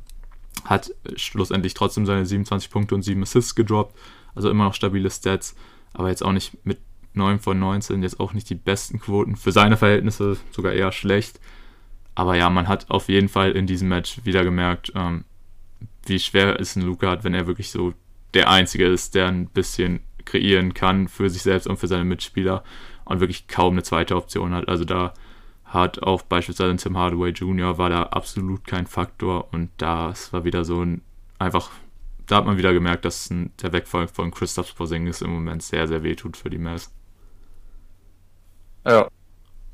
hat 0.65 0.91
schlussendlich 1.15 1.73
trotzdem 1.73 2.05
seine 2.05 2.25
27 2.25 2.69
Punkte 2.69 2.95
und 2.95 3.03
7 3.03 3.21
Assists 3.21 3.55
gedroppt. 3.55 3.95
Also 4.33 4.49
immer 4.49 4.65
noch 4.65 4.73
stabile 4.73 5.09
Stats, 5.09 5.55
aber 5.93 6.09
jetzt 6.09 6.23
auch 6.23 6.31
nicht 6.31 6.57
mit 6.65 6.79
9 7.13 7.39
von 7.39 7.57
19, 7.57 8.03
jetzt 8.03 8.19
auch 8.19 8.33
nicht 8.33 8.49
die 8.49 8.55
besten 8.55 8.99
Quoten. 8.99 9.37
Für 9.37 9.51
seine 9.51 9.77
Verhältnisse 9.77 10.37
sogar 10.51 10.73
eher 10.73 10.91
schlecht. 10.91 11.39
Aber 12.15 12.35
ja, 12.35 12.49
man 12.49 12.67
hat 12.67 12.89
auf 12.89 13.07
jeden 13.07 13.29
Fall 13.29 13.51
in 13.51 13.67
diesem 13.67 13.87
Match 13.87 14.25
wieder 14.25 14.43
gemerkt, 14.43 14.91
ähm, 14.95 15.23
wie 16.05 16.19
schwer 16.19 16.59
es 16.59 16.75
ein 16.75 16.81
Luca 16.81 17.09
hat, 17.09 17.23
wenn 17.23 17.33
er 17.33 17.47
wirklich 17.47 17.71
so 17.71 17.93
der 18.33 18.49
Einzige 18.49 18.85
ist, 18.85 19.15
der 19.15 19.27
ein 19.27 19.47
bisschen 19.47 20.01
kreieren 20.25 20.73
kann 20.73 21.07
für 21.07 21.29
sich 21.29 21.43
selbst 21.43 21.67
und 21.67 21.77
für 21.77 21.87
seine 21.87 22.03
Mitspieler 22.03 22.63
und 23.05 23.19
wirklich 23.19 23.47
kaum 23.47 23.73
eine 23.73 23.83
zweite 23.83 24.15
Option 24.15 24.53
hat. 24.53 24.67
Also 24.67 24.83
da 24.83 25.13
hat 25.75 26.01
auch 26.01 26.23
beispielsweise 26.23 26.75
Tim 26.77 26.97
Hardaway 26.97 27.29
Jr. 27.29 27.77
war 27.77 27.89
da 27.89 28.03
absolut 28.03 28.65
kein 28.65 28.87
Faktor 28.87 29.53
und 29.53 29.69
das 29.77 30.33
war 30.33 30.43
wieder 30.43 30.65
so 30.65 30.81
ein 30.81 31.01
einfach 31.37 31.69
da 32.27 32.37
hat 32.37 32.45
man 32.45 32.57
wieder 32.57 32.73
gemerkt, 32.73 33.05
dass 33.05 33.29
der 33.61 33.71
Wegfall 33.71 34.07
von 34.07 34.31
Christoph 34.31 34.75
Porzingis 34.75 35.21
im 35.21 35.31
Moment 35.31 35.63
sehr, 35.63 35.87
sehr 35.87 36.03
weh 36.03 36.15
tut 36.15 36.37
für 36.37 36.49
die 36.49 36.57
Mavs. 36.57 36.91
Ja, 38.85 39.07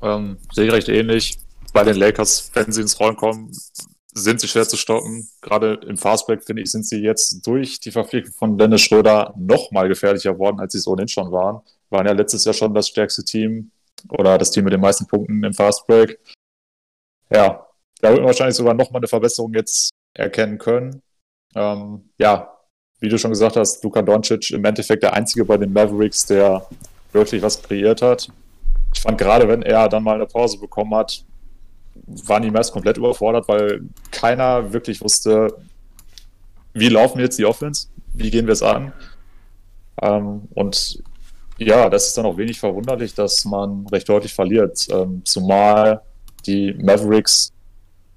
ähm, 0.02 0.38
sehe 0.52 0.66
ich 0.66 0.72
recht 0.72 0.88
ähnlich. 0.88 1.38
Bei 1.72 1.84
den 1.84 1.96
Lakers, 1.96 2.50
wenn 2.54 2.70
sie 2.70 2.82
ins 2.82 2.98
Rollen 3.00 3.16
kommen, 3.16 3.50
sind 4.14 4.40
sie 4.40 4.48
schwer 4.48 4.68
zu 4.68 4.76
stoppen. 4.76 5.26
Gerade 5.40 5.80
im 5.86 5.96
Fastback, 5.96 6.44
finde 6.44 6.62
ich, 6.62 6.70
sind 6.70 6.86
sie 6.86 6.98
jetzt 6.98 7.46
durch 7.46 7.80
die 7.80 7.90
Verpflichtung 7.90 8.34
von 8.34 8.58
Dennis 8.58 8.82
Schröder 8.82 9.32
noch 9.38 9.70
mal 9.70 9.88
gefährlicher 9.88 10.38
worden, 10.38 10.60
als 10.60 10.72
sie 10.72 10.78
es 10.78 10.86
ohnehin 10.86 11.08
schon 11.08 11.32
waren. 11.32 11.60
Waren 11.88 12.06
ja 12.06 12.12
letztes 12.12 12.44
Jahr 12.44 12.54
schon 12.54 12.74
das 12.74 12.88
stärkste 12.88 13.24
Team 13.24 13.70
oder 14.08 14.38
das 14.38 14.50
Team 14.50 14.64
mit 14.64 14.72
den 14.72 14.80
meisten 14.80 15.06
Punkten 15.06 15.42
im 15.42 15.52
Fastbreak. 15.52 16.18
Ja, 17.30 17.66
da 18.00 18.08
wird 18.08 18.18
man 18.18 18.26
wahrscheinlich 18.26 18.56
sogar 18.56 18.74
noch 18.74 18.90
mal 18.90 18.98
eine 18.98 19.08
Verbesserung 19.08 19.54
jetzt 19.54 19.90
erkennen 20.14 20.58
können. 20.58 21.02
Ähm, 21.54 22.10
ja, 22.18 22.52
wie 23.00 23.08
du 23.08 23.18
schon 23.18 23.30
gesagt 23.30 23.56
hast, 23.56 23.82
Luka 23.82 24.02
Doncic 24.02 24.50
im 24.50 24.64
Endeffekt 24.64 25.02
der 25.02 25.14
einzige 25.14 25.44
bei 25.44 25.56
den 25.56 25.72
Mavericks, 25.72 26.26
der 26.26 26.66
wirklich 27.12 27.42
was 27.42 27.62
kreiert 27.62 28.02
hat. 28.02 28.28
Ich 28.94 29.00
fand 29.00 29.18
gerade, 29.18 29.48
wenn 29.48 29.62
er 29.62 29.88
dann 29.88 30.02
mal 30.02 30.14
eine 30.14 30.26
Pause 30.26 30.58
bekommen 30.58 30.94
hat, 30.94 31.24
waren 31.94 32.42
die 32.42 32.50
Mavs 32.50 32.72
komplett 32.72 32.96
überfordert, 32.96 33.48
weil 33.48 33.82
keiner 34.10 34.72
wirklich 34.72 35.00
wusste, 35.00 35.48
wie 36.74 36.88
laufen 36.88 37.20
jetzt 37.20 37.38
die 37.38 37.44
Offense, 37.44 37.88
wie 38.14 38.30
gehen 38.30 38.46
wir 38.46 38.52
es 38.52 38.62
an. 38.62 38.92
Ähm, 40.00 40.48
und 40.54 41.02
ja, 41.64 41.88
das 41.88 42.08
ist 42.08 42.18
dann 42.18 42.26
auch 42.26 42.36
wenig 42.36 42.58
verwunderlich, 42.58 43.14
dass 43.14 43.44
man 43.44 43.86
recht 43.88 44.08
deutlich 44.08 44.34
verliert, 44.34 44.86
ähm, 44.90 45.22
zumal 45.24 46.02
die 46.46 46.74
Mavericks 46.74 47.52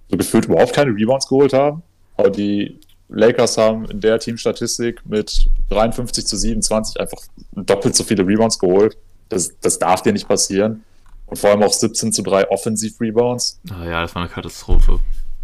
so 0.10 0.18
gefühlt 0.18 0.46
überhaupt 0.46 0.74
keine 0.74 0.92
Rebounds 0.92 1.28
geholt 1.28 1.54
haben, 1.54 1.82
aber 2.18 2.30
die 2.30 2.80
Lakers 3.10 3.58
haben 3.58 3.86
in 3.86 4.02
der 4.02 4.20
Teamstatistik 4.20 5.02
mit 5.06 5.48
53 5.70 6.26
zu 6.26 6.38
27 6.38 7.00
einfach 7.00 7.20
doppelt 7.54 7.96
so 7.96 8.04
viele 8.04 8.26
Rebounds 8.26 8.58
geholt. 8.58 8.98
Das, 9.30 9.52
das 9.62 9.80
darf 9.80 10.02
dir 10.02 10.14
nicht 10.14 10.28
passieren. 10.28 10.84
Und 11.28 11.38
vor 11.38 11.50
allem 11.52 11.64
auch 11.64 11.74
17 11.74 12.14
zu 12.14 12.22
3 12.22 12.50
Offensiv-Rebounds. 12.50 13.60
Ah 13.72 13.86
ja, 13.86 14.02
das 14.02 14.14
war 14.14 14.24
eine 14.24 14.32
Katastrophe. 14.32 15.00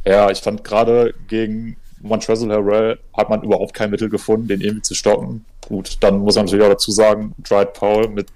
Ja, 0.06 0.30
ich 0.30 0.40
fand 0.40 0.64
gerade 0.64 1.14
gegen 1.28 1.78
Montrezl 2.02 2.52
Harrell 2.52 2.99
hat 3.15 3.30
man 3.30 3.44
überhaupt 3.44 3.73
kein 3.73 3.90
Mittel 3.90 4.10
gefunden, 4.10 4.48
den 4.48 4.61
irgendwie 4.61 4.82
zu 4.82 4.95
stoppen. 4.95 5.45
Gut, 5.68 5.98
dann 6.02 6.19
muss 6.19 6.36
man 6.36 6.45
natürlich 6.45 6.65
auch 6.65 6.69
dazu 6.69 6.91
sagen, 6.91 7.34
Dwight 7.38 7.73
Powell 7.73 8.10
mit 8.10 8.28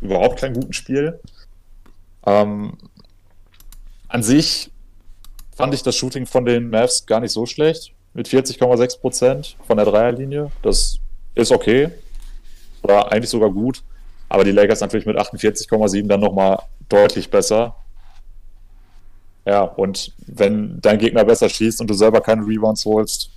überhaupt 0.00 0.38
keinem 0.38 0.54
guten 0.54 0.72
Spiel. 0.72 1.18
Ähm, 2.26 2.76
an 4.08 4.22
sich 4.22 4.70
fand 5.56 5.74
ich 5.74 5.82
das 5.82 5.96
Shooting 5.96 6.26
von 6.26 6.44
den 6.44 6.70
Mavs 6.70 7.06
gar 7.06 7.20
nicht 7.20 7.32
so 7.32 7.46
schlecht. 7.46 7.92
Mit 8.12 8.28
40,6 8.28 9.00
Prozent 9.00 9.56
von 9.66 9.76
der 9.76 9.86
Dreierlinie. 9.86 10.50
Das 10.62 10.98
ist 11.34 11.52
okay. 11.52 11.90
Oder 12.82 13.12
eigentlich 13.12 13.30
sogar 13.30 13.50
gut. 13.50 13.82
Aber 14.28 14.44
die 14.44 14.52
Lakers 14.52 14.80
natürlich 14.80 15.06
mit 15.06 15.16
48,7 15.16 16.06
dann 16.08 16.20
nochmal 16.20 16.58
deutlich 16.88 17.30
besser. 17.30 17.76
Ja, 19.44 19.62
und 19.62 20.12
wenn 20.26 20.80
dein 20.80 20.98
Gegner 20.98 21.24
besser 21.24 21.48
schießt 21.48 21.80
und 21.80 21.88
du 21.88 21.94
selber 21.94 22.20
keine 22.20 22.46
Rebounds 22.46 22.84
holst, 22.84 23.30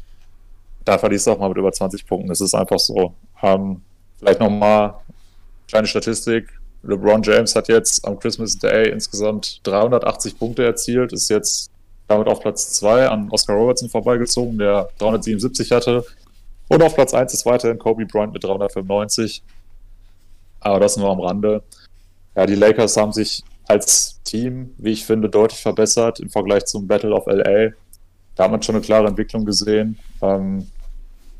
dann 0.85 0.99
verlierst 0.99 1.27
du 1.27 1.31
auch 1.31 1.39
mal 1.39 1.49
mit 1.49 1.57
über 1.57 1.71
20 1.71 2.05
Punkten. 2.05 2.29
Das 2.29 2.41
ist 2.41 2.53
einfach 2.53 2.79
so. 2.79 3.13
Ähm, 3.41 3.81
vielleicht 4.19 4.39
nochmal 4.39 4.95
kleine 5.67 5.87
Statistik. 5.87 6.49
LeBron 6.83 7.23
James 7.23 7.55
hat 7.55 7.69
jetzt 7.69 8.05
am 8.05 8.19
Christmas 8.19 8.57
Day 8.57 8.89
insgesamt 8.89 9.61
380 9.63 10.37
Punkte 10.37 10.65
erzielt, 10.65 11.13
ist 11.13 11.29
jetzt 11.29 11.71
damit 12.07 12.27
auf 12.27 12.41
Platz 12.41 12.73
2 12.73 13.07
an 13.07 13.29
Oscar 13.31 13.55
Robertson 13.55 13.89
vorbeigezogen, 13.89 14.57
der 14.57 14.89
377 14.97 15.71
hatte. 15.71 16.05
Und 16.67 16.83
auf 16.83 16.95
Platz 16.95 17.13
1 17.13 17.33
ist 17.33 17.45
weiterhin 17.45 17.79
Kobe 17.79 18.05
Bryant 18.05 18.33
mit 18.33 18.43
395. 18.43 19.41
Aber 20.59 20.79
das 20.79 20.97
nur 20.97 21.09
am 21.09 21.19
Rande. 21.19 21.63
Ja, 22.35 22.45
die 22.45 22.55
Lakers 22.55 22.97
haben 22.97 23.13
sich 23.13 23.43
als 23.67 24.19
Team, 24.33 24.73
wie 24.77 24.91
ich 24.91 25.05
finde, 25.05 25.29
deutlich 25.29 25.61
verbessert 25.61 26.19
im 26.19 26.29
Vergleich 26.29 26.65
zum 26.65 26.87
Battle 26.87 27.13
of 27.13 27.27
LA. 27.27 27.73
Da 28.35 28.45
hat 28.45 28.51
man 28.51 28.63
schon 28.63 28.73
eine 28.73 28.83
klare 28.83 29.07
Entwicklung 29.07 29.45
gesehen. 29.45 29.99
Ähm, 30.23 30.67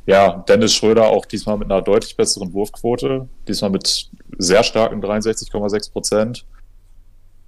ja, 0.06 0.44
Dennis 0.48 0.76
Schröder 0.76 1.08
auch 1.08 1.26
diesmal 1.26 1.58
mit 1.58 1.72
einer 1.72 1.82
deutlich 1.82 2.16
besseren 2.16 2.54
Wurfquote, 2.54 3.28
diesmal 3.48 3.72
mit 3.72 4.12
sehr 4.38 4.62
starken 4.62 5.02
63,6 5.02 5.92
Prozent. 5.92 6.46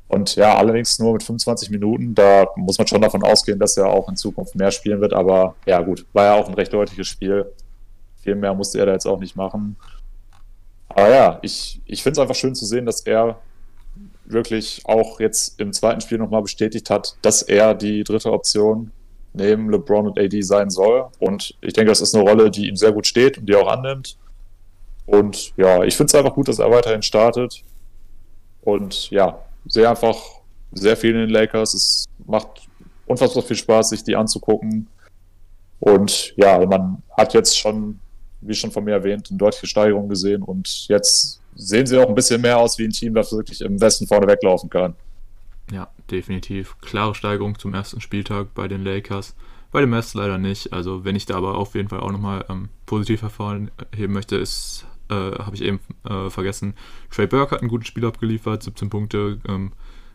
Und 0.08 0.36
ja, 0.36 0.58
allerdings 0.58 0.98
nur 0.98 1.14
mit 1.14 1.22
25 1.22 1.70
Minuten. 1.70 2.16
Da 2.16 2.48
muss 2.56 2.80
man 2.80 2.88
schon 2.88 3.02
davon 3.02 3.24
ausgehen, 3.24 3.60
dass 3.60 3.78
er 3.78 3.88
auch 3.88 4.10
in 4.10 4.16
Zukunft 4.16 4.56
mehr 4.56 4.72
spielen 4.72 5.00
wird. 5.00 5.14
Aber 5.14 5.56
ja, 5.68 5.80
gut, 5.82 6.08
war 6.14 6.26
ja 6.26 6.34
auch 6.34 6.48
ein 6.48 6.56
recht 6.56 6.74
deutliches 6.74 7.08
Spiel. 7.08 7.46
Viel 8.24 8.36
mehr 8.36 8.56
musste 8.56 8.80
er 8.80 8.88
da 8.88 8.94
jetzt 8.94 9.06
auch 9.06 9.20
nicht 9.20 9.36
machen. 9.36 9.76
Aber 10.90 11.10
ja, 11.10 11.40
ich, 11.44 11.82
ich 11.86 12.02
finde 12.02 12.14
es 12.14 12.20
einfach 12.20 12.36
schön 12.36 12.56
zu 12.56 12.66
sehen, 12.66 12.88
dass 12.88 13.02
er 13.02 13.40
wirklich 14.26 14.82
auch 14.86 15.20
jetzt 15.20 15.60
im 15.60 15.74
zweiten 15.74 16.02
Spiel 16.02 16.18
nochmal 16.18 16.42
bestätigt 16.42 16.90
hat, 16.90 17.16
dass 17.22 17.42
er 17.42 17.74
die 17.74 18.04
dritte 18.04 18.32
Option 18.32 18.92
neben 19.34 19.70
LeBron 19.70 20.08
und 20.08 20.20
AD 20.20 20.42
sein 20.42 20.70
soll. 20.70 21.08
Und 21.20 21.56
ich 21.62 21.74
denke, 21.74 21.92
das 21.92 22.02
ist 22.02 22.16
eine 22.16 22.24
Rolle, 22.24 22.50
die 22.50 22.68
ihm 22.68 22.76
sehr 22.76 22.92
gut 22.92 23.06
steht 23.06 23.38
und 23.38 23.48
die 23.48 23.54
er 23.54 23.62
auch 23.62 23.72
annimmt. 23.72 24.18
Und 25.06 25.54
ja, 25.58 25.84
ich 25.84 25.96
finde 25.96 26.10
es 26.10 26.16
einfach 26.16 26.34
gut, 26.34 26.48
dass 26.48 26.60
er 26.60 26.72
weiterhin 26.72 27.02
startet. 27.02 27.64
Und 28.62 29.10
ja, 29.12 29.40
sehe 29.68 29.88
einfach 29.88 30.18
sehr 30.72 30.98
viel 30.98 31.12
in 31.12 31.22
den 31.22 31.30
Lakers. 31.30 31.74
Es 31.74 32.06
macht 32.26 32.68
unfassbar 33.06 33.44
viel 33.44 33.56
Spaß, 33.56 33.90
sich 33.90 34.04
die 34.04 34.16
anzugucken. 34.16 34.88
Und 35.80 36.34
ja, 36.38 36.66
man 36.66 37.04
hat 37.16 37.34
jetzt 37.34 37.58
schon, 37.58 38.00
wie 38.42 38.56
schon 38.56 38.72
von 38.72 38.84
mir 38.84 38.94
erwähnt, 38.94 39.28
eine 39.30 39.38
deutliche 39.38 39.68
Steigerung 39.68 40.10
gesehen. 40.10 40.42
Und 40.42 40.88
jetzt 40.88 41.42
sehen 41.56 41.88
sie 41.88 41.98
auch 41.98 42.10
ein 42.10 42.15
bisschen 42.15 42.41
mehr 42.41 42.57
aus 42.57 42.77
wie 42.77 42.86
ein 42.86 42.91
Team, 42.91 43.14
das 43.14 43.32
wirklich 43.32 43.61
im 43.61 43.80
Westen 43.82 44.07
vorne 44.07 44.27
weglaufen 44.27 44.69
kann. 44.69 44.95
Ja, 45.72 45.90
definitiv. 46.11 46.76
Klare 46.82 47.15
Steigerung 47.15 47.57
zum 47.57 47.73
ersten 47.73 48.02
Spieltag 48.02 48.53
bei 48.53 48.68
den 48.68 48.84
Lakers. 48.84 49.36
Bei 49.72 49.82
den 49.82 49.90
Mavs 49.90 50.14
leider 50.14 50.38
nicht. 50.38 50.73
Also, 50.73 51.03
wenn 51.03 51.15
ich 51.15 51.26
da 51.26 51.36
aber 51.36 51.57
auf 51.57 51.76
jeden 51.76 51.90
Fall 51.90 52.02
auch 52.02 52.11
nochmal 52.11 52.45
ähm, 52.49 52.69
positiv 52.86 53.23
hervorheben 53.23 53.72
möchte, 54.07 54.36
ist, 54.36 54.86
äh, 55.10 55.14
habe 55.14 55.56
ich 55.56 55.64
eben 55.64 55.80
äh, 56.07 56.30
vergessen, 56.30 56.76
Trey 57.11 57.27
Burke 57.27 57.56
hat 57.56 57.61
ein 57.61 57.68
gutes 57.68 57.88
Spiel 57.88 58.06
abgeliefert, 58.06 58.64
17 58.64 58.90
Punkte 58.90 59.40
ähm, 59.48 59.72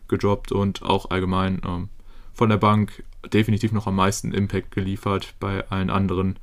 gedroppt 0.07 0.51
und 0.51 0.83
auch 0.83 1.09
allgemein 1.09 1.61
ähm, 1.65 1.89
von 2.33 2.49
der 2.49 2.57
Bank 2.57 3.03
definitiv 3.31 3.71
noch 3.71 3.87
am 3.87 3.95
meisten 3.95 4.33
Impact 4.33 4.71
geliefert. 4.71 5.33
Bei 5.39 5.67
allen 5.69 5.89
anderen 5.89 6.37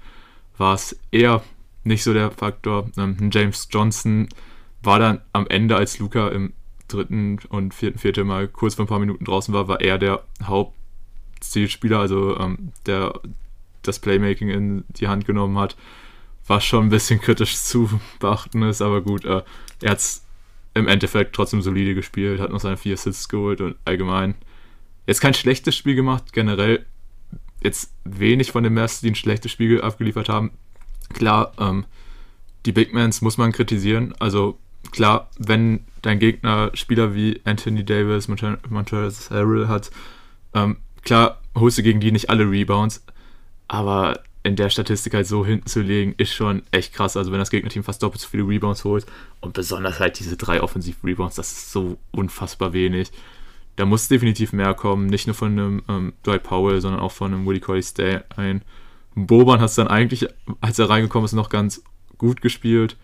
war 0.57 0.75
es 0.75 0.99
eher 1.11 1.43
nicht 1.85 2.05
so 2.05 2.13
der 2.13 2.31
Faktor. 2.31 2.91
Ähm, 2.97 3.31
James 3.33 3.69
Johnson 3.71 4.29
war 4.83 4.99
dann 4.99 5.21
am 5.33 5.47
Ende, 5.49 5.77
als 5.77 5.99
Luca 5.99 6.29
im 6.29 6.53
dritten 6.89 7.39
und 7.51 7.75
vierten, 7.75 7.99
vierten 7.99 8.27
Mal 8.27 8.49
kurz 8.49 8.75
vor 8.75 8.85
ein 8.85 8.89
paar 8.89 8.99
Minuten 8.99 9.25
draußen 9.25 9.53
war, 9.53 9.69
war 9.69 9.81
er 9.81 9.99
der 9.99 10.25
Hauptzielspieler, 10.43 11.99
also 11.99 12.39
ähm, 12.39 12.73
der 12.87 13.21
das 13.83 13.99
Playmaking 13.99 14.49
in 14.49 14.85
die 14.89 15.09
Hand 15.09 15.27
genommen 15.27 15.59
hat, 15.59 15.77
was 16.47 16.65
schon 16.65 16.87
ein 16.87 16.91
bisschen 16.91 17.21
kritisch 17.21 17.57
zu 17.63 18.01
beachten 18.19 18.63
ist, 18.63 18.83
aber 18.83 19.03
gut, 19.03 19.25
äh, 19.25 19.43
er 19.83 19.91
hat 19.91 19.99
es 19.99 20.25
im 20.75 20.89
Endeffekt 20.89 21.35
trotzdem 21.35 21.63
solide 21.63 21.95
gespielt, 21.95 22.41
hat 22.41 22.51
noch 22.51 22.61
seine 22.61 22.77
vier 22.77 22.95
Assists 22.95 23.29
geholt 23.29 23.61
und 23.61 23.77
allgemein 23.85 24.35
jetzt 25.07 25.21
kein 25.21 25.35
schlechtes 25.35 25.77
Spiel 25.77 25.95
gemacht, 25.95 26.33
generell 26.33 26.87
jetzt 27.63 27.93
wenig 28.05 28.53
von 28.53 28.63
den 28.63 28.75
Mavs, 28.75 29.01
die 29.01 29.11
ein 29.11 29.15
schlechtes 29.15 29.51
Spiel 29.51 29.81
abgeliefert 29.81 30.29
haben. 30.29 30.53
Klar, 31.13 31.53
ähm, 31.59 31.87
die 32.67 32.73
Big 32.73 32.93
Mans 32.93 33.21
muss 33.21 33.39
man 33.39 33.53
kritisieren, 33.53 34.15
also 34.19 34.59
klar, 34.91 35.31
wenn 35.39 35.81
dein 36.03 36.19
Gegner 36.19 36.71
Spieler 36.75 37.15
wie 37.15 37.41
Anthony 37.45 37.85
Davis, 37.85 38.29
Montrezl 38.29 39.35
Harrell 39.35 39.69
hat, 39.69 39.91
ähm, 40.55 40.77
klar 41.03 41.41
holst 41.55 41.79
du 41.79 41.83
gegen 41.83 42.01
die 42.01 42.13
nicht 42.13 42.31
alle 42.31 42.49
Rebounds, 42.51 43.05
aber 43.67 44.21
in 44.43 44.57
der 44.57 44.71
Statistik 44.71 45.15
halt 45.15 45.27
so 45.27 45.45
hinten 45.45 45.67
zu 45.67 45.81
legen, 45.83 46.15
ist 46.17 46.33
schon 46.33 46.63
echt 46.71 46.95
krass. 46.95 47.17
Also 47.17 47.33
wenn 47.33 47.39
das 47.39 47.51
Gegnerteam 47.51 47.83
fast 47.83 48.03
doppelt 48.03 48.21
so 48.21 48.29
viele 48.29 48.47
Rebounds 48.47 48.85
holt 48.85 49.05
und 49.41 49.53
besonders 49.53 50.01
halt 50.01 50.19
diese 50.19 50.37
drei 50.37 50.63
Offensiv-Rebounds, 50.63 51.37
das 51.37 51.53
ist 51.53 51.73
so 51.73 51.99
unfassbar 52.13 52.73
wenig. 52.73 53.11
Da 53.77 53.85
muss 53.85 54.09
definitiv 54.09 54.53
mehr 54.53 54.75
kommen, 54.75 55.07
nicht 55.07 55.27
nur 55.27 55.35
von 55.35 55.53
einem 55.53 55.83
ähm, 55.89 56.13
Dwight 56.25 56.45
Powell, 56.45 56.81
sondern 56.81 57.01
auch 57.01 57.13
von 57.13 57.33
einem 57.33 57.47
Woody 57.47 57.61
Colley 57.61 57.83
Stay 57.83 58.21
ein. 58.37 58.63
Boban 59.15 59.61
hat 59.61 59.71
es 59.71 59.75
dann 59.75 59.89
eigentlich, 59.89 60.27
als 60.61 60.79
er 60.79 60.89
reingekommen 60.89 61.25
ist, 61.25 61.33
noch 61.33 61.51
ganz 61.51 61.83
gut 62.17 62.41
gespielt 62.41 62.97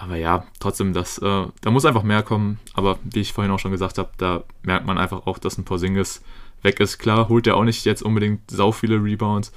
aber 0.00 0.14
ja, 0.16 0.46
trotzdem, 0.60 0.92
das, 0.92 1.18
äh, 1.18 1.46
da 1.60 1.70
muss 1.70 1.84
einfach 1.84 2.04
mehr 2.04 2.22
kommen. 2.22 2.60
Aber 2.74 2.98
wie 3.02 3.20
ich 3.20 3.32
vorhin 3.32 3.52
auch 3.52 3.58
schon 3.58 3.72
gesagt 3.72 3.98
habe, 3.98 4.10
da 4.16 4.44
merkt 4.62 4.86
man 4.86 4.96
einfach 4.96 5.26
auch, 5.26 5.38
dass 5.38 5.58
ein 5.58 5.64
Porzingis 5.64 6.22
weg 6.62 6.78
ist. 6.78 6.98
Klar, 6.98 7.28
holt 7.28 7.48
er 7.48 7.56
auch 7.56 7.64
nicht 7.64 7.84
jetzt 7.84 8.02
unbedingt 8.02 8.48
sau 8.48 8.70
viele 8.70 9.02
Rebounds. 9.02 9.52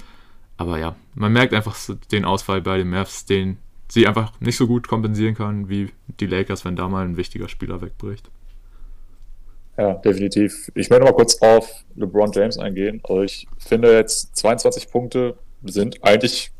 Aber 0.56 0.78
ja, 0.78 0.96
man 1.14 1.32
merkt 1.32 1.54
einfach 1.54 1.76
den 2.10 2.24
Ausfall 2.24 2.60
bei 2.60 2.76
den 2.76 2.90
Mavs, 2.90 3.24
den 3.24 3.58
sie 3.88 4.06
einfach 4.08 4.32
nicht 4.40 4.56
so 4.56 4.66
gut 4.66 4.88
kompensieren 4.88 5.36
kann 5.36 5.68
wie 5.68 5.90
die 6.18 6.26
Lakers, 6.26 6.64
wenn 6.64 6.74
da 6.74 6.88
mal 6.88 7.04
ein 7.04 7.16
wichtiger 7.16 7.48
Spieler 7.48 7.80
wegbricht. 7.80 8.28
Ja, 9.76 9.94
definitiv. 9.94 10.72
Ich 10.74 10.90
möchte 10.90 11.04
mal 11.04 11.12
kurz 11.12 11.40
auf 11.40 11.84
LeBron 11.94 12.32
James 12.32 12.58
eingehen. 12.58 13.00
Also 13.04 13.22
ich 13.22 13.46
finde 13.58 13.92
jetzt 13.92 14.34
22 14.36 14.90
Punkte 14.90 15.36
sind 15.62 16.02
eigentlich 16.02 16.50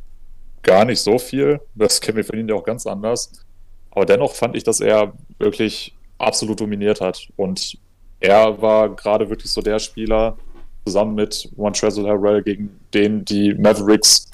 gar 0.63 0.85
nicht 0.85 1.01
so 1.01 1.19
viel. 1.19 1.61
Das 1.75 2.01
kennen 2.01 2.19
wir 2.19 2.25
von 2.25 2.39
ihm 2.39 2.49
ja 2.49 2.55
auch 2.55 2.65
ganz 2.65 2.87
anders. 2.87 3.45
Aber 3.93 4.06
dennoch 4.06 4.35
fand 4.35 4.56
ich, 4.56 4.64
dass 4.64 4.81
er 4.81 5.12
wirklich 5.39 5.94
absolut 6.19 6.60
dominiert 6.60 7.01
hat. 7.01 7.28
Und 7.36 7.78
er 8.20 8.60
war 8.60 8.89
gerade 8.94 9.28
wirklich 9.28 9.51
so 9.51 9.60
der 9.60 9.78
Spieler, 9.78 10.36
zusammen 10.85 11.14
mit 11.14 11.51
Montrezl 11.56 12.06
Harrell, 12.06 12.43
gegen 12.43 12.81
den 12.93 13.24
die 13.24 13.55
Mavericks 13.55 14.31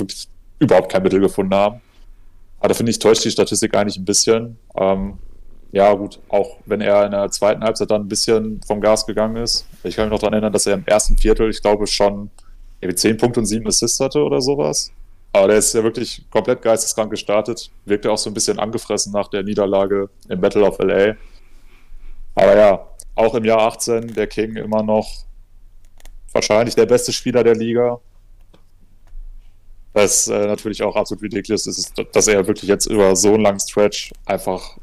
überhaupt 0.59 0.91
kein 0.91 1.03
Mittel 1.03 1.21
gefunden 1.21 1.55
haben. 1.55 1.81
Aber 2.59 2.69
da 2.69 2.75
finde 2.75 2.91
ich, 2.91 2.99
täuscht 2.99 3.25
die 3.25 3.31
Statistik 3.31 3.77
eigentlich 3.77 3.97
ein 3.97 4.05
bisschen. 4.05 4.59
Ähm, 4.77 5.19
ja, 5.71 5.93
gut, 5.93 6.19
auch 6.29 6.57
wenn 6.65 6.81
er 6.81 7.05
in 7.05 7.13
der 7.13 7.31
zweiten 7.31 7.63
Halbzeit 7.63 7.91
dann 7.91 8.03
ein 8.03 8.09
bisschen 8.09 8.61
vom 8.67 8.81
Gas 8.81 9.07
gegangen 9.07 9.37
ist. 9.37 9.67
Ich 9.85 9.97
kann 9.97 10.07
mich 10.07 10.13
noch 10.13 10.19
daran 10.19 10.33
erinnern, 10.33 10.53
dass 10.53 10.67
er 10.67 10.75
im 10.75 10.87
ersten 10.87 11.19
Viertel, 11.19 11.51
ich 11.51 11.61
glaube, 11.61 11.87
schon 11.87 12.31
10 12.83 13.17
Punkte 13.19 13.41
und 13.41 13.47
7 13.47 13.67
Assists 13.67 14.01
hatte 14.01 14.23
oder 14.23 14.41
sowas. 14.41 14.91
Aber 15.39 15.49
der 15.49 15.59
ist 15.59 15.73
ja 15.73 15.85
wirklich 15.85 16.25
komplett 16.31 16.63
geisteskrank 16.63 17.11
gestartet. 17.11 17.71
Wirkte 17.85 18.11
auch 18.11 18.19
so 18.19 18.29
ein 18.29 18.35
bisschen 18.35 18.59
angefressen 18.59 19.13
nach 19.13 19.29
der 19.29 19.45
Niederlage 19.45 20.11
im 20.29 20.41
Battle 20.41 20.65
of 20.65 20.79
LA. 20.81 21.15
Aber 22.35 22.57
ja, 22.57 22.89
auch 23.15 23.35
im 23.35 23.45
Jahr 23.45 23.61
18 23.61 24.15
der 24.15 24.27
King 24.27 24.57
immer 24.57 24.83
noch 24.83 25.09
wahrscheinlich 26.33 26.75
der 26.75 26.87
beste 26.87 27.13
Spieler 27.13 27.45
der 27.45 27.55
Liga. 27.55 28.01
Was 29.93 30.29
äh, 30.29 30.47
natürlich 30.47 30.83
auch 30.83 30.97
absolut 30.97 31.23
ridiculous 31.23 31.67
ist, 31.67 31.93
dass 32.13 32.29
er 32.29 32.47
wirklich 32.47 32.69
jetzt 32.69 32.87
über 32.87 33.15
so 33.17 33.35
einen 33.35 33.43
langen 33.43 33.61
Stretch 33.61 34.13
einfach 34.27 34.77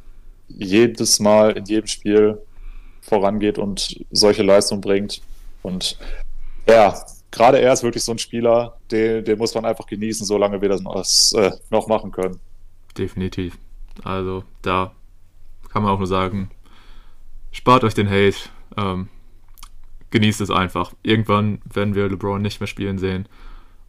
jedes 0.48 1.20
Mal 1.20 1.52
in 1.52 1.66
jedem 1.66 1.88
Spiel 1.88 2.42
vorangeht 3.02 3.58
und 3.58 4.04
solche 4.12 4.44
Leistungen 4.44 4.82
bringt. 4.82 5.22
Und 5.64 5.98
ja, 6.68 7.06
gerade 7.36 7.60
er 7.60 7.74
ist 7.74 7.84
wirklich 7.84 8.04
so 8.04 8.14
ein 8.14 8.18
Spieler, 8.18 8.78
den, 8.92 9.24
den 9.24 9.38
muss 9.38 9.54
man 9.54 9.66
einfach 9.66 9.86
genießen, 9.86 10.26
solange 10.26 10.62
wir 10.62 10.70
das 10.70 11.34
äh, 11.34 11.52
noch 11.70 11.88
machen 11.88 12.12
können. 12.12 12.40
Definitiv. 12.98 13.58
Also 14.04 14.44
da 14.62 14.94
kann 15.70 15.84
man 15.84 15.92
auch 15.92 16.00
nur 16.00 16.08
sagen, 16.08 16.50
spart 17.52 17.84
euch 17.84 17.94
den 17.94 18.10
Hate, 18.10 18.38
ähm, 18.78 19.10
genießt 20.12 20.42
es 20.42 20.50
einfach. 20.50 20.94
Irgendwann 21.04 21.62
werden 21.66 21.94
wir 21.94 22.08
LeBron 22.08 22.42
nicht 22.42 22.60
mehr 22.62 22.68
spielen 22.68 22.98
sehen 22.98 23.28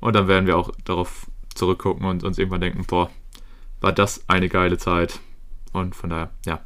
und 0.01 0.14
dann 0.14 0.28
werden 0.28 0.47
wir 0.47 0.56
auch 0.56 0.70
darauf 0.85 1.27
zurückgucken 1.55 2.05
und 2.05 2.24
uns 2.24 2.39
irgendwann 2.39 2.60
denken, 2.60 2.85
boah, 2.86 3.10
war 3.81 3.93
das 3.93 4.28
eine 4.28 4.48
geile 4.48 4.78
Zeit. 4.78 5.20
Und 5.73 5.94
von 5.94 6.10
daher, 6.10 6.31
ja, 6.44 6.64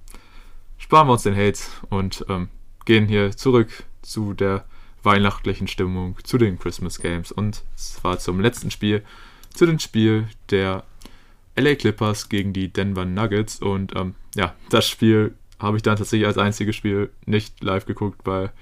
sparen 0.78 1.08
wir 1.08 1.12
uns 1.12 1.22
den 1.22 1.36
Hate 1.36 1.60
und 1.90 2.24
ähm, 2.28 2.48
gehen 2.86 3.06
hier 3.06 3.36
zurück 3.36 3.84
zu 4.02 4.34
der 4.34 4.64
weihnachtlichen 5.02 5.68
Stimmung, 5.68 6.16
zu 6.22 6.38
den 6.38 6.58
Christmas 6.58 7.00
Games 7.00 7.32
und 7.32 7.62
zwar 7.76 8.18
zum 8.18 8.40
letzten 8.40 8.70
Spiel, 8.70 9.02
zu 9.54 9.66
dem 9.66 9.78
Spiel 9.78 10.28
der 10.50 10.84
LA 11.56 11.74
Clippers 11.74 12.28
gegen 12.28 12.52
die 12.52 12.72
Denver 12.72 13.04
Nuggets 13.04 13.60
und 13.60 13.94
ähm, 13.96 14.14
ja, 14.34 14.54
das 14.70 14.88
Spiel 14.88 15.34
habe 15.58 15.76
ich 15.76 15.82
dann 15.82 15.96
tatsächlich 15.96 16.26
als 16.26 16.38
einziges 16.38 16.76
Spiel 16.76 17.10
nicht 17.26 17.62
live 17.62 17.86
geguckt, 17.86 18.20
weil 18.24 18.52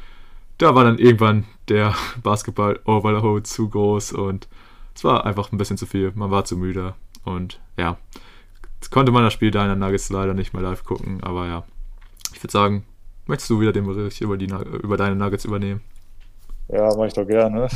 da 0.59 0.75
war 0.75 0.85
dann 0.85 0.99
irgendwann 0.99 1.45
der 1.69 1.95
Basketball-Overload 2.23 3.45
zu 3.45 3.69
groß 3.69 4.13
und 4.13 4.49
es 4.95 5.05
war 5.05 5.25
einfach 5.25 5.53
ein 5.53 5.59
bisschen 5.59 5.77
zu 5.77 5.87
viel. 5.87 6.13
Man 6.17 6.31
war 6.31 6.45
zu 6.45 6.57
müde 6.57 6.95
und 7.25 7.61
ja, 7.77 7.99
jetzt 8.81 8.91
konnte 8.91 9.13
man 9.13 9.23
das 9.23 9.33
Spiel 9.33 9.53
deiner 9.53 9.77
Nuggets 9.77 10.11
leider 10.11 10.35
nicht 10.35 10.53
mehr 10.53 10.63
live 10.63 10.85
gucken, 10.85 11.23
aber 11.23 11.47
ja, 11.47 11.65
ich 12.35 12.43
würde 12.43 12.53
sagen, 12.53 12.85
möchtest 13.27 13.51
du 13.51 13.61
wieder 13.61 13.73
den 13.73 13.87
Bericht 13.87 14.21
über, 14.21 14.37
die, 14.37 14.47
über 14.47 14.97
deine 14.97 15.15
Nuggets 15.15 15.45
übernehmen? 15.45 15.81
Ja, 16.69 16.95
mache 16.95 17.09
ich 17.09 17.15
doch 17.15 17.27
gerne. 17.27 17.69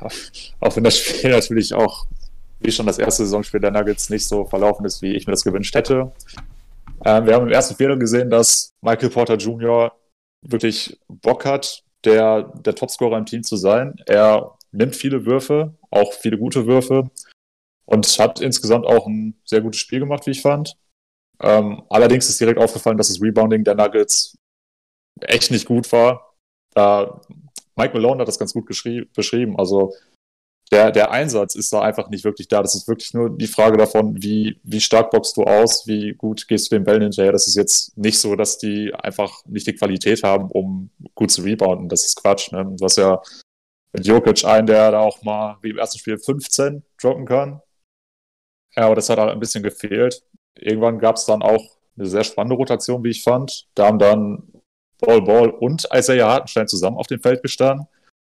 auch 0.60 0.76
wenn 0.76 0.84
das 0.84 0.98
Spiel 0.98 1.30
natürlich 1.30 1.74
auch, 1.74 2.06
wie 2.60 2.72
schon 2.72 2.86
das 2.86 2.98
erste 2.98 3.24
Saisonspiel 3.24 3.60
der 3.60 3.70
Nuggets, 3.70 4.10
nicht 4.10 4.26
so 4.26 4.44
verlaufen 4.44 4.86
ist, 4.86 5.02
wie 5.02 5.14
ich 5.14 5.26
mir 5.26 5.32
das 5.32 5.44
gewünscht 5.44 5.74
hätte. 5.74 6.12
Ähm, 7.04 7.26
wir 7.26 7.34
haben 7.34 7.46
im 7.46 7.52
ersten 7.52 7.76
Viertel 7.76 7.98
gesehen, 7.98 8.30
dass 8.30 8.72
Michael 8.80 9.10
Porter 9.10 9.36
Jr. 9.36 9.92
wirklich 10.42 10.98
Bock 11.08 11.44
hat, 11.44 11.84
der, 12.04 12.44
der 12.64 12.74
Topscorer 12.74 13.18
im 13.18 13.26
Team 13.26 13.42
zu 13.42 13.56
sein. 13.56 13.96
Er 14.06 14.56
nimmt 14.72 14.96
viele 14.96 15.26
Würfe, 15.26 15.74
auch 15.90 16.12
viele 16.12 16.38
gute 16.38 16.66
Würfe 16.66 17.10
und 17.84 18.06
hat 18.18 18.40
insgesamt 18.40 18.86
auch 18.86 19.06
ein 19.06 19.36
sehr 19.44 19.60
gutes 19.60 19.80
Spiel 19.80 20.00
gemacht, 20.00 20.26
wie 20.26 20.30
ich 20.30 20.42
fand. 20.42 20.76
Ähm, 21.40 21.82
allerdings 21.90 22.28
ist 22.28 22.40
direkt 22.40 22.58
aufgefallen, 22.58 22.96
dass 22.96 23.08
das 23.08 23.20
Rebounding 23.20 23.64
der 23.64 23.74
Nuggets 23.74 24.38
echt 25.20 25.50
nicht 25.50 25.66
gut 25.66 25.90
war. 25.92 26.34
Da 26.74 27.20
Mike 27.76 27.94
Malone 27.94 28.20
hat 28.20 28.28
das 28.28 28.38
ganz 28.38 28.52
gut 28.52 28.66
beschrieben. 28.66 29.58
Also 29.58 29.94
der, 30.72 30.90
der 30.90 31.10
Einsatz 31.10 31.54
ist 31.54 31.72
da 31.72 31.82
einfach 31.82 32.08
nicht 32.08 32.24
wirklich 32.24 32.48
da. 32.48 32.62
Das 32.62 32.74
ist 32.74 32.88
wirklich 32.88 33.14
nur 33.14 33.30
die 33.30 33.46
Frage 33.46 33.76
davon, 33.76 34.22
wie, 34.22 34.58
wie 34.62 34.80
stark 34.80 35.10
boxst 35.10 35.36
du 35.36 35.44
aus, 35.44 35.86
wie 35.86 36.14
gut 36.14 36.48
gehst 36.48 36.70
du 36.70 36.76
den 36.76 36.84
Bällen 36.84 37.02
hinterher. 37.02 37.32
Das 37.32 37.46
ist 37.46 37.54
jetzt 37.54 37.96
nicht 37.96 38.18
so, 38.18 38.34
dass 38.34 38.58
die 38.58 38.92
einfach 38.94 39.44
nicht 39.46 39.66
die 39.66 39.74
Qualität 39.74 40.22
haben, 40.22 40.50
um 40.50 40.90
gut 41.14 41.30
zu 41.30 41.42
rebounden. 41.42 41.88
Das 41.88 42.04
ist 42.04 42.16
Quatsch. 42.16 42.50
Ne? 42.52 42.64
Du 42.76 42.84
hast 42.84 42.96
ja 42.96 43.22
mit 43.92 44.06
Jokic 44.06 44.44
einen, 44.44 44.66
der 44.66 44.90
da 44.90 45.00
auch 45.00 45.22
mal 45.22 45.58
wie 45.62 45.70
im 45.70 45.78
ersten 45.78 45.98
Spiel 45.98 46.18
15 46.18 46.82
droppen 47.00 47.26
kann. 47.26 47.60
Ja, 48.74 48.86
aber 48.86 48.96
das 48.96 49.08
hat 49.08 49.18
halt 49.18 49.30
ein 49.30 49.40
bisschen 49.40 49.62
gefehlt. 49.62 50.24
Irgendwann 50.58 50.98
gab 50.98 51.16
es 51.16 51.26
dann 51.26 51.42
auch 51.42 51.76
eine 51.96 52.06
sehr 52.06 52.24
spannende 52.24 52.56
Rotation, 52.56 53.04
wie 53.04 53.10
ich 53.10 53.22
fand. 53.22 53.68
Da 53.74 53.86
haben 53.86 53.98
dann 53.98 54.50
Ball 55.00 55.22
Ball 55.22 55.50
und 55.50 55.86
Isaiah 55.92 56.28
Hartenstein 56.28 56.68
zusammen 56.68 56.96
auf 56.96 57.06
dem 57.06 57.20
Feld 57.20 57.42
gestanden. 57.42 57.86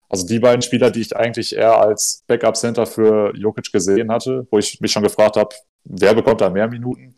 Also 0.10 0.26
die 0.26 0.40
beiden 0.40 0.61
Spieler, 0.61 0.90
die 0.90 1.02
ich 1.02 1.15
eigentlich 1.15 1.56
eher 1.56 1.80
als 1.80 2.23
Backup-Center 2.27 2.86
für 2.86 3.36
Jokic 3.36 3.72
gesehen 3.72 4.11
hatte, 4.11 4.48
wo 4.49 4.57
ich 4.57 4.81
mich 4.81 4.91
schon 4.91 5.03
gefragt 5.03 5.36
habe, 5.38 5.56
wer 5.84 6.15
bekommt 6.15 6.41
da 6.41 6.49
mehr 6.49 6.68
Minuten? 6.68 7.15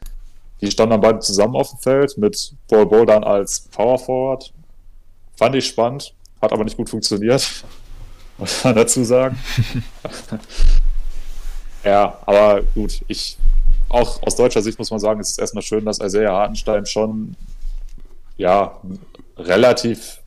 Die 0.60 0.70
standen 0.70 0.92
dann 0.92 1.02
beide 1.02 1.20
zusammen 1.20 1.56
auf 1.56 1.70
dem 1.70 1.80
Feld 1.80 2.18
mit 2.18 2.54
Ball 2.70 2.86
Ball 2.86 3.06
dann 3.06 3.24
als 3.24 3.62
Power 3.72 3.98
Forward. 3.98 4.54
Fand 5.38 5.56
ich 5.56 5.68
spannend, 5.68 6.14
hat 6.42 6.52
aber 6.52 6.66
nicht 6.66 6.78
gut 6.78 6.90
funktioniert, 6.90 7.64
muss 8.38 8.64
man 8.64 8.76
dazu 8.76 9.04
sagen. 9.04 9.40
ja, 11.84 12.20
aber 12.26 12.62
gut, 12.76 13.02
ich 13.08 13.38
auch 13.88 14.22
aus 14.24 14.36
deutscher 14.36 14.62
Sicht 14.62 14.78
muss 14.78 14.92
man 14.92 15.00
sagen, 15.00 15.20
es 15.20 15.32
ist 15.32 15.40
erstmal 15.40 15.64
schön, 15.64 15.86
dass 15.86 16.00
Isaiah 16.00 16.34
Hartenstein 16.34 16.86
schon 16.86 17.36
ja, 18.38 18.80
relativ, 19.48 20.22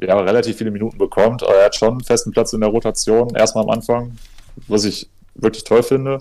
ja, 0.00 0.18
relativ 0.18 0.56
viele 0.56 0.70
Minuten 0.70 0.98
bekommt. 0.98 1.42
Aber 1.42 1.54
er 1.54 1.66
hat 1.66 1.76
schon 1.76 1.90
einen 1.90 2.04
festen 2.04 2.30
Platz 2.30 2.52
in 2.52 2.60
der 2.60 2.70
Rotation, 2.70 3.34
erstmal 3.34 3.64
am 3.64 3.70
Anfang, 3.70 4.16
was 4.68 4.84
ich 4.84 5.08
wirklich 5.34 5.64
toll 5.64 5.82
finde. 5.82 6.18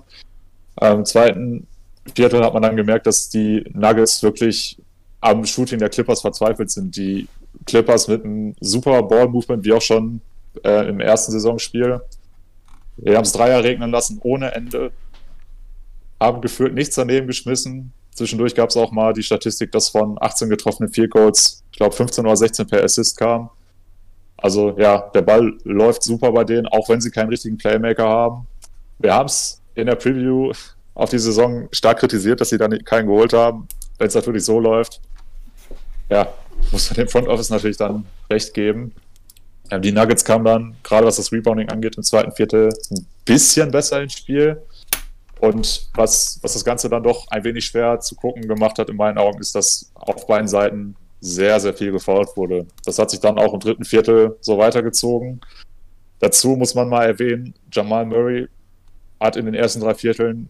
Ähm, 0.81 0.99
Im 0.99 1.05
zweiten 1.05 1.67
Viertel 2.15 2.43
hat 2.43 2.53
man 2.53 2.63
dann 2.63 2.75
gemerkt, 2.75 3.07
dass 3.07 3.29
die 3.29 3.63
Nuggets 3.73 4.21
wirklich 4.23 4.77
am 5.21 5.45
Shooting 5.45 5.79
der 5.79 5.89
Clippers 5.89 6.21
verzweifelt 6.21 6.69
sind. 6.69 6.95
Die 6.95 7.27
Clippers 7.65 8.07
mit 8.07 8.25
einem 8.25 8.55
super 8.59 9.03
Ball-Movement, 9.03 9.63
wie 9.63 9.73
auch 9.73 9.81
schon 9.81 10.21
äh, 10.63 10.89
im 10.89 10.99
ersten 10.99 11.31
Saisonspiel. 11.31 12.01
Wir 12.97 13.15
haben 13.15 13.23
es 13.23 13.31
Dreier 13.31 13.63
regnen 13.63 13.91
lassen 13.91 14.19
ohne 14.21 14.53
Ende. 14.53 14.91
Haben 16.19 16.41
gefühlt 16.41 16.73
nichts 16.73 16.95
daneben 16.95 17.27
geschmissen. 17.27 17.93
Zwischendurch 18.15 18.53
gab 18.53 18.69
es 18.69 18.77
auch 18.77 18.91
mal 18.91 19.13
die 19.13 19.23
Statistik, 19.23 19.71
dass 19.71 19.89
von 19.89 20.17
18 20.19 20.49
getroffenen 20.49 20.91
Field 20.91 21.11
Goals, 21.11 21.63
ich 21.71 21.77
glaube 21.77 21.95
15 21.95 22.25
oder 22.25 22.35
16 22.35 22.67
per 22.67 22.83
Assist 22.83 23.17
kam. 23.17 23.49
Also 24.37 24.75
ja, 24.77 25.09
der 25.13 25.21
Ball 25.21 25.53
läuft 25.63 26.03
super 26.03 26.31
bei 26.31 26.43
denen, 26.43 26.67
auch 26.67 26.89
wenn 26.89 27.01
sie 27.01 27.11
keinen 27.11 27.29
richtigen 27.29 27.57
Playmaker 27.57 28.07
haben. 28.07 28.47
Wir 28.99 29.13
haben 29.13 29.27
es 29.27 29.61
in 29.75 29.87
der 29.87 29.95
Preview 29.95 30.51
auf 30.93 31.09
die 31.09 31.19
Saison 31.19 31.67
stark 31.71 31.99
kritisiert, 31.99 32.41
dass 32.41 32.49
sie 32.49 32.57
dann 32.57 32.77
keinen 32.83 33.07
geholt 33.07 33.33
haben. 33.33 33.67
Wenn 33.97 34.07
es 34.07 34.15
natürlich 34.15 34.45
so 34.45 34.59
läuft, 34.59 35.01
ja, 36.09 36.27
muss 36.71 36.89
man 36.89 36.95
dem 36.95 37.07
Front 37.07 37.27
Office 37.27 37.49
natürlich 37.49 37.77
dann 37.77 38.05
recht 38.29 38.53
geben. 38.53 38.93
die 39.79 39.91
Nuggets 39.91 40.23
kamen 40.23 40.45
dann, 40.45 40.75
gerade 40.83 41.07
was 41.07 41.15
das 41.15 41.31
Rebounding 41.31 41.69
angeht, 41.69 41.95
im 41.95 42.03
zweiten 42.03 42.31
Viertel 42.31 42.69
ein 42.91 43.07
bisschen 43.25 43.71
besser 43.71 44.01
ins 44.01 44.13
Spiel. 44.13 44.61
Und 45.43 45.89
was, 45.95 46.39
was 46.41 46.53
das 46.53 46.63
Ganze 46.63 46.87
dann 46.87 47.03
doch 47.03 47.27
ein 47.27 47.43
wenig 47.43 47.65
schwer 47.65 47.99
zu 47.99 48.15
gucken 48.15 48.47
gemacht 48.47 48.79
hat, 48.79 48.89
in 48.89 48.95
meinen 48.95 49.17
Augen, 49.17 49.41
ist, 49.41 49.53
dass 49.53 49.91
auf 49.93 50.25
beiden 50.25 50.47
Seiten 50.47 50.95
sehr, 51.19 51.59
sehr 51.59 51.73
viel 51.73 51.91
gefault 51.91 52.29
wurde. 52.37 52.65
Das 52.85 52.97
hat 52.97 53.11
sich 53.11 53.19
dann 53.19 53.37
auch 53.37 53.53
im 53.53 53.59
dritten 53.59 53.83
Viertel 53.83 54.37
so 54.39 54.57
weitergezogen. 54.57 55.41
Dazu 56.19 56.51
muss 56.55 56.75
man 56.75 56.87
mal 56.87 57.03
erwähnen, 57.07 57.53
Jamal 57.73 58.05
Murray 58.05 58.47
hat 59.19 59.35
in 59.35 59.43
den 59.45 59.53
ersten 59.53 59.81
drei 59.81 59.93
Vierteln 59.95 60.47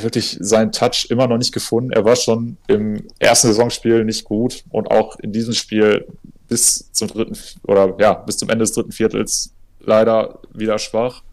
wirklich 0.00 0.38
seinen 0.38 0.70
Touch 0.70 1.08
immer 1.10 1.26
noch 1.26 1.38
nicht 1.38 1.52
gefunden. 1.52 1.90
Er 1.90 2.04
war 2.04 2.14
schon 2.14 2.56
im 2.68 3.08
ersten 3.18 3.48
Saisonspiel 3.48 4.04
nicht 4.04 4.24
gut 4.26 4.62
und 4.70 4.92
auch 4.92 5.18
in 5.18 5.32
diesem 5.32 5.54
Spiel 5.54 6.06
bis 6.46 6.88
zum 6.92 7.08
dritten 7.08 7.36
oder 7.64 7.96
ja, 7.98 8.14
bis 8.14 8.36
zum 8.36 8.48
Ende 8.48 8.62
des 8.62 8.74
dritten 8.74 8.92
Viertels 8.92 9.52
leider 9.80 10.38
wieder 10.54 10.78
schwach. 10.78 11.24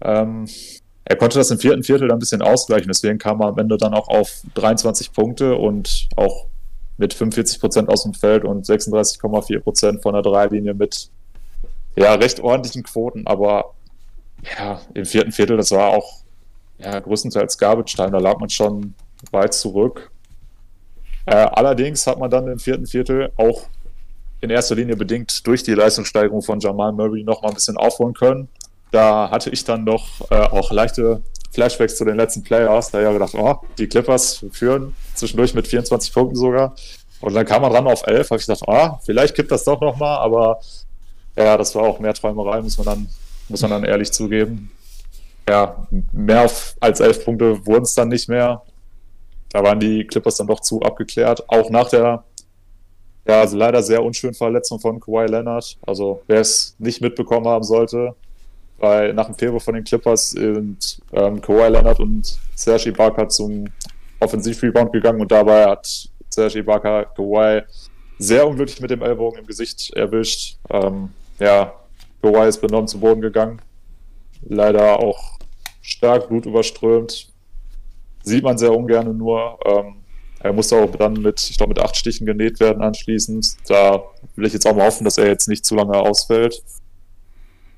Ähm, 0.00 0.46
er 1.04 1.16
konnte 1.16 1.38
das 1.38 1.50
im 1.50 1.58
vierten 1.58 1.82
Viertel 1.82 2.08
dann 2.08 2.16
ein 2.16 2.20
bisschen 2.20 2.42
ausgleichen, 2.42 2.88
deswegen 2.88 3.18
kam 3.18 3.40
er 3.40 3.48
am 3.48 3.58
Ende 3.58 3.76
dann 3.76 3.94
auch 3.94 4.08
auf 4.08 4.42
23 4.54 5.12
Punkte 5.12 5.56
und 5.56 6.08
auch 6.16 6.46
mit 6.96 7.14
45 7.14 7.60
Prozent 7.60 7.88
aus 7.88 8.04
dem 8.04 8.14
Feld 8.14 8.44
und 8.44 8.66
36,4 8.66 9.60
Prozent 9.60 10.02
von 10.02 10.14
der 10.14 10.22
Dreilinie 10.22 10.74
mit 10.74 11.10
ja, 11.96 12.14
recht 12.14 12.40
ordentlichen 12.40 12.84
Quoten, 12.84 13.26
aber 13.26 13.74
ja, 14.58 14.80
im 14.94 15.04
vierten 15.04 15.32
Viertel, 15.32 15.56
das 15.56 15.70
war 15.70 15.90
auch 15.90 16.22
ja, 16.78 16.98
größtenteils 16.98 17.58
Garbage 17.58 17.94
Time, 17.94 18.10
da 18.10 18.18
lag 18.18 18.38
man 18.38 18.50
schon 18.50 18.94
weit 19.30 19.54
zurück. 19.54 20.10
Äh, 21.26 21.34
allerdings 21.34 22.06
hat 22.06 22.18
man 22.18 22.30
dann 22.30 22.48
im 22.48 22.58
vierten 22.58 22.86
Viertel 22.86 23.30
auch 23.36 23.66
in 24.40 24.50
erster 24.50 24.74
Linie 24.74 24.96
bedingt 24.96 25.46
durch 25.46 25.62
die 25.62 25.74
Leistungssteigerung 25.74 26.42
von 26.42 26.58
Jamal 26.58 26.92
Murray 26.92 27.22
noch 27.22 27.42
mal 27.42 27.48
ein 27.48 27.54
bisschen 27.54 27.76
aufholen 27.76 28.14
können. 28.14 28.48
Da 28.92 29.30
hatte 29.30 29.50
ich 29.50 29.64
dann 29.64 29.84
noch 29.84 30.30
äh, 30.30 30.36
auch 30.36 30.70
leichte 30.70 31.22
Flashbacks 31.52 31.96
zu 31.96 32.04
den 32.04 32.16
letzten 32.16 32.42
Playoffs. 32.44 32.90
Da 32.90 33.00
ja 33.00 33.12
gedacht, 33.12 33.34
oh, 33.34 33.56
die 33.78 33.88
Clippers 33.88 34.44
führen 34.52 34.94
zwischendurch 35.14 35.54
mit 35.54 35.66
24 35.66 36.12
Punkten 36.12 36.36
sogar. 36.36 36.76
Und 37.20 37.34
dann 37.34 37.46
kam 37.46 37.62
man 37.62 37.72
ran 37.72 37.86
auf 37.86 38.06
11, 38.06 38.30
habe 38.30 38.40
ich 38.40 38.46
gedacht, 38.46 38.68
ah, 38.68 39.00
vielleicht 39.04 39.34
kippt 39.34 39.50
das 39.50 39.64
doch 39.64 39.80
noch 39.80 39.96
mal, 39.96 40.18
aber 40.18 40.60
ja, 41.36 41.56
das 41.56 41.74
war 41.74 41.84
auch 41.84 41.98
mehr 41.98 42.14
Träumerei, 42.14 42.60
muss 42.60 42.76
man 42.78 42.86
dann, 42.86 43.08
muss 43.48 43.62
man 43.62 43.70
dann 43.70 43.84
ehrlich 43.84 44.12
zugeben. 44.12 44.70
Ja, 45.48 45.86
mehr 46.12 46.50
als 46.80 47.00
11 47.00 47.24
Punkte 47.24 47.66
wurden 47.66 47.84
es 47.84 47.94
dann 47.94 48.08
nicht 48.08 48.28
mehr. 48.28 48.62
Da 49.50 49.62
waren 49.62 49.80
die 49.80 50.06
Clippers 50.06 50.36
dann 50.36 50.46
doch 50.46 50.60
zu 50.60 50.80
abgeklärt. 50.82 51.48
Auch 51.48 51.70
nach 51.70 51.88
der 51.88 52.24
ja, 53.26 53.40
also 53.40 53.56
leider 53.56 53.82
sehr 53.82 54.02
unschönen 54.02 54.34
Verletzung 54.34 54.80
von 54.80 54.98
Kawhi 54.98 55.26
Leonard. 55.26 55.78
Also 55.86 56.22
wer 56.26 56.40
es 56.40 56.74
nicht 56.78 57.00
mitbekommen 57.00 57.46
haben 57.46 57.62
sollte, 57.62 58.14
weil 58.82 59.14
nach 59.14 59.26
dem 59.26 59.36
Februar 59.36 59.60
von 59.60 59.74
den 59.74 59.84
Clippers 59.84 60.30
sind 60.30 61.00
ähm, 61.12 61.40
Kawhi 61.40 61.68
Leonard 61.68 62.00
und 62.00 62.36
Serge 62.56 62.88
Ibaka 62.88 63.28
zum 63.28 63.66
Offensivrebound 64.18 64.92
gegangen 64.92 65.20
und 65.20 65.30
dabei 65.30 65.66
hat 65.66 66.08
Serge 66.28 66.58
Ibaka 66.58 67.04
Kawhi 67.04 67.62
sehr 68.18 68.46
unglücklich 68.46 68.80
mit 68.80 68.90
dem 68.90 69.02
Ellbogen 69.02 69.38
im 69.38 69.46
Gesicht 69.46 69.92
erwischt. 69.94 70.58
Ähm, 70.68 71.10
ja, 71.38 71.72
Kawhi 72.22 72.48
ist 72.48 72.60
benommen 72.60 72.88
zu 72.88 72.98
Boden 72.98 73.20
gegangen. 73.20 73.62
Leider 74.48 74.98
auch 74.98 75.38
stark 75.80 76.28
blutüberströmt. 76.28 77.28
Sieht 78.24 78.42
man 78.42 78.58
sehr 78.58 78.74
ungern 78.74 79.16
nur. 79.16 79.60
Ähm, 79.64 79.94
er 80.40 80.52
musste 80.52 80.76
auch 80.76 80.90
dann 80.96 81.12
mit, 81.12 81.40
ich 81.48 81.56
glaube, 81.56 81.70
mit 81.70 81.78
acht 81.78 81.96
Stichen 81.96 82.26
genäht 82.26 82.58
werden 82.58 82.82
anschließend. 82.82 83.58
Da 83.68 84.02
will 84.34 84.46
ich 84.46 84.52
jetzt 84.52 84.66
auch 84.66 84.74
mal 84.74 84.86
hoffen, 84.86 85.04
dass 85.04 85.18
er 85.18 85.28
jetzt 85.28 85.46
nicht 85.46 85.64
zu 85.64 85.76
lange 85.76 85.94
ausfällt. 85.94 86.64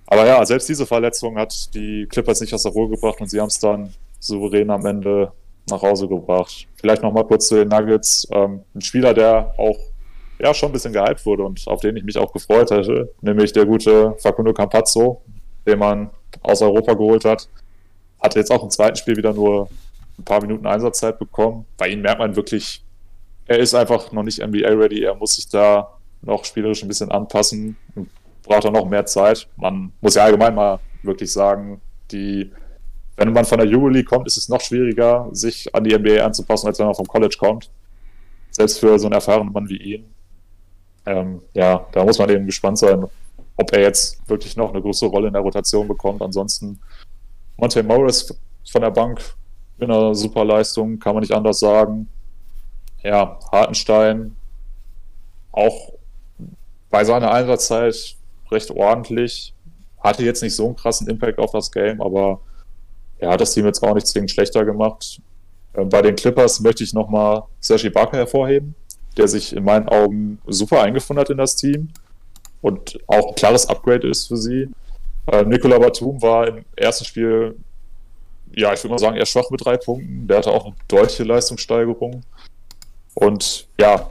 Aber 0.06 0.26
ja, 0.26 0.44
selbst 0.44 0.68
diese 0.68 0.86
Verletzung 0.86 1.38
hat 1.38 1.74
die 1.74 2.06
Clippers 2.06 2.40
nicht 2.40 2.52
aus 2.52 2.62
der 2.62 2.72
Ruhe 2.72 2.88
gebracht 2.88 3.20
und 3.20 3.28
sie 3.28 3.40
haben 3.40 3.48
es 3.48 3.58
dann 3.58 3.92
souverän 4.20 4.70
am 4.70 4.84
Ende 4.84 5.32
nach 5.68 5.82
Hause 5.82 6.08
gebracht. 6.08 6.66
Vielleicht 6.76 7.02
noch 7.02 7.12
mal 7.12 7.24
kurz 7.24 7.48
zu 7.48 7.56
den 7.56 7.68
Nuggets. 7.68 8.26
Ähm, 8.30 8.62
ein 8.74 8.80
Spieler, 8.80 9.14
der 9.14 9.54
auch 9.56 9.78
ja 10.38 10.52
schon 10.52 10.70
ein 10.70 10.72
bisschen 10.72 10.92
gehypt 10.92 11.24
wurde 11.24 11.44
und 11.44 11.66
auf 11.66 11.80
den 11.80 11.96
ich 11.96 12.04
mich 12.04 12.18
auch 12.18 12.32
gefreut 12.32 12.70
hätte, 12.70 13.12
nämlich 13.20 13.52
der 13.52 13.64
gute 13.64 14.14
Facundo 14.18 14.52
Campazzo, 14.52 15.22
den 15.66 15.78
man 15.78 16.10
aus 16.42 16.60
Europa 16.60 16.92
geholt 16.94 17.24
hat. 17.24 17.48
Hatte 18.20 18.38
jetzt 18.38 18.50
auch 18.50 18.62
im 18.62 18.70
zweiten 18.70 18.96
Spiel 18.96 19.16
wieder 19.16 19.32
nur 19.32 19.68
ein 20.18 20.24
paar 20.24 20.40
Minuten 20.40 20.66
Einsatzzeit 20.66 21.18
bekommen. 21.18 21.66
Bei 21.76 21.88
ihm 21.88 22.02
merkt 22.02 22.18
man 22.18 22.36
wirklich, 22.36 22.84
er 23.46 23.58
ist 23.58 23.74
einfach 23.74 24.12
noch 24.12 24.22
nicht 24.22 24.44
NBA-ready. 24.44 25.02
Er 25.02 25.14
muss 25.14 25.36
sich 25.36 25.48
da 25.48 25.98
noch 26.22 26.44
spielerisch 26.44 26.82
ein 26.82 26.88
bisschen 26.88 27.10
anpassen 27.10 27.76
und 27.94 28.08
braucht 28.44 28.64
da 28.64 28.70
noch 28.70 28.88
mehr 28.88 29.04
Zeit. 29.06 29.48
Man 29.56 29.92
muss 30.00 30.14
ja 30.14 30.24
allgemein 30.24 30.54
mal 30.54 30.78
wirklich 31.02 31.32
sagen, 31.32 31.80
die, 32.10 32.52
wenn 33.16 33.32
man 33.32 33.44
von 33.44 33.58
der 33.58 33.68
Euroleague 33.68 34.04
kommt, 34.04 34.26
ist 34.26 34.36
es 34.36 34.48
noch 34.48 34.60
schwieriger, 34.60 35.28
sich 35.32 35.74
an 35.74 35.84
die 35.84 35.96
NBA 35.96 36.24
anzupassen, 36.24 36.66
als 36.68 36.78
wenn 36.78 36.86
man 36.86 36.94
vom 36.94 37.06
College 37.06 37.36
kommt. 37.38 37.70
Selbst 38.50 38.78
für 38.78 38.98
so 38.98 39.06
einen 39.06 39.14
erfahrenen 39.14 39.52
Mann 39.52 39.68
wie 39.68 39.76
ihn. 39.76 40.14
Ähm, 41.06 41.42
ja, 41.52 41.86
da 41.92 42.04
muss 42.04 42.18
man 42.18 42.30
eben 42.30 42.46
gespannt 42.46 42.78
sein, 42.78 43.04
ob 43.56 43.72
er 43.72 43.80
jetzt 43.80 44.26
wirklich 44.28 44.56
noch 44.56 44.70
eine 44.70 44.80
größere 44.80 45.10
Rolle 45.10 45.28
in 45.28 45.32
der 45.32 45.42
Rotation 45.42 45.88
bekommt. 45.88 46.22
Ansonsten 46.22 46.78
Monte 47.56 47.82
Morris 47.82 48.34
von 48.70 48.82
der 48.82 48.90
Bank 48.90 49.20
in 49.78 49.90
einer 49.90 50.14
super 50.14 50.44
Leistung, 50.44 50.98
kann 50.98 51.14
man 51.14 51.22
nicht 51.22 51.32
anders 51.32 51.60
sagen. 51.60 52.08
Ja, 53.02 53.38
Hartenstein 53.52 54.34
auch 55.52 55.92
bei 56.90 57.04
seiner 57.04 57.32
Einsatzzeit 57.32 58.16
recht 58.54 58.70
ordentlich. 58.70 59.54
Hatte 59.98 60.24
jetzt 60.24 60.42
nicht 60.42 60.54
so 60.54 60.66
einen 60.66 60.76
krassen 60.76 61.08
Impact 61.08 61.38
auf 61.38 61.52
das 61.52 61.70
Game, 61.70 62.00
aber 62.00 62.40
er 63.18 63.30
hat 63.30 63.40
das 63.40 63.54
Team 63.54 63.66
jetzt 63.66 63.82
auch 63.82 63.94
nicht 63.94 64.06
zwingend 64.06 64.30
schlechter 64.30 64.64
gemacht. 64.64 65.20
Ähm, 65.74 65.88
bei 65.88 66.02
den 66.02 66.16
Clippers 66.16 66.60
möchte 66.60 66.84
ich 66.84 66.92
nochmal 66.92 67.42
Sergi 67.60 67.90
Barker 67.90 68.18
hervorheben, 68.18 68.74
der 69.16 69.28
sich 69.28 69.54
in 69.54 69.64
meinen 69.64 69.88
Augen 69.88 70.38
super 70.46 70.82
eingefunden 70.82 71.20
hat 71.20 71.30
in 71.30 71.38
das 71.38 71.56
Team 71.56 71.88
und 72.62 72.98
auch 73.06 73.28
ein 73.28 73.34
klares 73.34 73.66
Upgrade 73.66 74.08
ist 74.08 74.28
für 74.28 74.36
sie. 74.36 74.68
Äh, 75.26 75.44
Nikola 75.44 75.78
Batum 75.78 76.20
war 76.22 76.48
im 76.48 76.64
ersten 76.76 77.04
Spiel 77.04 77.56
ja, 78.56 78.72
ich 78.72 78.82
würde 78.82 78.92
mal 78.92 78.98
sagen, 78.98 79.16
eher 79.16 79.26
schwach 79.26 79.50
mit 79.50 79.64
drei 79.64 79.76
Punkten. 79.76 80.26
Der 80.26 80.38
hatte 80.38 80.50
auch 80.50 80.66
eine 80.66 80.74
deutliche 80.88 81.24
Leistungssteigerung. 81.24 82.22
Und 83.14 83.68
ja, 83.78 84.10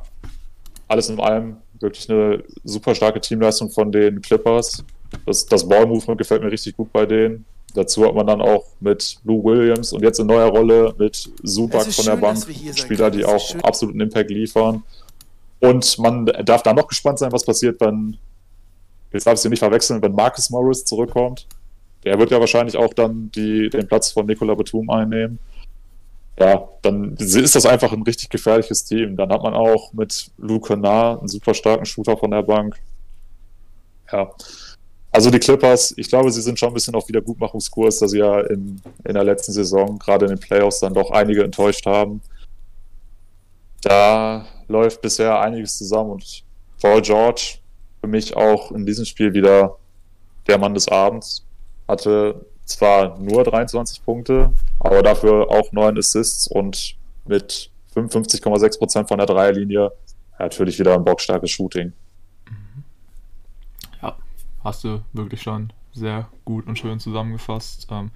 alles 0.88 1.10
in 1.10 1.20
allem 1.20 1.58
wirklich 1.84 2.10
eine 2.10 2.44
super 2.64 2.96
starke 2.96 3.22
Teamleistung 3.22 3.70
von 3.70 3.92
den 3.92 4.22
Clippers. 4.22 4.84
Das, 5.26 5.46
das 5.46 5.68
Ball-Movement 5.68 6.18
gefällt 6.18 6.42
mir 6.42 6.52
richtig 6.52 6.76
gut 6.76 6.92
bei 6.92 7.06
denen. 7.06 7.46
Dazu 7.76 8.06
hat 8.06 8.14
man 8.14 8.28
dann 8.28 8.42
auch 8.42 8.66
mit 8.80 9.18
Lou 9.24 9.44
Williams 9.44 9.94
und 9.94 10.04
jetzt 10.04 10.20
in 10.20 10.28
neuer 10.28 10.48
Rolle 10.48 10.94
mit 10.98 11.30
Zubac 11.44 11.92
von 11.92 12.06
der 12.06 12.18
Bank 12.18 12.46
Spieler, 12.76 13.10
die 13.10 13.26
auch 13.26 13.40
schön. 13.40 13.62
absoluten 13.62 14.00
Impact 14.00 14.30
liefern. 14.30 14.84
Und 15.60 15.98
man 15.98 16.26
darf 16.26 16.62
da 16.62 16.74
noch 16.74 16.88
gespannt 16.88 17.20
sein, 17.20 17.32
was 17.32 17.46
passiert, 17.46 17.80
wenn, 17.82 18.18
jetzt 19.12 19.26
darf 19.26 19.36
ich 19.36 19.40
sie 19.40 19.50
nicht 19.50 19.60
verwechseln, 19.60 20.02
wenn 20.02 20.14
Marcus 20.14 20.50
Morris 20.50 20.86
zurückkommt. 20.86 21.48
Der 22.04 22.20
wird 22.20 22.32
ja 22.32 22.40
wahrscheinlich 22.40 22.78
auch 22.78 22.94
dann 22.94 23.32
die, 23.34 23.70
den 23.70 23.88
Platz 23.88 24.12
von 24.12 24.26
Nicola 24.26 24.56
Batum 24.56 24.90
einnehmen. 24.90 25.40
Ja, 26.40 26.68
dann 26.82 27.16
ist 27.18 27.56
das 27.56 27.66
einfach 27.66 27.92
ein 27.92 28.02
richtig 28.02 28.30
gefährliches 28.30 28.84
Team. 28.86 29.16
Dann 29.16 29.32
hat 29.32 29.44
man 29.44 29.54
auch 29.54 29.94
mit 29.94 30.32
Luke 30.38 30.76
Nah 30.76 31.20
einen 31.20 31.28
super 31.28 31.54
starken 31.54 31.86
Shooter 31.86 32.18
von 32.18 32.32
der 32.32 32.42
Bank. 32.42 32.76
Ja. 34.12 34.32
Also 35.12 35.30
die 35.30 35.40
Clippers, 35.40 35.94
ich 35.96 36.10
glaube, 36.10 36.32
sie 36.32 36.42
sind 36.42 36.58
schon 36.58 36.70
ein 36.70 36.74
bisschen 36.74 36.96
auf 36.96 37.08
Wiedergutmachungskurs, 37.08 38.00
da 38.00 38.08
sie 38.08 38.18
ja 38.18 38.42
in, 38.42 38.82
in 39.06 39.14
der 39.14 39.24
letzten 39.24 39.52
Saison, 39.52 40.00
gerade 40.00 40.26
in 40.26 40.32
den 40.32 40.40
Playoffs, 40.40 40.80
dann 40.80 40.96
doch 40.96 41.12
einige 41.12 41.44
enttäuscht 41.44 41.86
haben. 41.86 42.20
Da 43.82 44.48
läuft 44.68 45.02
bisher 45.02 45.40
einiges 45.40 45.78
zusammen 45.78 46.12
und 46.12 46.44
Paul 46.82 47.02
George 47.02 47.60
für 48.02 48.08
mich 48.08 48.36
auch 48.36 48.72
in 48.72 48.88
diesem 48.88 49.06
Spiel 49.06 49.34
wieder 49.34 49.78
der 50.48 50.58
Mann 50.58 50.74
des 50.74 50.88
Abends 50.88 51.46
hatte 51.88 52.46
zwar 52.66 53.18
nur 53.20 53.44
23 53.44 54.04
Punkte, 54.04 54.54
aber 54.80 55.04
dafür 55.04 55.50
auch 55.50 55.72
9 55.72 55.98
Assists 55.98 56.48
und 56.48 56.96
mit 57.26 57.70
55,6% 57.96 59.08
von 59.08 59.18
der 59.18 59.28
Dreierlinie 59.28 59.92
natürlich 60.40 60.80
wieder 60.80 60.96
ein 60.96 61.04
bockstarkes 61.04 61.52
Shooting. 61.52 61.94
Ja, 64.02 64.18
hast 64.64 64.84
du 64.84 65.02
wirklich 65.14 65.42
schon 65.42 65.72
sehr 65.94 66.28
gut 66.46 66.68
und 66.68 66.80
schön 66.80 67.00
zusammengefasst. 67.00 67.88
Ähm, 67.92 68.12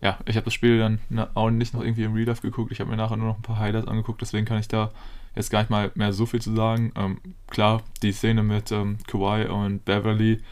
ja, 0.00 0.18
ich 0.26 0.36
habe 0.36 0.44
das 0.44 0.54
Spiel 0.54 0.78
dann 0.78 1.00
auch 1.34 1.50
nicht 1.50 1.74
noch 1.74 1.82
irgendwie 1.82 2.04
im 2.04 2.14
Real 2.14 2.34
geguckt. 2.34 2.72
Ich 2.72 2.80
habe 2.80 2.90
mir 2.90 2.96
nachher 2.96 3.16
nur 3.16 3.28
noch 3.28 3.36
ein 3.36 3.42
paar 3.42 3.58
Highlights 3.58 3.88
angeguckt, 3.88 4.20
deswegen 4.20 4.44
kann 4.44 4.58
ich 4.58 4.68
da 4.68 4.90
jetzt 5.34 5.50
gar 5.50 5.60
nicht 5.60 5.70
mal 5.70 5.90
mehr 5.94 6.12
so 6.12 6.26
viel 6.26 6.40
zu 6.40 6.54
sagen. 6.54 6.92
Ähm, 6.96 7.20
klar, 7.48 7.82
die 8.02 8.12
Szene 8.12 8.42
mit 8.42 8.72
ähm, 8.72 8.98
Kawhi 9.06 9.46
und 9.46 9.84
Beverly 9.84 10.42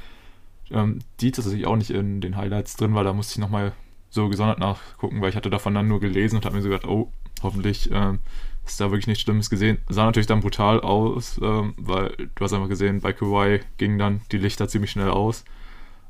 ähm, 0.71 1.01
die 1.21 1.33
tatsächlich 1.33 1.67
auch 1.67 1.77
nicht 1.77 1.91
in 1.91 2.21
den 2.21 2.37
Highlights 2.37 2.77
drin 2.77 2.95
war. 2.95 3.05
Da 3.05 3.13
musste 3.13 3.33
ich 3.35 3.39
nochmal 3.39 3.73
so 4.11 4.29
gesondert 4.29 4.59
nachgucken, 4.59 5.21
weil 5.21 5.31
ich 5.31 5.37
hatte 5.37 5.51
davon 5.51 5.75
dann 5.75 5.89
nur 5.89 6.01
gelesen 6.01 6.37
und 6.37 6.45
habe 6.45 6.57
mir 6.57 6.63
so 6.63 6.69
gedacht, 6.69 6.87
oh, 6.87 7.11
hoffentlich 7.43 7.91
ähm, 7.93 8.21
ist 8.65 8.81
da 8.81 8.91
wirklich 8.91 9.07
nichts 9.07 9.23
Schlimmes 9.23 9.51
gesehen. 9.51 9.79
Sah 9.89 10.05
natürlich 10.07 10.27
dann 10.27 10.41
brutal 10.41 10.81
aus, 10.81 11.41
ähm, 11.43 11.75
weil 11.77 12.15
du 12.35 12.45
hast 12.45 12.53
einfach 12.53 12.69
gesehen, 12.69 13.01
bei 13.01 13.13
Kawhi 13.13 13.61
gingen 13.77 13.99
dann 13.99 14.21
die 14.33 14.39
Lichter 14.39 14.69
ziemlich 14.69 14.91
schnell 14.91 15.11
aus. 15.11 15.45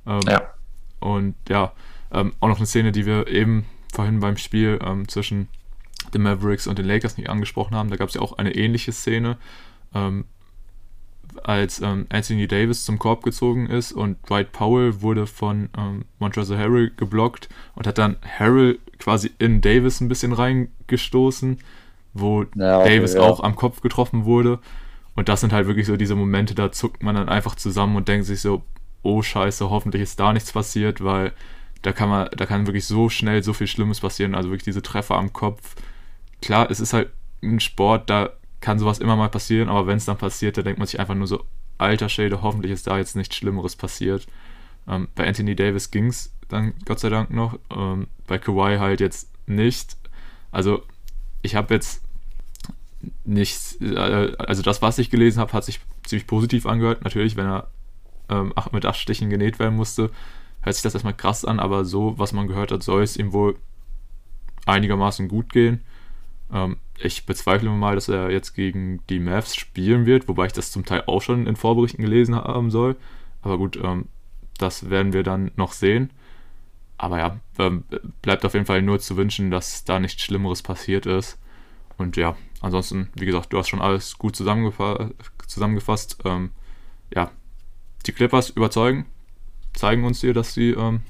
Ähm, 0.07 0.21
ja. 0.29 0.43
Und 1.01 1.35
ja, 1.49 1.73
ähm, 2.13 2.33
auch 2.41 2.49
noch 2.49 2.59
eine 2.59 2.67
Szene, 2.67 2.93
die 2.93 3.07
wir 3.07 3.27
eben 3.29 3.65
vorhin 3.93 4.21
beim 4.21 4.37
Spiel 4.37 4.79
ähm, 4.83 5.09
zwischen 5.09 5.49
den 6.13 6.23
Mavericks 6.23 6.67
und 6.67 6.79
den 6.79 6.87
Lakers 6.87 7.17
nicht 7.17 7.31
angesprochen 7.31 7.75
haben. 7.75 7.91
Da 7.91 7.97
gab 7.97 8.09
es 8.09 8.15
ja 8.15 8.21
auch 8.21 8.39
eine 8.39 8.55
ähnliche 8.55 8.93
Szene. 8.93 9.37
Ähm, 9.95 10.25
als 11.43 11.81
ähm, 11.81 12.07
Anthony 12.11 12.47
Davis 12.47 12.85
zum 12.85 12.99
Korb 12.99 13.23
gezogen 13.23 13.67
ist 13.67 13.93
und 13.93 14.19
Dwight 14.29 14.53
Powell 14.53 15.03
wurde 15.03 15.27
von 15.27 15.69
ähm, 15.77 16.05
Montrezl 16.19 16.57
Harrell 16.57 16.91
geblockt 16.97 17.49
und 17.75 17.87
hat 17.87 17.99
dann 17.99 18.17
Harrell 18.23 18.79
quasi 18.99 19.31
in 19.39 19.61
Davis 19.61 20.01
ein 20.01 20.09
bisschen 20.09 20.33
reingestoßen, 20.33 21.59
wo 22.13 22.45
ja, 22.55 22.81
okay, 22.81 22.97
Davis 22.97 23.15
ja. 23.15 23.21
auch 23.21 23.43
am 23.43 23.57
Kopf 23.57 23.81
getroffen 23.81 24.25
wurde. 24.25 24.61
Und 25.17 25.29
das 25.29 25.41
sind 25.41 25.53
halt 25.53 25.67
wirklich 25.67 25.87
so 25.87 25.97
diese 25.97 26.17
Momente, 26.17 26.55
da 26.55 26.73
zuckt 26.73 27.03
man 27.03 27.15
dann 27.15 27.29
einfach 27.29 27.55
zusammen 27.55 27.97
und 27.97 28.09
denkt 28.09 28.27
sich 28.27 28.41
so, 28.41 28.63
oh 29.03 29.23
scheiße, 29.23 29.71
hoffentlich 29.71 30.03
ist 30.03 30.19
da 30.19 30.33
nichts 30.33 30.53
passiert, 30.53 31.05
weil 31.05 31.33
da 31.83 31.93
kann 31.93 32.09
man, 32.09 32.29
da 32.37 32.47
kann 32.47 32.67
wirklich 32.67 32.87
so 32.87 33.09
schnell 33.09 33.43
so 33.43 33.53
viel 33.53 33.67
Schlimmes 33.67 34.01
passieren. 34.01 34.35
Also 34.35 34.49
wirklich 34.49 34.65
diese 34.65 34.83
Treffer 34.83 35.17
am 35.17 35.33
Kopf. 35.33 35.77
Klar, 36.41 36.71
es 36.71 36.81
ist 36.81 36.93
halt 36.93 37.11
ein 37.43 37.61
Sport, 37.61 38.09
da 38.09 38.31
kann 38.65 38.79
sowas 38.79 38.99
immer 38.99 39.15
mal 39.15 39.29
passieren, 39.29 39.69
aber 39.69 39.87
wenn 39.87 39.99
es 39.99 40.07
dann 40.07 40.17
passiert, 40.17 40.57
dann 40.57 40.65
denkt 40.65 40.79
man 40.79 40.87
sich 40.87 40.99
einfach 40.99 41.15
nur 41.15 41.27
so, 41.27 41.45
alter 41.77 42.09
Schäde, 42.09 42.41
hoffentlich 42.41 42.73
ist 42.73 42.87
da 42.87 42.97
jetzt 42.97 43.15
nichts 43.15 43.37
Schlimmeres 43.37 43.77
passiert. 43.77 44.27
Ähm, 44.89 45.09
bei 45.15 45.29
Anthony 45.29 45.55
Davis 45.55 45.91
ging 45.91 46.07
es 46.07 46.33
dann 46.49 46.73
Gott 46.87 46.99
sei 46.99 47.11
Dank 47.11 47.31
noch. 47.31 47.59
Ähm, 47.71 48.07
bei 48.27 48.39
Kawhi 48.39 48.79
halt 48.79 49.01
jetzt 49.01 49.29
nicht. 49.47 49.99
Also 50.51 50.83
ich 51.43 51.57
habe 51.57 51.75
jetzt 51.75 52.03
nicht, 53.25 53.83
äh, 53.83 54.33
also 54.39 54.63
das, 54.63 54.81
was 54.81 54.99
ich 54.99 55.11
gelesen 55.11 55.41
habe, 55.41 55.53
hat 55.53 55.67
sich 55.67 55.81
ziemlich 56.05 56.27
positiv 56.27 56.65
angehört. 56.65 57.05
Natürlich, 57.05 57.37
wenn 57.37 57.47
er 57.47 57.69
ähm, 58.31 58.55
mit 58.73 58.87
acht 58.87 58.99
Stichen 58.99 59.29
genäht 59.29 59.59
werden 59.59 59.77
musste, 59.77 60.11
hört 60.63 60.75
sich 60.75 60.83
das 60.83 60.95
erstmal 60.95 61.13
krass 61.13 61.45
an, 61.45 61.61
aber 61.61 61.85
so, 61.85 62.19
was 62.19 62.33
man 62.33 62.47
gehört 62.47 62.73
hat, 62.73 62.83
soll 62.83 63.03
es 63.03 63.19
ihm 63.19 63.35
wohl 63.35 63.59
einigermaßen 64.65 65.29
gut 65.29 65.53
gehen. 65.53 65.83
Ähm, 66.51 66.79
ich 66.99 67.27
bezweifle 67.27 67.71
mal, 67.71 67.95
dass 67.95 68.09
er 68.09 68.31
jetzt 68.31 68.55
gegen 68.55 69.01
die 69.09 69.19
Mavs 69.19 69.57
spielen 69.57 70.07
wird, 70.07 70.29
wobei 70.29 70.47
ich 70.47 70.53
das 70.53 70.71
zum 70.71 70.85
Teil 70.85 71.05
auch 71.07 71.23
schon 71.23 71.47
in 71.47 71.57
Vorberichten 71.57 72.03
gelesen 72.03 72.35
haben 72.35 72.71
soll. 72.71 72.97
Aber 73.43 73.59
gut, 73.59 73.77
ähm, 73.83 74.07
das 74.59 74.91
werden 74.91 75.13
wir 75.13 75.23
dann 75.23 75.51
noch 75.57 75.73
sehen. 75.73 76.11
Aber 76.97 77.19
ja, 77.19 77.41
ähm, 77.59 77.85
bleibt 78.23 78.45
auf 78.45 78.55
jeden 78.55 78.67
Fall 78.67 78.83
nur 78.83 79.01
zu 79.01 79.17
wünschen, 79.17 79.51
dass 79.51 79.85
da 79.85 79.99
nichts 79.99 80.23
Schlimmeres 80.23 80.63
passiert 80.63 81.07
ist. 81.07 81.39
Und 81.97 82.17
ja, 82.17 82.37
ansonsten, 82.61 83.11
wie 83.15 83.27
gesagt, 83.27 83.53
du 83.53 83.59
hast 83.59 83.69
schon 83.69 83.83
alles 83.83 84.19
gut 84.19 84.37
zusammengefa 84.37 85.11
zusammengefasst. 85.47 86.19
Ähm, 86.25 86.51
ja, 87.15 87.31
die 88.07 88.13
Clippers 88.13 88.51
überzeugen, 88.51 89.07
zeigen 89.75 90.05
uns 90.05 90.21
hier, 90.21 90.35
dass 90.35 90.55
sie 90.55 90.71
ähm, 90.71 91.03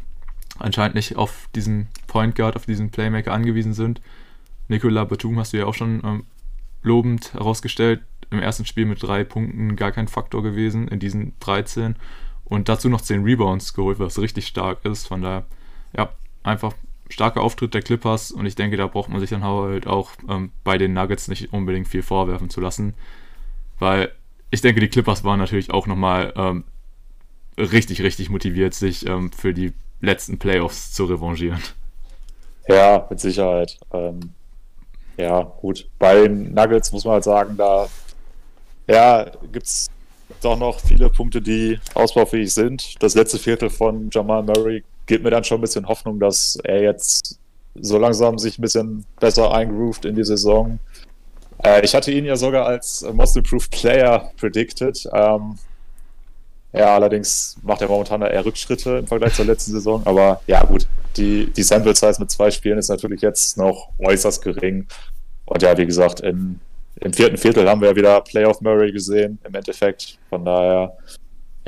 anscheinend 0.58 0.94
nicht 0.94 1.16
auf 1.16 1.48
diesen 1.54 1.88
Point 2.06 2.34
Guard, 2.34 2.56
auf 2.56 2.66
diesen 2.66 2.90
Playmaker 2.90 3.32
angewiesen 3.32 3.74
sind. 3.74 4.00
Nicola 4.68 5.04
Batum 5.04 5.38
hast 5.38 5.52
du 5.52 5.58
ja 5.58 5.66
auch 5.66 5.74
schon 5.74 6.00
ähm, 6.04 6.24
lobend 6.82 7.34
herausgestellt. 7.34 8.02
Im 8.30 8.40
ersten 8.40 8.64
Spiel 8.64 8.86
mit 8.86 9.02
drei 9.02 9.24
Punkten 9.24 9.76
gar 9.76 9.92
kein 9.92 10.08
Faktor 10.08 10.42
gewesen, 10.42 10.88
in 10.88 10.98
diesen 10.98 11.34
13. 11.40 11.96
Und 12.44 12.68
dazu 12.68 12.88
noch 12.88 13.00
10 13.00 13.24
Rebounds 13.24 13.74
geholt, 13.74 13.98
was 13.98 14.18
richtig 14.18 14.46
stark 14.46 14.84
ist. 14.84 15.06
Von 15.06 15.22
daher, 15.22 15.44
ja, 15.96 16.10
einfach 16.42 16.74
starker 17.08 17.42
Auftritt 17.42 17.74
der 17.74 17.82
Clippers 17.82 18.32
und 18.32 18.46
ich 18.46 18.54
denke, 18.54 18.76
da 18.76 18.86
braucht 18.86 19.10
man 19.10 19.20
sich 19.20 19.30
dann 19.30 19.44
halt 19.44 19.86
auch 19.86 20.10
ähm, 20.28 20.50
bei 20.64 20.78
den 20.78 20.94
Nuggets 20.94 21.28
nicht 21.28 21.52
unbedingt 21.52 21.86
viel 21.86 22.02
vorwerfen 22.02 22.50
zu 22.50 22.60
lassen, 22.60 22.94
weil 23.78 24.10
ich 24.50 24.62
denke, 24.62 24.80
die 24.80 24.88
Clippers 24.88 25.24
waren 25.24 25.38
natürlich 25.38 25.70
auch 25.70 25.86
nochmal 25.86 26.32
ähm, 26.36 26.64
richtig, 27.58 28.02
richtig 28.02 28.30
motiviert, 28.30 28.74
sich 28.74 29.06
ähm, 29.06 29.32
für 29.32 29.52
die 29.52 29.72
letzten 30.00 30.38
Playoffs 30.38 30.92
zu 30.92 31.04
revanchieren. 31.04 31.60
Ja, 32.68 33.06
mit 33.10 33.20
Sicherheit. 33.20 33.78
Ähm, 33.92 34.32
ja, 35.16 35.42
gut. 35.42 35.88
Bei 35.98 36.22
den 36.22 36.52
Nuggets 36.54 36.92
muss 36.92 37.04
man 37.04 37.14
halt 37.14 37.24
sagen, 37.24 37.56
da 37.56 37.88
ja, 38.86 39.30
gibt 39.52 39.66
es 39.66 39.88
doch 40.40 40.58
noch 40.58 40.80
viele 40.80 41.08
Punkte, 41.10 41.40
die 41.40 41.78
ausbaufähig 41.94 42.52
sind. 42.52 43.02
Das 43.02 43.14
letzte 43.14 43.38
Viertel 43.38 43.70
von 43.70 44.10
Jamal 44.12 44.42
Murray 44.42 44.84
gibt 45.06 45.24
mir 45.24 45.30
dann 45.30 45.44
schon 45.44 45.58
ein 45.58 45.62
bisschen 45.62 45.86
Hoffnung, 45.86 46.18
dass 46.18 46.58
er 46.64 46.82
jetzt 46.82 47.38
so 47.74 47.98
langsam 47.98 48.38
sich 48.38 48.58
ein 48.58 48.62
bisschen 48.62 49.04
besser 49.18 49.52
eingroovt 49.52 50.04
in 50.04 50.14
die 50.14 50.24
Saison. 50.24 50.78
Äh, 51.62 51.84
ich 51.84 51.94
hatte 51.94 52.10
ihn 52.10 52.24
ja 52.24 52.36
sogar 52.36 52.66
als 52.66 53.04
Most 53.12 53.36
Improved 53.36 53.70
Player 53.70 54.30
predicted. 54.36 55.08
Ähm, 55.12 55.58
ja, 56.74 56.92
allerdings 56.92 57.56
macht 57.62 57.82
er 57.82 57.88
momentan 57.88 58.22
eher 58.22 58.44
Rückschritte 58.44 58.98
im 58.98 59.06
Vergleich 59.06 59.34
zur 59.34 59.44
letzten 59.44 59.70
Saison. 59.72 60.02
Aber 60.04 60.40
ja, 60.48 60.64
gut, 60.64 60.88
die, 61.16 61.46
die 61.52 61.62
Sample 61.62 61.94
Size 61.94 62.16
mit 62.18 62.32
zwei 62.32 62.50
Spielen 62.50 62.78
ist 62.78 62.88
natürlich 62.88 63.20
jetzt 63.20 63.56
noch 63.56 63.90
äußerst 64.00 64.42
gering. 64.42 64.88
Und 65.44 65.62
ja, 65.62 65.78
wie 65.78 65.86
gesagt, 65.86 66.20
in, 66.20 66.58
im 66.96 67.12
vierten 67.12 67.36
Viertel 67.36 67.68
haben 67.68 67.80
wir 67.80 67.90
ja 67.90 67.96
wieder 67.96 68.20
Playoff 68.22 68.60
Murray 68.60 68.90
gesehen, 68.90 69.38
im 69.44 69.54
Endeffekt. 69.54 70.18
Von 70.28 70.44
daher, 70.44 70.96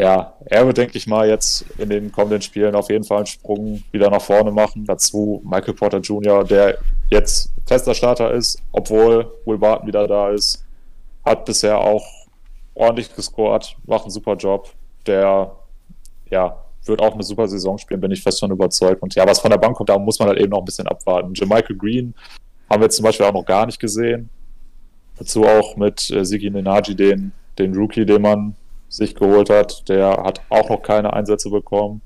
ja, 0.01 0.35
er 0.45 0.67
wird, 0.67 0.77
denke 0.77 0.99
ich 0.99 1.07
mal, 1.07 1.29
jetzt 1.29 1.65
in 1.79 1.89
den 1.89 2.11
kommenden 2.11 2.43
Spielen 2.43 2.75
auf 2.75 2.91
jeden 2.91 3.05
Fall 3.05 3.19
einen 3.19 3.27
Sprung 3.27 3.85
wieder 3.93 4.11
nach 4.11 4.23
vorne 4.23 4.51
machen. 4.51 4.85
Dazu 4.87 5.41
Michael 5.45 5.75
Porter 5.75 5.99
Jr., 5.99 6.43
der 6.43 6.79
jetzt 7.11 7.51
fester 7.65 7.95
Starter 7.95 8.33
ist, 8.33 8.61
obwohl 8.73 9.31
Will 9.45 9.59
Barton 9.59 9.87
wieder 9.87 10.09
da 10.09 10.31
ist. 10.31 10.65
Hat 11.25 11.45
bisher 11.45 11.79
auch 11.79 12.05
ordentlich 12.75 13.15
gescored, 13.15 13.77
macht 13.87 14.03
einen 14.03 14.11
super 14.11 14.35
Job 14.35 14.73
der 15.07 15.53
ja, 16.31 16.65
wird 16.85 17.01
auch 17.01 17.15
eine 17.15 17.23
super 17.23 17.49
Saison 17.49 17.79
spielen, 17.79 18.01
bin 18.01 18.11
ich 18.11 18.23
fest 18.23 18.41
von 18.41 18.51
überzeugt. 18.51 19.03
Und 19.03 19.15
ja, 19.15 19.27
was 19.27 19.41
von 19.41 19.51
der 19.51 19.59
Bank 19.59 19.77
kommt, 19.77 19.89
da 19.89 19.99
muss 19.99 20.19
man 20.19 20.29
halt 20.29 20.39
eben 20.39 20.51
noch 20.51 20.61
ein 20.61 20.65
bisschen 20.65 20.87
abwarten. 20.87 21.33
Jamichael 21.35 21.77
Green 21.77 22.15
haben 22.71 22.81
wir 22.81 22.91
zum 22.91 23.05
Beispiel 23.05 23.27
auch 23.27 23.33
noch 23.33 23.45
gar 23.45 23.67
nicht 23.67 23.79
gesehen. 23.79 24.29
Dazu 25.19 25.45
auch 25.45 25.77
mit 25.77 26.11
äh, 26.11 26.25
Sigi 26.25 26.51
Nenaji, 26.51 26.95
den, 26.95 27.33
den 27.59 27.75
Rookie, 27.75 28.05
den 28.05 28.23
man 28.23 28.55
sich 28.89 29.15
geholt 29.15 29.51
hat. 29.51 29.89
Der 29.89 30.23
hat 30.23 30.43
auch 30.49 30.69
noch 30.69 30.83
keine 30.83 31.13
Einsätze 31.13 31.51
bekommen. 31.51 32.03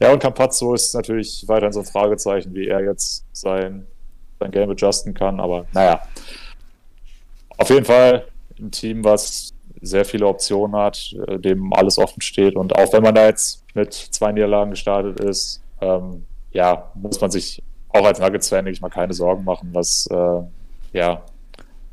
Ja, 0.00 0.12
und 0.12 0.18
Campazzo 0.18 0.74
ist 0.74 0.94
natürlich 0.94 1.44
weiterhin 1.46 1.72
so 1.72 1.80
ein 1.80 1.86
Fragezeichen, 1.86 2.54
wie 2.54 2.66
er 2.66 2.84
jetzt 2.84 3.24
sein, 3.32 3.86
sein 4.40 4.50
Game 4.50 4.70
adjusten 4.70 5.14
kann. 5.14 5.40
Aber 5.40 5.66
naja, 5.72 6.02
auf 7.56 7.70
jeden 7.70 7.84
Fall 7.84 8.26
ein 8.58 8.70
Team, 8.70 9.04
was 9.04 9.53
sehr 9.84 10.04
viele 10.04 10.26
Optionen 10.26 10.76
hat, 10.76 11.14
äh, 11.26 11.38
dem 11.38 11.72
alles 11.72 11.98
offen 11.98 12.20
steht. 12.20 12.56
Und 12.56 12.74
auch 12.76 12.92
wenn 12.92 13.02
man 13.02 13.14
da 13.14 13.26
jetzt 13.26 13.64
mit 13.74 13.92
zwei 13.92 14.32
Niederlagen 14.32 14.70
gestartet 14.70 15.20
ist, 15.20 15.62
ähm, 15.80 16.24
ja, 16.52 16.90
muss 16.94 17.20
man 17.20 17.30
sich 17.30 17.62
auch 17.88 18.04
als 18.04 18.18
Nuggets-Fan, 18.18 18.66
ich 18.66 18.80
mal, 18.80 18.88
keine 18.88 19.12
Sorgen 19.12 19.44
machen, 19.44 19.70
was, 19.72 20.06
äh, 20.10 20.42
ja, 20.92 21.22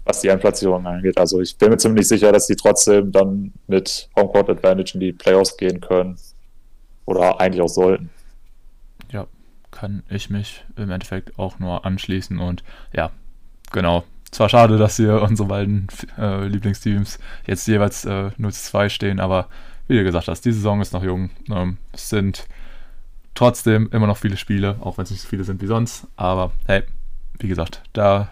was 0.03 0.22
die 0.22 0.30
Endplatzierung 0.30 0.85
angeht. 0.85 1.18
Also 1.18 1.41
ich 1.41 1.57
bin 1.57 1.69
mir 1.69 1.77
ziemlich 1.77 2.07
sicher, 2.07 2.31
dass 2.31 2.47
die 2.47 2.55
trotzdem 2.55 3.11
dann 3.11 3.53
mit 3.68 4.09
Homecourt 4.15 4.49
Advantage 4.49 4.91
in 4.95 4.99
die 4.99 5.13
Playoffs 5.13 5.57
gehen 5.57 5.80
können. 5.80 6.18
Oder 7.05 7.39
eigentlich 7.39 7.61
auch 7.61 7.68
sollten. 7.68 8.09
Ja, 9.11 9.27
kann 9.72 10.03
ich 10.09 10.30
mich 10.30 10.63
im 10.76 10.91
Endeffekt 10.91 11.38
auch 11.38 11.59
nur 11.59 11.85
anschließen 11.85 12.39
und 12.39 12.63
ja, 12.93 13.11
genau, 13.72 14.03
zwar 14.32 14.49
schade, 14.49 14.78
dass 14.78 14.98
hier 14.98 15.22
unsere 15.22 15.48
beiden 15.48 15.88
äh, 16.18 16.48
Lieblingsteams 16.48 17.20
jetzt 17.45 17.68
jeweils 17.68 18.06
äh, 18.06 18.32
0 18.38 18.53
zu 18.53 18.64
2 18.64 18.90
stehen, 18.90 19.20
aber 19.20 19.48
wie 19.88 19.98
du 19.98 20.03
gesagt 20.03 20.28
hast, 20.28 20.45
die 20.45 20.53
Saison 20.53 20.82
ist 20.82 20.94
noch 20.94 21.03
jung. 21.03 21.30
Ähm, 21.49 21.78
es 21.91 22.10
sind 22.10 22.48
trotzdem 23.36 23.90
immer 23.91 24.08
noch 24.08 24.18
viele 24.18 24.38
Spiele, 24.38 24.78
auch 24.80 24.98
wenn 24.98 25.03
es 25.03 25.12
nicht 25.12 25.22
so 25.22 25.28
viele 25.28 25.44
sind 25.44 25.62
wie 25.62 25.68
sonst. 25.68 26.08
Aber 26.16 26.52
hey, 26.66 26.84
wie 27.40 27.48
gesagt, 27.48 27.82
da 27.94 28.30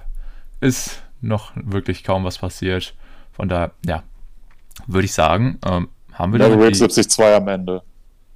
ist 0.61 1.03
noch 1.21 1.51
wirklich 1.55 2.03
kaum 2.03 2.23
was 2.23 2.37
passiert. 2.37 2.95
Von 3.33 3.49
daher, 3.49 3.71
ja, 3.85 4.03
würde 4.87 5.05
ich 5.05 5.13
sagen, 5.13 5.59
ähm, 5.65 5.89
haben 6.13 6.31
wir 6.31 6.39
da. 6.39 6.47
Ja, 6.47 6.55
72 6.55 7.23
am 7.23 7.47
Ende. 7.47 7.81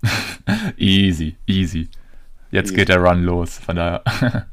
easy, 0.78 1.38
easy. 1.48 1.90
Jetzt 2.52 2.68
easy. 2.68 2.76
geht 2.76 2.90
der 2.90 3.00
Run 3.00 3.24
los. 3.24 3.58
Von 3.58 3.78
daher, 3.78 4.04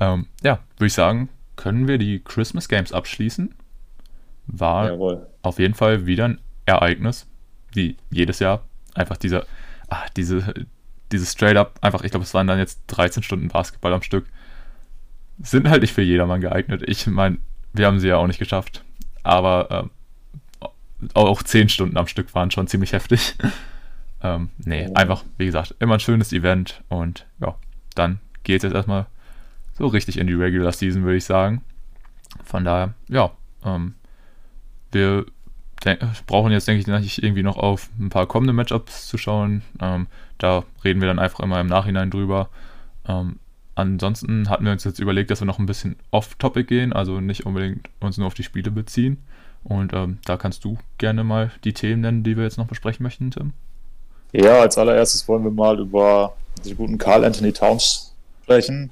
ähm, 0.00 0.26
ja, 0.42 0.58
würde 0.76 0.86
ich 0.86 0.94
sagen, 0.94 1.28
können 1.56 1.88
wir 1.88 1.98
die 1.98 2.20
Christmas 2.22 2.68
Games 2.68 2.92
abschließen. 2.92 3.54
War 4.46 4.90
Jawohl. 4.90 5.26
auf 5.42 5.58
jeden 5.58 5.74
Fall 5.74 6.06
wieder 6.06 6.26
ein 6.26 6.40
Ereignis, 6.66 7.26
wie 7.72 7.96
jedes 8.10 8.38
Jahr. 8.38 8.62
Einfach 8.94 9.16
dieser, 9.16 9.44
ach, 9.88 10.08
diese, 10.10 10.66
dieses 11.12 11.32
Straight-Up, 11.32 11.78
einfach, 11.80 12.02
ich 12.02 12.10
glaube, 12.10 12.24
es 12.24 12.34
waren 12.34 12.46
dann 12.46 12.58
jetzt 12.58 12.82
13 12.88 13.22
Stunden 13.22 13.48
Basketball 13.48 13.92
am 13.92 14.02
Stück. 14.02 14.26
Sind 15.42 15.68
halt 15.68 15.82
nicht 15.82 15.92
für 15.92 16.02
jedermann 16.02 16.40
geeignet. 16.40 16.82
Ich 16.86 17.06
meine, 17.06 17.38
wir 17.72 17.86
haben 17.86 18.00
sie 18.00 18.08
ja 18.08 18.16
auch 18.16 18.26
nicht 18.26 18.38
geschafft. 18.38 18.84
Aber 19.22 19.68
ähm, 19.70 19.90
auch 21.14 21.42
10 21.42 21.68
Stunden 21.68 21.96
am 21.96 22.06
Stück 22.06 22.34
waren 22.34 22.50
schon 22.50 22.68
ziemlich 22.68 22.92
heftig. 22.92 23.34
ähm, 24.22 24.50
nee, 24.58 24.88
einfach, 24.94 25.24
wie 25.36 25.46
gesagt, 25.46 25.74
immer 25.78 25.94
ein 25.94 26.00
schönes 26.00 26.32
Event 26.32 26.82
und 26.88 27.26
ja, 27.40 27.56
dann 27.94 28.20
geht 28.44 28.58
es 28.58 28.62
jetzt 28.62 28.74
erstmal 28.74 29.06
so 29.76 29.86
richtig 29.86 30.18
in 30.18 30.26
die 30.26 30.34
Regular 30.34 30.72
Season, 30.72 31.02
würde 31.04 31.18
ich 31.18 31.24
sagen. 31.24 31.62
Von 32.44 32.64
daher, 32.64 32.94
ja, 33.08 33.30
ähm, 33.64 33.94
wir 34.92 35.26
brauchen 36.26 36.52
jetzt, 36.52 36.66
denke 36.66 37.00
ich, 37.00 37.22
irgendwie 37.22 37.42
noch 37.42 37.56
auf 37.56 37.90
ein 37.98 38.08
paar 38.08 38.26
kommende 38.26 38.52
Matchups 38.52 39.06
zu 39.06 39.18
schauen. 39.18 39.62
Ähm, 39.80 40.06
da 40.38 40.64
reden 40.82 41.00
wir 41.00 41.08
dann 41.08 41.18
einfach 41.18 41.40
immer 41.40 41.60
im 41.60 41.66
Nachhinein 41.66 42.10
drüber. 42.10 42.48
Ähm, 43.06 43.38
ansonsten 43.74 44.48
hatten 44.48 44.64
wir 44.64 44.72
uns 44.72 44.84
jetzt 44.84 44.98
überlegt, 44.98 45.30
dass 45.30 45.40
wir 45.40 45.46
noch 45.46 45.58
ein 45.58 45.66
bisschen 45.66 45.96
off-topic 46.10 46.66
gehen, 46.66 46.92
also 46.92 47.20
nicht 47.20 47.46
unbedingt 47.46 47.88
uns 48.00 48.18
nur 48.18 48.26
auf 48.26 48.34
die 48.34 48.42
Spiele 48.42 48.70
beziehen. 48.70 49.18
Und 49.62 49.92
ähm, 49.92 50.18
da 50.24 50.36
kannst 50.36 50.64
du 50.64 50.78
gerne 50.98 51.24
mal 51.24 51.50
die 51.64 51.72
Themen 51.72 52.00
nennen, 52.00 52.22
die 52.22 52.36
wir 52.36 52.44
jetzt 52.44 52.58
noch 52.58 52.68
besprechen 52.68 53.02
möchten, 53.02 53.30
Tim. 53.30 53.52
Ja, 54.32 54.60
als 54.60 54.78
allererstes 54.78 55.26
wollen 55.28 55.44
wir 55.44 55.50
mal 55.50 55.78
über 55.78 56.34
den 56.64 56.76
guten 56.76 56.98
Carl 56.98 57.24
Anthony 57.24 57.52
Towns 57.52 58.14
sprechen. 58.42 58.90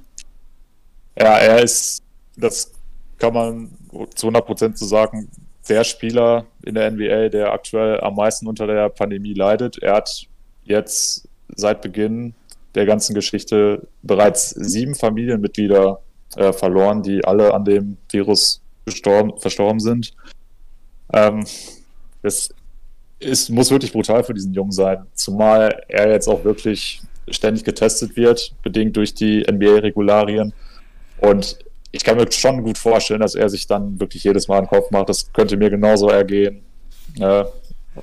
Ja, 1.18 1.38
er 1.38 1.62
ist, 1.62 2.02
das 2.36 2.72
kann 3.18 3.34
man 3.34 3.70
zu 4.14 4.28
100% 4.28 4.74
zu 4.74 4.84
sagen, 4.84 5.30
der 5.68 5.84
Spieler 5.84 6.46
in 6.62 6.74
der 6.74 6.90
NBA, 6.90 7.28
der 7.28 7.52
aktuell 7.52 8.00
am 8.00 8.16
meisten 8.16 8.46
unter 8.46 8.66
der 8.66 8.88
Pandemie 8.88 9.34
leidet. 9.34 9.78
Er 9.82 9.94
hat 9.94 10.26
jetzt 10.64 11.28
seit 11.54 11.80
Beginn 11.82 12.34
der 12.74 12.86
ganzen 12.86 13.14
Geschichte 13.14 13.86
bereits 14.02 14.50
sieben 14.50 14.94
Familienmitglieder 14.94 16.00
äh, 16.36 16.52
verloren, 16.52 17.02
die 17.02 17.24
alle 17.24 17.54
an 17.54 17.64
dem 17.64 17.96
Virus 18.10 18.60
gestorben, 18.84 19.38
verstorben 19.38 19.80
sind. 19.80 20.12
Ähm, 21.12 21.46
es 22.22 22.52
ist, 23.20 23.50
muss 23.50 23.70
wirklich 23.70 23.92
brutal 23.92 24.24
für 24.24 24.34
diesen 24.34 24.52
Jungen 24.52 24.72
sein, 24.72 25.06
zumal 25.14 25.82
er 25.88 26.10
jetzt 26.10 26.28
auch 26.28 26.44
wirklich 26.44 27.00
ständig 27.28 27.64
getestet 27.64 28.16
wird, 28.16 28.54
bedingt 28.62 28.96
durch 28.96 29.14
die 29.14 29.44
NBA-Regularien. 29.50 30.52
Und 31.18 31.58
ich 31.92 32.02
kann 32.02 32.16
mir 32.16 32.30
schon 32.30 32.62
gut 32.62 32.78
vorstellen, 32.78 33.20
dass 33.20 33.34
er 33.34 33.48
sich 33.48 33.66
dann 33.66 34.00
wirklich 34.00 34.24
jedes 34.24 34.48
Mal 34.48 34.58
einen 34.58 34.66
Kopf 34.66 34.90
macht. 34.90 35.08
Das 35.08 35.32
könnte 35.32 35.56
mir 35.56 35.70
genauso 35.70 36.08
ergehen. 36.08 36.62
Äh, 37.20 37.44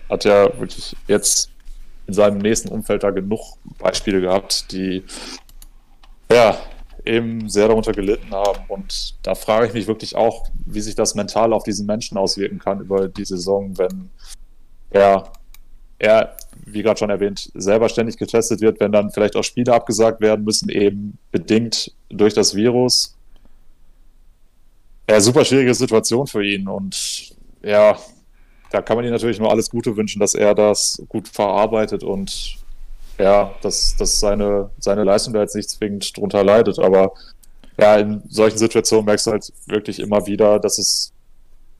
hat 0.09 0.23
ja 0.23 0.43
wirklich 0.59 0.95
jetzt 1.07 1.49
in 2.07 2.13
seinem 2.13 2.37
nächsten 2.37 2.69
Umfeld 2.69 3.03
da 3.03 3.09
genug 3.09 3.57
Beispiele 3.77 4.21
gehabt, 4.21 4.71
die 4.71 5.03
ja 6.31 6.57
eben 7.05 7.49
sehr 7.49 7.67
darunter 7.67 7.91
gelitten 7.91 8.31
haben. 8.31 8.59
Und 8.67 9.15
da 9.23 9.35
frage 9.35 9.67
ich 9.67 9.73
mich 9.73 9.87
wirklich 9.87 10.15
auch, 10.15 10.47
wie 10.65 10.81
sich 10.81 10.95
das 10.95 11.15
mental 11.15 11.53
auf 11.53 11.63
diesen 11.63 11.85
Menschen 11.85 12.17
auswirken 12.17 12.59
kann 12.59 12.79
über 12.79 13.07
die 13.07 13.25
Saison, 13.25 13.77
wenn 13.77 14.09
er, 14.89 15.31
er 15.99 16.37
wie 16.73 16.83
gerade 16.83 16.97
schon 16.99 17.09
erwähnt, 17.09 17.51
selber 17.53 17.89
ständig 17.89 18.17
getestet 18.17 18.61
wird, 18.61 18.79
wenn 18.79 18.91
dann 18.91 19.11
vielleicht 19.11 19.35
auch 19.35 19.43
Spiele 19.43 19.73
abgesagt 19.73 20.21
werden 20.21 20.45
müssen, 20.45 20.69
eben 20.69 21.17
bedingt 21.31 21.93
durch 22.09 22.33
das 22.33 22.55
Virus. 22.55 23.15
Ja, 25.09 25.19
super 25.19 25.43
schwierige 25.43 25.73
Situation 25.73 26.27
für 26.27 26.45
ihn 26.45 26.67
und 26.67 27.35
ja, 27.63 27.97
da 28.71 28.81
kann 28.81 28.95
man 28.95 29.05
ihm 29.05 29.11
natürlich 29.11 29.39
nur 29.39 29.51
alles 29.51 29.69
Gute 29.69 29.95
wünschen, 29.97 30.19
dass 30.19 30.33
er 30.33 30.55
das 30.55 31.01
gut 31.09 31.27
verarbeitet 31.27 32.03
und 32.03 32.57
ja, 33.17 33.53
dass, 33.61 33.95
dass 33.97 34.19
seine, 34.19 34.69
seine 34.79 35.03
Leistung 35.03 35.33
da 35.33 35.41
jetzt 35.41 35.55
nicht 35.55 35.69
zwingend 35.69 36.17
drunter 36.17 36.43
leidet. 36.43 36.79
Aber 36.79 37.13
ja, 37.77 37.97
in 37.97 38.23
solchen 38.29 38.57
Situationen 38.57 39.05
merkst 39.05 39.27
du 39.27 39.31
halt 39.31 39.53
wirklich 39.67 39.99
immer 39.99 40.25
wieder, 40.25 40.59
dass 40.59 40.77
es 40.77 41.11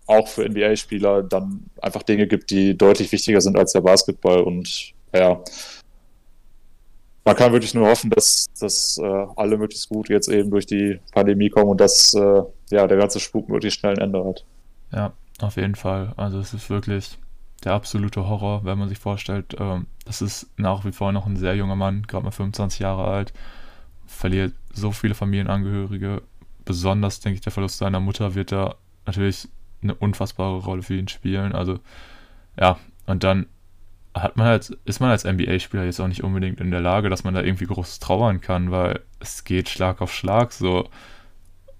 auch 0.07 0.27
für 0.27 0.47
NBA-Spieler 0.47 1.23
dann 1.23 1.65
einfach 1.81 2.03
Dinge 2.03 2.27
gibt, 2.27 2.49
die 2.49 2.77
deutlich 2.77 3.11
wichtiger 3.11 3.41
sind 3.41 3.57
als 3.57 3.73
der 3.73 3.81
Basketball. 3.81 4.41
Und 4.41 4.93
ja, 5.13 5.41
man 7.23 7.35
kann 7.35 7.51
wirklich 7.51 7.73
nur 7.73 7.87
hoffen, 7.87 8.09
dass, 8.09 8.47
dass 8.59 8.97
äh, 8.97 9.25
alle 9.35 9.57
möglichst 9.57 9.89
gut 9.89 10.09
jetzt 10.09 10.27
eben 10.27 10.49
durch 10.49 10.65
die 10.65 10.99
Pandemie 11.13 11.49
kommen 11.49 11.69
und 11.69 11.81
dass 11.81 12.13
äh, 12.13 12.43
ja, 12.71 12.87
der 12.87 12.97
ganze 12.97 13.19
Spuk 13.19 13.47
möglichst 13.49 13.79
schnell 13.79 13.93
ein 13.93 14.01
Ende 14.01 14.25
hat. 14.25 14.45
Ja, 14.91 15.13
auf 15.39 15.55
jeden 15.55 15.75
Fall. 15.75 16.13
Also 16.17 16.39
es 16.39 16.53
ist 16.53 16.69
wirklich 16.69 17.19
der 17.63 17.73
absolute 17.73 18.27
Horror, 18.27 18.65
wenn 18.65 18.79
man 18.79 18.89
sich 18.89 18.99
vorstellt, 18.99 19.55
ähm, 19.59 19.85
das 20.05 20.21
ist 20.21 20.49
nach 20.57 20.83
wie 20.83 20.91
vor 20.91 21.11
noch 21.11 21.27
ein 21.27 21.37
sehr 21.37 21.55
junger 21.55 21.75
Mann, 21.75 22.03
gerade 22.07 22.25
mal 22.25 22.31
25 22.31 22.79
Jahre 22.79 23.05
alt, 23.05 23.33
verliert 24.07 24.53
so 24.73 24.91
viele 24.91 25.13
Familienangehörige. 25.13 26.23
Besonders, 26.65 27.19
denke 27.19 27.35
ich, 27.35 27.41
der 27.41 27.51
Verlust 27.51 27.77
seiner 27.77 27.99
Mutter 27.99 28.35
wird 28.35 28.51
da 28.51 28.75
natürlich 29.05 29.47
eine 29.81 29.95
unfassbare 29.95 30.59
Rolle 30.59 30.83
für 30.83 30.95
ihn 30.95 31.07
spielen. 31.07 31.53
Also, 31.53 31.79
ja, 32.59 32.77
und 33.05 33.23
dann 33.23 33.47
hat 34.13 34.35
man 34.35 34.47
halt, 34.47 34.77
ist 34.85 34.99
man 34.99 35.09
als 35.09 35.23
NBA-Spieler 35.23 35.85
jetzt 35.85 35.99
auch 35.99 36.07
nicht 36.07 36.23
unbedingt 36.23 36.59
in 36.59 36.71
der 36.71 36.81
Lage, 36.81 37.09
dass 37.09 37.23
man 37.23 37.33
da 37.33 37.41
irgendwie 37.41 37.65
groß 37.65 37.99
trauern 37.99 38.41
kann, 38.41 38.71
weil 38.71 38.99
es 39.19 39.43
geht 39.43 39.69
Schlag 39.69 40.01
auf 40.01 40.13
Schlag 40.13 40.51
so. 40.51 40.89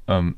Ähm, 0.08 0.36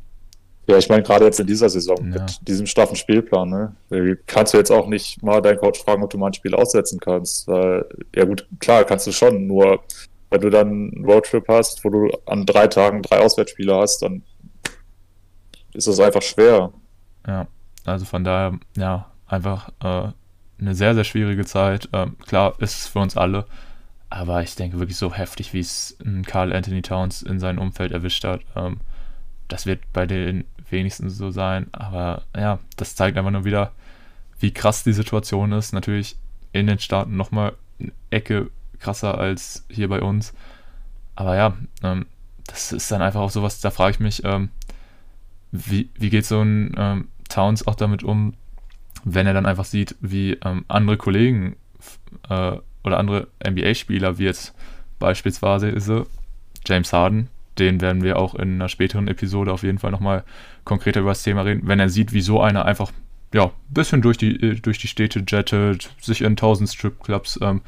ja, 0.67 0.77
ich 0.77 0.89
meine, 0.89 1.03
gerade 1.03 1.25
jetzt 1.25 1.39
in 1.39 1.47
dieser 1.47 1.69
Saison 1.69 1.97
ja. 1.97 2.21
mit 2.21 2.47
diesem 2.47 2.65
straffen 2.65 2.95
Spielplan, 2.95 3.49
ne, 3.49 4.17
kannst 4.27 4.53
du 4.53 4.57
jetzt 4.57 4.71
auch 4.71 4.87
nicht 4.87 5.21
mal 5.21 5.41
deinen 5.41 5.57
Coach 5.57 5.81
fragen, 5.83 6.03
ob 6.03 6.09
du 6.09 6.17
mal 6.17 6.27
ein 6.27 6.33
Spiel 6.33 6.55
aussetzen 6.55 6.99
kannst. 6.99 7.47
Weil, 7.47 7.85
ja 8.15 8.23
gut, 8.23 8.47
klar, 8.59 8.85
kannst 8.85 9.05
du 9.05 9.11
schon, 9.11 9.45
nur 9.45 9.83
wenn 10.29 10.41
du 10.41 10.49
dann 10.49 10.67
einen 10.67 11.05
Roadtrip 11.05 11.47
hast, 11.47 11.83
wo 11.83 11.89
du 11.89 12.09
an 12.25 12.45
drei 12.45 12.67
Tagen 12.67 13.03
drei 13.03 13.19
Auswärtsspiele 13.19 13.75
hast, 13.75 14.01
dann 14.01 14.23
ist 15.73 15.87
das 15.87 15.99
einfach 15.99 16.21
schwer. 16.21 16.71
Ja, 17.27 17.47
also 17.85 18.05
von 18.05 18.23
daher, 18.23 18.59
ja, 18.75 19.07
einfach 19.27 19.69
äh, 19.81 20.11
eine 20.59 20.75
sehr, 20.75 20.93
sehr 20.95 21.03
schwierige 21.03 21.45
Zeit. 21.45 21.89
Ähm, 21.93 22.17
klar, 22.19 22.55
ist 22.59 22.79
es 22.79 22.87
für 22.87 22.99
uns 22.99 23.17
alle, 23.17 23.45
aber 24.09 24.43
ich 24.43 24.55
denke 24.55 24.77
wirklich 24.77 24.97
so 24.97 25.11
heftig, 25.11 25.53
wie 25.53 25.59
es 25.59 25.97
Carl 26.27 26.53
Anthony 26.53 26.83
Towns 26.83 27.23
in 27.23 27.39
seinem 27.39 27.57
Umfeld 27.57 27.91
erwischt 27.91 28.23
hat. 28.23 28.41
Ähm, 28.55 28.77
das 29.47 29.65
wird 29.65 29.81
bei 29.91 30.05
den 30.05 30.45
wenigstens 30.69 31.17
so 31.17 31.31
sein. 31.31 31.67
Aber 31.71 32.21
ja, 32.35 32.59
das 32.77 32.95
zeigt 32.95 33.17
einfach 33.17 33.31
nur 33.31 33.45
wieder, 33.45 33.71
wie 34.39 34.53
krass 34.53 34.83
die 34.83 34.93
Situation 34.93 35.51
ist. 35.51 35.73
Natürlich 35.73 36.15
in 36.51 36.67
den 36.67 36.77
Staaten 36.77 37.17
nochmal 37.17 37.53
eine 37.79 37.91
Ecke 38.11 38.51
krasser 38.79 39.17
als 39.17 39.65
hier 39.69 39.89
bei 39.89 40.01
uns. 40.01 40.33
Aber 41.15 41.35
ja, 41.35 41.57
ähm, 41.81 42.05
das 42.45 42.71
ist 42.71 42.91
dann 42.91 43.01
einfach 43.01 43.21
auch 43.21 43.31
sowas, 43.31 43.61
da 43.61 43.71
frage 43.71 43.91
ich 43.93 43.99
mich, 43.99 44.23
ähm, 44.25 44.49
wie, 45.51 45.89
wie 45.95 46.09
geht 46.11 46.25
so 46.25 46.41
ein 46.41 46.75
ähm, 46.77 47.07
Towns 47.33 47.67
auch 47.67 47.75
damit 47.75 48.03
um, 48.03 48.33
wenn 49.03 49.27
er 49.27 49.33
dann 49.33 49.45
einfach 49.45 49.65
sieht, 49.65 49.95
wie 50.01 50.37
ähm, 50.45 50.65
andere 50.67 50.97
Kollegen 50.97 51.55
äh, 52.29 52.57
oder 52.83 52.99
andere 52.99 53.27
NBA-Spieler, 53.45 54.17
wie 54.17 54.25
jetzt 54.25 54.53
beispielsweise 54.99 56.05
James 56.65 56.93
Harden, 56.93 57.29
den 57.59 57.81
werden 57.81 58.03
wir 58.03 58.17
auch 58.17 58.35
in 58.35 58.55
einer 58.55 58.69
späteren 58.69 59.07
Episode 59.07 59.51
auf 59.51 59.63
jeden 59.63 59.79
Fall 59.79 59.91
nochmal 59.91 60.23
konkreter 60.63 61.01
über 61.01 61.11
das 61.11 61.23
Thema 61.23 61.41
reden, 61.41 61.67
wenn 61.67 61.79
er 61.79 61.89
sieht, 61.89 62.13
wie 62.13 62.21
so 62.21 62.41
einer 62.41 62.65
einfach 62.65 62.91
ja, 63.33 63.45
ein 63.45 63.51
bisschen 63.69 64.01
durch 64.01 64.17
die, 64.17 64.35
äh, 64.41 64.55
durch 64.55 64.77
die 64.77 64.87
Städte 64.87 65.23
jettet, 65.27 65.89
sich 65.99 66.21
in 66.21 66.35
tausend 66.35 66.69
Stripclubs 66.69 67.39
ähm, 67.41 67.61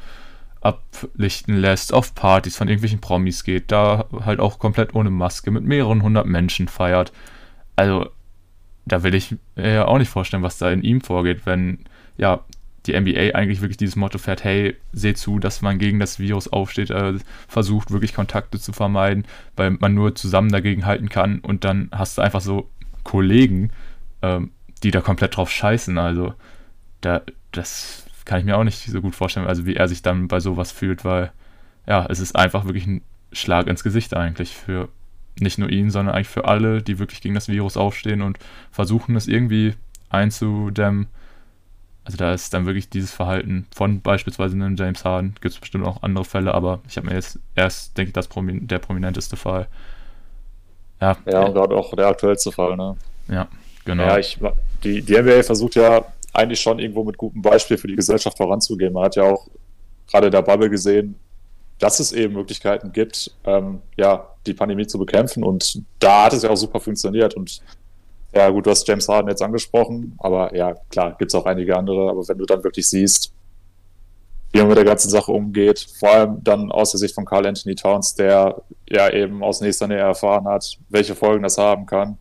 ablichten 0.60 1.56
lässt, 1.56 1.92
auf 1.92 2.14
Partys 2.14 2.56
von 2.56 2.68
irgendwelchen 2.68 3.00
Promis 3.00 3.44
geht, 3.44 3.70
da 3.70 4.06
halt 4.24 4.40
auch 4.40 4.58
komplett 4.58 4.94
ohne 4.94 5.10
Maske 5.10 5.50
mit 5.50 5.64
mehreren 5.64 6.02
hundert 6.02 6.26
Menschen 6.26 6.68
feiert. 6.68 7.12
Also, 7.76 8.08
da 8.86 9.02
will 9.02 9.14
ich 9.14 9.36
mir 9.56 9.72
ja 9.72 9.84
auch 9.86 9.98
nicht 9.98 10.08
vorstellen, 10.08 10.42
was 10.42 10.58
da 10.58 10.70
in 10.70 10.82
ihm 10.82 11.00
vorgeht, 11.00 11.44
wenn 11.44 11.80
ja 12.16 12.40
die 12.86 12.98
NBA 12.98 13.34
eigentlich 13.34 13.60
wirklich 13.60 13.76
dieses 13.76 13.96
Motto 13.96 14.18
fährt, 14.18 14.44
hey, 14.44 14.76
seht 14.92 15.18
zu, 15.18 15.40
dass 15.40 15.60
man 15.60 15.78
gegen 15.78 15.98
das 15.98 16.18
Virus 16.20 16.48
aufsteht, 16.48 16.90
äh, 16.90 17.14
versucht 17.48 17.90
wirklich 17.90 18.14
Kontakte 18.14 18.60
zu 18.60 18.72
vermeiden, 18.72 19.24
weil 19.56 19.72
man 19.72 19.94
nur 19.94 20.14
zusammen 20.14 20.50
dagegen 20.50 20.86
halten 20.86 21.08
kann 21.08 21.40
und 21.40 21.64
dann 21.64 21.90
hast 21.92 22.16
du 22.16 22.22
einfach 22.22 22.40
so 22.40 22.70
Kollegen, 23.02 23.70
ähm, 24.22 24.50
die 24.82 24.92
da 24.92 25.00
komplett 25.00 25.36
drauf 25.36 25.50
scheißen. 25.50 25.98
Also 25.98 26.34
da, 27.00 27.22
das 27.50 28.06
kann 28.24 28.38
ich 28.38 28.44
mir 28.44 28.56
auch 28.56 28.64
nicht 28.64 28.84
so 28.86 29.00
gut 29.00 29.14
vorstellen, 29.14 29.46
also 29.46 29.66
wie 29.66 29.76
er 29.76 29.88
sich 29.88 30.02
dann 30.02 30.28
bei 30.28 30.38
sowas 30.40 30.70
fühlt, 30.70 31.04
weil 31.04 31.32
ja, 31.88 32.06
es 32.08 32.20
ist 32.20 32.36
einfach 32.36 32.64
wirklich 32.64 32.86
ein 32.86 33.02
Schlag 33.32 33.66
ins 33.66 33.82
Gesicht 33.82 34.14
eigentlich 34.14 34.54
für 34.56 34.88
nicht 35.40 35.58
nur 35.58 35.70
ihn, 35.70 35.90
sondern 35.90 36.14
eigentlich 36.14 36.28
für 36.28 36.46
alle, 36.46 36.82
die 36.82 36.98
wirklich 36.98 37.20
gegen 37.20 37.34
das 37.34 37.48
Virus 37.48 37.76
aufstehen 37.76 38.22
und 38.22 38.38
versuchen 38.70 39.16
es 39.16 39.28
irgendwie 39.28 39.74
einzudämmen. 40.08 41.08
Also 42.04 42.18
da 42.18 42.32
ist 42.32 42.54
dann 42.54 42.66
wirklich 42.66 42.88
dieses 42.88 43.12
Verhalten 43.12 43.66
von 43.74 44.00
beispielsweise 44.00 44.54
einem 44.54 44.76
James 44.76 45.04
Harden, 45.04 45.34
gibt 45.40 45.54
es 45.54 45.60
bestimmt 45.60 45.86
auch 45.86 46.02
andere 46.02 46.24
Fälle, 46.24 46.54
aber 46.54 46.80
ich 46.88 46.96
habe 46.96 47.08
mir 47.08 47.14
jetzt 47.14 47.40
erst, 47.54 47.98
denke 47.98 48.10
ich, 48.10 48.14
das 48.14 48.28
Promin 48.28 48.68
der 48.68 48.78
prominenteste 48.78 49.36
Fall. 49.36 49.66
Ja, 51.00 51.16
ja 51.26 51.42
und 51.42 51.54
gerade 51.54 51.74
auch 51.74 51.92
der 51.94 52.06
aktuellste 52.06 52.52
Fall, 52.52 52.76
ne? 52.76 52.96
Ja, 53.28 53.48
genau. 53.84 54.04
Ja, 54.04 54.18
ich, 54.18 54.38
die, 54.84 55.02
die 55.02 55.20
NBA 55.20 55.42
versucht 55.42 55.74
ja 55.74 56.04
eigentlich 56.32 56.60
schon 56.60 56.78
irgendwo 56.78 57.02
mit 57.02 57.16
gutem 57.16 57.42
Beispiel 57.42 57.76
für 57.76 57.88
die 57.88 57.96
Gesellschaft 57.96 58.36
voranzugehen. 58.36 58.92
Man 58.92 59.04
hat 59.04 59.16
ja 59.16 59.24
auch 59.24 59.48
gerade 60.08 60.30
der 60.30 60.42
Bubble 60.42 60.70
gesehen, 60.70 61.16
dass 61.78 62.00
es 62.00 62.12
eben 62.12 62.34
Möglichkeiten 62.34 62.92
gibt, 62.92 63.32
ähm, 63.44 63.82
ja, 63.96 64.28
die 64.46 64.54
Pandemie 64.54 64.86
zu 64.86 64.98
bekämpfen 64.98 65.44
und 65.44 65.82
da 65.98 66.24
hat 66.24 66.32
es 66.32 66.42
ja 66.42 66.50
auch 66.50 66.56
super 66.56 66.80
funktioniert 66.80 67.34
und 67.34 67.60
ja, 68.36 68.50
gut, 68.50 68.66
du 68.66 68.70
hast 68.70 68.86
James 68.86 69.08
Harden 69.08 69.30
jetzt 69.30 69.42
angesprochen, 69.42 70.14
aber 70.18 70.54
ja, 70.54 70.74
klar, 70.90 71.16
gibt 71.16 71.30
es 71.30 71.34
auch 71.34 71.46
einige 71.46 71.74
andere. 71.74 72.10
Aber 72.10 72.26
wenn 72.28 72.36
du 72.36 72.44
dann 72.44 72.62
wirklich 72.62 72.86
siehst, 72.86 73.32
wie 74.52 74.58
man 74.58 74.68
mit 74.68 74.76
der 74.76 74.84
ganzen 74.84 75.08
Sache 75.08 75.32
umgeht, 75.32 75.86
vor 75.98 76.10
allem 76.10 76.44
dann 76.44 76.70
aus 76.70 76.90
der 76.90 76.98
Sicht 76.98 77.14
von 77.14 77.24
Carl 77.24 77.46
Anthony 77.46 77.74
Towns, 77.74 78.14
der 78.14 78.62
ja 78.90 79.10
eben 79.10 79.42
aus 79.42 79.62
nächster 79.62 79.88
Nähe 79.88 79.98
erfahren 79.98 80.46
hat, 80.46 80.78
welche 80.90 81.14
Folgen 81.14 81.44
das 81.44 81.56
haben 81.56 81.86
kann. 81.86 82.18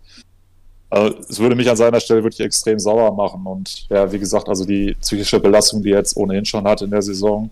Also, 0.89 1.17
es 1.19 1.39
würde 1.39 1.55
mich 1.55 1.69
an 1.69 1.75
seiner 1.75 1.99
Stelle 1.99 2.23
wirklich 2.23 2.45
extrem 2.45 2.79
sauer 2.79 3.13
machen. 3.13 3.45
Und 3.45 3.89
ja, 3.89 4.09
wie 4.09 4.19
gesagt, 4.19 4.47
also 4.47 4.63
die 4.63 4.95
psychische 5.01 5.39
Belastung, 5.39 5.81
die 5.81 5.91
er 5.91 5.97
jetzt 5.97 6.15
ohnehin 6.15 6.45
schon 6.45 6.65
hat 6.65 6.81
in 6.81 6.91
der 6.91 7.01
Saison, 7.01 7.49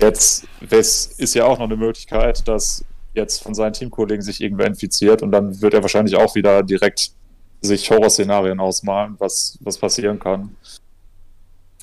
jetzt 0.00 0.46
ist 0.60 1.34
ja 1.34 1.44
auch 1.44 1.58
noch 1.58 1.66
eine 1.66 1.76
Möglichkeit, 1.76 2.46
dass 2.48 2.84
jetzt 3.14 3.42
von 3.42 3.54
seinen 3.54 3.72
Teamkollegen 3.72 4.22
sich 4.22 4.40
irgendwer 4.40 4.66
infiziert 4.66 5.22
und 5.22 5.30
dann 5.30 5.60
wird 5.60 5.74
er 5.74 5.82
wahrscheinlich 5.82 6.16
auch 6.16 6.34
wieder 6.34 6.62
direkt 6.62 7.12
sich 7.60 7.90
Horrorszenarien 7.90 8.60
ausmalen, 8.60 9.16
was, 9.18 9.58
was 9.62 9.78
passieren 9.78 10.18
kann. 10.18 10.56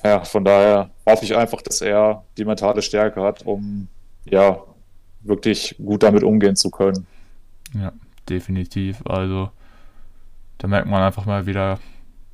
Ja, 0.03 0.23
von 0.23 0.43
daher 0.43 0.89
hoffe 1.07 1.25
ich 1.25 1.35
einfach, 1.35 1.61
dass 1.61 1.81
er 1.81 2.23
die 2.37 2.45
mentale 2.45 2.81
Stärke 2.81 3.21
hat, 3.21 3.45
um 3.45 3.87
ja 4.25 4.61
wirklich 5.21 5.75
gut 5.77 6.03
damit 6.03 6.23
umgehen 6.23 6.55
zu 6.55 6.71
können. 6.71 7.05
Ja, 7.73 7.93
definitiv. 8.27 9.01
Also 9.05 9.51
da 10.57 10.67
merkt 10.67 10.87
man 10.87 11.01
einfach 11.01 11.25
mal 11.25 11.45
wieder, 11.45 11.79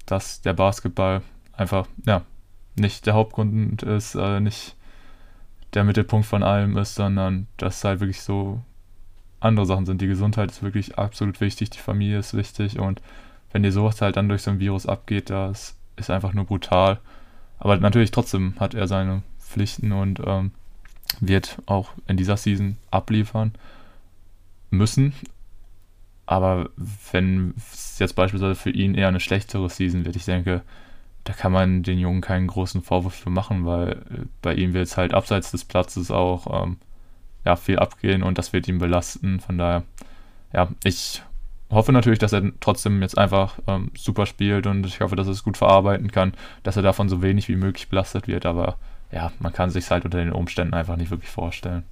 dass 0.05 0.41
der 0.41 0.53
Basketball 0.53 1.21
einfach 1.53 1.87
ja 2.05 2.23
nicht 2.75 3.05
der 3.05 3.15
Hauptgrund 3.15 3.83
ist, 3.83 4.15
äh, 4.15 4.39
nicht 4.39 4.76
der 5.77 5.83
Mittelpunkt 5.83 6.25
von 6.25 6.41
allem 6.41 6.75
ist, 6.75 6.95
sondern 6.95 7.45
dass 7.57 7.83
halt 7.83 7.99
wirklich 7.99 8.23
so 8.23 8.61
andere 9.39 9.67
Sachen 9.67 9.85
sind. 9.85 10.01
Die 10.01 10.07
Gesundheit 10.07 10.49
ist 10.49 10.63
wirklich 10.63 10.97
absolut 10.97 11.39
wichtig, 11.39 11.69
die 11.69 11.77
Familie 11.77 12.17
ist 12.17 12.33
wichtig 12.33 12.79
und 12.79 12.99
wenn 13.51 13.61
dir 13.61 13.71
sowas 13.71 14.01
halt 14.01 14.15
dann 14.17 14.27
durch 14.27 14.41
so 14.41 14.49
ein 14.49 14.59
Virus 14.59 14.87
abgeht, 14.87 15.29
das 15.29 15.77
ist 15.95 16.09
einfach 16.09 16.33
nur 16.33 16.45
brutal. 16.45 16.99
Aber 17.59 17.77
natürlich 17.77 18.09
trotzdem 18.09 18.55
hat 18.59 18.73
er 18.73 18.87
seine 18.87 19.21
Pflichten 19.39 19.91
und 19.91 20.19
ähm, 20.25 20.51
wird 21.19 21.59
auch 21.67 21.91
in 22.07 22.17
dieser 22.17 22.37
Season 22.37 22.77
abliefern 22.89 23.53
müssen. 24.71 25.13
aber 26.25 26.71
wenn 27.11 27.53
es 27.55 27.99
jetzt 27.99 28.15
beispielsweise 28.15 28.55
für 28.55 28.71
ihn 28.71 28.95
eher 28.95 29.09
eine 29.09 29.19
schlechtere 29.19 29.69
Season 29.69 30.05
wird, 30.05 30.15
ich 30.15 30.25
denke, 30.25 30.63
da 31.27 31.33
kann 31.33 31.51
man 31.51 31.83
den 31.83 31.99
Jungen 31.99 32.21
keinen 32.21 32.47
großen 32.47 32.81
Vorwurf 32.81 33.13
für 33.13 33.29
machen, 33.29 33.65
weil 33.65 33.91
äh, 33.91 34.25
bei 34.41 34.53
ihm 34.53 34.73
wird 34.73 34.87
es 34.87 34.95
halt 34.95 35.13
abseits 35.13 35.51
des 35.51 35.65
Platzes 35.65 36.09
auch 36.09 36.63
ähm, 36.63 36.77
ja, 37.45 37.57
viel 37.57 37.79
abgehen 37.79 38.23
und 38.23 38.37
das 38.37 38.53
wird 38.53 38.67
ihn 38.69 38.77
belasten. 38.77 39.41
Von 39.41 39.57
daher, 39.57 39.83
ja, 40.53 40.69
ich 40.85 41.21
hoffe 41.69 41.91
natürlich, 41.91 42.19
dass 42.19 42.31
er 42.31 42.43
trotzdem 42.61 43.01
jetzt 43.01 43.17
einfach 43.17 43.59
ähm, 43.67 43.91
super 43.97 44.25
spielt 44.25 44.67
und 44.67 44.85
ich 44.85 45.01
hoffe, 45.01 45.17
dass 45.17 45.27
er 45.27 45.33
es 45.33 45.43
gut 45.43 45.57
verarbeiten 45.57 46.13
kann, 46.13 46.33
dass 46.63 46.77
er 46.77 46.81
davon 46.81 47.09
so 47.09 47.21
wenig 47.21 47.49
wie 47.49 47.57
möglich 47.57 47.89
belastet 47.89 48.29
wird, 48.29 48.45
aber 48.45 48.77
ja, 49.11 49.33
man 49.39 49.51
kann 49.51 49.69
sich 49.69 49.91
halt 49.91 50.05
unter 50.05 50.19
den 50.19 50.31
Umständen 50.31 50.73
einfach 50.73 50.95
nicht 50.95 51.11
wirklich 51.11 51.29
vorstellen. 51.29 51.83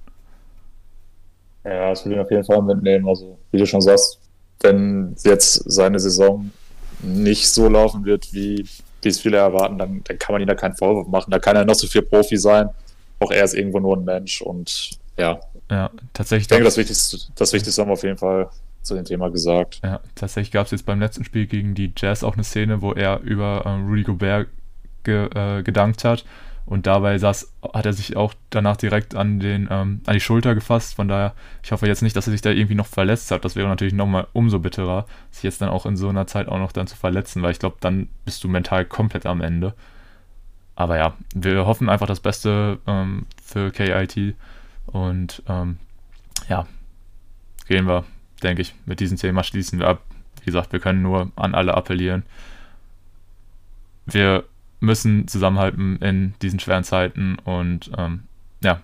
Ja, 1.62 1.90
das 1.90 2.06
will 2.06 2.12
ich 2.12 2.18
auf 2.18 2.30
jeden 2.30 2.44
Fall 2.44 2.62
mitnehmen. 2.62 3.06
Also, 3.06 3.38
wie 3.50 3.58
du 3.58 3.66
schon 3.66 3.82
sagst, 3.82 4.18
wenn 4.60 5.14
jetzt 5.24 5.70
seine 5.70 5.98
Saison 5.98 6.50
nicht 7.02 7.48
so 7.48 7.68
laufen 7.68 8.04
wird, 8.06 8.32
wie, 8.32 8.64
wie 9.06 9.10
es 9.10 9.20
viele 9.20 9.38
erwarten, 9.38 9.78
dann, 9.78 10.02
dann 10.04 10.18
kann 10.18 10.34
man 10.34 10.42
ihm 10.42 10.48
da 10.48 10.54
keinen 10.54 10.74
Vorwurf 10.74 11.08
machen. 11.08 11.30
Da 11.30 11.38
kann 11.38 11.56
er 11.56 11.64
noch 11.64 11.74
so 11.74 11.86
viel 11.86 12.02
Profi 12.02 12.36
sein. 12.36 12.68
Auch 13.20 13.30
er 13.30 13.44
ist 13.44 13.54
irgendwo 13.54 13.80
nur 13.80 13.96
ein 13.96 14.04
Mensch 14.04 14.42
und 14.42 14.90
ja. 15.16 15.40
Ja, 15.70 15.90
tatsächlich. 16.12 16.44
Ich 16.44 16.48
denke, 16.48 16.64
das 16.64 16.76
Wichtigste, 16.76 17.18
das 17.34 17.52
Wichtigste 17.52 17.80
haben 17.80 17.88
wir 17.88 17.94
auf 17.94 18.02
jeden 18.02 18.18
Fall 18.18 18.50
zu 18.82 18.94
dem 18.94 19.04
Thema 19.04 19.30
gesagt. 19.30 19.80
Ja, 19.82 20.00
tatsächlich 20.14 20.52
gab 20.52 20.66
es 20.66 20.72
jetzt 20.72 20.86
beim 20.86 21.00
letzten 21.00 21.24
Spiel 21.24 21.46
gegen 21.46 21.74
die 21.74 21.92
Jazz 21.96 22.22
auch 22.22 22.34
eine 22.34 22.44
Szene, 22.44 22.82
wo 22.82 22.92
er 22.92 23.20
über 23.20 23.64
ähm, 23.66 23.88
Rudy 23.88 24.02
Gobert 24.02 24.48
ge, 25.02 25.28
äh, 25.34 25.62
gedankt 25.62 26.04
hat. 26.04 26.24
Und 26.66 26.86
dabei 26.86 27.16
saß, 27.16 27.52
hat 27.72 27.86
er 27.86 27.92
sich 27.92 28.16
auch 28.16 28.34
danach 28.50 28.76
direkt 28.76 29.14
an, 29.14 29.38
den, 29.38 29.68
ähm, 29.70 30.00
an 30.04 30.14
die 30.14 30.20
Schulter 30.20 30.54
gefasst. 30.54 30.94
Von 30.94 31.06
daher, 31.06 31.32
ich 31.62 31.72
hoffe 31.72 31.86
jetzt 31.86 32.02
nicht, 32.02 32.16
dass 32.16 32.26
er 32.26 32.32
sich 32.32 32.42
da 32.42 32.50
irgendwie 32.50 32.74
noch 32.74 32.86
verletzt 32.86 33.30
hat. 33.30 33.44
Das 33.44 33.54
wäre 33.54 33.68
natürlich 33.68 33.94
nochmal 33.94 34.26
umso 34.32 34.58
bitterer, 34.58 35.06
sich 35.30 35.44
jetzt 35.44 35.62
dann 35.62 35.68
auch 35.68 35.86
in 35.86 35.96
so 35.96 36.08
einer 36.08 36.26
Zeit 36.26 36.48
auch 36.48 36.58
noch 36.58 36.72
dann 36.72 36.88
zu 36.88 36.96
verletzen, 36.96 37.42
weil 37.42 37.52
ich 37.52 37.60
glaube, 37.60 37.76
dann 37.80 38.08
bist 38.24 38.42
du 38.42 38.48
mental 38.48 38.84
komplett 38.84 39.26
am 39.26 39.40
Ende. 39.40 39.74
Aber 40.74 40.98
ja, 40.98 41.14
wir 41.34 41.66
hoffen 41.66 41.88
einfach 41.88 42.06
das 42.06 42.20
Beste 42.20 42.78
ähm, 42.86 43.26
für 43.42 43.70
KIT. 43.70 44.34
Und 44.86 45.42
ähm, 45.48 45.78
ja, 46.48 46.66
gehen 47.68 47.86
wir 47.86 48.04
denke 48.42 48.62
ich, 48.62 48.74
mit 48.84 49.00
diesem 49.00 49.16
Thema 49.16 49.42
schließen 49.42 49.78
wir 49.78 49.88
ab. 49.88 50.02
Wie 50.40 50.46
gesagt, 50.46 50.72
wir 50.72 50.80
können 50.80 51.02
nur 51.02 51.30
an 51.36 51.54
alle 51.54 51.74
appellieren. 51.74 52.24
Wir 54.06 54.44
müssen 54.80 55.26
zusammenhalten 55.28 55.96
in 55.96 56.34
diesen 56.42 56.60
schweren 56.60 56.84
Zeiten 56.84 57.36
und 57.44 57.90
ähm, 57.96 58.24
ja, 58.62 58.80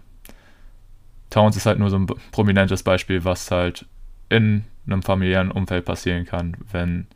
Towns 1.31 1.57
ist 1.57 1.67
halt 1.67 1.79
nur 1.79 1.91
so 1.91 1.97
ein 1.97 2.07
prominentes 2.31 2.83
Beispiel, 2.83 3.25
was 3.25 3.51
halt 3.51 3.87
in 4.29 4.65
einem 4.87 5.03
familiären 5.03 5.51
Umfeld 5.51 5.85
passieren 5.85 6.25
kann, 6.25 6.57
wenn 6.71 7.07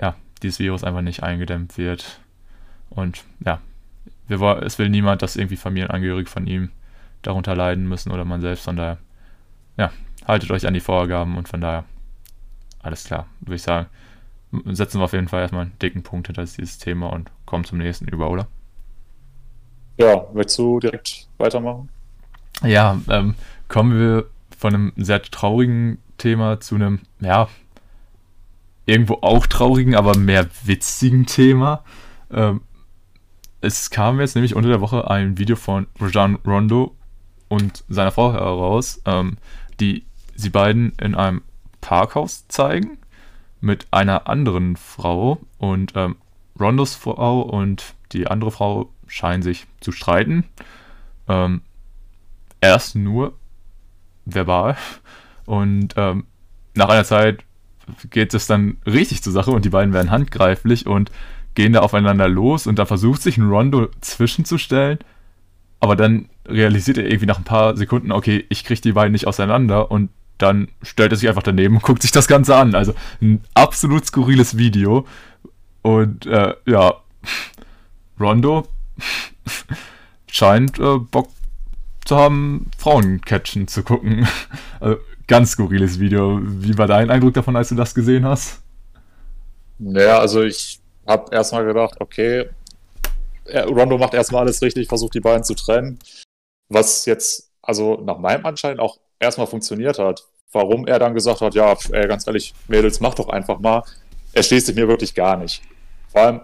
ja, 0.00 0.14
dieses 0.42 0.58
Virus 0.58 0.84
einfach 0.84 1.02
nicht 1.02 1.22
eingedämmt 1.22 1.76
wird. 1.78 2.20
Und 2.90 3.24
ja, 3.44 3.60
wir, 4.28 4.40
es 4.62 4.78
will 4.78 4.88
niemand, 4.88 5.22
dass 5.22 5.36
irgendwie 5.36 5.56
Familienangehörige 5.56 6.30
von 6.30 6.46
ihm 6.46 6.70
darunter 7.22 7.54
leiden 7.56 7.88
müssen 7.88 8.12
oder 8.12 8.24
man 8.24 8.40
selbst. 8.40 8.64
Von 8.64 8.76
daher, 8.76 8.98
ja, 9.76 9.90
haltet 10.26 10.50
euch 10.50 10.66
an 10.66 10.74
die 10.74 10.80
Vorgaben 10.80 11.36
und 11.36 11.48
von 11.48 11.60
daher, 11.60 11.84
alles 12.82 13.04
klar, 13.04 13.26
würde 13.40 13.56
ich 13.56 13.62
sagen. 13.62 13.86
Setzen 14.66 15.00
wir 15.00 15.04
auf 15.04 15.12
jeden 15.12 15.28
Fall 15.28 15.42
erstmal 15.42 15.62
einen 15.62 15.78
dicken 15.80 16.02
Punkt 16.02 16.28
hinter 16.28 16.44
dieses 16.44 16.78
Thema 16.78 17.12
und 17.12 17.30
kommen 17.44 17.64
zum 17.64 17.78
nächsten 17.78 18.08
über, 18.08 18.30
oder? 18.30 18.48
Ja, 19.98 20.26
willst 20.32 20.58
du 20.58 20.78
direkt 20.80 21.28
weitermachen? 21.38 21.88
Ja, 22.62 23.00
ähm, 23.08 23.34
kommen 23.68 23.98
wir 23.98 24.26
von 24.56 24.74
einem 24.74 24.92
sehr 24.96 25.22
traurigen 25.22 25.98
Thema 26.18 26.60
zu 26.60 26.74
einem, 26.74 27.00
ja, 27.20 27.48
irgendwo 28.86 29.18
auch 29.20 29.46
traurigen, 29.46 29.94
aber 29.94 30.16
mehr 30.16 30.46
witzigen 30.64 31.26
Thema. 31.26 31.82
Ähm, 32.30 32.60
es 33.60 33.90
kam 33.90 34.20
jetzt 34.20 34.34
nämlich 34.34 34.54
unter 34.54 34.68
der 34.68 34.80
Woche 34.80 35.10
ein 35.10 35.38
Video 35.38 35.56
von 35.56 35.86
Rajan 35.98 36.36
Rondo 36.46 36.94
und 37.48 37.84
seiner 37.88 38.12
Frau 38.12 38.32
heraus, 38.32 39.00
ähm, 39.04 39.38
die 39.80 40.04
sie 40.34 40.50
beiden 40.50 40.92
in 41.00 41.14
einem 41.14 41.42
Parkhaus 41.80 42.46
zeigen 42.48 42.98
mit 43.60 43.86
einer 43.90 44.28
anderen 44.28 44.76
Frau 44.76 45.38
und 45.58 45.92
ähm, 45.96 46.16
Rondos 46.58 46.94
Frau 46.94 47.40
und 47.40 47.94
die 48.12 48.26
andere 48.26 48.50
Frau 48.50 48.90
scheinen 49.06 49.42
sich 49.42 49.66
zu 49.80 49.92
streiten. 49.92 50.44
Ähm, 51.28 51.62
erst 52.60 52.96
nur 52.96 53.34
verbal 54.24 54.76
und 55.44 55.94
ähm, 55.96 56.24
nach 56.74 56.88
einer 56.88 57.04
Zeit 57.04 57.44
geht 58.10 58.34
es 58.34 58.46
dann 58.46 58.78
richtig 58.86 59.22
zur 59.22 59.32
Sache 59.32 59.50
und 59.50 59.64
die 59.64 59.70
beiden 59.70 59.92
werden 59.94 60.10
handgreiflich 60.10 60.86
und 60.86 61.10
gehen 61.54 61.72
da 61.72 61.80
aufeinander 61.80 62.28
los 62.28 62.66
und 62.66 62.78
da 62.78 62.84
versucht 62.84 63.22
sich 63.22 63.38
ein 63.38 63.48
Rondo 63.48 63.88
zwischenzustellen, 64.00 64.98
aber 65.80 65.96
dann 65.96 66.28
realisiert 66.46 66.98
er 66.98 67.04
irgendwie 67.04 67.26
nach 67.26 67.38
ein 67.38 67.44
paar 67.44 67.76
Sekunden, 67.76 68.12
okay, 68.12 68.44
ich 68.48 68.64
kriege 68.64 68.80
die 68.80 68.92
beiden 68.92 69.12
nicht 69.12 69.26
auseinander 69.26 69.90
und 69.90 70.10
dann 70.38 70.68
stellt 70.82 71.12
er 71.12 71.16
sich 71.16 71.28
einfach 71.28 71.42
daneben 71.42 71.76
und 71.76 71.82
guckt 71.84 72.02
sich 72.02 72.12
das 72.12 72.28
Ganze 72.28 72.56
an. 72.56 72.74
Also 72.74 72.94
ein 73.20 73.42
absolut 73.54 74.06
skurriles 74.06 74.56
Video. 74.56 75.06
Und 75.82 76.26
äh, 76.26 76.54
ja, 76.66 76.94
Rondo 78.18 78.66
scheint 80.30 80.78
äh, 80.78 80.98
Bock 80.98 81.28
zu 82.04 82.16
haben, 82.16 82.70
Frauencatchen 82.78 83.68
zu 83.68 83.82
gucken. 83.82 84.28
Also, 84.78 84.98
ganz 85.26 85.52
skurriles 85.52 85.98
Video. 85.98 86.38
Wie 86.42 86.76
war 86.76 86.86
dein 86.86 87.10
Eindruck 87.10 87.32
davon, 87.32 87.56
als 87.56 87.70
du 87.70 87.74
das 87.74 87.94
gesehen 87.94 88.26
hast? 88.26 88.60
Naja, 89.78 90.18
also 90.18 90.42
ich 90.42 90.80
habe 91.06 91.34
erstmal 91.34 91.64
gedacht, 91.64 91.94
okay, 91.98 92.50
Rondo 93.48 93.96
macht 93.96 94.14
erstmal 94.14 94.42
alles 94.42 94.60
richtig, 94.60 94.88
versucht 94.88 95.14
die 95.14 95.20
beiden 95.20 95.44
zu 95.44 95.54
trennen. 95.54 95.98
Was 96.68 97.06
jetzt, 97.06 97.50
also 97.62 98.00
nach 98.04 98.18
meinem 98.18 98.44
Anschein 98.44 98.78
auch 98.78 98.98
erstmal 99.18 99.46
funktioniert 99.46 99.98
hat. 99.98 100.24
Warum 100.52 100.86
er 100.86 100.98
dann 100.98 101.14
gesagt 101.14 101.40
hat, 101.40 101.54
ja, 101.54 101.76
ey, 101.92 102.08
ganz 102.08 102.26
ehrlich, 102.26 102.54
Mädels, 102.68 103.00
mach 103.00 103.14
doch 103.14 103.28
einfach 103.28 103.58
mal, 103.58 103.82
erschließt 104.32 104.66
sich 104.66 104.76
mir 104.76 104.88
wirklich 104.88 105.14
gar 105.14 105.36
nicht. 105.36 105.62
Vor 106.08 106.20
allem, 106.20 106.40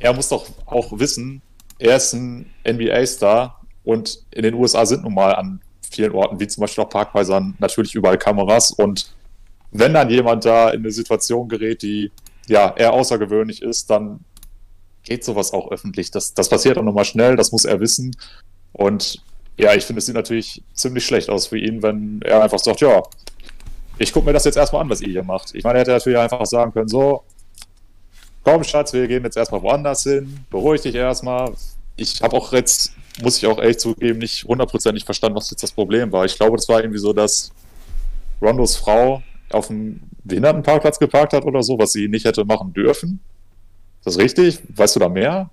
er 0.00 0.12
muss 0.12 0.28
doch 0.28 0.46
auch 0.66 0.98
wissen, 0.98 1.40
er 1.78 1.96
ist 1.96 2.12
ein 2.12 2.50
NBA-Star 2.66 3.60
und 3.84 4.24
in 4.30 4.42
den 4.42 4.54
USA 4.54 4.84
sind 4.84 5.02
nun 5.02 5.14
mal 5.14 5.34
an 5.34 5.60
vielen 5.90 6.12
Orten, 6.12 6.40
wie 6.40 6.46
zum 6.46 6.62
Beispiel 6.62 6.84
auch 6.84 6.88
Parkhäusern, 6.88 7.54
natürlich 7.58 7.94
überall 7.94 8.18
Kameras 8.18 8.70
und 8.72 9.14
wenn 9.72 9.94
dann 9.94 10.10
jemand 10.10 10.44
da 10.44 10.70
in 10.70 10.80
eine 10.80 10.90
Situation 10.90 11.48
gerät, 11.48 11.82
die 11.82 12.10
ja 12.46 12.74
eher 12.76 12.92
außergewöhnlich 12.92 13.62
ist, 13.62 13.88
dann 13.88 14.20
geht 15.02 15.24
sowas 15.24 15.52
auch 15.52 15.70
öffentlich. 15.70 16.10
Das, 16.10 16.34
das 16.34 16.48
passiert 16.48 16.78
auch 16.78 16.82
nochmal 16.82 17.04
schnell, 17.04 17.36
das 17.36 17.52
muss 17.52 17.64
er 17.64 17.80
wissen. 17.80 18.14
Und 18.72 19.22
ja, 19.56 19.74
ich 19.74 19.84
finde, 19.84 19.98
es 19.98 20.06
sieht 20.06 20.14
natürlich 20.14 20.62
ziemlich 20.74 21.04
schlecht 21.04 21.28
aus 21.28 21.46
für 21.46 21.58
ihn, 21.58 21.82
wenn 21.82 22.20
er 22.22 22.42
einfach 22.42 22.58
sagt, 22.58 22.80
ja, 22.80 23.02
ich 23.98 24.12
gucke 24.12 24.26
mir 24.26 24.32
das 24.32 24.44
jetzt 24.44 24.56
erstmal 24.56 24.82
an, 24.82 24.90
was 24.90 25.00
ihr 25.00 25.08
hier 25.08 25.22
macht. 25.22 25.54
Ich 25.54 25.64
meine, 25.64 25.78
er 25.78 25.80
hätte 25.82 25.92
natürlich 25.92 26.18
einfach 26.18 26.44
sagen 26.46 26.72
können, 26.72 26.88
so, 26.88 27.22
komm 28.42 28.64
Schatz, 28.64 28.92
wir 28.92 29.06
gehen 29.06 29.22
jetzt 29.24 29.36
erstmal 29.36 29.62
woanders 29.62 30.02
hin, 30.02 30.44
beruhig 30.50 30.80
dich 30.80 30.94
erstmal. 30.94 31.52
Ich 31.96 32.22
habe 32.22 32.36
auch 32.36 32.52
jetzt, 32.52 32.94
muss 33.22 33.36
ich 33.38 33.46
auch 33.46 33.58
echt 33.58 33.80
zugeben, 33.80 34.18
nicht 34.18 34.44
hundertprozentig 34.44 35.04
verstanden, 35.04 35.36
was 35.36 35.50
jetzt 35.50 35.62
das 35.62 35.72
Problem 35.72 36.10
war. 36.10 36.24
Ich 36.24 36.36
glaube, 36.36 36.56
das 36.56 36.68
war 36.68 36.80
irgendwie 36.80 36.98
so, 36.98 37.12
dass 37.12 37.52
Rondos 38.40 38.76
Frau 38.76 39.22
auf 39.50 39.68
dem 39.68 40.00
Behindertenparkplatz 40.24 40.98
geparkt 40.98 41.34
hat 41.34 41.44
oder 41.44 41.62
so, 41.62 41.78
was 41.78 41.92
sie 41.92 42.08
nicht 42.08 42.24
hätte 42.24 42.44
machen 42.44 42.72
dürfen. 42.72 43.20
Ist 43.98 44.06
das 44.06 44.18
richtig? 44.18 44.60
Weißt 44.74 44.96
du 44.96 45.00
da 45.00 45.08
mehr? 45.08 45.50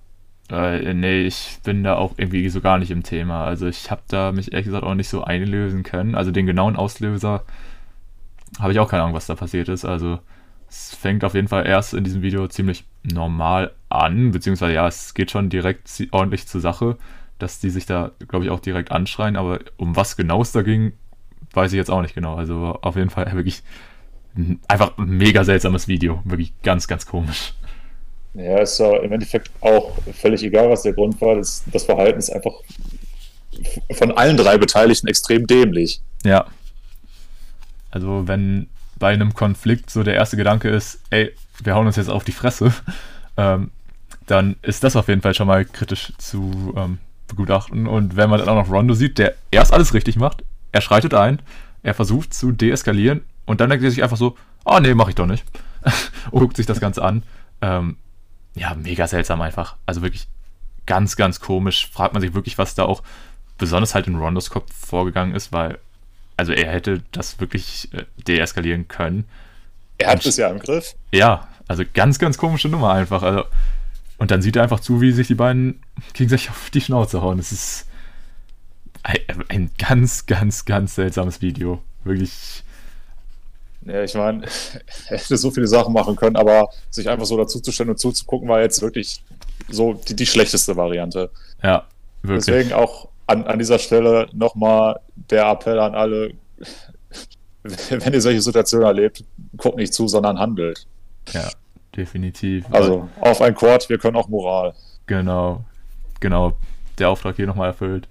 Äh, 0.52 0.94
nee, 0.94 1.22
ich 1.22 1.60
bin 1.64 1.84
da 1.84 1.96
auch 1.96 2.14
irgendwie 2.18 2.50
so 2.50 2.62
gar 2.62 2.78
nicht 2.80 2.92
im 2.92 3.04
Thema. 3.04 3.46
Also 3.46 3.68
ich 3.68 3.92
habe 3.92 4.02
da 4.08 4.32
mich 4.32 4.52
ehrlich 4.52 4.66
gesagt 4.66 4.84
auch 4.84 4.96
nicht 4.96 5.10
so 5.10 5.24
einlösen 5.24 5.84
können. 5.84 6.16
Also 6.16 6.32
den 6.32 6.46
genauen 6.46 6.76
Auslöser 6.76 7.44
habe 8.60 8.72
ich 8.72 8.80
auch 8.80 8.90
keine 8.90 9.04
Ahnung, 9.04 9.16
was 9.16 9.28
da 9.28 9.36
passiert 9.36 9.70
ist. 9.70 9.86
Also 9.86 10.20
es 10.68 10.94
fängt 10.96 11.24
auf 11.24 11.36
jeden 11.36 11.48
Fall 11.48 11.66
erst 11.68 11.94
in 11.94 12.04
diesem 12.04 12.22
Video 12.22 12.48
ziemlich 12.48 12.86
normal 13.04 13.74
an, 13.90 14.32
beziehungsweise 14.32 14.74
ja, 14.74 14.88
es 14.88 15.14
geht 15.14 15.32
schon 15.32 15.50
direkt 15.50 15.90
ordentlich 16.12 16.48
zur 16.48 16.62
Sache, 16.62 16.98
dass 17.38 17.60
die 17.60 17.70
sich 17.70 17.86
da, 17.86 18.12
glaube 18.28 18.46
ich, 18.46 18.52
auch 18.52 18.60
direkt 18.60 18.92
anschreien, 18.92 19.36
aber 19.36 19.60
um 19.78 19.96
was 19.96 20.18
genau 20.18 20.42
es 20.42 20.52
da 20.52 20.62
ging, 20.62 20.94
weiß 21.54 21.72
ich 21.74 21.78
jetzt 21.78 21.90
auch 21.90 22.02
nicht 22.02 22.16
genau. 22.16 22.36
Also 22.36 22.78
auf 22.82 22.96
jeden 22.96 23.10
Fall 23.10 23.32
wirklich 23.34 23.64
einfach 24.68 24.98
ein 24.98 25.10
mega 25.10 25.44
seltsames 25.44 25.88
Video. 25.88 26.22
Wirklich 26.24 26.54
ganz, 26.62 26.88
ganz 26.88 27.06
komisch. 27.06 27.54
Ja, 28.34 28.60
ist 28.60 28.80
ja 28.80 28.98
im 28.98 29.12
Endeffekt 29.12 29.50
auch 29.62 29.98
völlig 30.14 30.44
egal, 30.44 30.70
was 30.70 30.84
der 30.84 30.94
Grund 30.94 31.20
war. 31.22 31.36
Das, 31.36 31.64
das 31.72 31.86
Verhalten 31.86 32.20
ist 32.20 32.30
einfach 32.30 32.54
von 33.92 34.12
allen 34.12 34.38
drei 34.38 34.58
Beteiligten 34.58 35.08
extrem 35.08 35.48
dämlich. 35.48 36.02
Ja. 36.24 36.46
Also, 37.92 38.28
wenn 38.28 38.68
bei 38.98 39.14
einem 39.14 39.34
Konflikt 39.34 39.90
so 39.90 40.04
der 40.04 40.16
erste 40.16 40.38
Gedanke 40.38 40.70
ist, 40.70 41.00
ey, 41.10 41.34
wir 41.64 41.74
hauen 41.74 41.88
uns 41.88 41.96
jetzt 41.96 42.10
auf 42.10 42.24
die 42.24 42.32
Fresse, 42.32 42.74
ähm, 43.38 43.72
dann 44.28 44.58
ist 44.62 44.84
das 44.84 44.96
auf 44.96 45.08
jeden 45.08 45.22
Fall 45.22 45.34
schon 45.34 45.48
mal 45.48 45.66
kritisch 45.66 46.14
zu 46.18 46.74
ähm, 46.78 47.00
begutachten. 47.28 47.88
Und 47.88 48.16
wenn 48.16 48.30
man 48.30 48.40
dann 48.40 48.50
auch 48.50 48.68
noch 48.68 48.72
Rondo 48.72 48.94
sieht, 48.94 49.18
der 49.18 49.36
erst 49.50 49.74
alles 49.74 49.94
richtig 49.94 50.18
macht, 50.18 50.44
er 50.72 50.82
schreitet 50.82 51.16
ein, 51.16 51.42
er 51.82 51.96
versucht 51.96 52.34
zu 52.34 52.52
deeskalieren 52.52 53.22
und 53.46 53.60
dann 53.60 53.70
denkt 53.70 53.84
er 53.84 53.90
sich 53.90 54.04
einfach 54.04 54.18
so, 54.18 54.38
oh 54.66 54.80
nee, 54.80 54.94
mach 54.94 55.08
ich 55.08 55.16
doch 55.16 55.26
nicht. 55.26 55.44
und 56.32 56.42
guckt 56.42 56.58
sich 56.58 56.68
das 56.68 56.80
Ganze 56.80 57.02
an. 57.04 57.24
Ähm, 57.62 57.98
ja, 58.60 58.76
mega 58.76 59.08
seltsam 59.08 59.42
einfach. 59.42 59.78
Also 59.86 60.02
wirklich 60.02 60.28
ganz, 60.86 61.16
ganz 61.16 61.40
komisch. 61.40 61.90
Fragt 61.92 62.14
man 62.14 62.22
sich 62.22 62.34
wirklich, 62.34 62.58
was 62.58 62.76
da 62.76 62.84
auch 62.84 63.02
besonders 63.58 63.96
halt 63.96 64.08
in 64.08 64.16
Rondos 64.16 64.50
Kopf 64.50 64.74
vorgegangen 64.74 65.34
ist, 65.34 65.52
weil, 65.54 65.80
also 66.36 66.52
er 66.52 66.72
hätte 66.72 67.02
das 67.12 67.40
wirklich 67.40 67.90
äh, 67.94 68.04
deeskalieren 68.28 68.88
können. 68.88 69.26
Er 69.98 70.12
hat 70.12 70.26
es 70.26 70.38
ja 70.38 70.50
im 70.50 70.60
Griff. 70.60 70.96
Ja, 71.12 71.48
also 71.68 71.84
ganz, 71.94 72.20
ganz 72.20 72.38
komische 72.38 72.68
Nummer 72.68 72.92
einfach. 72.92 73.24
Also, 73.24 73.46
und 74.18 74.32
dann 74.32 74.42
sieht 74.42 74.58
er 74.58 74.64
einfach 74.64 74.82
zu, 74.82 75.00
wie 75.00 75.14
sich 75.14 75.28
die 75.28 75.36
beiden 75.36 75.82
gegenseitig 76.14 76.50
auf 76.50 76.70
die 76.70 76.82
Schnauze 76.82 77.22
hauen. 77.22 77.40
Es 77.40 77.54
ist 77.54 77.88
ein, 79.04 79.20
ein 79.48 79.72
ganz, 79.78 80.26
ganz, 80.26 80.66
ganz 80.66 80.96
seltsames 80.96 81.42
Video. 81.42 81.82
Wirklich. 82.04 82.64
Ja, 83.82 84.04
ich 84.04 84.14
meine, 84.14 84.44
er 85.10 85.18
hätte 85.18 85.38
so 85.38 85.52
viele 85.52 85.68
Sachen 85.68 85.94
machen 85.94 86.16
können, 86.16 86.36
aber 86.36 86.70
sich 86.90 87.10
einfach 87.10 87.26
so 87.26 87.38
dazuzustellen 87.38 87.92
und 87.92 87.98
zuzugucken, 87.98 88.48
war 88.50 88.62
jetzt 88.62 88.82
wirklich 88.82 89.24
so 89.70 89.94
die, 89.94 90.16
die 90.16 90.26
schlechteste 90.26 90.76
Variante. 90.76 91.30
Ja, 91.64 91.86
wirklich. 92.22 92.46
Deswegen 92.46 92.74
auch 92.74 93.10
an, 93.28 93.46
an 93.46 93.60
dieser 93.60 93.80
Stelle 93.80 94.28
nochmal 94.34 95.00
der 95.16 95.46
Appell 95.48 95.80
an 95.80 95.94
alle, 95.94 96.34
wenn 97.64 98.14
ihr 98.14 98.22
solche 98.22 98.42
Situationen 98.42 98.88
erlebt, 98.88 99.24
guckt 99.58 99.78
nicht 99.78 99.94
zu, 99.94 100.08
sondern 100.08 100.40
handelt. 100.40 100.88
Ja, 101.32 101.50
definitiv. 101.96 102.66
Also 102.72 103.08
auf 103.22 103.42
ein 103.42 103.54
Quad, 103.56 103.88
wir 103.90 104.00
können 104.00 104.18
auch 104.18 104.28
Moral. 104.28 104.74
Genau, 105.06 105.64
genau. 106.20 106.54
Der 106.98 107.10
Auftrag 107.10 107.38
hier 107.38 107.48
nochmal 107.48 107.68
erfüllt, 107.68 108.08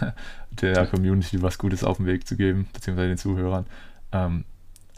der 0.62 0.86
Community 0.86 1.42
was 1.42 1.58
Gutes 1.58 1.82
auf 1.82 1.96
den 1.96 2.06
Weg 2.06 2.26
zu 2.26 2.36
geben, 2.36 2.68
beziehungsweise 2.72 3.08
den 3.08 3.18
Zuhörern. 3.18 3.66
Ähm, 4.12 4.44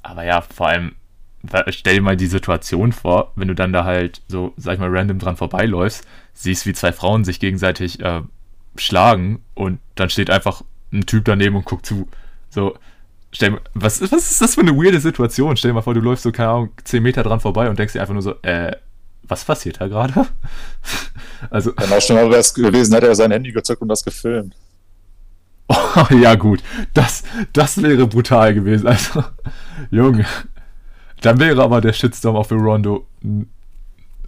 aber 0.03 0.25
ja, 0.25 0.41
vor 0.41 0.69
allem, 0.69 0.95
stell 1.69 1.97
dir 1.97 2.03
mal 2.03 2.17
die 2.17 2.27
Situation 2.27 2.93
vor, 2.93 3.33
wenn 3.37 3.49
du 3.49 3.55
dann 3.55 3.73
da 3.73 3.85
halt 3.85 4.23
so, 4.29 4.53
sag 4.57 4.75
ich 4.75 4.81
mal, 4.81 4.91
random 4.91 5.19
dran 5.19 5.37
vorbeiläufst, 5.37 6.07
siehst, 6.35 6.67
wie 6.67 6.73
zwei 6.73 6.93
Frauen 6.93 7.25
sich 7.25 7.41
gegenseitig 7.41 8.01
äh, 8.01 8.23
schlagen 8.77 9.43
und 9.55 9.81
dann 9.95 10.11
steht 10.11 10.31
einfach 10.31 10.63
ein 10.93 11.07
Typ 11.07 11.25
daneben 11.25 11.57
und 11.57 11.65
guckt 11.65 11.87
zu. 11.87 12.09
So, 12.51 12.77
stell 13.33 13.61
was, 13.75 14.01
was 14.13 14.31
ist 14.31 14.41
das 14.41 14.55
für 14.55 14.61
eine 14.61 14.77
weirde 14.77 15.01
Situation? 15.01 15.57
Stell 15.57 15.71
dir 15.71 15.75
mal 15.75 15.83
vor, 15.83 15.95
du 15.95 16.01
läufst 16.01 16.23
so, 16.23 16.33
keine 16.33 16.51
Ahnung, 16.51 16.71
10 16.85 17.03
Meter 17.03 17.23
dran 17.23 17.41
vorbei 17.41 17.69
und 17.69 17.79
denkst 17.79 17.95
dir 17.95 18.01
einfach 18.01 18.15
nur 18.15 18.23
so, 18.23 18.35
äh, 18.43 18.77
was 19.23 19.45
passiert 19.45 19.81
da 19.81 19.89
gerade? 19.89 20.27
also. 21.51 21.73
Wenn 21.77 21.93
auch 21.93 22.01
schon 22.01 22.17
mal 22.17 22.33
es 22.35 22.53
gewesen, 22.53 22.95
hätte 22.95 23.07
er 23.07 23.15
sein 23.15 23.31
Handy 23.31 23.53
gezückt 23.53 23.81
und 23.81 23.89
das 23.89 24.05
gefilmt. 24.05 24.55
Oh, 25.69 26.07
ja, 26.15 26.35
gut. 26.35 26.63
Das, 26.95 27.23
das 27.53 27.83
wäre 27.83 28.07
brutal 28.07 28.55
gewesen. 28.55 28.87
Also, 28.87 29.25
Junge. 29.91 30.27
Dann 31.21 31.39
wäre 31.39 31.63
aber 31.63 31.81
der 31.81 31.93
Shitstorm 31.93 32.37
auf 32.37 32.49
für 32.49 32.57
Rondo 32.57 33.07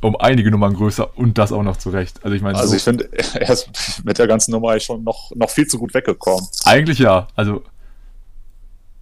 um 0.05 0.17
einige 0.17 0.51
Nummern 0.51 0.75
größer 0.75 1.17
und 1.17 1.39
das 1.39 1.51
auch 1.51 1.63
noch 1.63 1.79
zurecht. 1.79 2.21
Also 2.23 2.37
ich 2.37 2.43
meine, 2.43 2.59
also 2.59 2.71
so 2.71 2.77
ich 2.77 2.83
finde, 2.83 3.09
er 3.13 3.49
ist 3.49 4.05
mit 4.05 4.19
der 4.19 4.27
ganzen 4.27 4.51
Nummer 4.51 4.71
eigentlich 4.71 4.85
schon 4.85 5.03
noch, 5.03 5.33
noch 5.35 5.49
viel 5.49 5.67
zu 5.67 5.79
gut 5.79 5.95
weggekommen. 5.95 6.47
Eigentlich 6.65 6.99
ja. 6.99 7.27
Also 7.35 7.65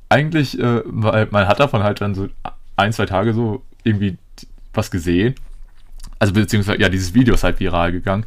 eigentlich, 0.09 0.59
äh, 0.59 0.83
weil 0.85 1.27
man 1.31 1.49
hat 1.49 1.59
davon 1.59 1.83
halt 1.83 2.01
dann 2.01 2.15
so 2.15 2.29
ein, 2.77 2.93
zwei 2.93 3.07
Tage 3.07 3.35
so 3.35 3.63
irgendwie 3.83 4.17
was 4.73 4.91
gesehen. 4.91 5.35
Also 6.19 6.35
beziehungsweise, 6.35 6.81
ja, 6.81 6.89
dieses 6.89 7.15
Video 7.15 7.35
ist 7.35 7.43
halt 7.43 7.59
viral 7.59 7.91
gegangen. 7.91 8.25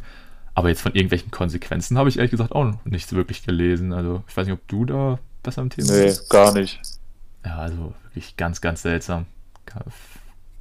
Aber 0.56 0.70
jetzt 0.70 0.80
von 0.80 0.94
irgendwelchen 0.94 1.30
Konsequenzen 1.30 1.98
habe 1.98 2.08
ich 2.08 2.16
ehrlich 2.16 2.30
gesagt 2.30 2.52
auch 2.52 2.64
noch 2.64 2.84
nichts 2.86 3.12
wirklich 3.12 3.42
gelesen. 3.42 3.92
Also 3.92 4.24
ich 4.26 4.36
weiß 4.36 4.46
nicht, 4.46 4.54
ob 4.54 4.66
du 4.68 4.86
da 4.86 5.18
besser 5.42 5.60
im 5.60 5.68
Thema 5.68 5.92
nee, 5.92 6.04
bist. 6.04 6.22
Nee, 6.22 6.28
gar 6.30 6.54
nicht. 6.54 6.80
Ja, 7.44 7.58
also 7.58 7.92
wirklich 8.04 8.38
ganz, 8.38 8.62
ganz 8.62 8.80
seltsam. 8.80 9.26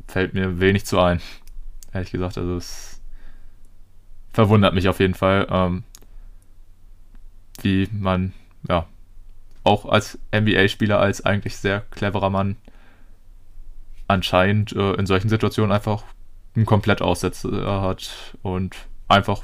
Fällt 0.08 0.34
mir 0.34 0.60
wenig 0.60 0.86
zu 0.86 1.00
ein 1.00 1.22
ehrlich 1.96 2.12
gesagt. 2.12 2.38
Also 2.38 2.58
es 2.58 3.02
verwundert 4.34 4.74
mich 4.74 4.90
auf 4.90 5.00
jeden 5.00 5.16
Fall, 5.16 5.48
ähm, 5.50 5.84
wie 7.62 7.88
man, 7.92 8.34
ja, 8.68 8.86
auch 9.64 9.86
als 9.86 10.20
NBA-Spieler, 10.34 11.00
als 11.00 11.26
eigentlich 11.26 11.56
sehr 11.56 11.82
cleverer 11.92 12.30
Mann 12.30 12.58
anscheinend 14.08 14.74
äh, 14.74 14.94
in 14.94 15.08
solchen 15.08 15.30
Situationen 15.30 15.72
einfach 15.72 16.04
einen 16.56 16.66
komplett 16.66 17.02
Aussetzer 17.02 17.82
hat 17.82 18.36
und 18.44 18.76
einfach 19.08 19.42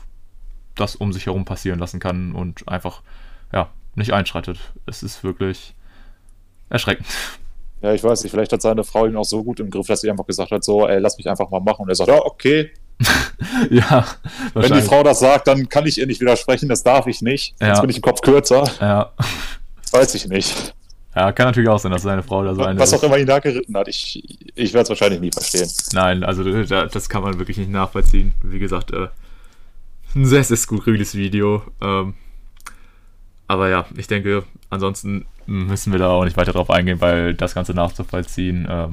das 0.82 0.96
um 0.96 1.14
sich 1.14 1.28
herum 1.28 1.46
passieren 1.46 1.80
lassen 1.80 2.00
kann 2.00 2.34
und 2.34 2.68
einfach, 2.68 3.02
ja, 3.54 3.70
nicht 3.96 4.14
einschreitet. 4.14 4.60
Es 4.86 5.04
ist 5.04 5.24
wirklich 5.24 5.74
erschreckend. 6.70 7.08
Ja, 7.82 7.94
ich 7.94 8.04
weiß 8.04 8.24
nicht, 8.24 8.32
vielleicht 8.32 8.52
hat 8.54 8.62
seine 8.62 8.84
Frau 8.84 9.06
ihn 9.08 9.16
auch 9.16 9.26
so 9.26 9.44
gut 9.44 9.60
im 9.60 9.70
Griff, 9.70 9.88
dass 9.88 10.02
sie 10.02 10.12
einfach 10.12 10.28
gesagt 10.28 10.52
hat, 10.52 10.64
so, 10.64 10.88
ey, 10.88 11.00
lass 11.00 11.18
mich 11.18 11.30
einfach 11.30 11.50
mal 11.50 11.60
machen. 11.60 11.84
Und 11.84 11.90
er 11.90 11.96
sagt, 11.96 12.10
ja, 12.10 12.20
okay. 12.24 12.72
ja, 13.72 14.06
Wenn 14.54 14.74
die 14.74 14.82
Frau 14.82 15.02
das 15.02 15.20
sagt, 15.20 15.48
dann 15.48 15.68
kann 15.68 15.88
ich 15.88 15.98
ihr 15.98 16.06
nicht 16.06 16.22
widersprechen, 16.22 16.70
das 16.70 16.84
darf 16.84 17.08
ich 17.08 17.24
nicht. 17.24 17.56
Ja. 17.60 17.70
Jetzt 17.70 17.82
bin 17.82 17.90
ich 17.90 17.96
im 17.96 18.04
Kopf 18.04 18.22
kürzer. 18.22 18.64
Ja. 18.80 19.12
Das 19.82 19.94
weiß 19.94 20.16
ich 20.16 20.28
nicht. 20.28 20.76
Ja, 21.16 21.32
kann 21.32 21.48
natürlich 21.48 21.70
auch 21.70 21.80
sein, 21.80 21.92
dass 21.92 22.04
seine 22.04 22.24
Frau 22.24 22.44
da 22.44 22.56
so 22.56 22.64
eine. 22.64 22.80
Was 22.80 22.94
auch 22.94 23.04
immer 23.04 23.18
ihn 23.18 23.26
da 23.26 23.40
geritten 23.40 23.76
hat, 23.76 23.88
ich, 23.88 24.24
ich 24.56 24.74
werde 24.74 24.84
es 24.84 24.90
wahrscheinlich 24.90 25.20
nie 25.20 25.32
verstehen. 25.32 25.70
Nein, 25.94 26.24
also 26.24 26.44
das 26.44 27.10
kann 27.10 27.24
man 27.24 27.38
wirklich 27.38 27.58
nicht 27.58 27.70
nachvollziehen. 27.70 28.34
Wie 28.44 28.60
gesagt, 28.60 28.92
äh, 28.92 29.08
ein 30.16 30.26
sehr, 30.26 30.44
sehr 30.44 30.58
skurriles 30.58 31.16
Video. 31.16 31.64
Ähm, 31.82 32.14
aber 33.48 33.70
ja, 33.70 33.86
ich 33.98 34.08
denke, 34.08 34.44
ansonsten 34.70 35.26
müssen 35.46 35.92
wir 35.92 36.00
da 36.00 36.10
auch 36.10 36.24
nicht 36.24 36.38
weiter 36.38 36.54
drauf 36.54 36.70
eingehen, 36.70 37.02
weil 37.02 37.34
das 37.34 37.54
Ganze 37.54 37.74
nachzuvollziehen, 37.74 38.66
äh, 38.66 38.88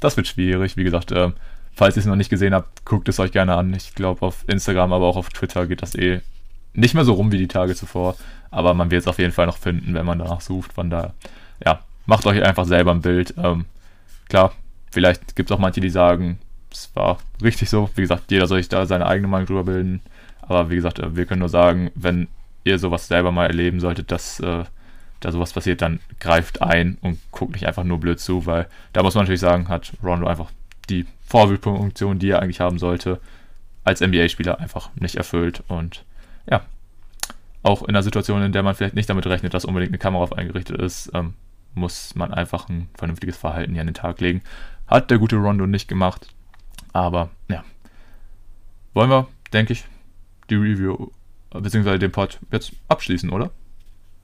das 0.00 0.16
wird 0.16 0.26
schwierig. 0.26 0.76
Wie 0.76 0.84
gesagt, 0.84 1.12
äh, 1.12 1.30
falls 1.72 1.96
ihr 1.96 2.00
es 2.00 2.06
noch 2.06 2.16
nicht 2.16 2.30
gesehen 2.30 2.54
habt, 2.54 2.84
guckt 2.84 3.08
es 3.08 3.20
euch 3.20 3.32
gerne 3.32 3.54
an. 3.54 3.72
Ich 3.74 3.94
glaube, 3.94 4.22
auf 4.22 4.44
Instagram, 4.48 4.92
aber 4.92 5.06
auch 5.06 5.16
auf 5.16 5.28
Twitter 5.28 5.66
geht 5.66 5.82
das 5.82 5.94
eh 5.94 6.20
nicht 6.72 6.94
mehr 6.94 7.04
so 7.04 7.14
rum 7.14 7.32
wie 7.32 7.38
die 7.38 7.48
Tage 7.48 7.74
zuvor. 7.74 8.16
Aber 8.50 8.74
man 8.74 8.90
wird 8.90 9.02
es 9.02 9.08
auf 9.08 9.18
jeden 9.18 9.32
Fall 9.32 9.46
noch 9.46 9.58
finden, 9.58 9.94
wenn 9.94 10.06
man 10.06 10.18
danach 10.18 10.40
sucht. 10.40 10.72
Von 10.72 10.90
daher, 10.90 11.14
ja, 11.64 11.80
macht 12.06 12.26
euch 12.26 12.42
einfach 12.42 12.64
selber 12.64 12.90
ein 12.90 13.02
Bild. 13.02 13.34
Ähm, 13.38 13.66
klar, 14.28 14.52
vielleicht 14.90 15.36
gibt 15.36 15.50
es 15.50 15.56
auch 15.56 15.60
manche, 15.60 15.80
die 15.80 15.90
sagen, 15.90 16.38
es 16.72 16.90
war 16.94 17.18
richtig 17.42 17.70
so. 17.70 17.90
Wie 17.94 18.02
gesagt, 18.02 18.30
jeder 18.30 18.46
soll 18.46 18.58
sich 18.58 18.68
da 18.68 18.86
seine 18.86 19.06
eigene 19.06 19.28
Meinung 19.28 19.46
drüber 19.46 19.64
bilden. 19.64 20.00
Aber 20.50 20.68
wie 20.68 20.74
gesagt, 20.74 20.98
äh, 20.98 21.14
wir 21.14 21.26
können 21.26 21.38
nur 21.38 21.48
sagen, 21.48 21.92
wenn 21.94 22.26
ihr 22.64 22.80
sowas 22.80 23.06
selber 23.06 23.30
mal 23.30 23.46
erleben 23.46 23.78
solltet, 23.78 24.10
dass 24.10 24.40
äh, 24.40 24.64
da 25.20 25.32
sowas 25.32 25.52
passiert, 25.52 25.80
dann 25.80 26.00
greift 26.18 26.60
ein 26.60 26.98
und 27.02 27.20
guckt 27.30 27.52
nicht 27.52 27.68
einfach 27.68 27.84
nur 27.84 28.00
blöd 28.00 28.18
zu, 28.18 28.46
weil 28.46 28.66
da 28.92 29.04
muss 29.04 29.14
man 29.14 29.22
natürlich 29.22 29.40
sagen, 29.40 29.68
hat 29.68 29.92
Rondo 30.02 30.26
einfach 30.26 30.50
die 30.88 31.06
Vorbildfunktion, 31.22 32.18
die 32.18 32.30
er 32.30 32.42
eigentlich 32.42 32.58
haben 32.58 32.80
sollte, 32.80 33.20
als 33.84 34.00
NBA-Spieler 34.00 34.58
einfach 34.58 34.90
nicht 34.96 35.14
erfüllt. 35.14 35.62
Und 35.68 36.04
ja, 36.50 36.62
auch 37.62 37.82
in 37.82 37.90
einer 37.90 38.02
Situation, 38.02 38.42
in 38.42 38.50
der 38.50 38.64
man 38.64 38.74
vielleicht 38.74 38.96
nicht 38.96 39.08
damit 39.08 39.26
rechnet, 39.26 39.54
dass 39.54 39.64
unbedingt 39.64 39.92
eine 39.92 39.98
Kamera 39.98 40.24
auf 40.24 40.36
eingerichtet 40.36 40.80
ist, 40.80 41.12
ähm, 41.14 41.34
muss 41.74 42.16
man 42.16 42.34
einfach 42.34 42.68
ein 42.68 42.88
vernünftiges 42.98 43.36
Verhalten 43.36 43.74
hier 43.74 43.82
an 43.82 43.86
den 43.86 43.94
Tag 43.94 44.20
legen. 44.20 44.42
Hat 44.88 45.12
der 45.12 45.18
gute 45.18 45.36
Rondo 45.36 45.68
nicht 45.68 45.86
gemacht. 45.86 46.26
Aber 46.92 47.30
ja. 47.48 47.62
Wollen 48.94 49.10
wir, 49.10 49.28
denke 49.52 49.74
ich, 49.74 49.84
die 50.50 50.56
Review 50.56 51.08
beziehungsweise 51.50 51.98
den 51.98 52.12
Pod 52.12 52.38
jetzt 52.52 52.72
abschließen, 52.88 53.30
oder? 53.30 53.50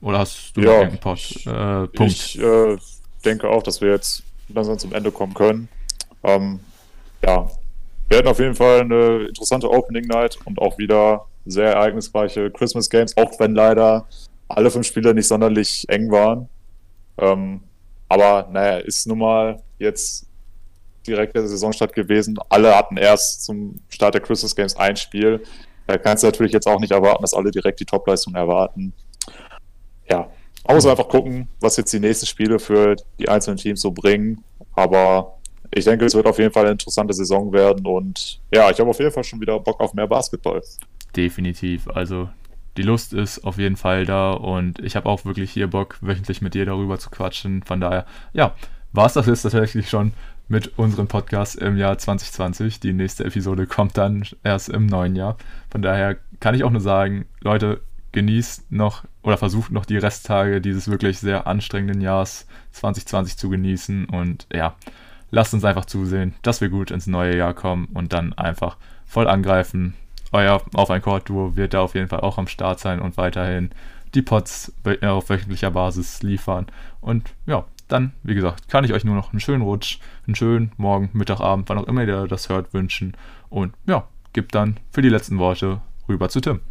Oder 0.01 0.19
hast 0.19 0.55
du 0.55 0.61
ja, 0.61 0.81
einen 0.81 0.99
Pod? 0.99 1.19
Äh, 1.45 1.87
Punkt? 1.87 2.13
Ich 2.13 2.39
äh, 2.39 2.77
denke 3.25 3.49
auch, 3.49 3.63
dass 3.63 3.81
wir 3.81 3.89
jetzt 3.89 4.23
langsam 4.49 4.77
zum 4.77 4.93
Ende 4.93 5.11
kommen 5.11 5.33
können. 5.33 5.67
Ähm, 6.23 6.59
ja, 7.25 7.49
wir 8.07 8.17
hatten 8.17 8.27
auf 8.27 8.39
jeden 8.39 8.55
Fall 8.55 8.81
eine 8.81 9.25
interessante 9.27 9.69
Opening 9.69 10.05
Night 10.05 10.37
und 10.45 10.59
auch 10.59 10.77
wieder 10.77 11.25
sehr 11.45 11.73
ereignisreiche 11.73 12.51
Christmas 12.51 12.89
Games, 12.89 13.15
auch 13.17 13.39
wenn 13.39 13.55
leider 13.55 14.05
alle 14.47 14.71
fünf 14.71 14.87
Spiele 14.87 15.13
nicht 15.13 15.27
sonderlich 15.27 15.85
eng 15.89 16.11
waren. 16.11 16.47
Ähm, 17.17 17.61
aber 18.07 18.47
naja, 18.51 18.77
ist 18.77 19.07
nun 19.07 19.19
mal 19.19 19.61
jetzt 19.79 20.25
direkt 21.05 21.35
der 21.35 21.47
Saisonstart 21.47 21.93
gewesen. 21.93 22.37
Alle 22.49 22.75
hatten 22.75 22.97
erst 22.97 23.43
zum 23.43 23.79
Start 23.89 24.13
der 24.13 24.21
Christmas 24.21 24.55
Games 24.55 24.75
ein 24.75 24.95
Spiel. 24.95 25.43
Da 25.87 25.97
kannst 25.97 26.23
du 26.23 26.27
natürlich 26.27 26.51
jetzt 26.51 26.67
auch 26.67 26.79
nicht 26.79 26.91
erwarten, 26.91 27.23
dass 27.23 27.33
alle 27.33 27.49
direkt 27.49 27.79
die 27.79 27.85
Topleistung 27.85 28.35
erwarten. 28.35 28.93
Ja, 30.09 30.29
man 30.65 30.75
muss 30.75 30.85
einfach 30.85 31.07
gucken, 31.07 31.47
was 31.61 31.77
jetzt 31.77 31.91
die 31.93 31.99
nächsten 31.99 32.25
Spiele 32.25 32.59
für 32.59 32.95
die 33.17 33.29
einzelnen 33.29 33.57
Teams 33.57 33.81
so 33.81 33.91
bringen. 33.91 34.43
Aber 34.73 35.37
ich 35.73 35.85
denke, 35.85 36.05
es 36.05 36.13
wird 36.13 36.27
auf 36.27 36.39
jeden 36.39 36.51
Fall 36.51 36.63
eine 36.63 36.73
interessante 36.73 37.13
Saison 37.13 37.51
werden 37.51 37.85
und 37.85 38.39
ja, 38.53 38.69
ich 38.69 38.79
habe 38.79 38.89
auf 38.89 38.99
jeden 38.99 39.11
Fall 39.11 39.23
schon 39.23 39.41
wieder 39.41 39.59
Bock 39.59 39.79
auf 39.79 39.93
mehr 39.93 40.07
Basketball. 40.07 40.61
Definitiv. 41.15 41.87
Also 41.87 42.29
die 42.77 42.83
Lust 42.83 43.13
ist 43.13 43.43
auf 43.43 43.57
jeden 43.57 43.75
Fall 43.75 44.05
da 44.05 44.31
und 44.31 44.79
ich 44.79 44.95
habe 44.95 45.09
auch 45.09 45.25
wirklich 45.25 45.51
hier 45.51 45.67
Bock, 45.67 45.97
wöchentlich 46.01 46.41
mit 46.41 46.53
dir 46.53 46.65
darüber 46.65 46.99
zu 46.99 47.09
quatschen. 47.09 47.63
Von 47.63 47.81
daher, 47.81 48.05
ja, 48.33 48.55
war 48.91 49.07
es 49.07 49.13
das 49.13 49.25
jetzt 49.25 49.41
tatsächlich 49.41 49.89
schon 49.89 50.13
mit 50.47 50.77
unserem 50.77 51.07
Podcast 51.07 51.55
im 51.55 51.77
Jahr 51.77 51.97
2020. 51.97 52.79
Die 52.79 52.93
nächste 52.93 53.25
Episode 53.25 53.67
kommt 53.67 53.97
dann 53.97 54.23
erst 54.43 54.69
im 54.69 54.85
neuen 54.85 55.15
Jahr. 55.15 55.37
Von 55.69 55.81
daher 55.81 56.17
kann 56.39 56.55
ich 56.55 56.63
auch 56.63 56.71
nur 56.71 56.81
sagen, 56.81 57.25
Leute, 57.41 57.81
genießt 58.13 58.71
noch 58.71 59.03
oder 59.21 59.37
versucht 59.37 59.71
noch 59.71 59.85
die 59.85 59.97
Resttage 59.97 60.61
dieses 60.61 60.89
wirklich 60.89 61.19
sehr 61.19 61.45
anstrengenden 61.45 62.01
Jahres 62.01 62.47
2020 62.71 63.37
zu 63.37 63.49
genießen 63.49 64.05
und 64.05 64.47
ja, 64.51 64.75
lasst 65.29 65.53
uns 65.53 65.65
einfach 65.65 65.85
zusehen, 65.85 66.33
dass 66.41 66.61
wir 66.61 66.69
gut 66.69 66.91
ins 66.91 67.07
neue 67.07 67.37
Jahr 67.37 67.53
kommen 67.53 67.89
und 67.93 68.13
dann 68.13 68.33
einfach 68.33 68.77
voll 69.05 69.27
angreifen. 69.27 69.93
Euer 70.31 70.61
Auf 70.73 70.89
ein 70.89 71.01
Chord-Duo 71.01 71.55
wird 71.55 71.73
da 71.73 71.81
auf 71.81 71.95
jeden 71.95 72.07
Fall 72.07 72.21
auch 72.21 72.37
am 72.37 72.47
Start 72.47 72.79
sein 72.79 73.01
und 73.01 73.17
weiterhin 73.17 73.71
die 74.13 74.21
Pots 74.21 74.73
auf 75.01 75.29
wöchentlicher 75.29 75.71
Basis 75.71 76.21
liefern. 76.23 76.67
Und 77.01 77.29
ja, 77.45 77.65
dann, 77.87 78.13
wie 78.23 78.35
gesagt, 78.35 78.67
kann 78.67 78.83
ich 78.83 78.93
euch 78.93 79.03
nur 79.03 79.15
noch 79.15 79.31
einen 79.31 79.39
schönen 79.39 79.61
Rutsch, 79.61 79.99
einen 80.25 80.35
schönen 80.35 80.71
Morgen, 80.77 81.09
Mittag, 81.13 81.39
Abend, 81.39 81.69
wann 81.69 81.77
auch 81.77 81.87
immer 81.87 82.05
ihr 82.05 82.27
das 82.27 82.49
hört, 82.49 82.73
wünschen. 82.73 83.15
Und 83.49 83.73
ja, 83.85 84.07
gibt 84.33 84.55
dann 84.55 84.79
für 84.91 85.01
die 85.01 85.09
letzten 85.09 85.39
Worte 85.39 85.81
rüber 86.07 86.29
zu 86.29 86.41
Tim. 86.41 86.61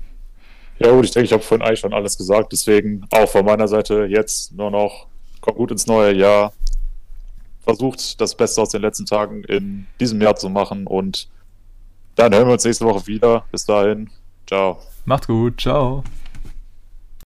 Ja 0.78 0.90
gut, 0.92 1.06
ich 1.06 1.10
denke, 1.10 1.24
ich 1.24 1.32
habe 1.32 1.42
vorhin 1.42 1.66
eigentlich 1.66 1.80
schon 1.80 1.94
alles 1.94 2.18
gesagt. 2.18 2.52
Deswegen 2.52 3.06
auch 3.10 3.28
von 3.28 3.44
meiner 3.44 3.66
Seite 3.66 4.04
jetzt 4.04 4.52
nur 4.52 4.70
noch, 4.70 5.06
kommt 5.40 5.56
gut 5.56 5.70
ins 5.70 5.86
neue 5.86 6.12
Jahr. 6.14 6.52
Versucht 7.62 8.20
das 8.20 8.34
Beste 8.34 8.62
aus 8.62 8.68
den 8.68 8.82
letzten 8.82 9.06
Tagen 9.06 9.42
in 9.44 9.86
diesem 9.98 10.20
Jahr 10.20 10.36
zu 10.36 10.48
machen 10.48 10.86
und 10.86 11.28
dann 12.14 12.32
hören 12.32 12.46
wir 12.46 12.52
uns 12.52 12.64
nächste 12.64 12.84
Woche 12.84 13.06
wieder. 13.06 13.44
Bis 13.50 13.64
dahin. 13.64 14.10
Ciao. 14.46 14.78
Macht's 15.04 15.26
gut. 15.26 15.60
Ciao. 15.60 16.04